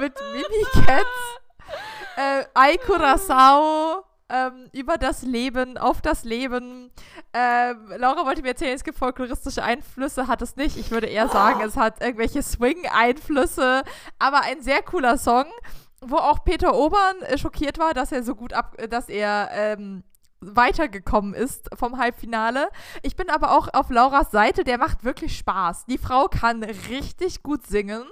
mit 0.00 0.14
Mimi 0.32 0.86
Cats, 0.86 1.38
äh, 2.16 2.44
Ai 2.52 2.74
Curaçao, 2.74 4.04
ähm, 4.34 4.68
über 4.72 4.96
das 4.96 5.22
Leben, 5.22 5.78
auf 5.78 6.00
das 6.00 6.24
Leben. 6.24 6.90
Ähm, 7.32 7.92
Laura 7.96 8.26
wollte 8.26 8.42
mir 8.42 8.48
erzählen, 8.48 8.74
es 8.74 8.84
gibt 8.84 8.98
folkloristische 8.98 9.62
Einflüsse, 9.62 10.26
hat 10.26 10.42
es 10.42 10.56
nicht. 10.56 10.76
Ich 10.76 10.90
würde 10.90 11.06
eher 11.06 11.28
sagen, 11.28 11.60
oh. 11.62 11.66
es 11.66 11.76
hat 11.76 12.02
irgendwelche 12.02 12.42
Swing-Einflüsse, 12.42 13.82
aber 14.18 14.40
ein 14.42 14.60
sehr 14.60 14.82
cooler 14.82 15.18
Song, 15.18 15.46
wo 16.00 16.16
auch 16.16 16.44
Peter 16.44 16.74
Obern 16.74 17.22
äh, 17.22 17.38
schockiert 17.38 17.78
war, 17.78 17.94
dass 17.94 18.12
er 18.12 18.22
so 18.22 18.34
gut 18.34 18.52
ab, 18.52 18.76
dass 18.90 19.08
er 19.08 19.50
ähm, 19.52 20.02
weitergekommen 20.40 21.34
ist 21.34 21.70
vom 21.74 21.98
Halbfinale. 21.98 22.68
Ich 23.02 23.16
bin 23.16 23.30
aber 23.30 23.56
auch 23.56 23.68
auf 23.72 23.88
Lauras 23.90 24.30
Seite, 24.30 24.64
der 24.64 24.78
macht 24.78 25.04
wirklich 25.04 25.38
Spaß. 25.38 25.86
Die 25.86 25.98
Frau 25.98 26.26
kann 26.28 26.62
richtig 26.64 27.42
gut 27.42 27.66
singen 27.66 28.04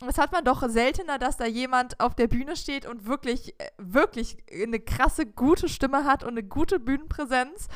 das 0.00 0.18
hat 0.18 0.32
man 0.32 0.44
doch 0.44 0.68
seltener, 0.68 1.18
dass 1.18 1.36
da 1.36 1.46
jemand 1.46 1.98
auf 1.98 2.14
der 2.14 2.28
Bühne 2.28 2.56
steht 2.56 2.86
und 2.86 3.06
wirklich, 3.06 3.58
äh, 3.60 3.68
wirklich 3.78 4.36
eine 4.52 4.78
krasse, 4.80 5.26
gute 5.26 5.68
Stimme 5.68 6.04
hat 6.04 6.22
und 6.22 6.30
eine 6.30 6.44
gute 6.44 6.78
Bühnenpräsenz. 6.78 7.68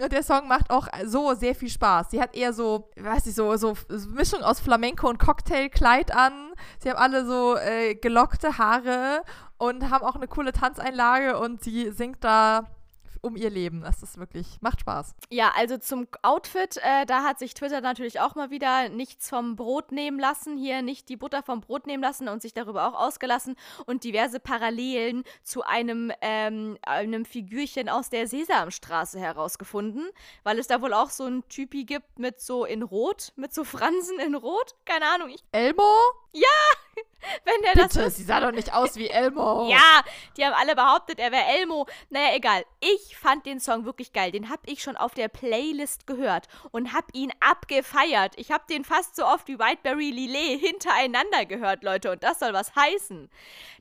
Und 0.00 0.12
der 0.12 0.22
Song 0.22 0.48
macht 0.48 0.70
auch 0.70 0.88
so 1.04 1.34
sehr 1.34 1.54
viel 1.54 1.68
Spaß. 1.68 2.10
Sie 2.10 2.20
hat 2.20 2.34
eher 2.34 2.52
so, 2.52 2.90
weiß 2.96 3.26
ich, 3.26 3.34
so, 3.34 3.56
so 3.56 3.74
Mischung 4.08 4.42
aus 4.42 4.60
Flamenco 4.60 5.08
und 5.08 5.18
Cocktailkleid 5.18 6.14
an. 6.14 6.32
Sie 6.78 6.90
haben 6.90 6.98
alle 6.98 7.26
so 7.26 7.56
äh, 7.56 7.94
gelockte 7.94 8.58
Haare 8.58 9.22
und 9.58 9.90
haben 9.90 10.04
auch 10.04 10.16
eine 10.16 10.28
coole 10.28 10.52
Tanzeinlage 10.52 11.38
und 11.38 11.62
sie 11.62 11.90
singt 11.90 12.24
da 12.24 12.66
um 13.22 13.36
ihr 13.36 13.50
Leben. 13.50 13.80
Das 13.80 14.02
ist 14.02 14.18
wirklich, 14.18 14.46
macht 14.60 14.80
Spaß. 14.80 15.14
Ja, 15.30 15.52
also 15.56 15.78
zum 15.78 16.06
Outfit, 16.22 16.76
äh, 16.78 17.06
da 17.06 17.22
hat 17.22 17.38
sich 17.38 17.54
Twitter 17.54 17.80
natürlich 17.80 18.20
auch 18.20 18.34
mal 18.34 18.50
wieder 18.50 18.88
nichts 18.88 19.30
vom 19.30 19.56
Brot 19.56 19.92
nehmen 19.92 20.18
lassen, 20.18 20.58
hier 20.58 20.82
nicht 20.82 21.08
die 21.08 21.16
Butter 21.16 21.42
vom 21.42 21.60
Brot 21.60 21.86
nehmen 21.86 22.02
lassen 22.02 22.28
und 22.28 22.42
sich 22.42 22.52
darüber 22.52 22.88
auch 22.88 23.00
ausgelassen 23.00 23.56
und 23.86 24.04
diverse 24.04 24.40
Parallelen 24.40 25.22
zu 25.42 25.62
einem, 25.62 26.12
ähm, 26.20 26.76
einem 26.82 27.24
Figürchen 27.24 27.88
aus 27.88 28.10
der 28.10 28.26
Sesamstraße 28.26 29.18
herausgefunden, 29.18 30.10
weil 30.42 30.58
es 30.58 30.66
da 30.66 30.82
wohl 30.82 30.92
auch 30.92 31.10
so 31.10 31.24
ein 31.24 31.48
Typi 31.48 31.84
gibt 31.84 32.18
mit 32.18 32.40
so 32.40 32.64
in 32.64 32.82
Rot, 32.82 33.32
mit 33.36 33.54
so 33.54 33.64
Fransen 33.64 34.18
in 34.18 34.34
Rot. 34.34 34.74
Keine 34.84 35.06
Ahnung. 35.06 35.30
Ich 35.30 35.44
Elmo? 35.52 35.84
Ja! 36.32 36.48
Wenn 37.44 37.62
der 37.62 37.82
Bitte, 37.82 38.00
das. 38.00 38.16
Sie 38.16 38.24
sah 38.24 38.40
doch 38.40 38.52
nicht 38.52 38.72
aus 38.74 38.96
wie 38.96 39.08
Elmo. 39.08 39.68
Ja, 39.72 40.02
die 40.36 40.44
haben 40.44 40.54
alle 40.54 40.74
behauptet, 40.74 41.18
er 41.18 41.32
wäre 41.32 41.44
Elmo. 41.58 41.86
Naja, 42.10 42.34
egal. 42.34 42.64
Ich 42.80 43.16
fand 43.16 43.46
den 43.46 43.60
Song 43.60 43.84
wirklich 43.84 44.12
geil. 44.12 44.32
Den 44.32 44.48
habe 44.48 44.62
ich 44.66 44.82
schon 44.82 44.96
auf 44.96 45.14
der 45.14 45.28
Playlist 45.28 46.06
gehört 46.06 46.48
und 46.72 46.92
habe 46.92 47.06
ihn 47.12 47.32
abgefeiert. 47.40 48.34
Ich 48.36 48.50
habe 48.50 48.64
den 48.68 48.84
fast 48.84 49.16
so 49.16 49.24
oft 49.24 49.48
wie 49.48 49.58
Whiteberry 49.58 50.10
Lillet 50.10 50.60
hintereinander 50.60 51.46
gehört, 51.46 51.84
Leute. 51.84 52.10
Und 52.10 52.22
das 52.22 52.38
soll 52.38 52.52
was 52.52 52.74
heißen. 52.74 53.30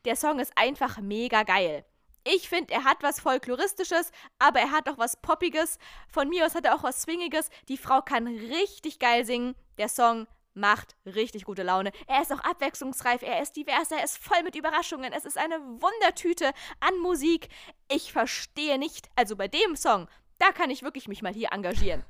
Der 0.06 0.16
Song 0.16 0.40
ist 0.40 0.54
einfach 0.56 1.00
mega 1.00 1.44
geil. 1.44 1.86
Ich 2.24 2.48
finde, 2.50 2.74
er 2.74 2.84
hat 2.84 3.02
was 3.02 3.20
Folkloristisches, 3.20 4.12
aber 4.38 4.60
er 4.60 4.72
hat 4.72 4.88
auch 4.88 5.00
was 5.00 5.18
Poppiges. 5.18 5.80
Von 6.08 6.30
mir 6.30 6.46
aus 6.46 6.54
hat 6.54 6.66
er 6.66 6.76
auch 6.76 6.84
was 6.84 7.02
Swingiges. 7.02 7.50
Die 7.68 7.78
Frau 7.78 8.02
kann 8.02 8.28
richtig 8.28 9.00
geil 9.00 9.26
singen. 9.26 9.56
Der 9.80 9.90
Song 9.90 10.28
macht 10.54 10.96
richtig 11.06 11.46
gute 11.46 11.64
Laune. 11.64 11.92
Er 12.08 12.22
ist 12.22 12.32
auch 12.32 12.40
abwechslungsreif, 12.40 13.22
er 13.22 13.42
ist 13.42 13.56
divers, 13.56 13.92
er 13.92 14.04
ist 14.04 14.18
voll 14.18 14.44
mit 14.44 14.56
Überraschungen. 14.56 15.14
Es 15.14 15.26
ist 15.26 15.38
eine 15.38 15.60
Wundertüte 15.60 16.52
an 16.80 16.98
Musik. 17.00 17.50
Ich 17.90 18.12
verstehe 18.12 18.78
nicht, 18.78 19.10
also 19.16 19.36
bei 19.36 19.48
dem 19.48 19.76
Song, 19.76 20.08
da 20.40 20.52
kann 20.52 20.70
ich 20.70 20.84
wirklich 20.84 21.08
mich 21.08 21.22
mal 21.22 21.34
hier 21.34 21.50
engagieren. 21.52 22.04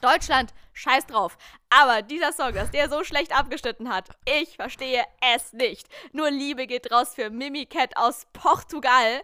Deutschland, 0.00 0.54
scheiß 0.74 1.06
drauf. 1.06 1.36
Aber 1.70 2.02
dieser 2.02 2.32
Song, 2.32 2.54
dass 2.54 2.70
der 2.70 2.88
so 2.88 3.02
schlecht 3.02 3.36
abgeschnitten 3.36 3.88
hat, 3.92 4.10
ich 4.40 4.56
verstehe 4.56 5.04
es 5.34 5.52
nicht. 5.52 5.88
Nur 6.12 6.30
Liebe 6.30 6.66
geht 6.66 6.92
raus 6.92 7.14
für 7.14 7.30
Mimi 7.30 7.66
Cat 7.66 7.96
aus 7.96 8.26
Portugal. 8.32 9.22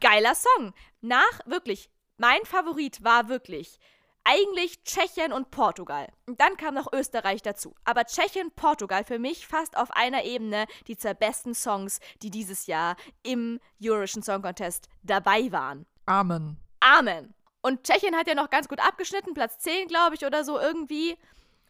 Geiler 0.00 0.34
Song. 0.34 0.74
Nach, 1.00 1.40
wirklich, 1.44 1.88
mein 2.16 2.44
Favorit 2.44 3.04
war 3.04 3.28
wirklich 3.28 3.78
eigentlich 4.26 4.82
Tschechien 4.82 5.32
und 5.32 5.50
Portugal. 5.50 6.08
Und 6.26 6.40
dann 6.40 6.56
kam 6.56 6.74
noch 6.74 6.92
Österreich 6.92 7.42
dazu. 7.42 7.74
Aber 7.84 8.04
Tschechien, 8.04 8.50
Portugal 8.50 9.04
für 9.04 9.18
mich 9.18 9.46
fast 9.46 9.76
auf 9.76 9.90
einer 9.92 10.24
Ebene 10.24 10.66
die 10.88 10.96
zwei 10.96 11.14
besten 11.14 11.54
Songs, 11.54 12.00
die 12.22 12.30
dieses 12.30 12.66
Jahr 12.66 12.96
im 13.22 13.60
Eurovision 13.82 14.22
Song 14.22 14.42
Contest 14.42 14.88
dabei 15.02 15.52
waren. 15.52 15.86
Amen. 16.06 16.56
Amen. 16.80 17.34
Und 17.62 17.84
Tschechien 17.84 18.16
hat 18.16 18.28
ja 18.28 18.34
noch 18.34 18.50
ganz 18.50 18.68
gut 18.68 18.80
abgeschnitten, 18.80 19.34
Platz 19.34 19.58
10, 19.58 19.88
glaube 19.88 20.14
ich, 20.14 20.24
oder 20.24 20.44
so 20.44 20.58
irgendwie. 20.58 21.16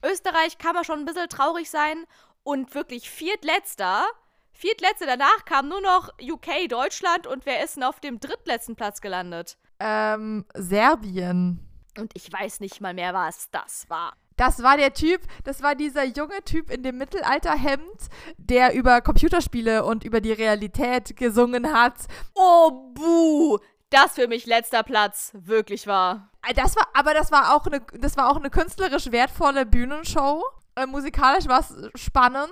Österreich 0.02 0.58
kann 0.58 0.74
man 0.74 0.84
schon 0.84 1.00
ein 1.00 1.04
bisschen 1.04 1.28
traurig 1.28 1.70
sein. 1.70 2.06
Und 2.42 2.74
wirklich 2.74 3.10
viertletzter. 3.10 4.04
Viertletzter 4.52 5.06
danach 5.06 5.44
kam 5.44 5.68
nur 5.68 5.80
noch 5.80 6.10
UK, 6.20 6.68
Deutschland. 6.68 7.26
Und 7.26 7.44
wer 7.44 7.64
ist 7.64 7.76
denn 7.76 7.82
auf 7.82 8.00
dem 8.00 8.20
drittletzten 8.20 8.76
Platz 8.76 9.00
gelandet? 9.00 9.58
Ähm, 9.80 10.46
Serbien. 10.54 11.65
Und 11.98 12.12
ich 12.14 12.32
weiß 12.32 12.60
nicht 12.60 12.80
mal 12.80 12.94
mehr, 12.94 13.14
was 13.14 13.50
das 13.50 13.86
war. 13.88 14.14
Das 14.36 14.62
war 14.62 14.76
der 14.76 14.92
Typ, 14.92 15.22
das 15.44 15.62
war 15.62 15.74
dieser 15.74 16.04
junge 16.04 16.42
Typ 16.44 16.70
in 16.70 16.82
dem 16.82 16.98
Mittelalterhemd, 16.98 18.08
der 18.36 18.74
über 18.74 19.00
Computerspiele 19.00 19.84
und 19.84 20.04
über 20.04 20.20
die 20.20 20.32
Realität 20.32 21.16
gesungen 21.16 21.72
hat. 21.72 21.94
Oh, 22.34 22.92
buh! 22.92 23.58
Das 23.88 24.14
für 24.14 24.28
mich 24.28 24.46
letzter 24.46 24.82
Platz 24.82 25.30
wirklich 25.32 25.86
war. 25.86 26.30
Äh, 26.46 26.52
das 26.54 26.76
war, 26.76 26.86
aber 26.92 27.14
das 27.14 27.32
war 27.32 27.54
auch 27.54 27.66
eine, 27.66 27.80
das 27.98 28.16
war 28.16 28.30
auch 28.30 28.36
eine 28.36 28.50
künstlerisch 28.50 29.10
wertvolle 29.10 29.64
Bühnenshow. 29.64 30.44
Äh, 30.74 30.86
musikalisch 30.86 31.46
war 31.46 31.60
es 31.60 31.72
spannend. 31.94 32.50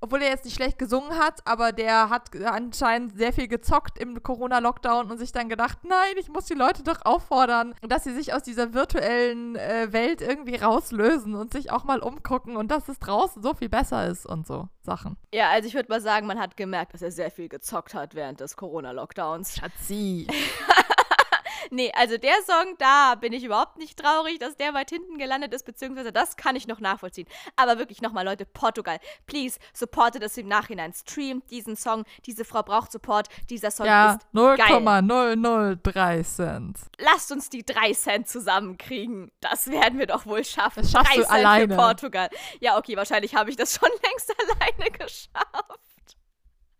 Obwohl 0.00 0.22
er 0.22 0.30
jetzt 0.30 0.44
nicht 0.44 0.54
schlecht 0.54 0.78
gesungen 0.78 1.18
hat, 1.18 1.46
aber 1.46 1.72
der 1.72 2.10
hat 2.10 2.30
anscheinend 2.44 3.16
sehr 3.16 3.32
viel 3.32 3.48
gezockt 3.48 3.98
im 3.98 4.22
Corona-Lockdown 4.22 5.10
und 5.10 5.18
sich 5.18 5.32
dann 5.32 5.48
gedacht, 5.48 5.78
nein, 5.84 6.14
ich 6.18 6.28
muss 6.28 6.46
die 6.46 6.54
Leute 6.54 6.82
doch 6.82 7.04
auffordern, 7.04 7.74
dass 7.82 8.04
sie 8.04 8.14
sich 8.14 8.32
aus 8.32 8.42
dieser 8.42 8.72
virtuellen 8.72 9.56
äh, 9.56 9.92
Welt 9.92 10.20
irgendwie 10.22 10.56
rauslösen 10.56 11.34
und 11.34 11.52
sich 11.52 11.70
auch 11.70 11.84
mal 11.84 12.00
umgucken 12.00 12.56
und 12.56 12.70
dass 12.70 12.88
es 12.88 12.98
draußen 12.98 13.42
so 13.42 13.54
viel 13.54 13.68
besser 13.68 14.06
ist 14.06 14.26
und 14.26 14.46
so 14.46 14.68
Sachen. 14.82 15.16
Ja, 15.32 15.50
also 15.50 15.68
ich 15.68 15.74
würde 15.74 15.90
mal 15.90 16.00
sagen, 16.00 16.26
man 16.26 16.38
hat 16.38 16.56
gemerkt, 16.56 16.94
dass 16.94 17.02
er 17.02 17.10
sehr 17.10 17.30
viel 17.30 17.48
gezockt 17.48 17.94
hat 17.94 18.14
während 18.14 18.40
des 18.40 18.56
Corona-Lockdowns. 18.56 19.56
Schatzi. 19.56 20.26
nee, 21.70 21.92
also 21.94 22.18
der 22.18 22.34
Song, 22.46 22.74
da 22.78 23.14
bin 23.14 23.32
ich 23.32 23.44
überhaupt 23.44 23.78
nicht 23.78 23.98
traurig, 23.98 24.38
dass 24.38 24.56
der 24.56 24.74
weit 24.74 24.90
hinten 24.90 25.18
gelandet 25.18 25.54
ist, 25.54 25.64
beziehungsweise 25.64 26.12
das 26.12 26.36
kann 26.36 26.56
ich 26.56 26.66
noch 26.66 26.80
nachvollziehen. 26.80 27.26
Aber 27.56 27.78
wirklich 27.78 28.02
nochmal, 28.02 28.24
Leute, 28.24 28.44
Portugal, 28.46 28.98
please, 29.26 29.58
supportet 29.72 30.22
es 30.22 30.36
im 30.36 30.48
Nachhinein. 30.48 30.92
Streamt 30.92 31.50
diesen 31.50 31.76
Song. 31.76 32.04
Diese 32.26 32.44
Frau 32.44 32.62
braucht 32.62 32.92
Support. 32.92 33.28
Dieser 33.48 33.70
Song 33.70 33.86
ja, 33.86 34.14
ist 34.14 34.26
0,003 34.32 36.22
Cent. 36.22 36.78
Lasst 36.98 37.32
uns 37.32 37.48
die 37.48 37.64
3 37.64 37.92
Cent 37.94 38.28
zusammenkriegen. 38.28 39.30
Das 39.40 39.68
werden 39.68 39.98
wir 39.98 40.06
doch 40.06 40.26
wohl 40.26 40.44
schaffen. 40.44 40.82
Das 40.82 40.90
schaffst 40.90 41.12
3 41.12 41.16
du 41.16 41.22
Cent 41.22 41.32
alleine. 41.32 41.68
für 41.68 41.76
Portugal. 41.76 42.28
Ja, 42.60 42.78
okay, 42.78 42.96
wahrscheinlich 42.96 43.34
habe 43.34 43.50
ich 43.50 43.56
das 43.56 43.74
schon 43.74 43.88
längst 44.02 44.34
alleine 44.38 44.90
geschafft. 44.90 45.80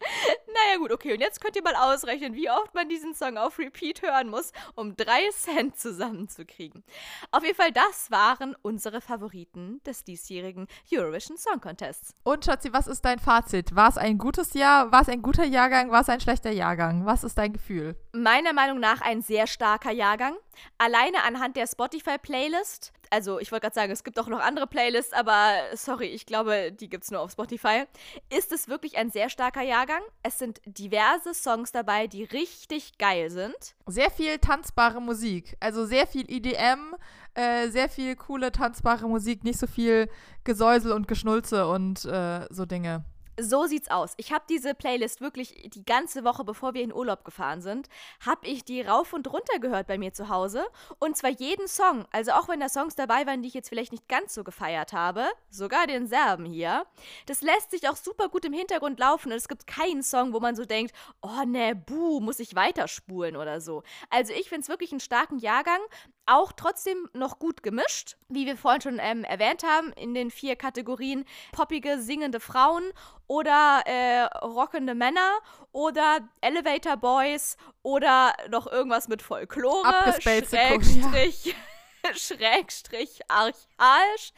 Naja 0.53 0.79
gut, 0.79 0.93
okay, 0.93 1.13
und 1.13 1.21
jetzt 1.21 1.41
könnt 1.41 1.57
ihr 1.57 1.63
mal 1.63 1.75
ausrechnen, 1.77 2.35
wie 2.35 2.51
oft 2.51 2.75
man 2.75 2.89
diesen 2.89 3.15
Song 3.15 3.37
auf 3.37 3.59
Repeat 3.59 4.03
hören 4.03 4.29
muss, 4.29 4.53
um 4.75 4.97
drei 4.97 5.31
Cent 5.31 5.79
zusammenzukriegen. 5.79 6.83
Auf 7.31 7.45
jeden 7.45 7.57
Fall, 7.57 7.73
das 7.73 8.11
waren 8.11 8.57
unsere 8.63 9.01
Favoriten 9.01 9.81
des 9.87 10.05
diesjährigen 10.05 10.67
Eurovision 10.93 11.37
Song 11.39 11.61
Contests. 11.61 12.15
Und 12.25 12.45
Schatzi, 12.45 12.73
was 12.73 12.89
ist 12.89 13.05
dein 13.05 13.19
Fazit? 13.19 13.75
War 13.75 13.89
es 13.89 13.97
ein 13.97 14.19
gutes 14.19 14.55
Jahr? 14.55 14.91
War 14.93 15.03
es 15.03 15.09
ein 15.09 15.23
guter 15.23 15.45
Jahrgang? 15.45 15.91
War 15.91 16.03
es 16.03 16.09
ein 16.09 16.21
schlechter 16.21 16.51
Jahrgang? 16.51 17.07
Was 17.07 17.25
ist 17.25 17.39
dein 17.39 17.53
Gefühl? 17.53 17.97
Meiner 18.13 18.53
Meinung 18.53 18.81
nach 18.81 19.01
ein 19.01 19.23
sehr 19.23 19.47
starker 19.47 19.93
Jahrgang. 19.93 20.35
Alleine 20.79 21.23
anhand 21.23 21.57
der 21.57 21.67
Spotify-Playlist. 21.67 22.93
Also, 23.13 23.41
ich 23.41 23.51
wollte 23.51 23.65
gerade 23.65 23.75
sagen, 23.75 23.93
es 23.93 24.05
gibt 24.05 24.19
auch 24.21 24.29
noch 24.29 24.41
andere 24.41 24.69
Playlists, 24.69 25.13
aber 25.13 25.55
sorry, 25.75 26.07
ich 26.07 26.27
glaube, 26.27 26.71
die 26.73 26.89
gibt 26.89 27.05
es 27.05 27.11
nur 27.11 27.21
auf 27.21 27.33
Spotify. 27.33 27.85
Ist 28.29 28.53
es 28.53 28.69
wirklich 28.69 28.97
ein 28.99 29.11
sehr 29.11 29.29
starker 29.29 29.63
Jahrgang? 29.63 30.03
Es 30.23 30.39
sind 30.39 30.61
diverse 30.65 31.35
Songs 31.35 31.73
dabei, 31.73 32.07
die 32.07 32.23
richtig 32.23 32.99
geil 32.99 33.31
sind. 33.31 33.75
Sehr 33.87 34.11
viel 34.11 34.39
tanzbare 34.39 35.01
Musik. 35.01 35.57
Also 35.59 35.87
sehr 35.87 36.07
viel 36.07 36.31
EDM, 36.31 36.95
äh, 37.35 37.69
sehr 37.69 37.89
viel 37.89 38.15
coole 38.15 38.53
tanzbare 38.53 39.09
Musik, 39.09 39.43
nicht 39.43 39.59
so 39.59 39.67
viel 39.67 40.09
Gesäusel 40.45 40.93
und 40.93 41.09
Geschnulze 41.09 41.67
und 41.67 42.05
äh, 42.05 42.47
so 42.51 42.65
Dinge. 42.65 43.05
So 43.43 43.65
sieht's 43.65 43.91
aus. 43.91 44.13
Ich 44.19 44.33
habe 44.33 44.45
diese 44.51 44.75
Playlist 44.75 45.23
wirklich 45.23 45.71
die 45.73 45.85
ganze 45.85 46.25
Woche, 46.25 46.45
bevor 46.45 46.75
wir 46.75 46.83
in 46.83 46.93
Urlaub 46.93 47.25
gefahren 47.25 47.63
sind, 47.63 47.89
habe 48.25 48.47
ich 48.47 48.65
die 48.65 48.83
rauf 48.83 49.15
und 49.15 49.33
runter 49.33 49.59
gehört 49.59 49.87
bei 49.87 49.97
mir 49.97 50.13
zu 50.13 50.29
Hause. 50.29 50.67
Und 50.99 51.17
zwar 51.17 51.31
jeden 51.31 51.67
Song. 51.67 52.05
Also 52.13 52.33
auch 52.33 52.49
wenn 52.49 52.61
da 52.61 52.69
Songs 52.69 52.97
dabei 52.97 53.27
waren, 53.27 53.41
die 53.41 53.49
ich 53.49 53.55
jetzt 53.55 53.71
vielleicht 53.71 53.93
nicht 53.93 54.09
ganz 54.09 54.35
so 54.35 54.45
gefeiert 54.45 54.93
habe. 54.93 55.27
Sogar 55.49 55.87
den 55.87 56.07
Serben 56.07 56.45
hier. 56.45 56.85
Das 57.25 57.41
lässt 57.41 57.71
sich 57.71 57.89
auch 57.89 57.97
super 57.97 58.29
gut 58.29 58.45
im 58.45 58.53
Hintergrund 58.53 58.99
laufen. 58.99 59.33
Und 59.33 59.39
es 59.39 59.49
gibt 59.49 59.67
keinen 59.67 60.03
Song, 60.03 60.35
wo 60.35 60.41
man 60.41 60.55
so 60.55 60.67
denkt, 60.67 60.95
oh 61.23 61.45
ne, 61.47 61.75
buh, 61.75 62.21
muss 62.21 62.41
ich 62.41 62.55
weiterspulen 62.55 63.37
oder 63.37 63.63
so. 63.63 63.83
Also 64.11 64.35
ich 64.35 64.51
finde 64.51 64.65
es 64.65 64.69
wirklich 64.69 64.93
einen 64.93 65.01
starken 65.01 65.39
Jahrgang 65.39 65.81
auch 66.31 66.53
trotzdem 66.53 67.09
noch 67.13 67.39
gut 67.39 67.63
gemischt, 67.63 68.17
wie 68.29 68.47
wir 68.47 68.57
vorhin 68.57 68.81
schon 68.81 68.99
ähm, 69.01 69.25
erwähnt 69.25 69.65
haben, 69.65 69.93
in 69.95 70.15
den 70.15 70.31
vier 70.31 70.55
Kategorien 70.55 71.25
poppige, 71.53 72.01
singende 72.01 72.39
Frauen 72.39 72.85
oder 73.27 73.83
äh, 73.85 74.23
rockende 74.45 74.95
Männer 74.95 75.39
oder 75.73 76.21
Elevator 76.41 76.97
Boys 76.97 77.57
oder 77.83 78.33
noch 78.49 78.67
irgendwas 78.67 79.09
mit 79.09 79.23
Folklore, 79.23 80.15
Schrägstrich, 80.21 81.55
Schrägstrich, 82.15 83.21
archaisch. 83.29 84.33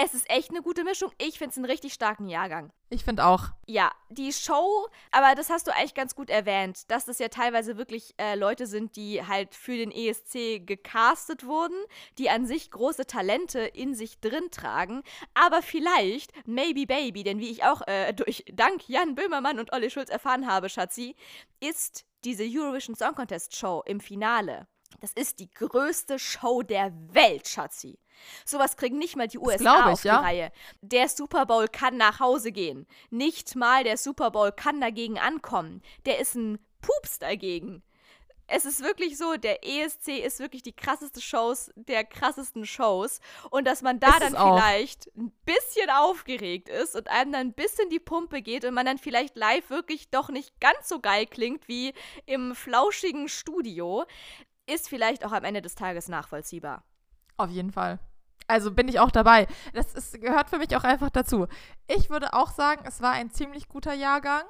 Es 0.00 0.14
ist 0.14 0.30
echt 0.30 0.50
eine 0.50 0.62
gute 0.62 0.84
Mischung. 0.84 1.10
Ich 1.18 1.38
finde 1.38 1.50
es 1.50 1.56
einen 1.56 1.64
richtig 1.64 1.92
starken 1.92 2.28
Jahrgang. 2.28 2.72
Ich 2.88 3.02
finde 3.02 3.24
auch. 3.24 3.46
Ja, 3.66 3.90
die 4.10 4.32
Show, 4.32 4.86
aber 5.10 5.34
das 5.34 5.50
hast 5.50 5.66
du 5.66 5.74
eigentlich 5.74 5.94
ganz 5.94 6.14
gut 6.14 6.30
erwähnt, 6.30 6.88
dass 6.88 7.04
das 7.04 7.18
ja 7.18 7.26
teilweise 7.26 7.76
wirklich 7.76 8.14
äh, 8.16 8.36
Leute 8.36 8.68
sind, 8.68 8.94
die 8.94 9.26
halt 9.26 9.56
für 9.56 9.76
den 9.76 9.90
ESC 9.90 10.64
gecastet 10.64 11.44
wurden, 11.44 11.74
die 12.16 12.30
an 12.30 12.46
sich 12.46 12.70
große 12.70 13.06
Talente 13.06 13.58
in 13.58 13.96
sich 13.96 14.20
drin 14.20 14.52
tragen, 14.52 15.02
aber 15.34 15.62
vielleicht, 15.62 16.30
maybe 16.46 16.86
baby, 16.86 17.24
denn 17.24 17.40
wie 17.40 17.50
ich 17.50 17.64
auch 17.64 17.82
äh, 17.88 18.12
durch 18.14 18.44
Dank 18.52 18.88
Jan 18.88 19.16
Böhmermann 19.16 19.58
und 19.58 19.72
Olli 19.72 19.90
Schulz 19.90 20.10
erfahren 20.10 20.46
habe, 20.46 20.68
Schatzi, 20.68 21.16
ist 21.58 22.06
diese 22.22 22.44
Eurovision 22.44 22.94
Song 22.94 23.16
Contest 23.16 23.56
Show 23.56 23.82
im 23.84 23.98
Finale. 23.98 24.68
Das 25.00 25.12
ist 25.12 25.38
die 25.38 25.50
größte 25.50 26.18
Show 26.18 26.62
der 26.62 26.92
Welt, 27.12 27.48
Schatzi. 27.48 27.98
Sowas 28.44 28.76
kriegen 28.76 28.98
nicht 28.98 29.16
mal 29.16 29.28
die 29.28 29.38
USA 29.38 29.86
ich, 29.86 29.92
auf 29.92 30.02
die 30.02 30.08
ja. 30.08 30.20
Reihe. 30.20 30.52
Der 30.80 31.08
Super 31.08 31.46
Bowl 31.46 31.68
kann 31.68 31.96
nach 31.96 32.20
Hause 32.20 32.52
gehen. 32.52 32.86
Nicht 33.10 33.54
mal 33.54 33.84
der 33.84 33.96
Super 33.96 34.30
Bowl 34.30 34.50
kann 34.52 34.80
dagegen 34.80 35.18
ankommen. 35.18 35.82
Der 36.04 36.18
ist 36.18 36.34
ein 36.34 36.58
Pups 36.80 37.18
dagegen. 37.18 37.82
Es 38.50 38.64
ist 38.64 38.82
wirklich 38.82 39.18
so, 39.18 39.36
der 39.36 39.62
ESC 39.62 40.08
ist 40.24 40.40
wirklich 40.40 40.62
die 40.62 40.74
krasseste 40.74 41.20
Shows 41.20 41.70
der 41.74 42.02
krassesten 42.02 42.64
Shows. 42.64 43.20
Und 43.50 43.66
dass 43.66 43.82
man 43.82 44.00
da 44.00 44.08
Ist 44.08 44.20
dann 44.20 44.36
auch. 44.36 44.56
vielleicht 44.56 45.14
ein 45.18 45.32
bisschen 45.44 45.90
aufgeregt 45.90 46.70
ist 46.70 46.96
und 46.96 47.08
einem 47.08 47.32
dann 47.32 47.48
ein 47.48 47.52
bisschen 47.52 47.90
die 47.90 48.00
Pumpe 48.00 48.40
geht 48.40 48.64
und 48.64 48.72
man 48.72 48.86
dann 48.86 48.96
vielleicht 48.96 49.36
live 49.36 49.68
wirklich 49.68 50.08
doch 50.08 50.30
nicht 50.30 50.58
ganz 50.60 50.88
so 50.88 50.98
geil 50.98 51.26
klingt 51.26 51.68
wie 51.68 51.92
im 52.24 52.54
flauschigen 52.54 53.28
Studio, 53.28 54.06
ist 54.68 54.88
vielleicht 54.88 55.24
auch 55.24 55.32
am 55.32 55.44
Ende 55.44 55.62
des 55.62 55.74
Tages 55.74 56.08
nachvollziehbar. 56.08 56.84
Auf 57.36 57.50
jeden 57.50 57.72
Fall. 57.72 57.98
Also 58.46 58.72
bin 58.72 58.88
ich 58.88 58.98
auch 58.98 59.10
dabei. 59.10 59.46
Das 59.74 59.94
ist, 59.94 60.20
gehört 60.20 60.48
für 60.48 60.58
mich 60.58 60.74
auch 60.74 60.84
einfach 60.84 61.10
dazu. 61.10 61.46
Ich 61.86 62.08
würde 62.08 62.32
auch 62.32 62.50
sagen, 62.50 62.82
es 62.86 63.02
war 63.02 63.12
ein 63.12 63.30
ziemlich 63.30 63.68
guter 63.68 63.92
Jahrgang. 63.92 64.42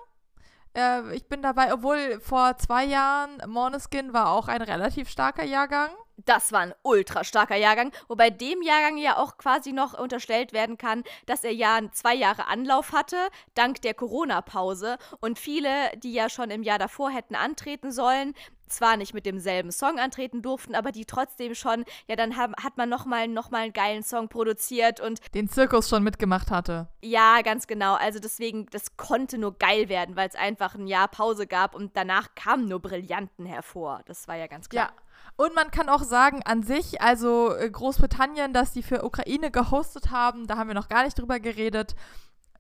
Äh, 0.75 1.15
ich 1.15 1.27
bin 1.27 1.43
dabei, 1.43 1.75
obwohl 1.75 2.21
vor 2.21 2.57
zwei 2.59 2.85
Jahren 2.85 3.43
Måneskin 3.47 4.13
war 4.13 4.31
auch 4.31 4.49
ein 4.49 4.63
relativ 4.63 5.09
starker 5.09 5.45
Jahrgang. 5.45 5.91
Das 6.25 6.51
war 6.53 6.61
ein 6.61 6.75
ultra 6.83 7.23
starker 7.23 7.55
Jahrgang, 7.55 7.93
wobei 8.09 8.31
dem 8.31 8.61
Jahrgang 8.63 8.99
ja 8.99 9.19
auch 9.19 9.39
quasi 9.39 9.73
noch 9.73 9.97
unterstellt 9.97 10.53
werden 10.53 10.77
kann, 10.77 11.05
dass 11.27 11.45
er 11.45 11.53
ja 11.53 11.79
zwei 11.93 12.15
Jahre 12.15 12.49
Anlauf 12.49 12.93
hatte, 12.93 13.17
dank 13.55 13.83
der 13.83 13.95
Corona-Pause. 13.95 14.99
Und 15.21 15.39
viele, 15.39 15.71
die 15.99 16.13
ja 16.13 16.29
schon 16.29 16.51
im 16.51 16.65
Jahr 16.65 16.79
davor 16.79 17.11
hätten 17.11 17.37
antreten 17.37 17.93
sollen, 17.93 18.35
zwar 18.69 18.97
nicht 18.97 19.15
mit 19.15 19.27
demselben 19.27 19.71
Song 19.71 19.99
antreten 19.99 20.43
durften, 20.43 20.75
aber 20.75 20.93
die 20.93 21.05
trotzdem 21.05 21.55
schon, 21.55 21.85
ja, 22.07 22.17
dann 22.17 22.37
haben, 22.37 22.55
hat 22.63 22.77
man 22.77 22.89
nochmal 22.89 23.29
noch 23.29 23.51
mal 23.51 23.65
einen 23.65 23.73
geilen 23.73 24.03
Song 24.03 24.29
produziert 24.29 25.01
und 25.01 25.21
Den 25.35 25.49
Zirkus 25.49 25.89
schon 25.89 26.03
mitgemacht 26.03 26.51
hatte. 26.51 26.89
ja, 27.03 27.43
ganz 27.43 27.67
genau. 27.67 27.95
Also 27.95 28.19
deswegen, 28.19 28.67
das 28.67 28.97
konnte 28.97 29.39
nur 29.39 29.57
geil 29.59 29.89
werden, 29.89 30.17
weil 30.17 30.29
es 30.29 30.35
einfach 30.35 30.75
ein 30.75 30.87
Jahr 30.87 31.09
Pause 31.09 31.47
gab 31.47 31.75
und 31.75 31.97
danach 31.97 32.35
kamen 32.35 32.67
nur 32.67 32.81
Brillanten 32.81 33.47
hervor. 33.47 34.03
Das 34.07 34.29
war 34.29 34.37
ja 34.37 34.47
ganz 34.47 34.69
klar. 34.69 34.93
Ja. 34.95 35.03
Und 35.37 35.55
man 35.55 35.71
kann 35.71 35.89
auch 35.89 36.03
sagen, 36.03 36.43
an 36.45 36.63
sich, 36.63 37.01
also 37.01 37.55
äh, 37.55 37.71
Großbritannien, 37.71 38.53
dass 38.53 38.73
die 38.73 38.83
für 38.83 39.05
Ukraine 39.05 39.51
gehostet 39.51 40.11
haben, 40.11 40.47
da 40.47 40.57
haben 40.57 40.69
wir 40.69 40.75
noch 40.75 40.89
gar 40.89 41.05
nicht 41.05 41.19
drüber 41.19 41.39
geredet. 41.39 41.95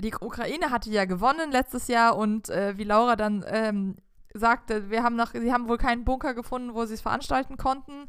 Die 0.00 0.14
Ukraine 0.14 0.70
hatte 0.70 0.90
ja 0.90 1.04
gewonnen 1.04 1.50
letztes 1.50 1.88
Jahr 1.88 2.16
und 2.16 2.50
äh, 2.50 2.78
wie 2.78 2.84
Laura 2.84 3.16
dann 3.16 3.44
ähm, 3.48 3.96
sagte, 4.34 4.90
wir 4.90 5.02
haben 5.02 5.16
noch, 5.16 5.32
sie 5.32 5.52
haben 5.52 5.68
wohl 5.68 5.78
keinen 5.78 6.04
Bunker 6.04 6.34
gefunden, 6.34 6.74
wo 6.74 6.84
sie 6.84 6.94
es 6.94 7.00
veranstalten 7.00 7.56
konnten. 7.56 8.08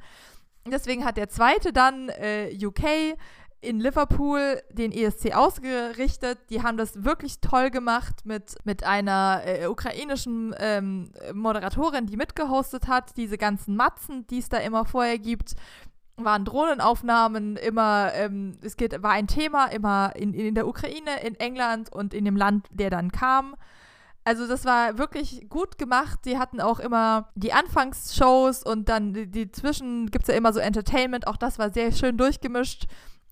Deswegen 0.68 1.06
hat 1.06 1.18
der 1.18 1.30
zweite 1.30 1.74
dann 1.74 2.10
äh, 2.10 2.52
UK 2.62 3.18
in 3.62 3.80
Liverpool 3.80 4.62
den 4.72 4.92
ESC 4.92 5.36
ausgerichtet. 5.36 6.40
Die 6.50 6.64
haben 6.64 6.78
das 6.78 7.04
wirklich 7.04 7.42
toll 7.42 7.72
gemacht 7.72 8.26
mit, 8.26 8.56
mit 8.64 8.84
einer 8.84 9.42
äh, 9.46 9.68
ukrainischen 9.68 10.56
ähm, 10.58 11.12
Moderatorin, 11.34 12.06
die 12.06 12.16
mitgehostet 12.16 12.88
hat. 12.88 13.18
Diese 13.18 13.38
ganzen 13.38 13.76
Matzen, 13.76 14.26
die 14.28 14.40
es 14.40 14.50
da 14.50 14.58
immer 14.58 14.86
vorher 14.86 15.20
gibt, 15.20 15.56
waren 16.16 16.46
Drohnenaufnahmen, 16.46 17.58
immer, 17.58 18.12
ähm, 18.14 18.58
es 18.62 18.78
geht, 18.78 19.02
war 19.04 19.12
ein 19.12 19.28
Thema 19.28 19.66
immer 19.68 20.14
in, 20.16 20.34
in 20.34 20.56
der 20.56 20.68
Ukraine, 20.68 21.22
in 21.26 21.36
England 21.36 21.92
und 21.92 22.14
in 22.14 22.26
dem 22.26 22.36
Land, 22.36 22.68
der 22.72 22.90
dann 22.90 23.12
kam. 23.12 23.56
Also 24.30 24.46
das 24.46 24.64
war 24.64 25.00
wirklich 25.00 25.50
gut 25.50 25.80
gemacht. 25.80 26.20
Die 26.26 26.38
hatten 26.38 26.62
auch 26.62 26.80
immer 26.80 27.30
die 27.34 27.52
Anfangsshows 27.52 28.62
und 28.62 28.88
dann 28.88 29.12
die, 29.12 29.26
die 29.26 29.52
Zwischen 29.52 30.12
gibt 30.12 30.26
es 30.26 30.28
ja 30.28 30.36
immer 30.36 30.54
so 30.54 30.60
Entertainment. 30.60 31.26
Auch 31.26 31.36
das 31.36 31.58
war 31.58 31.74
sehr 31.74 31.92
schön 31.92 32.16
durchgemischt 32.16 32.86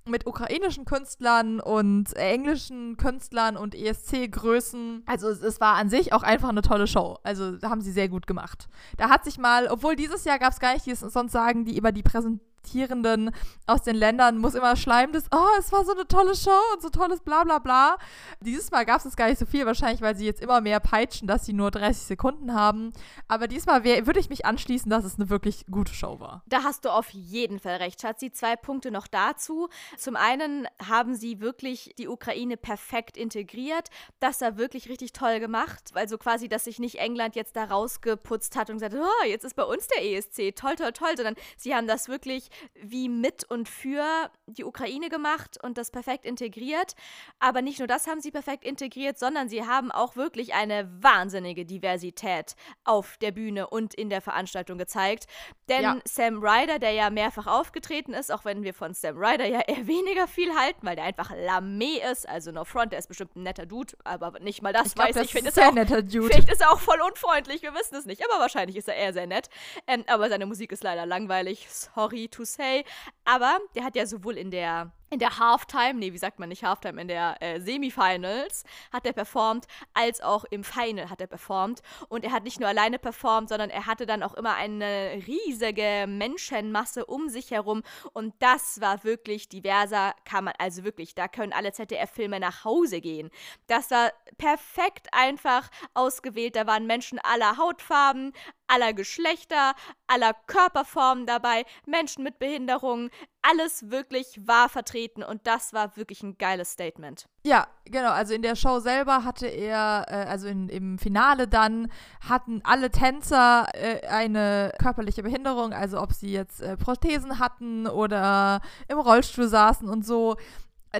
mit 0.07 0.25
ukrainischen 0.25 0.85
Künstlern 0.85 1.59
und 1.59 2.15
englischen 2.15 2.97
Künstlern 2.97 3.57
und 3.57 3.75
ESC-Größen. 3.75 5.03
Also 5.05 5.29
es, 5.29 5.43
es 5.43 5.61
war 5.61 5.75
an 5.75 5.91
sich 5.91 6.13
auch 6.13 6.23
einfach 6.23 6.49
eine 6.49 6.63
tolle 6.63 6.87
Show. 6.87 7.19
Also 7.21 7.59
haben 7.61 7.81
sie 7.81 7.91
sehr 7.91 8.09
gut 8.09 8.25
gemacht. 8.25 8.67
Da 8.97 9.11
hat 9.11 9.23
sich 9.23 9.37
mal, 9.37 9.67
obwohl 9.67 9.95
dieses 9.95 10.25
Jahr 10.25 10.39
gab 10.39 10.53
es 10.53 10.59
gar 10.59 10.73
nicht, 10.73 10.87
die 10.87 10.95
sonst 10.95 11.31
sagen, 11.31 11.63
die 11.63 11.77
über 11.77 11.91
die 11.91 12.01
Präsentation 12.01 12.46
Protestierenden 12.67 13.31
aus 13.65 13.83
den 13.83 13.95
Ländern 13.95 14.37
muss 14.37 14.55
immer 14.55 14.75
schleimendes, 14.75 15.25
oh, 15.31 15.59
es 15.59 15.71
war 15.71 15.85
so 15.85 15.93
eine 15.93 16.07
tolle 16.07 16.35
Show 16.35 16.51
und 16.73 16.81
so 16.81 16.89
tolles 16.89 17.21
bla 17.21 17.43
bla 17.43 17.59
bla. 17.59 17.97
Dieses 18.41 18.71
Mal 18.71 18.85
gab 18.85 19.03
es 19.03 19.15
gar 19.15 19.29
nicht 19.29 19.39
so 19.39 19.45
viel, 19.45 19.65
wahrscheinlich, 19.65 20.01
weil 20.01 20.15
sie 20.15 20.25
jetzt 20.25 20.41
immer 20.41 20.61
mehr 20.61 20.79
peitschen, 20.79 21.27
dass 21.27 21.45
sie 21.45 21.53
nur 21.53 21.71
30 21.71 22.03
Sekunden 22.03 22.53
haben. 22.53 22.91
Aber 23.27 23.47
diesmal 23.47 23.83
würde 23.83 24.19
ich 24.19 24.29
mich 24.29 24.45
anschließen, 24.45 24.89
dass 24.89 25.05
es 25.05 25.15
eine 25.15 25.29
wirklich 25.29 25.65
gute 25.71 25.93
Show 25.93 26.19
war. 26.19 26.43
Da 26.47 26.63
hast 26.63 26.85
du 26.85 26.89
auf 26.89 27.09
jeden 27.09 27.59
Fall 27.59 27.77
recht, 27.77 28.01
Schatzi. 28.01 28.31
Zwei 28.31 28.55
Punkte 28.55 28.91
noch 28.91 29.07
dazu. 29.07 29.69
Zum 29.97 30.15
einen 30.15 30.67
haben 30.85 31.15
sie 31.15 31.39
wirklich 31.39 31.93
die 31.97 32.07
Ukraine 32.07 32.57
perfekt 32.57 33.17
integriert. 33.17 33.89
Das 34.19 34.41
war 34.41 34.57
wirklich 34.57 34.89
richtig 34.89 35.13
toll 35.13 35.39
gemacht. 35.39 35.91
Also 35.93 36.17
quasi, 36.17 36.49
dass 36.49 36.65
sich 36.65 36.79
nicht 36.79 36.95
England 36.95 37.35
jetzt 37.35 37.55
da 37.55 37.65
rausgeputzt 37.65 38.55
hat 38.55 38.69
und 38.69 38.77
gesagt, 38.77 38.95
oh, 38.95 39.25
jetzt 39.25 39.45
ist 39.45 39.55
bei 39.55 39.63
uns 39.63 39.87
der 39.87 40.03
ESC. 40.03 40.55
Toll, 40.55 40.75
toll, 40.75 40.91
toll. 40.91 41.15
Sondern 41.15 41.35
sie 41.57 41.73
haben 41.73 41.87
das 41.87 42.09
wirklich 42.09 42.49
wie 42.75 43.09
mit 43.09 43.43
und 43.43 43.69
für 43.69 44.29
die 44.45 44.63
Ukraine 44.63 45.09
gemacht 45.09 45.57
und 45.61 45.77
das 45.77 45.91
perfekt 45.91 46.25
integriert. 46.25 46.95
Aber 47.39 47.61
nicht 47.61 47.79
nur 47.79 47.87
das 47.87 48.07
haben 48.07 48.21
sie 48.21 48.31
perfekt 48.31 48.63
integriert, 48.63 49.19
sondern 49.19 49.49
sie 49.49 49.65
haben 49.65 49.91
auch 49.91 50.15
wirklich 50.15 50.53
eine 50.53 50.89
wahnsinnige 51.01 51.65
Diversität 51.65 52.55
auf 52.83 53.17
der 53.17 53.31
Bühne 53.31 53.67
und 53.67 53.93
in 53.93 54.09
der 54.09 54.21
Veranstaltung 54.21 54.77
gezeigt. 54.77 55.25
Denn 55.69 55.83
ja. 55.83 55.97
Sam 56.05 56.39
Ryder, 56.41 56.79
der 56.79 56.91
ja 56.91 57.09
mehrfach 57.09 57.47
aufgetreten 57.47 58.13
ist, 58.13 58.31
auch 58.31 58.45
wenn 58.45 58.63
wir 58.63 58.73
von 58.73 58.93
Sam 58.93 59.17
Ryder 59.17 59.45
ja 59.45 59.59
eher 59.67 59.87
weniger 59.87 60.27
viel 60.27 60.53
halten, 60.55 60.85
weil 60.85 60.95
der 60.95 61.05
einfach 61.05 61.31
Lamé 61.31 61.99
ist, 62.11 62.27
also 62.27 62.51
no 62.51 62.63
front, 62.63 62.91
der 62.91 62.99
ist 62.99 63.07
bestimmt 63.07 63.35
ein 63.35 63.43
netter 63.43 63.65
Dude, 63.65 63.93
aber 64.03 64.39
nicht 64.39 64.61
mal 64.61 64.73
das 64.73 64.87
ich 64.87 64.95
glaub, 64.95 65.07
weiß 65.07 65.15
das 65.15 65.25
ich. 65.25 65.31
Finde 65.31 65.49
ist 65.49 65.59
ein 65.59 65.73
netter 65.75 66.01
Dude. 66.01 66.27
Vielleicht 66.27 66.51
ist 66.51 66.61
er 66.61 66.71
auch 66.71 66.79
voll 66.79 67.01
unfreundlich, 67.01 67.61
wir 67.61 67.73
wissen 67.73 67.95
es 67.95 68.05
nicht, 68.05 68.23
aber 68.23 68.39
wahrscheinlich 68.39 68.77
ist 68.77 68.87
er 68.87 68.95
eher 68.95 69.13
sehr 69.13 69.27
nett. 69.27 69.49
Ähm, 69.87 70.03
aber 70.07 70.29
seine 70.29 70.45
Musik 70.45 70.71
ist 70.71 70.83
leider 70.83 71.05
langweilig, 71.05 71.67
sorry 71.69 72.29
to 72.37 72.45
say. 72.45 72.83
Aber 73.25 73.57
der 73.75 73.83
hat 73.83 73.95
ja 73.95 74.05
sowohl 74.05 74.37
in 74.37 74.51
der 74.51 74.91
in 75.09 75.19
der 75.19 75.39
Halftime, 75.39 75.95
nee, 75.95 76.13
wie 76.13 76.17
sagt 76.17 76.39
man 76.39 76.49
nicht 76.49 76.63
Halftime, 76.63 77.01
in 77.01 77.07
der 77.07 77.41
äh, 77.41 77.59
Semifinals 77.59 78.63
hat 78.91 79.05
er 79.05 79.13
performt, 79.13 79.65
als 79.93 80.21
auch 80.21 80.43
im 80.45 80.63
Final 80.63 81.09
hat 81.09 81.21
er 81.21 81.27
performt. 81.27 81.81
Und 82.09 82.23
er 82.23 82.31
hat 82.31 82.43
nicht 82.43 82.59
nur 82.59 82.69
alleine 82.69 82.99
performt, 82.99 83.49
sondern 83.49 83.69
er 83.69 83.85
hatte 83.85 84.05
dann 84.05 84.23
auch 84.23 84.33
immer 84.33 84.55
eine 84.55 85.21
riesige 85.27 86.05
Menschenmasse 86.07 87.05
um 87.05 87.29
sich 87.29 87.51
herum. 87.51 87.83
Und 88.13 88.33
das 88.39 88.81
war 88.81 89.03
wirklich 89.03 89.49
diverser, 89.49 90.13
kann 90.25 90.45
man, 90.45 90.53
also 90.57 90.83
wirklich, 90.83 91.15
da 91.15 91.27
können 91.27 91.53
alle 91.53 91.71
ZDF-Filme 91.71 92.39
nach 92.39 92.65
Hause 92.65 93.01
gehen. 93.01 93.29
Das 93.67 93.91
war 93.91 94.11
perfekt 94.37 95.07
einfach 95.11 95.69
ausgewählt. 95.93 96.55
Da 96.55 96.67
waren 96.67 96.85
Menschen 96.85 97.19
aller 97.19 97.57
Hautfarben, 97.57 98.33
aller 98.67 98.93
Geschlechter, 98.93 99.73
aller 100.07 100.33
Körperformen 100.33 101.25
dabei, 101.25 101.65
Menschen 101.85 102.23
mit 102.23 102.39
Behinderungen, 102.39 103.09
alles 103.41 103.89
wirklich 103.89 104.41
war 104.45 104.69
vertreten 104.69 105.23
und 105.23 105.47
das 105.47 105.73
war 105.73 105.95
wirklich 105.95 106.21
ein 106.23 106.37
geiles 106.37 106.71
Statement. 106.71 107.27
Ja, 107.43 107.67
genau. 107.85 108.11
Also 108.11 108.33
in 108.33 108.41
der 108.41 108.55
Show 108.55 108.79
selber 108.79 109.23
hatte 109.23 109.47
er, 109.47 110.05
äh, 110.09 110.29
also 110.29 110.47
in, 110.47 110.69
im 110.69 110.97
Finale 110.97 111.47
dann, 111.47 111.91
hatten 112.27 112.61
alle 112.63 112.91
Tänzer 112.91 113.67
äh, 113.73 114.05
eine 114.07 114.73
körperliche 114.79 115.23
Behinderung, 115.23 115.73
also 115.73 116.01
ob 116.01 116.13
sie 116.13 116.31
jetzt 116.31 116.61
äh, 116.61 116.75
Prothesen 116.75 117.39
hatten 117.39 117.87
oder 117.87 118.61
im 118.87 118.99
Rollstuhl 118.99 119.47
saßen 119.47 119.87
und 119.87 120.05
so 120.05 120.35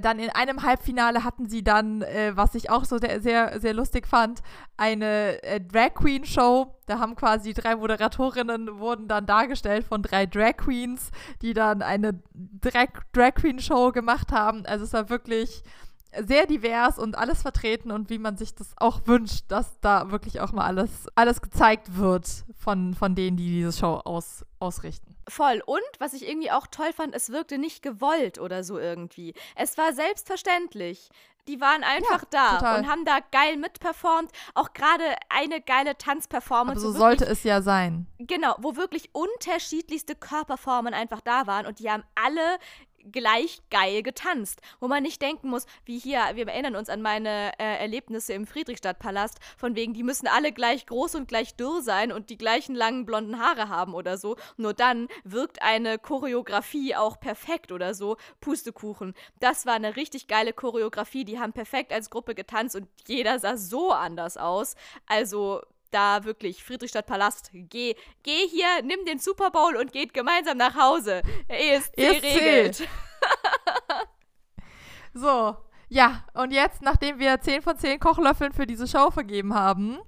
dann 0.01 0.19
in 0.19 0.29
einem 0.29 0.63
Halbfinale 0.63 1.23
hatten 1.23 1.47
sie 1.47 1.63
dann, 1.63 2.01
äh, 2.01 2.31
was 2.35 2.55
ich 2.55 2.69
auch 2.69 2.85
so 2.85 2.97
sehr, 2.97 3.59
sehr 3.59 3.73
lustig 3.73 4.07
fand, 4.07 4.41
eine 4.75 5.41
äh, 5.43 5.61
Drag 5.61 5.93
Queen 5.93 6.25
Show. 6.25 6.75
Da 6.85 6.99
haben 6.99 7.15
quasi 7.15 7.53
drei 7.53 7.75
Moderatorinnen 7.75 8.79
wurden 8.79 9.07
dann 9.07 9.25
dargestellt 9.25 9.85
von 9.85 10.01
drei 10.01 10.25
Drag 10.25 10.57
Queens, 10.57 11.11
die 11.41 11.53
dann 11.53 11.81
eine 11.81 12.19
Drag, 12.33 12.87
Drag 13.13 13.35
Queen 13.35 13.59
Show 13.59 13.91
gemacht 13.91 14.31
haben. 14.31 14.65
Also 14.65 14.85
es 14.85 14.93
war 14.93 15.09
wirklich 15.09 15.63
sehr 16.25 16.45
divers 16.45 16.97
und 16.97 17.17
alles 17.17 17.41
vertreten 17.41 17.91
und 17.91 18.09
wie 18.09 18.19
man 18.19 18.37
sich 18.37 18.55
das 18.55 18.73
auch 18.77 19.01
wünscht, 19.05 19.45
dass 19.49 19.79
da 19.81 20.11
wirklich 20.11 20.39
auch 20.39 20.51
mal 20.51 20.65
alles, 20.65 21.07
alles 21.15 21.41
gezeigt 21.41 21.97
wird 21.97 22.45
von, 22.57 22.93
von 22.93 23.15
denen, 23.15 23.37
die 23.37 23.49
diese 23.49 23.73
Show 23.73 24.01
aus, 24.03 24.45
ausrichten. 24.59 25.16
Voll. 25.27 25.61
Und 25.65 25.81
was 25.99 26.13
ich 26.13 26.27
irgendwie 26.27 26.51
auch 26.51 26.67
toll 26.67 26.93
fand, 26.93 27.13
es 27.13 27.31
wirkte 27.31 27.57
nicht 27.57 27.83
gewollt 27.83 28.39
oder 28.39 28.63
so 28.63 28.79
irgendwie. 28.79 29.33
Es 29.55 29.77
war 29.77 29.93
selbstverständlich. 29.93 31.09
Die 31.47 31.61
waren 31.61 31.83
einfach 31.83 32.23
ja, 32.23 32.27
da 32.29 32.57
total. 32.57 32.79
und 32.79 32.87
haben 32.89 33.05
da 33.05 33.19
geil 33.31 33.55
mitperformt. 33.55 34.31
Auch 34.53 34.73
gerade 34.73 35.03
eine 35.29 35.61
geile 35.61 35.97
Tanzperformance. 35.97 36.83
Aber 36.83 36.93
so 36.93 36.97
sollte 36.97 37.25
es 37.25 37.43
ja 37.43 37.61
sein. 37.61 38.07
Genau, 38.19 38.55
wo 38.59 38.75
wirklich 38.75 39.09
unterschiedlichste 39.13 40.15
Körperformen 40.15 40.93
einfach 40.93 41.21
da 41.21 41.47
waren 41.47 41.65
und 41.65 41.79
die 41.79 41.89
haben 41.89 42.03
alle 42.15 42.59
gleich 43.11 43.61
geil 43.69 44.03
getanzt, 44.03 44.61
wo 44.79 44.87
man 44.87 45.03
nicht 45.03 45.21
denken 45.21 45.49
muss, 45.49 45.65
wie 45.85 45.99
hier, 45.99 46.19
wir 46.33 46.47
erinnern 46.47 46.75
uns 46.75 46.89
an 46.89 47.01
meine 47.01 47.57
äh, 47.59 47.77
Erlebnisse 47.79 48.33
im 48.33 48.45
Friedrichstadtpalast, 48.45 49.39
von 49.57 49.75
wegen, 49.75 49.93
die 49.93 50.03
müssen 50.03 50.27
alle 50.27 50.51
gleich 50.51 50.85
groß 50.85 51.15
und 51.15 51.27
gleich 51.27 51.55
dürr 51.55 51.81
sein 51.81 52.11
und 52.11 52.29
die 52.29 52.37
gleichen 52.37 52.75
langen 52.75 53.05
blonden 53.05 53.39
Haare 53.39 53.69
haben 53.69 53.93
oder 53.93 54.17
so. 54.17 54.35
Nur 54.57 54.73
dann 54.73 55.07
wirkt 55.23 55.61
eine 55.61 55.99
Choreografie 55.99 56.95
auch 56.95 57.19
perfekt 57.19 57.71
oder 57.71 57.93
so. 57.93 58.17
Pustekuchen. 58.41 59.13
Das 59.39 59.65
war 59.65 59.73
eine 59.73 59.95
richtig 59.95 60.27
geile 60.27 60.53
Choreografie, 60.53 61.25
die 61.25 61.39
haben 61.39 61.53
perfekt 61.53 61.91
als 61.91 62.09
Gruppe 62.09 62.35
getanzt 62.35 62.75
und 62.75 62.87
jeder 63.07 63.39
sah 63.39 63.57
so 63.57 63.91
anders 63.91 64.37
aus. 64.37 64.75
Also 65.05 65.61
da 65.89 66.23
wirklich 66.23 66.63
Friedrichstadtpalast, 66.63 67.51
geh, 67.53 67.95
geh 68.23 68.47
hier, 68.49 68.67
nimm 68.83 69.05
den 69.05 69.19
Super 69.19 69.51
Bowl 69.51 69.75
und 69.75 69.91
geht 69.91 70.13
gemeinsam 70.13 70.57
nach 70.57 70.75
Hause. 70.75 71.21
ESC, 71.47 71.97
ESC. 71.97 72.23
regelt. 72.23 72.87
so, 75.13 75.55
ja, 75.89 76.23
und 76.33 76.51
jetzt, 76.51 76.81
nachdem 76.81 77.19
wir 77.19 77.39
10 77.39 77.61
von 77.61 77.77
10 77.77 77.99
Kochlöffeln 77.99 78.53
für 78.53 78.67
diese 78.67 78.87
Show 78.87 79.09
vergeben 79.09 79.53
haben 79.53 79.99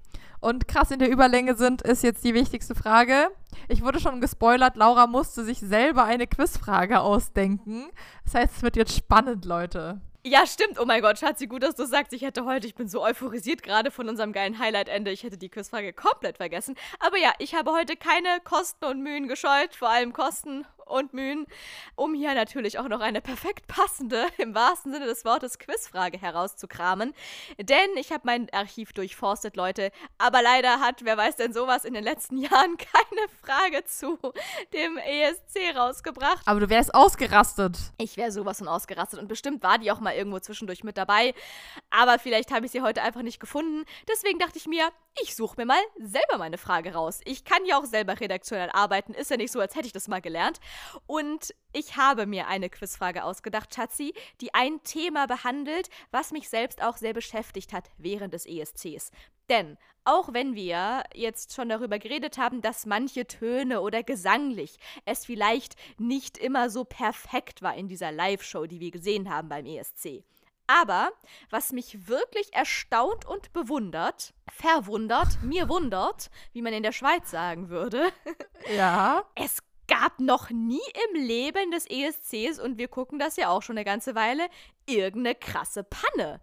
und 0.42 0.68
krass 0.68 0.92
in 0.92 1.00
der 1.00 1.10
Überlänge 1.10 1.56
sind, 1.56 1.82
ist 1.82 2.04
jetzt 2.04 2.24
die 2.24 2.34
wichtigste 2.34 2.76
Frage. 2.76 3.30
Ich 3.68 3.82
wurde 3.82 4.00
schon 4.00 4.20
gespoilert, 4.22 4.76
Laura 4.76 5.08
musste 5.08 5.44
sich 5.44 5.60
selber 5.60 6.04
eine 6.04 6.28
Quizfrage 6.28 7.00
ausdenken. 7.00 7.90
Das 8.26 8.36
heißt, 8.36 8.58
es 8.58 8.62
wird 8.62 8.76
jetzt 8.76 8.96
spannend, 8.96 9.46
Leute. 9.46 10.02
Ja, 10.26 10.46
stimmt. 10.46 10.78
Oh 10.80 10.86
mein 10.86 11.02
Gott, 11.02 11.18
Schatzi, 11.18 11.48
gut, 11.48 11.64
dass 11.64 11.76
du 11.76 11.86
sagst. 11.86 12.12
Ich 12.12 12.24
hätte 12.24 12.44
heute, 12.44 12.68
ich 12.68 12.76
bin 12.76 12.90
so 12.90 13.02
euphorisiert 13.02 13.64
gerade 13.64 13.90
von 13.90 14.10
unserem 14.10 14.34
geilen 14.34 14.60
Highlight-Ende. 14.60 15.12
Ich 15.12 15.24
hätte 15.24 15.38
die 15.38 15.48
Quizfrage 15.48 15.94
komplett 15.94 16.38
vergessen. 16.38 16.76
Aber 17.00 17.18
ja, 17.18 17.32
ich 17.40 17.56
habe 17.56 17.72
heute 17.72 17.96
keine 17.96 18.42
Kosten 18.44 18.84
und 18.84 19.02
Mühen 19.02 19.30
gescheut, 19.30 19.76
vor 19.76 19.90
allem 19.90 20.12
Kosten 20.12 20.66
und 20.90 21.14
Mühen, 21.14 21.46
um 21.96 22.14
hier 22.14 22.34
natürlich 22.34 22.80
auch 22.80 22.88
noch 22.88 23.00
eine 23.00 23.22
perfekt 23.22 23.68
passende, 23.68 24.26
im 24.38 24.56
wahrsten 24.56 24.92
Sinne 24.92 25.06
des 25.06 25.26
Wortes, 25.26 25.60
Quizfrage 25.60 26.18
herauszukramen. 26.20 27.14
Denn 27.60 27.90
ich 27.96 28.12
habe 28.12 28.22
mein 28.26 28.50
Archiv 28.52 28.94
durchforstet, 28.94 29.56
Leute. 29.56 29.92
Aber 30.18 30.42
leider 30.42 30.80
hat, 30.80 31.04
wer 31.04 31.18
weiß 31.18 31.36
denn 31.36 31.54
sowas, 31.54 31.86
in 31.86 31.94
den 31.94 32.04
letzten 32.04 32.38
Jahren 32.42 32.78
keine 32.78 33.30
Frage 33.42 33.84
zu 33.86 34.18
dem 34.74 34.98
ESC 34.98 35.76
rausgebracht. 35.76 36.42
Aber 36.46 36.60
du 36.60 36.70
wärst 36.70 36.94
ausgerastet. 36.94 37.78
Ich 37.98 38.18
wäre 38.18 38.32
sowas 38.32 38.60
von 38.60 38.68
ausgerastet. 38.68 39.20
Und 39.20 39.28
bestimmt 39.28 39.64
war 39.64 39.78
die 39.78 39.92
auch 39.92 40.00
mal 40.00 40.14
irgendwo 40.14 40.40
zwischendurch 40.40 40.84
mit 40.84 40.98
dabei. 40.98 41.34
Aber 41.90 42.20
vielleicht 42.20 42.52
habe 42.52 42.66
ich 42.66 42.72
sie 42.72 42.82
heute 42.82 43.02
einfach 43.02 43.22
nicht 43.22 43.40
gefunden. 43.40 43.86
Deswegen 44.08 44.40
dachte 44.40 44.58
ich 44.58 44.68
mir, 44.68 44.90
ich 45.22 45.36
suche 45.36 45.56
mir 45.58 45.66
mal 45.66 45.82
selber 45.98 46.38
meine 46.38 46.58
Frage 46.58 46.94
raus. 46.94 47.22
Ich 47.26 47.44
kann 47.44 47.66
ja 47.66 47.78
auch 47.78 47.86
selber 47.86 48.20
redaktionell 48.20 48.70
arbeiten. 48.72 49.14
Ist 49.14 49.32
ja 49.32 49.38
nicht 49.38 49.52
so, 49.52 49.60
als 49.60 49.76
hätte 49.76 49.88
ich 49.88 49.94
das 49.94 50.08
mal 50.08 50.22
gelernt. 50.22 50.60
Und 51.06 51.54
ich 51.74 51.98
habe 51.98 52.26
mir 52.26 52.48
eine 52.48 52.70
Quizfrage 52.70 53.24
ausgedacht, 53.24 53.74
Schatzi, 53.74 54.14
die 54.42 54.54
ein 54.54 54.82
Thema 54.84 55.28
behandelt, 55.28 55.90
was 56.12 56.32
mich 56.32 56.50
selbst 56.50 56.82
auch 56.82 56.98
sehr 56.98 57.14
beschäftigt 57.14 57.74
hat 57.74 57.90
während 57.98 58.34
des 58.34 58.46
ESCs. 58.46 59.12
Denn 59.50 59.78
auch 60.06 60.34
wenn 60.34 60.56
wir 60.56 61.04
jetzt 61.14 61.54
schon 61.54 61.70
darüber 61.70 62.00
geredet 62.00 62.38
haben, 62.38 62.62
dass 62.62 62.86
manche 62.86 63.28
Töne 63.28 63.82
oder 63.82 64.04
gesanglich 64.04 64.78
es 65.06 65.26
vielleicht 65.26 65.76
nicht 66.00 66.38
immer 66.38 66.70
so 66.70 66.84
perfekt 66.84 67.62
war 67.62 67.76
in 67.76 67.88
dieser 67.88 68.12
Live-Show, 68.12 68.66
die 68.66 68.80
wir 68.80 68.92
gesehen 68.92 69.30
haben 69.30 69.50
beim 69.50 69.66
ESC. 69.66 70.24
Aber 70.70 71.10
was 71.50 71.72
mich 71.72 72.08
wirklich 72.08 72.54
erstaunt 72.54 73.26
und 73.26 73.54
bewundert, 73.54 74.36
verwundert, 74.48 75.42
mir 75.42 75.68
wundert, 75.68 76.30
wie 76.54 76.62
man 76.62 76.74
in 76.74 76.84
der 76.84 76.92
Schweiz 76.92 77.32
sagen 77.32 77.70
würde. 77.70 78.12
Ja. 78.76 79.24
Es 79.36 79.64
gab 79.90 80.20
noch 80.20 80.50
nie 80.50 80.80
im 81.10 81.22
Leben 81.22 81.72
des 81.72 81.86
ESCs, 81.90 82.60
und 82.60 82.78
wir 82.78 82.88
gucken 82.88 83.20
das 83.20 83.36
ja 83.36 83.50
auch 83.50 83.62
schon 83.62 83.78
eine 83.78 83.86
ganze 83.86 84.16
Weile, 84.16 84.48
irgendeine 84.86 85.36
krasse 85.36 85.84
Panne. 85.84 86.40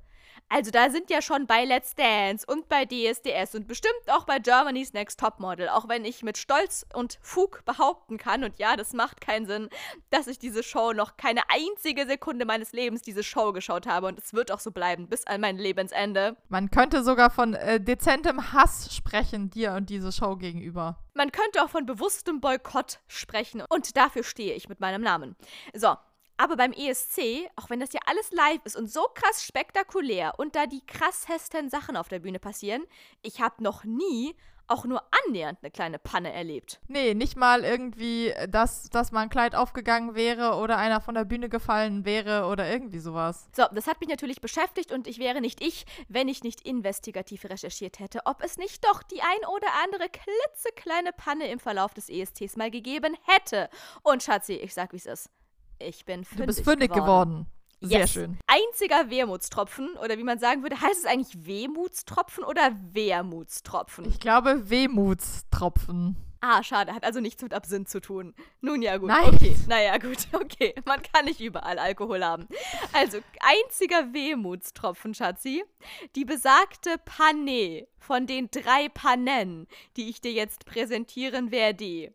Also 0.48 0.70
da 0.70 0.90
sind 0.90 1.10
ja 1.10 1.20
schon 1.23 1.47
bei 1.47 1.64
Let's 1.64 1.94
Dance 1.97 2.47
und 2.47 2.68
bei 2.68 2.85
DSDS 2.85 3.56
und 3.56 3.66
bestimmt 3.66 3.94
auch 4.06 4.24
bei 4.24 4.39
Germany's 4.39 4.93
Next 4.93 5.18
Topmodel, 5.18 5.68
auch 5.68 5.89
wenn 5.89 6.05
ich 6.05 6.23
mit 6.23 6.39
Stolz 6.39 6.86
und 6.94 7.18
Fug 7.20 7.64
behaupten 7.64 8.16
kann, 8.16 8.44
und 8.44 8.59
ja, 8.59 8.77
das 8.77 8.93
macht 8.93 9.20
keinen 9.20 9.47
Sinn, 9.47 9.68
dass 10.10 10.28
ich 10.28 10.39
diese 10.39 10.62
Show 10.62 10.93
noch 10.93 11.16
keine 11.16 11.40
einzige 11.48 12.06
Sekunde 12.06 12.44
meines 12.44 12.73
Lebens 12.73 13.02
diese 13.02 13.24
Show 13.24 13.52
geschaut 13.52 13.89
habe 13.89 14.06
und 14.06 14.20
es 14.20 14.35
wird 14.35 14.52
auch 14.52 14.60
so 14.60 14.70
bleiben 14.70 15.09
bis 15.09 15.27
an 15.27 15.40
mein 15.40 15.59
Lebensende. 15.59 16.36
Man 16.48 16.70
könnte 16.70 17.02
sogar 17.02 17.31
von 17.31 17.55
äh, 17.55 17.81
dezentem 17.81 18.52
Hass 18.52 18.94
sprechen, 18.94 19.51
dir 19.51 19.73
und 19.73 19.90
diese 19.90 20.12
Show 20.12 20.36
gegenüber. 20.36 21.02
Man 21.14 21.32
könnte 21.32 21.64
auch 21.64 21.70
von 21.70 21.86
bewusstem 21.86 22.40
Boykott 22.40 23.01
sprechen 23.09 23.62
und 23.68 23.97
dafür 23.97 24.23
stehe 24.23 24.55
ich 24.55 24.68
mit 24.68 24.78
meinem 24.78 25.02
Namen. 25.02 25.35
So, 25.74 25.97
aber 26.37 26.57
beim 26.57 26.73
ESC, 26.73 27.49
auch 27.57 27.71
wenn 27.71 27.81
das 27.81 27.93
ja 27.93 28.01
alles 28.07 28.31
live 28.31 28.65
ist 28.65 28.77
und 28.77 28.91
so 28.91 29.07
krass 29.15 29.45
spektakulär 29.45 30.35
und 30.39 30.57
da 30.57 30.67
die 30.67 30.85
krassesten 30.87 31.71
Sachen 31.71 31.97
auf 31.97 32.09
der 32.09 32.21
Bühne 32.21 32.39
passieren, 32.39 32.85
ich 33.23 33.41
habe 33.41 33.63
noch 33.63 33.85
nie 33.85 34.35
auch 34.69 34.85
nur 34.85 35.03
annähernd 35.27 35.59
eine 35.63 35.71
kleine 35.71 35.99
Panne 35.99 36.33
erlebt. 36.33 36.81
Nee, 36.89 37.15
nicht 37.15 37.37
mal 37.37 37.65
irgendwie, 37.65 38.35
dass, 38.49 38.91
dass 38.91 39.13
mal 39.13 39.21
ein 39.21 39.29
Kleid 39.29 39.55
aufgegangen 39.55 40.15
wäre 40.15 40.57
oder 40.57 40.77
einer 40.79 41.01
von 41.01 41.15
der 41.15 41.25
Bühne 41.25 41.49
gefallen 41.49 42.05
wäre 42.05 42.47
oder 42.47 42.69
irgendwie 42.69 42.99
sowas. 42.99 43.49
So, 43.55 43.65
das 43.73 43.87
hat 43.87 44.01
mich 44.01 44.09
natürlich 44.09 44.41
beschäftigt 44.41 44.93
und 44.93 45.07
ich 45.07 45.19
wäre 45.19 45.41
nicht 45.41 45.61
ich, 45.63 45.87
wenn 46.09 46.29
ich 46.29 46.43
nicht 46.43 46.67
investigativ 46.67 47.45
recherchiert 47.45 47.99
hätte, 47.99 48.21
ob 48.25 48.43
es 48.43 48.57
nicht 48.57 48.85
doch 48.85 49.03
die 49.03 49.23
ein 49.23 49.49
oder 49.49 49.69
andere 49.85 50.09
klitzekleine 50.09 51.13
Panne 51.13 51.49
im 51.49 51.59
Verlauf 51.59 51.95
des 51.95 52.09
ESCs 52.09 52.57
mal 52.57 52.71
gegeben 52.71 53.17
hätte. 53.25 53.71
Und 54.03 54.23
Schatzi, 54.23 54.55
ich 54.55 54.75
sag, 54.75 54.93
wie 54.93 54.97
es 54.97 55.07
ist. 55.07 55.31
Ich 55.78 56.05
bin 56.05 56.24
fündig 56.24 56.47
Du 56.47 56.47
bist 56.47 56.65
fündig 56.65 56.90
geworden. 56.90 57.05
geworden. 57.05 57.47
Sehr 57.81 58.01
yes. 58.01 58.12
schön. 58.12 58.39
Einziger 58.47 59.11
Wermutstropfen, 59.11 59.97
oder 60.03 60.16
wie 60.16 60.24
man 60.24 60.39
sagen 60.39 60.62
würde, 60.62 60.81
heißt 60.81 61.01
es 61.01 61.05
eigentlich 61.05 61.47
Wehmutstropfen 61.47 62.43
oder 62.43 62.73
Wermutstropfen? 62.93 64.07
Ich 64.09 64.19
glaube 64.19 64.70
Wehmutstropfen. 64.70 66.16
Ah, 66.40 66.62
schade, 66.62 66.94
hat 66.94 67.05
also 67.05 67.20
nichts 67.20 67.43
mit 67.43 67.53
Absinth 67.53 67.89
zu 67.89 68.01
tun. 68.01 68.35
Nun 68.61 68.81
ja, 68.81 68.98
gut. 68.98 69.09
Nein. 69.09 69.35
Okay, 69.35 69.57
naja, 69.69 69.98
gut, 69.98 70.19
okay. 70.32 70.74
Man 70.85 71.03
kann 71.03 71.24
nicht 71.24 71.40
überall 71.40 71.78
Alkohol 71.78 72.24
haben. 72.24 72.47
Also, 72.93 73.19
einziger 73.40 74.12
Wehmutstropfen, 74.12 75.15
Schatzi. 75.15 75.65
Die 76.15 76.24
besagte 76.24 76.97
Panne 77.05 77.89
von 77.98 78.27
den 78.27 78.51
drei 78.51 78.89
Pannen, 78.89 79.66
die 79.97 80.09
ich 80.09 80.20
dir 80.20 80.32
jetzt 80.32 80.66
präsentieren 80.66 81.51
werde, 81.51 82.15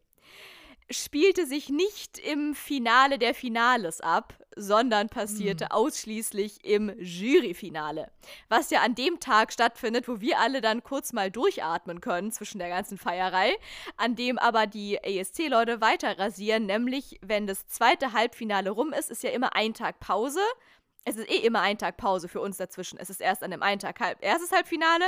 spielte 0.94 1.46
sich 1.46 1.70
nicht 1.70 2.20
im 2.20 2.56
Finale 2.56 3.18
der 3.18 3.34
Finales 3.34 4.02
ab, 4.02 4.34
sondern 4.56 5.10
passierte 5.10 5.66
hm. 5.66 5.72
ausschließlich 5.72 6.66
im 6.66 6.92
Juryfinale. 7.00 8.12
Was 8.50 8.70
ja 8.70 8.82
an 8.82 8.96
dem 8.96 9.20
Tag 9.20 9.54
stattfindet, 9.54 10.08
wo 10.08 10.20
wir 10.22 10.40
alle 10.40 10.62
dann 10.62 10.84
kurz 10.84 11.14
mal 11.14 11.32
durchatmen 11.32 12.02
können 12.02 12.32
zwischen 12.32 12.60
der 12.60 12.70
ganzen 12.70 12.98
Feierei, 12.98 13.56
an 13.98 14.16
dem 14.16 14.38
aber 14.38 14.68
die 14.68 15.00
ASC-Leute 15.04 15.82
weiter 15.82 16.18
rasieren, 16.18 16.66
nämlich 16.66 17.20
wenn 17.22 17.48
das 17.48 17.68
zweite 17.68 18.14
Halbfinale 18.14 18.72
rum 18.72 18.94
ist, 18.94 19.10
ist 19.10 19.24
ja 19.24 19.32
immer 19.32 19.56
ein 19.56 19.74
Tag 19.74 20.00
Pause. 20.00 20.42
Es 21.04 21.16
ist 21.16 21.30
eh 21.32 21.38
immer 21.38 21.62
ein 21.62 21.78
Tag 21.78 21.98
Pause 21.98 22.28
für 22.28 22.42
uns 22.42 22.58
dazwischen. 22.58 23.00
Es 23.00 23.10
ist 23.10 23.22
erst 23.22 23.44
an 23.44 23.52
dem 23.52 23.64
einen 23.64 23.80
Tag 23.80 24.00
halb 24.00 24.20
erstes 24.22 24.52
Halbfinale, 24.52 25.06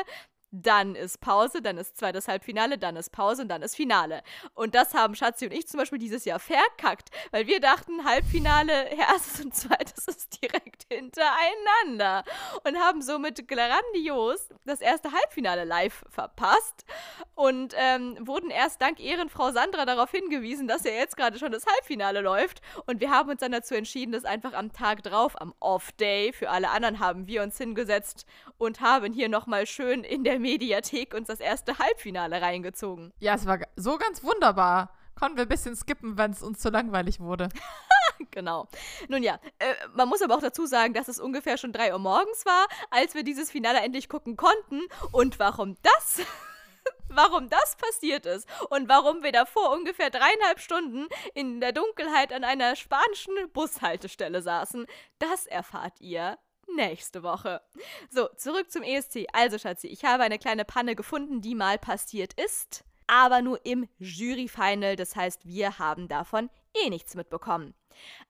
dann 0.54 0.94
ist 0.94 1.20
Pause, 1.20 1.64
dann 1.64 1.80
ist 1.80 1.98
zweites 1.98 2.28
Halbfinale, 2.28 2.78
dann 2.78 2.96
ist 2.96 3.10
Pause 3.12 3.42
und 3.42 3.48
dann 3.48 3.64
ist 3.64 3.76
Finale. 3.76 4.22
Und 4.54 4.76
das 4.76 4.94
haben 4.94 5.16
Schatzi 5.16 5.46
und 5.46 5.52
ich 5.52 5.68
zum 5.68 5.80
Beispiel 5.80 5.98
dieses 5.98 6.26
Jahr 6.26 6.40
verkackt, 6.40 7.10
weil 7.32 7.48
wir 7.48 7.60
dachten, 7.60 8.06
Halbfinale, 8.06 8.90
erstes 8.98 9.44
und 9.44 9.56
zweites 9.56 10.08
ist 10.08 10.42
direkt 10.42 10.86
hintereinander 10.90 12.24
und 12.64 12.78
haben 12.78 13.02
somit 13.02 13.48
grandios 13.48 14.50
das 14.66 14.80
erste 14.80 15.12
Halbfinale 15.12 15.64
live 15.64 16.04
verpasst 16.10 16.86
und 17.34 17.74
ähm, 17.76 18.16
wurden 18.22 18.52
erst 18.52 18.80
dank 18.80 19.00
Ehrenfrau 19.00 19.52
Sandra 19.52 19.86
darauf 19.86 20.12
hingewiesen, 20.12 20.68
dass 20.68 20.84
ja 20.84 20.92
jetzt 20.92 21.18
gerade 21.18 21.40
schon 21.40 21.52
das 21.52 21.66
Halbfinale 21.66 22.22
läuft 22.22 22.62
und 22.86 23.02
wir 23.02 23.10
haben 23.10 23.32
uns 23.32 23.40
dann 23.40 23.52
dazu 23.52 23.74
entschieden, 23.74 24.12
das 24.12 24.24
einfach 24.24 24.54
am 24.54 24.72
Tag 24.72 25.02
drauf, 25.02 25.42
am 25.42 25.56
Off-Day, 25.60 26.32
für 26.32 26.52
alle 26.52 26.70
anderen 26.70 27.00
haben 27.00 27.26
wir 27.26 27.42
uns 27.42 27.58
hingesetzt 27.58 28.28
und 28.58 28.82
haben 28.82 29.14
hier 29.14 29.30
nochmal 29.30 29.66
schön 29.66 30.04
in 30.04 30.24
der 30.24 30.40
Mediathek 30.40 31.14
uns 31.14 31.28
das 31.28 31.40
erste 31.40 31.78
Halbfinale 31.80 32.42
reingezogen. 32.42 33.14
Ja, 33.20 33.36
es 33.36 33.46
war 33.46 33.60
so 33.76 33.98
ganz 33.98 34.24
wunderbar. 34.24 34.92
Konnten 35.16 35.38
wir 35.38 35.44
ein 35.46 35.50
bisschen 35.50 35.76
skippen, 35.76 36.18
wenn 36.18 36.32
es 36.32 36.42
uns 36.42 36.60
zu 36.60 36.70
langweilig 36.70 37.20
wurde. 37.20 37.50
genau. 38.32 38.68
Nun 39.08 39.22
ja, 39.22 39.40
äh, 39.60 39.74
man 39.94 40.10
muss 40.10 40.22
aber 40.22 40.36
auch 40.36 40.42
dazu 40.42 40.66
sagen, 40.66 40.94
dass 40.94 41.08
es 41.08 41.20
ungefähr 41.20 41.58
schon 41.58 41.72
3 41.72 41.94
Uhr 41.94 42.00
morgens 42.00 42.46
war, 42.46 42.68
als 42.90 43.14
wir 43.14 43.24
dieses 43.24 43.52
Finale 43.52 43.80
endlich 43.80 44.10
gucken 44.10 44.38
konnten. 44.38 44.82
Und 45.12 45.40
warum 45.40 45.76
das? 45.84 46.26
warum 47.10 47.50
das 47.50 47.76
passiert 47.76 48.26
ist 48.26 48.48
und 48.70 48.90
warum 48.90 49.24
wir 49.24 49.32
davor 49.32 49.72
ungefähr 49.72 50.10
dreieinhalb 50.10 50.60
Stunden 50.60 51.08
in 51.34 51.62
der 51.62 51.72
Dunkelheit 51.72 52.34
an 52.34 52.44
einer 52.44 52.76
spanischen 52.76 53.36
Bushaltestelle 53.54 54.42
saßen, 54.42 54.86
das 55.20 55.46
erfahrt 55.46 56.00
ihr 56.02 56.38
nächste 56.76 57.24
Woche. 57.24 57.62
So, 58.10 58.28
zurück 58.38 58.72
zum 58.72 58.84
ESC. 58.84 59.26
Also, 59.34 59.58
Schatzi, 59.58 59.88
ich 59.88 60.06
habe 60.06 60.24
eine 60.24 60.40
kleine 60.40 60.66
Panne 60.66 60.96
gefunden, 60.96 61.42
die 61.42 61.56
mal 61.56 61.78
passiert 61.78 62.34
ist, 62.34 62.84
aber 63.08 63.42
nur 63.42 63.66
im 63.66 63.88
Juryfinal. 63.98 64.96
Das 64.96 65.16
heißt, 65.16 65.46
wir 65.46 65.80
haben 65.80 66.08
davon 66.08 66.50
eh 66.74 66.90
nichts 66.90 67.16
mitbekommen. 67.16 67.74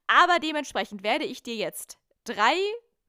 Aber 0.07 0.39
dementsprechend 0.39 1.03
werde 1.03 1.26
ich 1.26 1.43
dir 1.43 1.55
jetzt 1.55 1.97
drei 2.26 2.55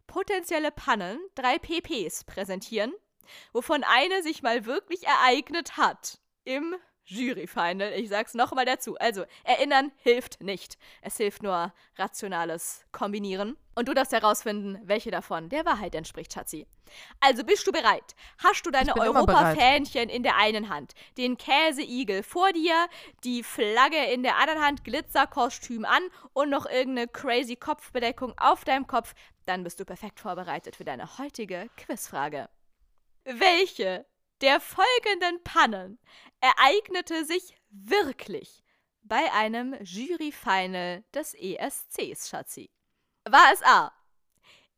potenzielle 0.07 0.71
Pannen, 0.71 1.19
drei 1.35 1.59
PPs 1.59 2.25
präsentieren, 2.25 2.93
wovon 3.53 3.85
eine 3.85 4.23
sich 4.23 4.43
mal 4.43 4.67
wirklich 4.67 5.07
ereignet 5.07 5.77
hat 5.77 6.21
im 6.45 6.77
Juryfinal. 7.05 7.93
Ich 7.93 8.09
sag's 8.09 8.35
nochmal 8.35 8.65
dazu. 8.65 8.97
Also, 8.97 9.25
erinnern 9.45 9.93
hilft 9.97 10.41
nicht. 10.41 10.79
Es 11.03 11.17
hilft 11.17 11.43
nur 11.43 11.73
rationales 11.97 12.85
Kombinieren. 12.93 13.57
Und 13.75 13.89
du 13.89 13.95
darfst 13.95 14.13
herausfinden, 14.13 14.79
welche 14.85 15.11
davon 15.11 15.49
der 15.49 15.65
Wahrheit 15.65 15.95
entspricht, 15.95 16.33
Schatzi. 16.33 16.67
Also 17.21 17.45
bist 17.45 17.67
du 17.67 17.73
bereit? 17.73 18.15
Hast 18.39 18.65
du 18.65 18.71
deine 18.71 18.97
Europa-Fähnchen 18.97 20.09
in 20.09 20.23
der 20.23 20.37
einen 20.37 20.69
Hand, 20.69 20.95
den 21.19 21.37
Käseigel 21.37 22.23
vor 22.23 22.53
dir, 22.53 22.87
die 23.25 23.43
Flagge 23.43 24.13
in 24.13 24.23
der 24.23 24.37
anderen 24.37 24.63
Hand, 24.63 24.85
Glitzerkostüm 24.85 25.85
an 25.85 26.03
und 26.33 26.51
noch 26.51 26.67
irgendeine 26.67 27.09
crazy 27.09 27.57
Kopfbedeckung 27.57 28.35
auf 28.39 28.65
deinem 28.65 28.87
Kopf, 28.87 29.15
dann 29.45 29.65
bist 29.65 29.81
du 29.81 29.85
perfekt 29.85 30.21
vorbereitet 30.21 30.77
für 30.77 30.85
deine 30.85 31.19
heutige 31.19 31.69
Quizfrage. 31.77 32.49
Welche 33.25 34.07
der 34.45 34.61
folgenden 34.61 35.43
Pannen 35.43 35.99
ereignete 36.41 37.25
sich 37.25 37.57
wirklich 37.71 38.63
bei 39.01 39.33
einem 39.33 39.75
Juryfinal 39.83 41.03
des 41.15 41.33
ESCs, 41.33 42.29
Schatzi. 42.29 42.71
War 43.25 43.55
es 43.55 43.63
A. 43.63 43.91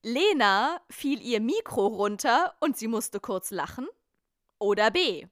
Lena 0.02 0.80
fiel 0.88 1.20
ihr 1.20 1.40
Mikro 1.40 1.88
runter 1.88 2.54
und 2.60 2.76
sie 2.76 2.86
musste 2.86 3.18
kurz 3.18 3.50
lachen? 3.50 3.88
Oder 4.60 4.92
B. 4.92 5.26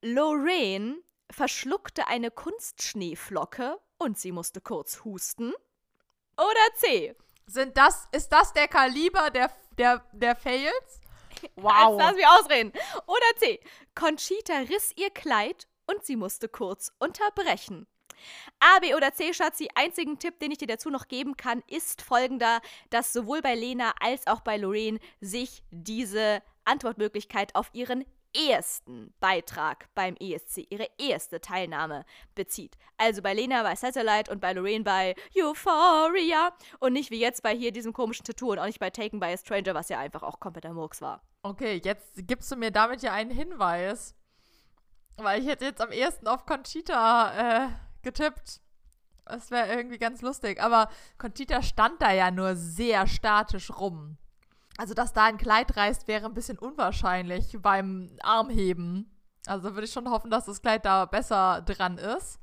Lorraine 0.00 0.96
verschluckte 1.30 2.06
eine 2.06 2.30
Kunstschneeflocke 2.30 3.78
und 3.98 4.18
sie 4.18 4.32
musste 4.32 4.62
kurz 4.62 5.04
husten? 5.04 5.52
Oder 6.38 6.74
C. 6.76 7.14
Sind 7.44 7.76
das, 7.76 8.08
ist 8.12 8.30
das 8.30 8.54
der 8.54 8.68
Kaliber 8.68 9.28
der, 9.28 9.50
der, 9.76 10.02
der 10.12 10.34
Fails? 10.34 10.99
Wow. 11.56 11.98
Jetzt 11.98 11.98
lass 11.98 12.14
mich 12.14 12.26
ausreden. 12.26 12.72
Oder 13.06 13.36
C. 13.38 13.60
Conchita 13.94 14.58
riss 14.58 14.92
ihr 14.96 15.10
Kleid 15.10 15.68
und 15.86 16.04
sie 16.04 16.16
musste 16.16 16.48
kurz 16.48 16.92
unterbrechen. 16.98 17.86
A, 18.58 18.78
B 18.80 18.94
oder 18.94 19.14
C, 19.14 19.32
Schatzi, 19.32 19.68
einzigen 19.74 20.18
Tipp, 20.18 20.38
den 20.38 20.50
ich 20.50 20.58
dir 20.58 20.66
dazu 20.66 20.90
noch 20.90 21.08
geben 21.08 21.36
kann, 21.36 21.62
ist 21.66 22.02
folgender, 22.02 22.60
dass 22.90 23.12
sowohl 23.12 23.40
bei 23.40 23.54
Lena 23.54 23.94
als 24.00 24.26
auch 24.26 24.40
bei 24.40 24.56
Lorraine 24.56 25.00
sich 25.20 25.62
diese 25.70 26.42
Antwortmöglichkeit 26.64 27.54
auf 27.54 27.70
ihren 27.72 28.04
ersten 28.34 29.12
Beitrag 29.20 29.88
beim 29.94 30.16
ESC, 30.16 30.66
ihre 30.70 30.88
erste 30.98 31.40
Teilnahme 31.40 32.04
bezieht. 32.34 32.76
Also 32.96 33.22
bei 33.22 33.34
Lena 33.34 33.62
bei 33.62 33.74
Satellite 33.74 34.30
und 34.30 34.40
bei 34.40 34.52
Lorraine 34.52 34.84
bei 34.84 35.14
Euphoria 35.36 36.52
und 36.78 36.92
nicht 36.92 37.10
wie 37.10 37.20
jetzt 37.20 37.42
bei 37.42 37.54
hier 37.54 37.72
diesem 37.72 37.92
komischen 37.92 38.24
Tattoo 38.24 38.52
und 38.52 38.58
auch 38.58 38.66
nicht 38.66 38.80
bei 38.80 38.90
Taken 38.90 39.20
by 39.20 39.26
a 39.26 39.36
Stranger, 39.36 39.74
was 39.74 39.88
ja 39.88 39.98
einfach 39.98 40.22
auch 40.22 40.40
kompletter 40.40 40.72
Murks 40.72 41.00
war. 41.00 41.22
Okay, 41.42 41.80
jetzt 41.82 42.26
gibst 42.26 42.50
du 42.52 42.56
mir 42.56 42.70
damit 42.70 43.02
ja 43.02 43.12
einen 43.12 43.30
Hinweis, 43.30 44.14
weil 45.16 45.40
ich 45.40 45.48
hätte 45.48 45.64
jetzt 45.64 45.80
am 45.80 45.90
ersten 45.90 46.28
auf 46.28 46.44
Conchita 46.44 47.64
äh, 47.64 47.68
getippt. 48.02 48.60
Das 49.24 49.50
wäre 49.50 49.74
irgendwie 49.74 49.98
ganz 49.98 50.22
lustig. 50.22 50.60
Aber 50.60 50.90
Conchita 51.18 51.62
stand 51.62 52.02
da 52.02 52.12
ja 52.12 52.30
nur 52.30 52.56
sehr 52.56 53.06
statisch 53.06 53.70
rum. 53.70 54.18
Also, 54.80 54.94
dass 54.94 55.12
da 55.12 55.24
ein 55.24 55.36
Kleid 55.36 55.76
reißt, 55.76 56.08
wäre 56.08 56.24
ein 56.24 56.32
bisschen 56.32 56.58
unwahrscheinlich 56.58 57.58
beim 57.60 58.16
Armheben. 58.22 59.14
Also 59.46 59.74
würde 59.74 59.84
ich 59.84 59.92
schon 59.92 60.08
hoffen, 60.08 60.30
dass 60.30 60.46
das 60.46 60.62
Kleid 60.62 60.86
da 60.86 61.04
besser 61.04 61.60
dran 61.60 61.98
ist. 61.98 62.40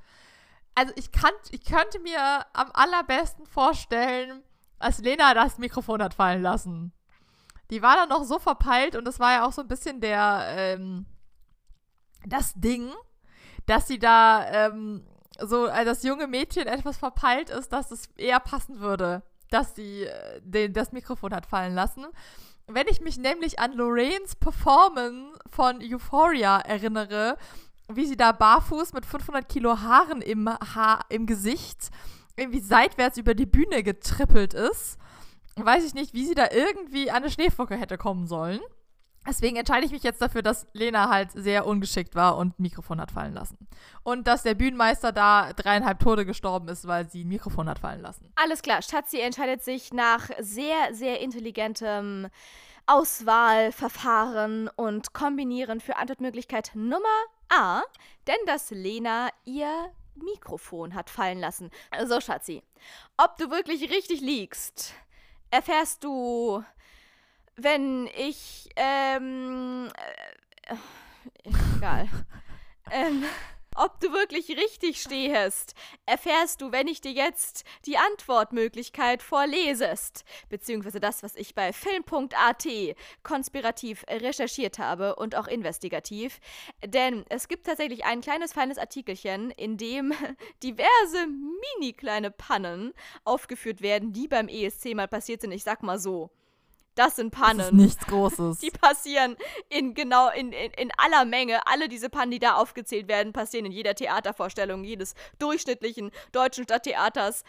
Also 0.76 0.94
ich, 0.98 1.12
kann, 1.12 1.34
ich 1.50 1.66
könnte 1.66 2.00
mir 2.00 2.46
am 2.54 2.70
allerbesten 2.76 3.48
vorstellen, 3.48 4.44
als 4.78 5.00
Lena 5.00 5.34
das 5.34 5.58
Mikrofon 5.58 6.04
hat 6.04 6.14
fallen 6.14 6.44
lassen. 6.44 6.94
Die 7.72 7.82
war 7.82 7.96
dann 7.96 8.10
noch 8.10 8.24
so 8.24 8.38
verpeilt 8.38 8.96
und 8.96 9.06
das 9.06 9.20
war 9.20 9.32
ja 9.32 9.48
auch 9.48 9.52
so 9.52 9.64
ein 9.64 9.68
bisschen 9.68 10.00
der, 10.00 10.46
ähm, 10.52 11.08
das 12.28 12.54
Ding, 12.54 12.92
dass 13.66 13.88
sie 13.88 13.98
da 13.98 14.46
ähm, 14.68 15.08
so 15.40 15.66
als 15.66 15.86
das 15.86 16.04
junge 16.04 16.28
Mädchen 16.28 16.68
etwas 16.68 16.98
verpeilt 16.98 17.50
ist, 17.50 17.74
dass 17.74 17.90
es 17.90 18.12
eher 18.16 18.40
passen 18.40 18.80
würde, 18.80 19.24
dass 19.50 19.76
sie 19.76 20.04
äh, 20.04 20.42
den, 20.42 20.74
das 20.74 20.92
Mikrofon 20.92 21.34
hat 21.34 21.46
fallen 21.46 21.74
lassen. 21.74 22.06
Wenn 22.68 22.88
ich 22.90 23.00
mich 23.00 23.18
nämlich 23.18 23.60
an 23.60 23.74
Lorraines 23.74 24.36
Performance 24.36 25.40
von 25.50 25.80
Euphoria 25.82 26.60
erinnere, 26.60 27.38
wie 27.88 28.06
sie 28.06 28.18
da 28.18 28.34
barfuß 28.34 28.94
mit 28.94 29.06
500 29.06 29.48
Kilo 29.48 29.80
Haaren 29.80 30.22
im, 30.22 30.50
Haar, 30.50 31.06
im 31.10 31.26
Gesicht 31.26 31.90
irgendwie 32.36 32.60
seitwärts 32.60 33.18
über 33.18 33.34
die 33.34 33.46
Bühne 33.46 33.84
getrippelt 33.84 34.54
ist, 34.54 34.98
weiß 35.56 35.86
ich 35.86 35.94
nicht, 35.94 36.14
wie 36.14 36.26
sie 36.26 36.36
da 36.36 36.50
irgendwie 36.52 37.10
an 37.10 37.18
eine 37.18 37.32
Schneeflocke 37.32 37.78
hätte 37.78 37.98
kommen 37.98 38.28
sollen. 38.28 38.60
Deswegen 39.28 39.58
entscheide 39.58 39.86
ich 39.86 39.92
mich 39.92 40.04
jetzt 40.04 40.22
dafür, 40.22 40.42
dass 40.42 40.68
Lena 40.74 41.10
halt 41.10 41.32
sehr 41.32 41.66
ungeschickt 41.66 42.16
war 42.16 42.38
und 42.38 42.58
ein 42.60 42.62
Mikrofon 42.62 43.02
hat 43.02 43.12
fallen 43.12 43.34
lassen. 43.34 43.58
Und 44.04 44.28
dass 44.28 44.44
der 44.44 44.54
Bühnenmeister 44.54 45.12
da 45.12 45.52
dreieinhalb 45.54 46.00
Tode 46.00 46.26
gestorben 46.26 46.70
ist, 46.70 46.88
weil 46.88 47.10
sie 47.10 47.24
ein 47.24 47.28
Mikrofon 47.28 47.70
hat 47.70 47.80
fallen 47.80 48.02
lassen. 48.02 48.32
Alles 48.36 48.62
klar, 48.62 48.82
Schatzi 48.82 49.20
entscheidet 49.20 49.64
sich 49.64 49.92
nach 49.92 50.30
sehr, 50.40 50.94
sehr 50.94 51.20
intelligentem 51.20 52.28
Auswahlverfahren 52.86 54.70
und 54.76 55.14
Kombinieren 55.14 55.82
für 55.82 55.98
Antwortmöglichkeit 55.98 56.72
Nummer 56.74 57.04
A, 57.50 57.82
denn 58.28 58.38
dass 58.46 58.72
Lena 58.72 59.28
ihr 59.44 59.92
Mikrofon 60.16 60.96
hat 60.96 61.10
fallen 61.10 61.40
lassen. 61.40 61.70
So, 62.06 62.22
Schatzi, 62.22 62.64
ob 63.18 63.38
du 63.38 63.52
wirklich 63.52 63.90
richtig 63.92 64.22
liegst, 64.22 64.94
erfährst 65.52 66.04
du 66.04 66.64
wenn 67.58 68.08
ich, 68.16 68.70
ähm, 68.76 69.90
äh, 70.68 71.50
egal. 71.76 72.08
ähm, 72.92 73.24
ob 73.80 74.00
du 74.00 74.12
wirklich 74.12 74.50
richtig 74.50 75.00
stehst, 75.02 75.76
erfährst 76.08 76.62
du, 76.62 76.72
wenn 76.72 76.88
ich 76.88 77.00
dir 77.00 77.12
jetzt 77.12 77.64
die 77.86 77.98
Antwortmöglichkeit 77.98 79.22
vorlesest, 79.22 80.24
beziehungsweise 80.50 81.00
das, 81.00 81.22
was 81.22 81.36
ich 81.36 81.54
bei 81.54 81.72
film.at 81.74 82.68
konspirativ 83.22 84.04
recherchiert 84.10 84.80
habe 84.80 85.16
und 85.16 85.36
auch 85.36 85.48
investigativ. 85.48 86.40
Denn 86.84 87.24
es 87.30 87.48
gibt 87.48 87.68
tatsächlich 87.68 88.04
ein 88.04 88.22
kleines, 88.22 88.52
feines 88.52 88.80
Artikelchen, 88.80 89.52
in 89.52 89.78
dem 89.78 90.12
diverse 90.64 91.28
mini 91.28 91.94
kleine 91.94 92.32
Pannen 92.32 92.94
aufgeführt 93.26 93.82
werden, 93.82 94.12
die 94.12 94.28
beim 94.28 94.48
ESC 94.48 94.96
mal 94.96 95.08
passiert 95.08 95.42
sind. 95.42 95.52
Ich 95.52 95.64
sag 95.64 95.84
mal 95.84 96.00
so. 96.00 96.32
Das 96.98 97.16
sind 97.16 97.32
Pannen. 97.32 97.60
Das 97.60 97.68
ist 97.68 97.74
nichts 97.74 98.06
Großes. 98.08 98.58
Die 98.62 98.72
passieren 98.72 99.38
in 99.70 99.94
genau 99.94 100.30
in, 100.30 100.52
in, 100.52 100.72
in 100.72 100.92
aller 100.98 101.26
Menge. 101.26 101.66
Alle 101.68 101.88
diese 101.88 102.10
Pannen, 102.10 102.32
die 102.32 102.40
da 102.40 102.56
aufgezählt 102.56 103.08
werden, 103.08 103.34
passieren 103.34 103.66
in 103.66 103.72
jeder 103.72 103.96
Theatervorstellung 103.96 104.84
jedes 104.84 105.14
durchschnittlichen 105.40 106.12
deutschen 106.32 106.64
Stadttheaters 106.64 107.44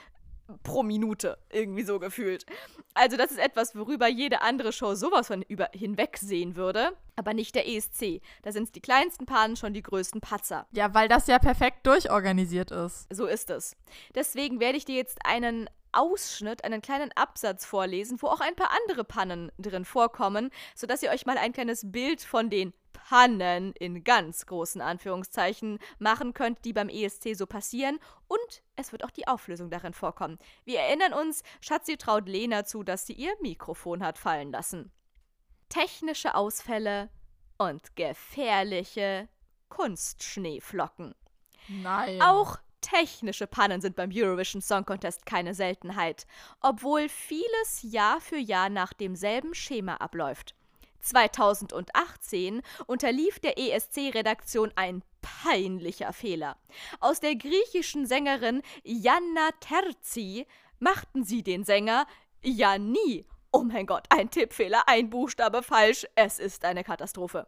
pro 0.62 0.82
Minute, 0.82 1.38
irgendwie 1.50 1.82
so 1.82 1.98
gefühlt. 1.98 2.46
Also 2.94 3.16
das 3.16 3.30
ist 3.30 3.38
etwas, 3.38 3.76
worüber 3.76 4.08
jede 4.08 4.40
andere 4.40 4.72
Show 4.72 4.94
sowas 4.94 5.26
von 5.26 5.42
über 5.42 5.68
hinwegsehen 5.72 6.56
würde, 6.56 6.92
aber 7.16 7.34
nicht 7.34 7.54
der 7.54 7.68
ESC. 7.68 8.22
Da 8.42 8.52
sind 8.52 8.74
die 8.74 8.80
kleinsten 8.80 9.26
Pannen 9.26 9.56
schon 9.56 9.74
die 9.74 9.82
größten 9.82 10.20
Patzer. 10.20 10.66
Ja, 10.72 10.94
weil 10.94 11.08
das 11.08 11.26
ja 11.26 11.38
perfekt 11.38 11.86
durchorganisiert 11.86 12.70
ist. 12.70 13.06
So 13.12 13.26
ist 13.26 13.50
es. 13.50 13.76
Deswegen 14.14 14.58
werde 14.58 14.78
ich 14.78 14.84
dir 14.84 14.96
jetzt 14.96 15.18
einen 15.24 15.68
Ausschnitt, 15.92 16.64
einen 16.64 16.82
kleinen 16.82 17.12
Absatz 17.12 17.64
vorlesen, 17.64 18.20
wo 18.20 18.28
auch 18.28 18.40
ein 18.40 18.56
paar 18.56 18.70
andere 18.82 19.04
Pannen 19.04 19.50
drin 19.58 19.84
vorkommen, 19.84 20.50
sodass 20.74 21.02
ihr 21.02 21.10
euch 21.10 21.26
mal 21.26 21.38
ein 21.38 21.52
kleines 21.52 21.90
Bild 21.90 22.22
von 22.22 22.50
den 22.50 22.72
Pannen 22.92 23.72
in 23.72 24.04
ganz 24.04 24.44
großen 24.46 24.80
Anführungszeichen 24.80 25.78
machen 25.98 26.34
könnt, 26.34 26.64
die 26.64 26.72
beim 26.72 26.88
ESC 26.88 27.34
so 27.34 27.46
passieren. 27.46 27.98
Und 28.26 28.62
es 28.76 28.92
wird 28.92 29.04
auch 29.04 29.10
die 29.10 29.26
Auflösung 29.26 29.70
darin 29.70 29.94
vorkommen. 29.94 30.38
Wir 30.64 30.80
erinnern 30.80 31.14
uns, 31.14 31.42
Schatzi 31.60 31.96
traut 31.96 32.28
Lena 32.28 32.64
zu, 32.64 32.82
dass 32.82 33.06
sie 33.06 33.14
ihr 33.14 33.32
Mikrofon 33.40 34.04
hat 34.04 34.18
fallen 34.18 34.52
lassen. 34.52 34.92
Technische 35.68 36.34
Ausfälle 36.34 37.08
und 37.56 37.96
gefährliche 37.96 39.28
Kunstschneeflocken. 39.68 41.14
Nein. 41.68 42.20
Auch 42.22 42.58
Technische 42.80 43.46
Pannen 43.46 43.80
sind 43.80 43.96
beim 43.96 44.10
Eurovision 44.12 44.62
Song 44.62 44.84
Contest 44.84 45.26
keine 45.26 45.54
Seltenheit, 45.54 46.26
obwohl 46.60 47.08
vieles 47.08 47.82
Jahr 47.82 48.20
für 48.20 48.38
Jahr 48.38 48.68
nach 48.68 48.92
demselben 48.92 49.54
Schema 49.54 49.96
abläuft. 49.96 50.54
2018 51.00 52.62
unterlief 52.86 53.38
der 53.40 53.58
ESC-Redaktion 53.58 54.72
ein 54.76 55.02
peinlicher 55.22 56.12
Fehler. 56.12 56.56
Aus 57.00 57.20
der 57.20 57.36
griechischen 57.36 58.06
Sängerin 58.06 58.62
Janna 58.82 59.50
Terzi 59.60 60.46
machten 60.78 61.24
sie 61.24 61.42
den 61.42 61.64
Sänger 61.64 62.06
Janni. 62.42 63.26
Oh 63.52 63.62
mein 63.62 63.86
Gott, 63.86 64.06
ein 64.10 64.30
Tippfehler, 64.30 64.82
ein 64.86 65.10
Buchstabe 65.10 65.62
falsch, 65.62 66.06
es 66.14 66.38
ist 66.38 66.64
eine 66.64 66.84
Katastrophe. 66.84 67.46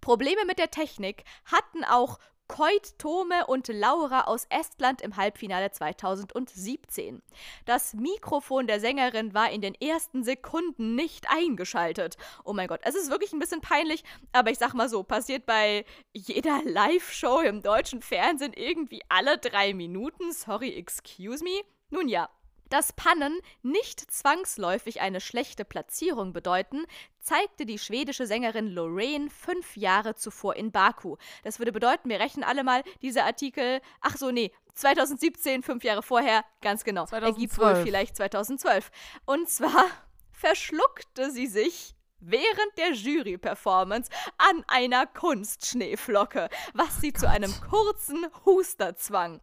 Probleme 0.00 0.44
mit 0.46 0.58
der 0.58 0.70
Technik 0.70 1.24
hatten 1.44 1.84
auch 1.84 2.18
Koit 2.48 2.98
Tome 2.98 3.46
und 3.46 3.68
Laura 3.68 4.22
aus 4.22 4.46
Estland 4.48 5.02
im 5.02 5.16
Halbfinale 5.16 5.70
2017. 5.70 7.22
Das 7.66 7.94
Mikrofon 7.94 8.66
der 8.66 8.80
Sängerin 8.80 9.34
war 9.34 9.50
in 9.50 9.60
den 9.60 9.74
ersten 9.74 10.24
Sekunden 10.24 10.94
nicht 10.94 11.30
eingeschaltet. 11.30 12.16
Oh 12.44 12.54
mein 12.54 12.66
Gott, 12.66 12.80
es 12.82 12.94
ist 12.94 13.10
wirklich 13.10 13.32
ein 13.32 13.38
bisschen 13.38 13.60
peinlich, 13.60 14.02
aber 14.32 14.50
ich 14.50 14.58
sag 14.58 14.72
mal 14.72 14.88
so, 14.88 15.02
passiert 15.02 15.46
bei 15.46 15.84
jeder 16.12 16.62
Live-Show 16.64 17.40
im 17.40 17.62
deutschen 17.62 18.00
Fernsehen 18.00 18.54
irgendwie 18.54 19.02
alle 19.08 19.38
drei 19.38 19.74
Minuten. 19.74 20.32
Sorry, 20.32 20.74
excuse 20.74 21.44
me. 21.44 21.60
Nun 21.90 22.08
ja, 22.08 22.28
dass 22.68 22.92
Pannen 22.92 23.40
nicht 23.62 24.10
zwangsläufig 24.10 25.00
eine 25.00 25.20
schlechte 25.20 25.64
Platzierung 25.64 26.32
bedeuten, 26.32 26.84
zeigte 27.20 27.66
die 27.66 27.78
schwedische 27.78 28.26
Sängerin 28.26 28.68
Lorraine 28.68 29.28
fünf 29.30 29.76
Jahre 29.76 30.14
zuvor 30.14 30.56
in 30.56 30.72
Baku. 30.72 31.16
Das 31.44 31.58
würde 31.58 31.72
bedeuten, 31.72 32.08
wir 32.08 32.20
rechnen 32.20 32.44
alle 32.44 32.64
mal 32.64 32.82
diese 33.02 33.24
Artikel. 33.24 33.80
Ach 34.00 34.16
so, 34.16 34.30
nee, 34.30 34.52
2017, 34.74 35.62
fünf 35.62 35.84
Jahre 35.84 36.02
vorher, 36.02 36.44
ganz 36.62 36.84
genau. 36.84 37.04
2012. 37.06 37.36
Ergibt 37.36 37.58
wohl 37.58 37.84
vielleicht 37.84 38.16
2012. 38.16 38.90
Und 39.26 39.48
zwar 39.48 39.84
verschluckte 40.32 41.30
sie 41.30 41.46
sich 41.46 41.94
während 42.20 42.76
der 42.76 42.92
Jury-Performance 42.92 44.10
an 44.38 44.64
einer 44.66 45.06
Kunstschneeflocke, 45.06 46.48
was 46.74 47.00
sie 47.00 47.12
zu 47.12 47.28
einem 47.28 47.52
kurzen 47.68 48.26
Huster 48.44 48.96
zwang. 48.96 49.40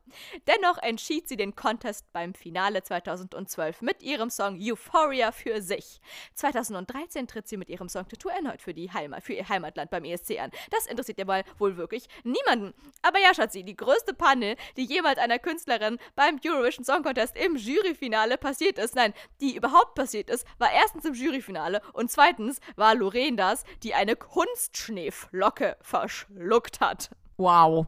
Dennoch 0.48 0.78
entschied 0.80 1.28
sie 1.28 1.38
den 1.38 1.56
Contest 1.56 2.12
beim 2.14 2.34
Finale 2.34 2.84
2012 2.84 3.82
mit 3.82 4.04
ihrem 4.04 4.30
Song 4.30 4.60
Euphoria 4.60 5.32
für 5.32 5.62
sich. 5.62 6.02
2013 6.36 7.28
tritt 7.28 7.48
sie 7.48 7.58
mit 7.58 7.70
ihrem 7.70 7.90
Song 7.90 8.08
Tattoo 8.08 8.30
erneut 8.30 8.62
für, 8.62 8.74
die 8.74 8.92
Heimat, 8.92 9.24
für 9.24 9.34
ihr 9.34 9.48
Heimatland 9.48 9.90
beim 9.90 10.04
ESC 10.04 10.40
an. 10.40 10.52
Das 10.72 10.86
interessiert 10.86 11.20
ja 11.20 11.26
wohl 11.58 11.78
wirklich 11.78 12.08
niemanden. 12.24 12.74
Aber 13.02 13.20
ja, 13.20 13.34
Schatzi, 13.34 13.64
die 13.64 13.76
größte 13.76 14.14
Panne, 14.14 14.56
die 14.78 14.86
jemals 14.86 15.20
einer 15.20 15.40
Künstlerin 15.40 15.98
beim 16.16 16.40
Eurovision 16.46 16.86
Song 16.86 17.04
Contest 17.04 17.36
im 17.38 17.56
Juryfinale 17.56 18.38
passiert 18.38 18.78
ist, 18.78 18.96
nein, 18.96 19.14
die 19.42 19.56
überhaupt 19.56 19.96
passiert 19.96 20.30
ist, 20.30 20.46
war 20.58 20.72
erstens 20.72 21.06
im 21.06 21.14
Juryfinale 21.14 21.82
und 21.94 22.12
zweitens 22.12 22.60
war 22.76 22.96
Lorraine 22.96 23.38
das, 23.38 23.64
die 23.84 23.94
eine 23.94 24.16
Kunstschneeflocke 24.16 25.78
verschluckt 25.82 26.80
hat. 26.80 27.10
Wow. 27.38 27.88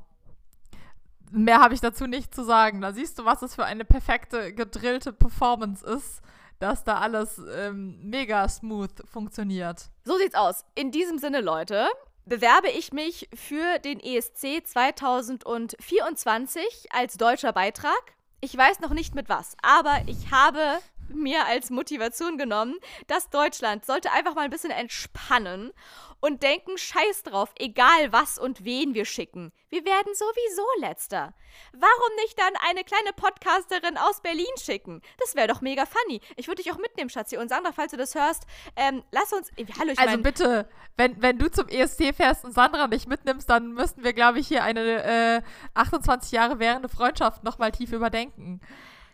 Mehr 1.32 1.60
habe 1.60 1.74
ich 1.74 1.82
dazu 1.82 2.08
nicht 2.08 2.34
zu 2.34 2.44
sagen. 2.44 2.82
Da 2.82 2.94
siehst 2.94 3.20
du, 3.20 3.26
was 3.26 3.42
es 3.42 3.56
für 3.56 3.66
eine 3.66 3.86
perfekte 3.86 4.54
gedrillte 4.54 5.12
Performance 5.12 5.86
ist, 5.86 6.22
dass 6.60 6.84
da 6.84 7.00
alles 7.00 7.42
ähm, 7.56 7.98
mega 8.02 8.48
smooth 8.48 8.92
funktioniert. 9.06 9.90
So 10.06 10.18
sieht's 10.18 10.36
aus. 10.36 10.64
In 10.76 10.92
diesem 10.92 11.18
Sinne, 11.20 11.42
Leute, 11.42 11.88
bewerbe 12.26 12.70
ich 12.70 12.94
mich 12.94 13.28
für 13.34 13.80
den 13.80 14.00
ESC 14.00 14.66
2024 14.66 16.88
als 16.92 17.18
deutscher 17.18 17.52
Beitrag. 17.54 18.14
Ich 18.40 18.56
weiß 18.56 18.82
noch 18.82 18.92
nicht 18.92 19.16
mit 19.16 19.30
was, 19.30 19.58
aber 19.62 20.02
ich 20.06 20.30
habe 20.32 20.78
mir 21.10 21.46
als 21.46 21.70
Motivation 21.70 22.38
genommen, 22.38 22.76
dass 23.08 23.30
Deutschland 23.30 23.86
sollte 23.86 24.12
einfach 24.12 24.36
mal 24.36 24.42
ein 24.42 24.50
bisschen 24.50 24.72
entspannen 24.72 25.72
und 26.20 26.44
denken, 26.44 26.78
scheiß 26.78 27.24
drauf, 27.24 27.54
egal 27.58 28.12
was 28.12 28.40
und 28.40 28.64
wen 28.64 28.94
wir 28.94 29.06
schicken. 29.06 29.52
Wir 29.70 29.86
werden 29.86 30.14
sowieso 30.14 30.66
letzter. 30.80 31.34
Warum 31.74 32.16
nicht 32.22 32.40
dann 32.40 32.54
eine 32.70 32.84
kleine 32.84 33.14
Podcasterin 33.16 33.98
aus 33.98 34.22
Berlin 34.22 34.46
schicken? 34.58 35.02
Das 35.20 35.36
wäre 35.36 35.48
doch 35.48 35.62
mega 35.62 35.86
funny. 35.86 36.22
Ich 36.36 36.48
würde 36.48 36.64
dich 36.64 36.72
auch 36.72 36.78
mitnehmen, 36.78 37.10
Schatzi. 37.10 37.38
Und 37.38 37.50
Sandra, 37.50 37.72
falls 37.72 37.92
du 37.92 37.98
das 37.98 38.16
hörst, 38.16 38.44
ähm, 38.76 39.04
lass 39.12 39.34
uns. 39.34 39.50
Äh, 39.58 39.66
hallo, 39.80 39.92
ich 39.92 40.00
Also 40.00 40.12
mein, 40.12 40.24
bitte, 40.24 40.70
wenn, 40.96 41.22
wenn 41.22 41.38
du 41.38 41.52
zum 41.52 41.68
ESC 41.68 42.16
fährst 42.16 42.44
und 42.46 42.54
Sandra 42.54 42.88
nicht 42.88 43.08
mitnimmst, 43.08 43.50
dann 43.50 43.74
müssten 43.74 44.04
wir, 44.04 44.14
glaube 44.14 44.40
ich, 44.40 44.48
hier 44.48 44.64
eine 44.64 45.04
äh, 45.04 45.42
28 45.74 46.32
Jahre 46.32 46.60
währende 46.60 46.90
Freundschaft 46.90 47.44
nochmal 47.44 47.72
tief 47.72 47.92
überdenken. 47.92 48.62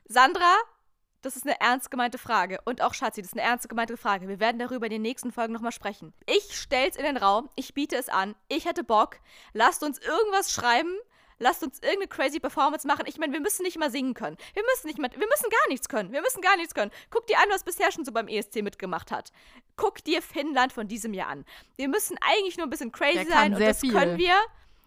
Sandra, 0.05 0.55
Das 1.23 1.37
ist 1.37 1.47
eine 1.47 1.59
ernst 1.61 1.89
gemeinte 1.89 2.17
Frage. 2.17 2.59
Und 2.65 2.81
auch 2.81 2.93
Schatzi, 2.93 3.21
das 3.21 3.31
ist 3.31 3.37
eine 3.37 3.47
ernst 3.47 3.69
gemeinte 3.69 3.95
Frage. 3.95 4.27
Wir 4.27 4.41
werden 4.41 4.59
darüber 4.59 4.85
in 4.85 4.91
den 4.91 5.01
nächsten 5.01 5.31
Folgen 5.31 5.53
nochmal 5.53 5.71
sprechen. 5.71 6.13
Ich 6.27 6.59
stell's 6.59 6.97
in 6.97 7.05
den 7.05 7.17
Raum, 7.17 7.49
ich 7.55 7.73
biete 7.73 7.95
es 7.95 8.09
an, 8.09 8.35
ich 8.49 8.65
hätte 8.65 8.83
Bock. 8.83 9.17
Lasst 9.53 9.83
uns 9.83 9.99
irgendwas 9.99 10.51
schreiben. 10.51 10.93
Lasst 11.39 11.63
uns 11.63 11.79
irgendeine 11.79 12.07
crazy 12.07 12.39
Performance 12.39 12.87
machen. 12.87 13.05
Ich 13.07 13.17
meine, 13.17 13.33
wir 13.33 13.41
müssen 13.41 13.63
nicht 13.63 13.77
mal 13.77 13.89
singen 13.89 14.13
können. 14.13 14.37
Wir 14.53 14.63
müssen 14.63 14.87
nicht 14.87 14.99
mal, 14.99 15.09
wir 15.11 15.27
müssen 15.27 15.49
gar 15.49 15.67
nichts 15.67 15.89
können. 15.89 16.13
Wir 16.13 16.21
müssen 16.21 16.41
gar 16.41 16.55
nichts 16.57 16.73
können. 16.73 16.91
Guck 17.09 17.27
dir 17.27 17.37
an, 17.39 17.49
was 17.49 17.63
bisher 17.63 17.91
schon 17.91 18.05
so 18.05 18.11
beim 18.11 18.27
ESC 18.27 18.61
mitgemacht 18.61 19.11
hat. 19.11 19.31
Guck 19.75 20.03
dir 20.03 20.21
Finnland 20.21 20.71
von 20.71 20.87
diesem 20.87 21.13
Jahr 21.13 21.29
an. 21.29 21.43
Wir 21.75 21.87
müssen 21.87 22.17
eigentlich 22.21 22.57
nur 22.57 22.67
ein 22.67 22.69
bisschen 22.69 22.91
crazy 22.91 23.25
sein 23.25 23.55
und 23.55 23.59
das 23.59 23.79
viel. 23.79 23.91
können 23.91 24.17
wir. 24.17 24.35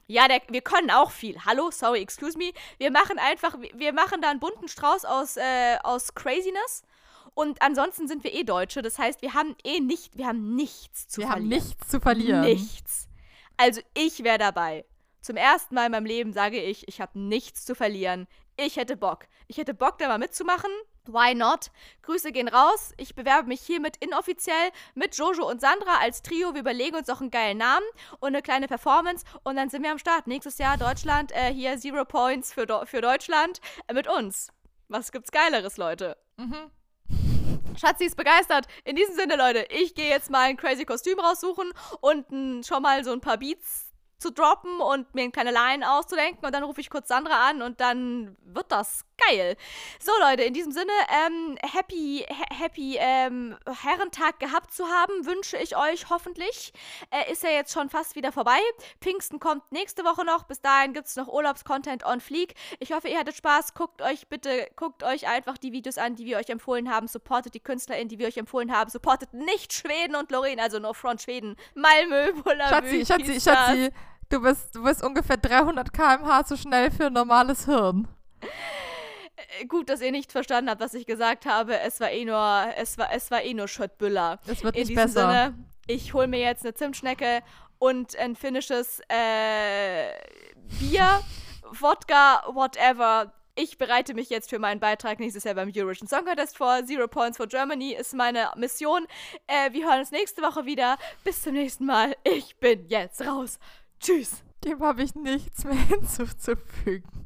Ja, 0.06 0.28
der, 0.28 0.40
wir 0.48 0.60
können 0.60 0.90
auch 0.90 1.10
viel. 1.10 1.36
Hallo, 1.44 1.70
sorry, 1.70 2.00
excuse 2.00 2.38
me. 2.38 2.52
Wir 2.78 2.90
machen 2.90 3.18
einfach, 3.18 3.56
wir 3.74 3.92
machen 3.92 4.20
da 4.20 4.30
einen 4.30 4.40
bunten 4.40 4.68
Strauß 4.68 5.04
aus, 5.04 5.36
äh, 5.36 5.78
aus 5.82 6.14
Craziness. 6.14 6.82
Und 7.34 7.60
ansonsten 7.60 8.08
sind 8.08 8.24
wir 8.24 8.32
eh 8.32 8.44
Deutsche. 8.44 8.82
Das 8.82 8.98
heißt, 8.98 9.20
wir 9.20 9.34
haben 9.34 9.56
eh 9.64 9.80
nicht, 9.80 10.16
wir 10.16 10.26
haben 10.26 10.54
nichts 10.54 11.08
zu 11.08 11.20
wir 11.20 11.28
verlieren. 11.28 11.50
Wir 11.50 11.56
haben 11.56 11.66
nichts 11.66 11.88
zu 11.88 12.00
verlieren. 12.00 12.40
Nichts. 12.42 13.08
Also 13.56 13.80
ich 13.94 14.22
wäre 14.22 14.38
dabei. 14.38 14.84
Zum 15.20 15.36
ersten 15.36 15.74
Mal 15.74 15.86
in 15.86 15.92
meinem 15.92 16.06
Leben 16.06 16.32
sage 16.32 16.62
ich, 16.62 16.86
ich 16.86 17.00
habe 17.00 17.18
nichts 17.18 17.64
zu 17.64 17.74
verlieren. 17.74 18.28
Ich 18.56 18.76
hätte 18.76 18.96
Bock. 18.96 19.26
Ich 19.48 19.58
hätte 19.58 19.74
Bock, 19.74 19.98
da 19.98 20.08
mal 20.08 20.18
mitzumachen. 20.18 20.70
Why 21.08 21.34
not? 21.34 21.70
Grüße 22.02 22.32
gehen 22.32 22.48
raus. 22.48 22.92
Ich 22.96 23.14
bewerbe 23.14 23.48
mich 23.48 23.60
hiermit 23.60 23.96
inoffiziell 23.98 24.70
mit 24.94 25.16
Jojo 25.16 25.48
und 25.48 25.60
Sandra 25.60 25.98
als 26.00 26.22
Trio. 26.22 26.54
Wir 26.54 26.60
überlegen 26.60 26.96
uns 26.96 27.08
auch 27.08 27.20
einen 27.20 27.30
geilen 27.30 27.58
Namen 27.58 27.86
und 28.20 28.28
eine 28.28 28.42
kleine 28.42 28.68
Performance 28.68 29.24
und 29.44 29.56
dann 29.56 29.70
sind 29.70 29.82
wir 29.82 29.92
am 29.92 29.98
Start. 29.98 30.26
Nächstes 30.26 30.58
Jahr 30.58 30.76
Deutschland, 30.76 31.32
äh, 31.32 31.52
hier 31.52 31.78
Zero 31.78 32.04
Points 32.04 32.52
für, 32.52 32.66
Do 32.66 32.84
für 32.86 33.00
Deutschland 33.00 33.60
äh, 33.86 33.94
mit 33.94 34.08
uns. 34.08 34.48
Was 34.88 35.12
gibt's 35.12 35.32
Geileres, 35.32 35.76
Leute? 35.76 36.16
Mhm. 36.36 36.70
Schatzi 37.76 38.04
ist 38.04 38.16
begeistert. 38.16 38.66
In 38.84 38.96
diesem 38.96 39.14
Sinne, 39.14 39.36
Leute, 39.36 39.66
ich 39.70 39.94
gehe 39.94 40.08
jetzt 40.08 40.30
mal 40.30 40.42
ein 40.42 40.56
crazy 40.56 40.84
Kostüm 40.84 41.18
raussuchen 41.18 41.72
und 42.00 42.30
m, 42.30 42.62
schon 42.62 42.82
mal 42.82 43.04
so 43.04 43.12
ein 43.12 43.20
paar 43.20 43.38
Beats 43.38 43.92
zu 44.18 44.32
droppen 44.32 44.80
und 44.80 45.14
mir 45.14 45.22
eine 45.22 45.30
kleine 45.30 45.52
Line 45.52 45.90
auszudenken 45.90 46.44
und 46.44 46.54
dann 46.54 46.62
rufe 46.62 46.80
ich 46.80 46.90
kurz 46.90 47.08
Sandra 47.08 47.48
an 47.48 47.62
und 47.62 47.80
dann 47.80 48.36
wird 48.44 48.72
das 48.72 49.04
geil. 49.18 49.56
So 50.00 50.12
Leute, 50.20 50.42
in 50.42 50.54
diesem 50.54 50.72
Sinne, 50.72 50.92
ähm, 51.26 51.56
happy, 51.62 52.24
ha 52.28 52.44
happy 52.54 52.96
ähm, 52.98 53.56
Herrentag 53.82 54.38
gehabt 54.40 54.72
zu 54.72 54.84
haben, 54.86 55.26
wünsche 55.26 55.56
ich 55.56 55.76
euch 55.76 56.10
hoffentlich. 56.10 56.72
Äh, 57.10 57.30
ist 57.32 57.42
ja 57.42 57.50
jetzt 57.50 57.72
schon 57.72 57.88
fast 57.88 58.16
wieder 58.16 58.32
vorbei. 58.32 58.58
Pfingsten 59.00 59.40
kommt 59.40 59.70
nächste 59.72 60.04
Woche 60.04 60.24
noch. 60.24 60.44
Bis 60.44 60.60
dahin 60.60 60.92
gibt 60.92 61.06
es 61.06 61.16
noch 61.16 61.28
Urlaubscontent 61.28 62.04
on 62.04 62.20
Fleek. 62.20 62.54
Ich 62.78 62.92
hoffe, 62.92 63.08
ihr 63.08 63.18
hattet 63.18 63.36
Spaß. 63.36 63.74
Guckt 63.74 64.02
euch 64.02 64.28
bitte, 64.28 64.68
guckt 64.76 65.02
euch 65.02 65.28
einfach 65.28 65.58
die 65.58 65.72
Videos 65.72 65.98
an, 65.98 66.14
die 66.16 66.26
wir 66.26 66.38
euch 66.38 66.48
empfohlen 66.48 66.90
haben. 66.90 67.08
Supportet 67.08 67.54
die 67.54 67.60
KünstlerInnen, 67.60 68.08
die 68.08 68.18
wir 68.18 68.28
euch 68.28 68.36
empfohlen 68.36 68.72
haben. 68.72 68.90
Supportet 68.90 69.32
nicht 69.32 69.72
Schweden 69.72 70.16
und 70.16 70.30
Lorraine, 70.30 70.62
also 70.62 70.78
nur 70.78 70.94
Front 70.94 71.22
Schweden. 71.22 71.56
Malmö, 71.74 72.32
Bullabü, 72.42 73.04
Schatzi, 73.04 73.06
Schatzi, 73.06 73.40
Schatzi. 73.40 73.90
Du 74.28 74.40
bist, 74.40 74.74
du 74.74 74.82
bist 74.82 75.04
ungefähr 75.04 75.36
300 75.36 75.92
km/h 75.92 76.44
zu 76.44 76.56
schnell 76.56 76.90
für 76.90 77.06
ein 77.06 77.12
normales 77.12 77.66
Hirn. 77.66 78.08
Äh, 79.60 79.66
gut, 79.66 79.88
dass 79.88 80.00
ihr 80.00 80.12
nicht 80.12 80.32
verstanden 80.32 80.70
habt, 80.70 80.80
was 80.80 80.94
ich 80.94 81.06
gesagt 81.06 81.46
habe. 81.46 81.78
Es 81.80 82.00
war 82.00 82.10
eh 82.10 82.24
nur, 82.24 82.72
es 82.76 82.98
war, 82.98 83.12
es 83.12 83.30
war 83.30 83.42
eh 83.42 83.54
nur 83.54 83.68
Schöttbüller. 83.68 84.38
Es 84.46 84.62
wird 84.62 84.74
nicht 84.74 84.82
In 84.82 84.88
diesem 84.88 85.04
besser. 85.04 85.20
Sinne, 85.30 85.54
ich 85.86 86.14
hole 86.14 86.26
mir 86.26 86.40
jetzt 86.40 86.64
eine 86.64 86.74
Zimtschnecke 86.74 87.42
und 87.78 88.16
ein 88.16 88.36
finnisches 88.36 89.00
äh, 89.08 90.10
Bier, 90.80 91.22
Wodka, 91.70 92.44
whatever. 92.52 93.32
Ich 93.58 93.78
bereite 93.78 94.12
mich 94.12 94.28
jetzt 94.28 94.50
für 94.50 94.58
meinen 94.58 94.80
Beitrag 94.80 95.18
nächstes 95.18 95.44
Jahr 95.44 95.54
beim 95.54 95.72
Eurovision 95.74 96.06
Song 96.06 96.24
Contest 96.26 96.58
vor. 96.58 96.84
Zero 96.84 97.08
Points 97.08 97.38
for 97.38 97.46
Germany 97.46 97.92
ist 97.92 98.12
meine 98.14 98.50
Mission. 98.56 99.06
Äh, 99.46 99.72
wir 99.72 99.86
hören 99.88 100.00
uns 100.00 100.10
nächste 100.10 100.42
Woche 100.42 100.66
wieder. 100.66 100.98
Bis 101.24 101.42
zum 101.42 101.54
nächsten 101.54 101.86
Mal. 101.86 102.14
Ich 102.24 102.56
bin 102.58 102.86
jetzt 102.88 103.22
raus. 103.26 103.58
Tschüss. 103.98 104.42
Dem 104.64 104.80
habe 104.80 105.02
ich 105.02 105.14
nichts 105.14 105.64
mehr 105.64 105.74
hinzuzufügen. 105.88 107.25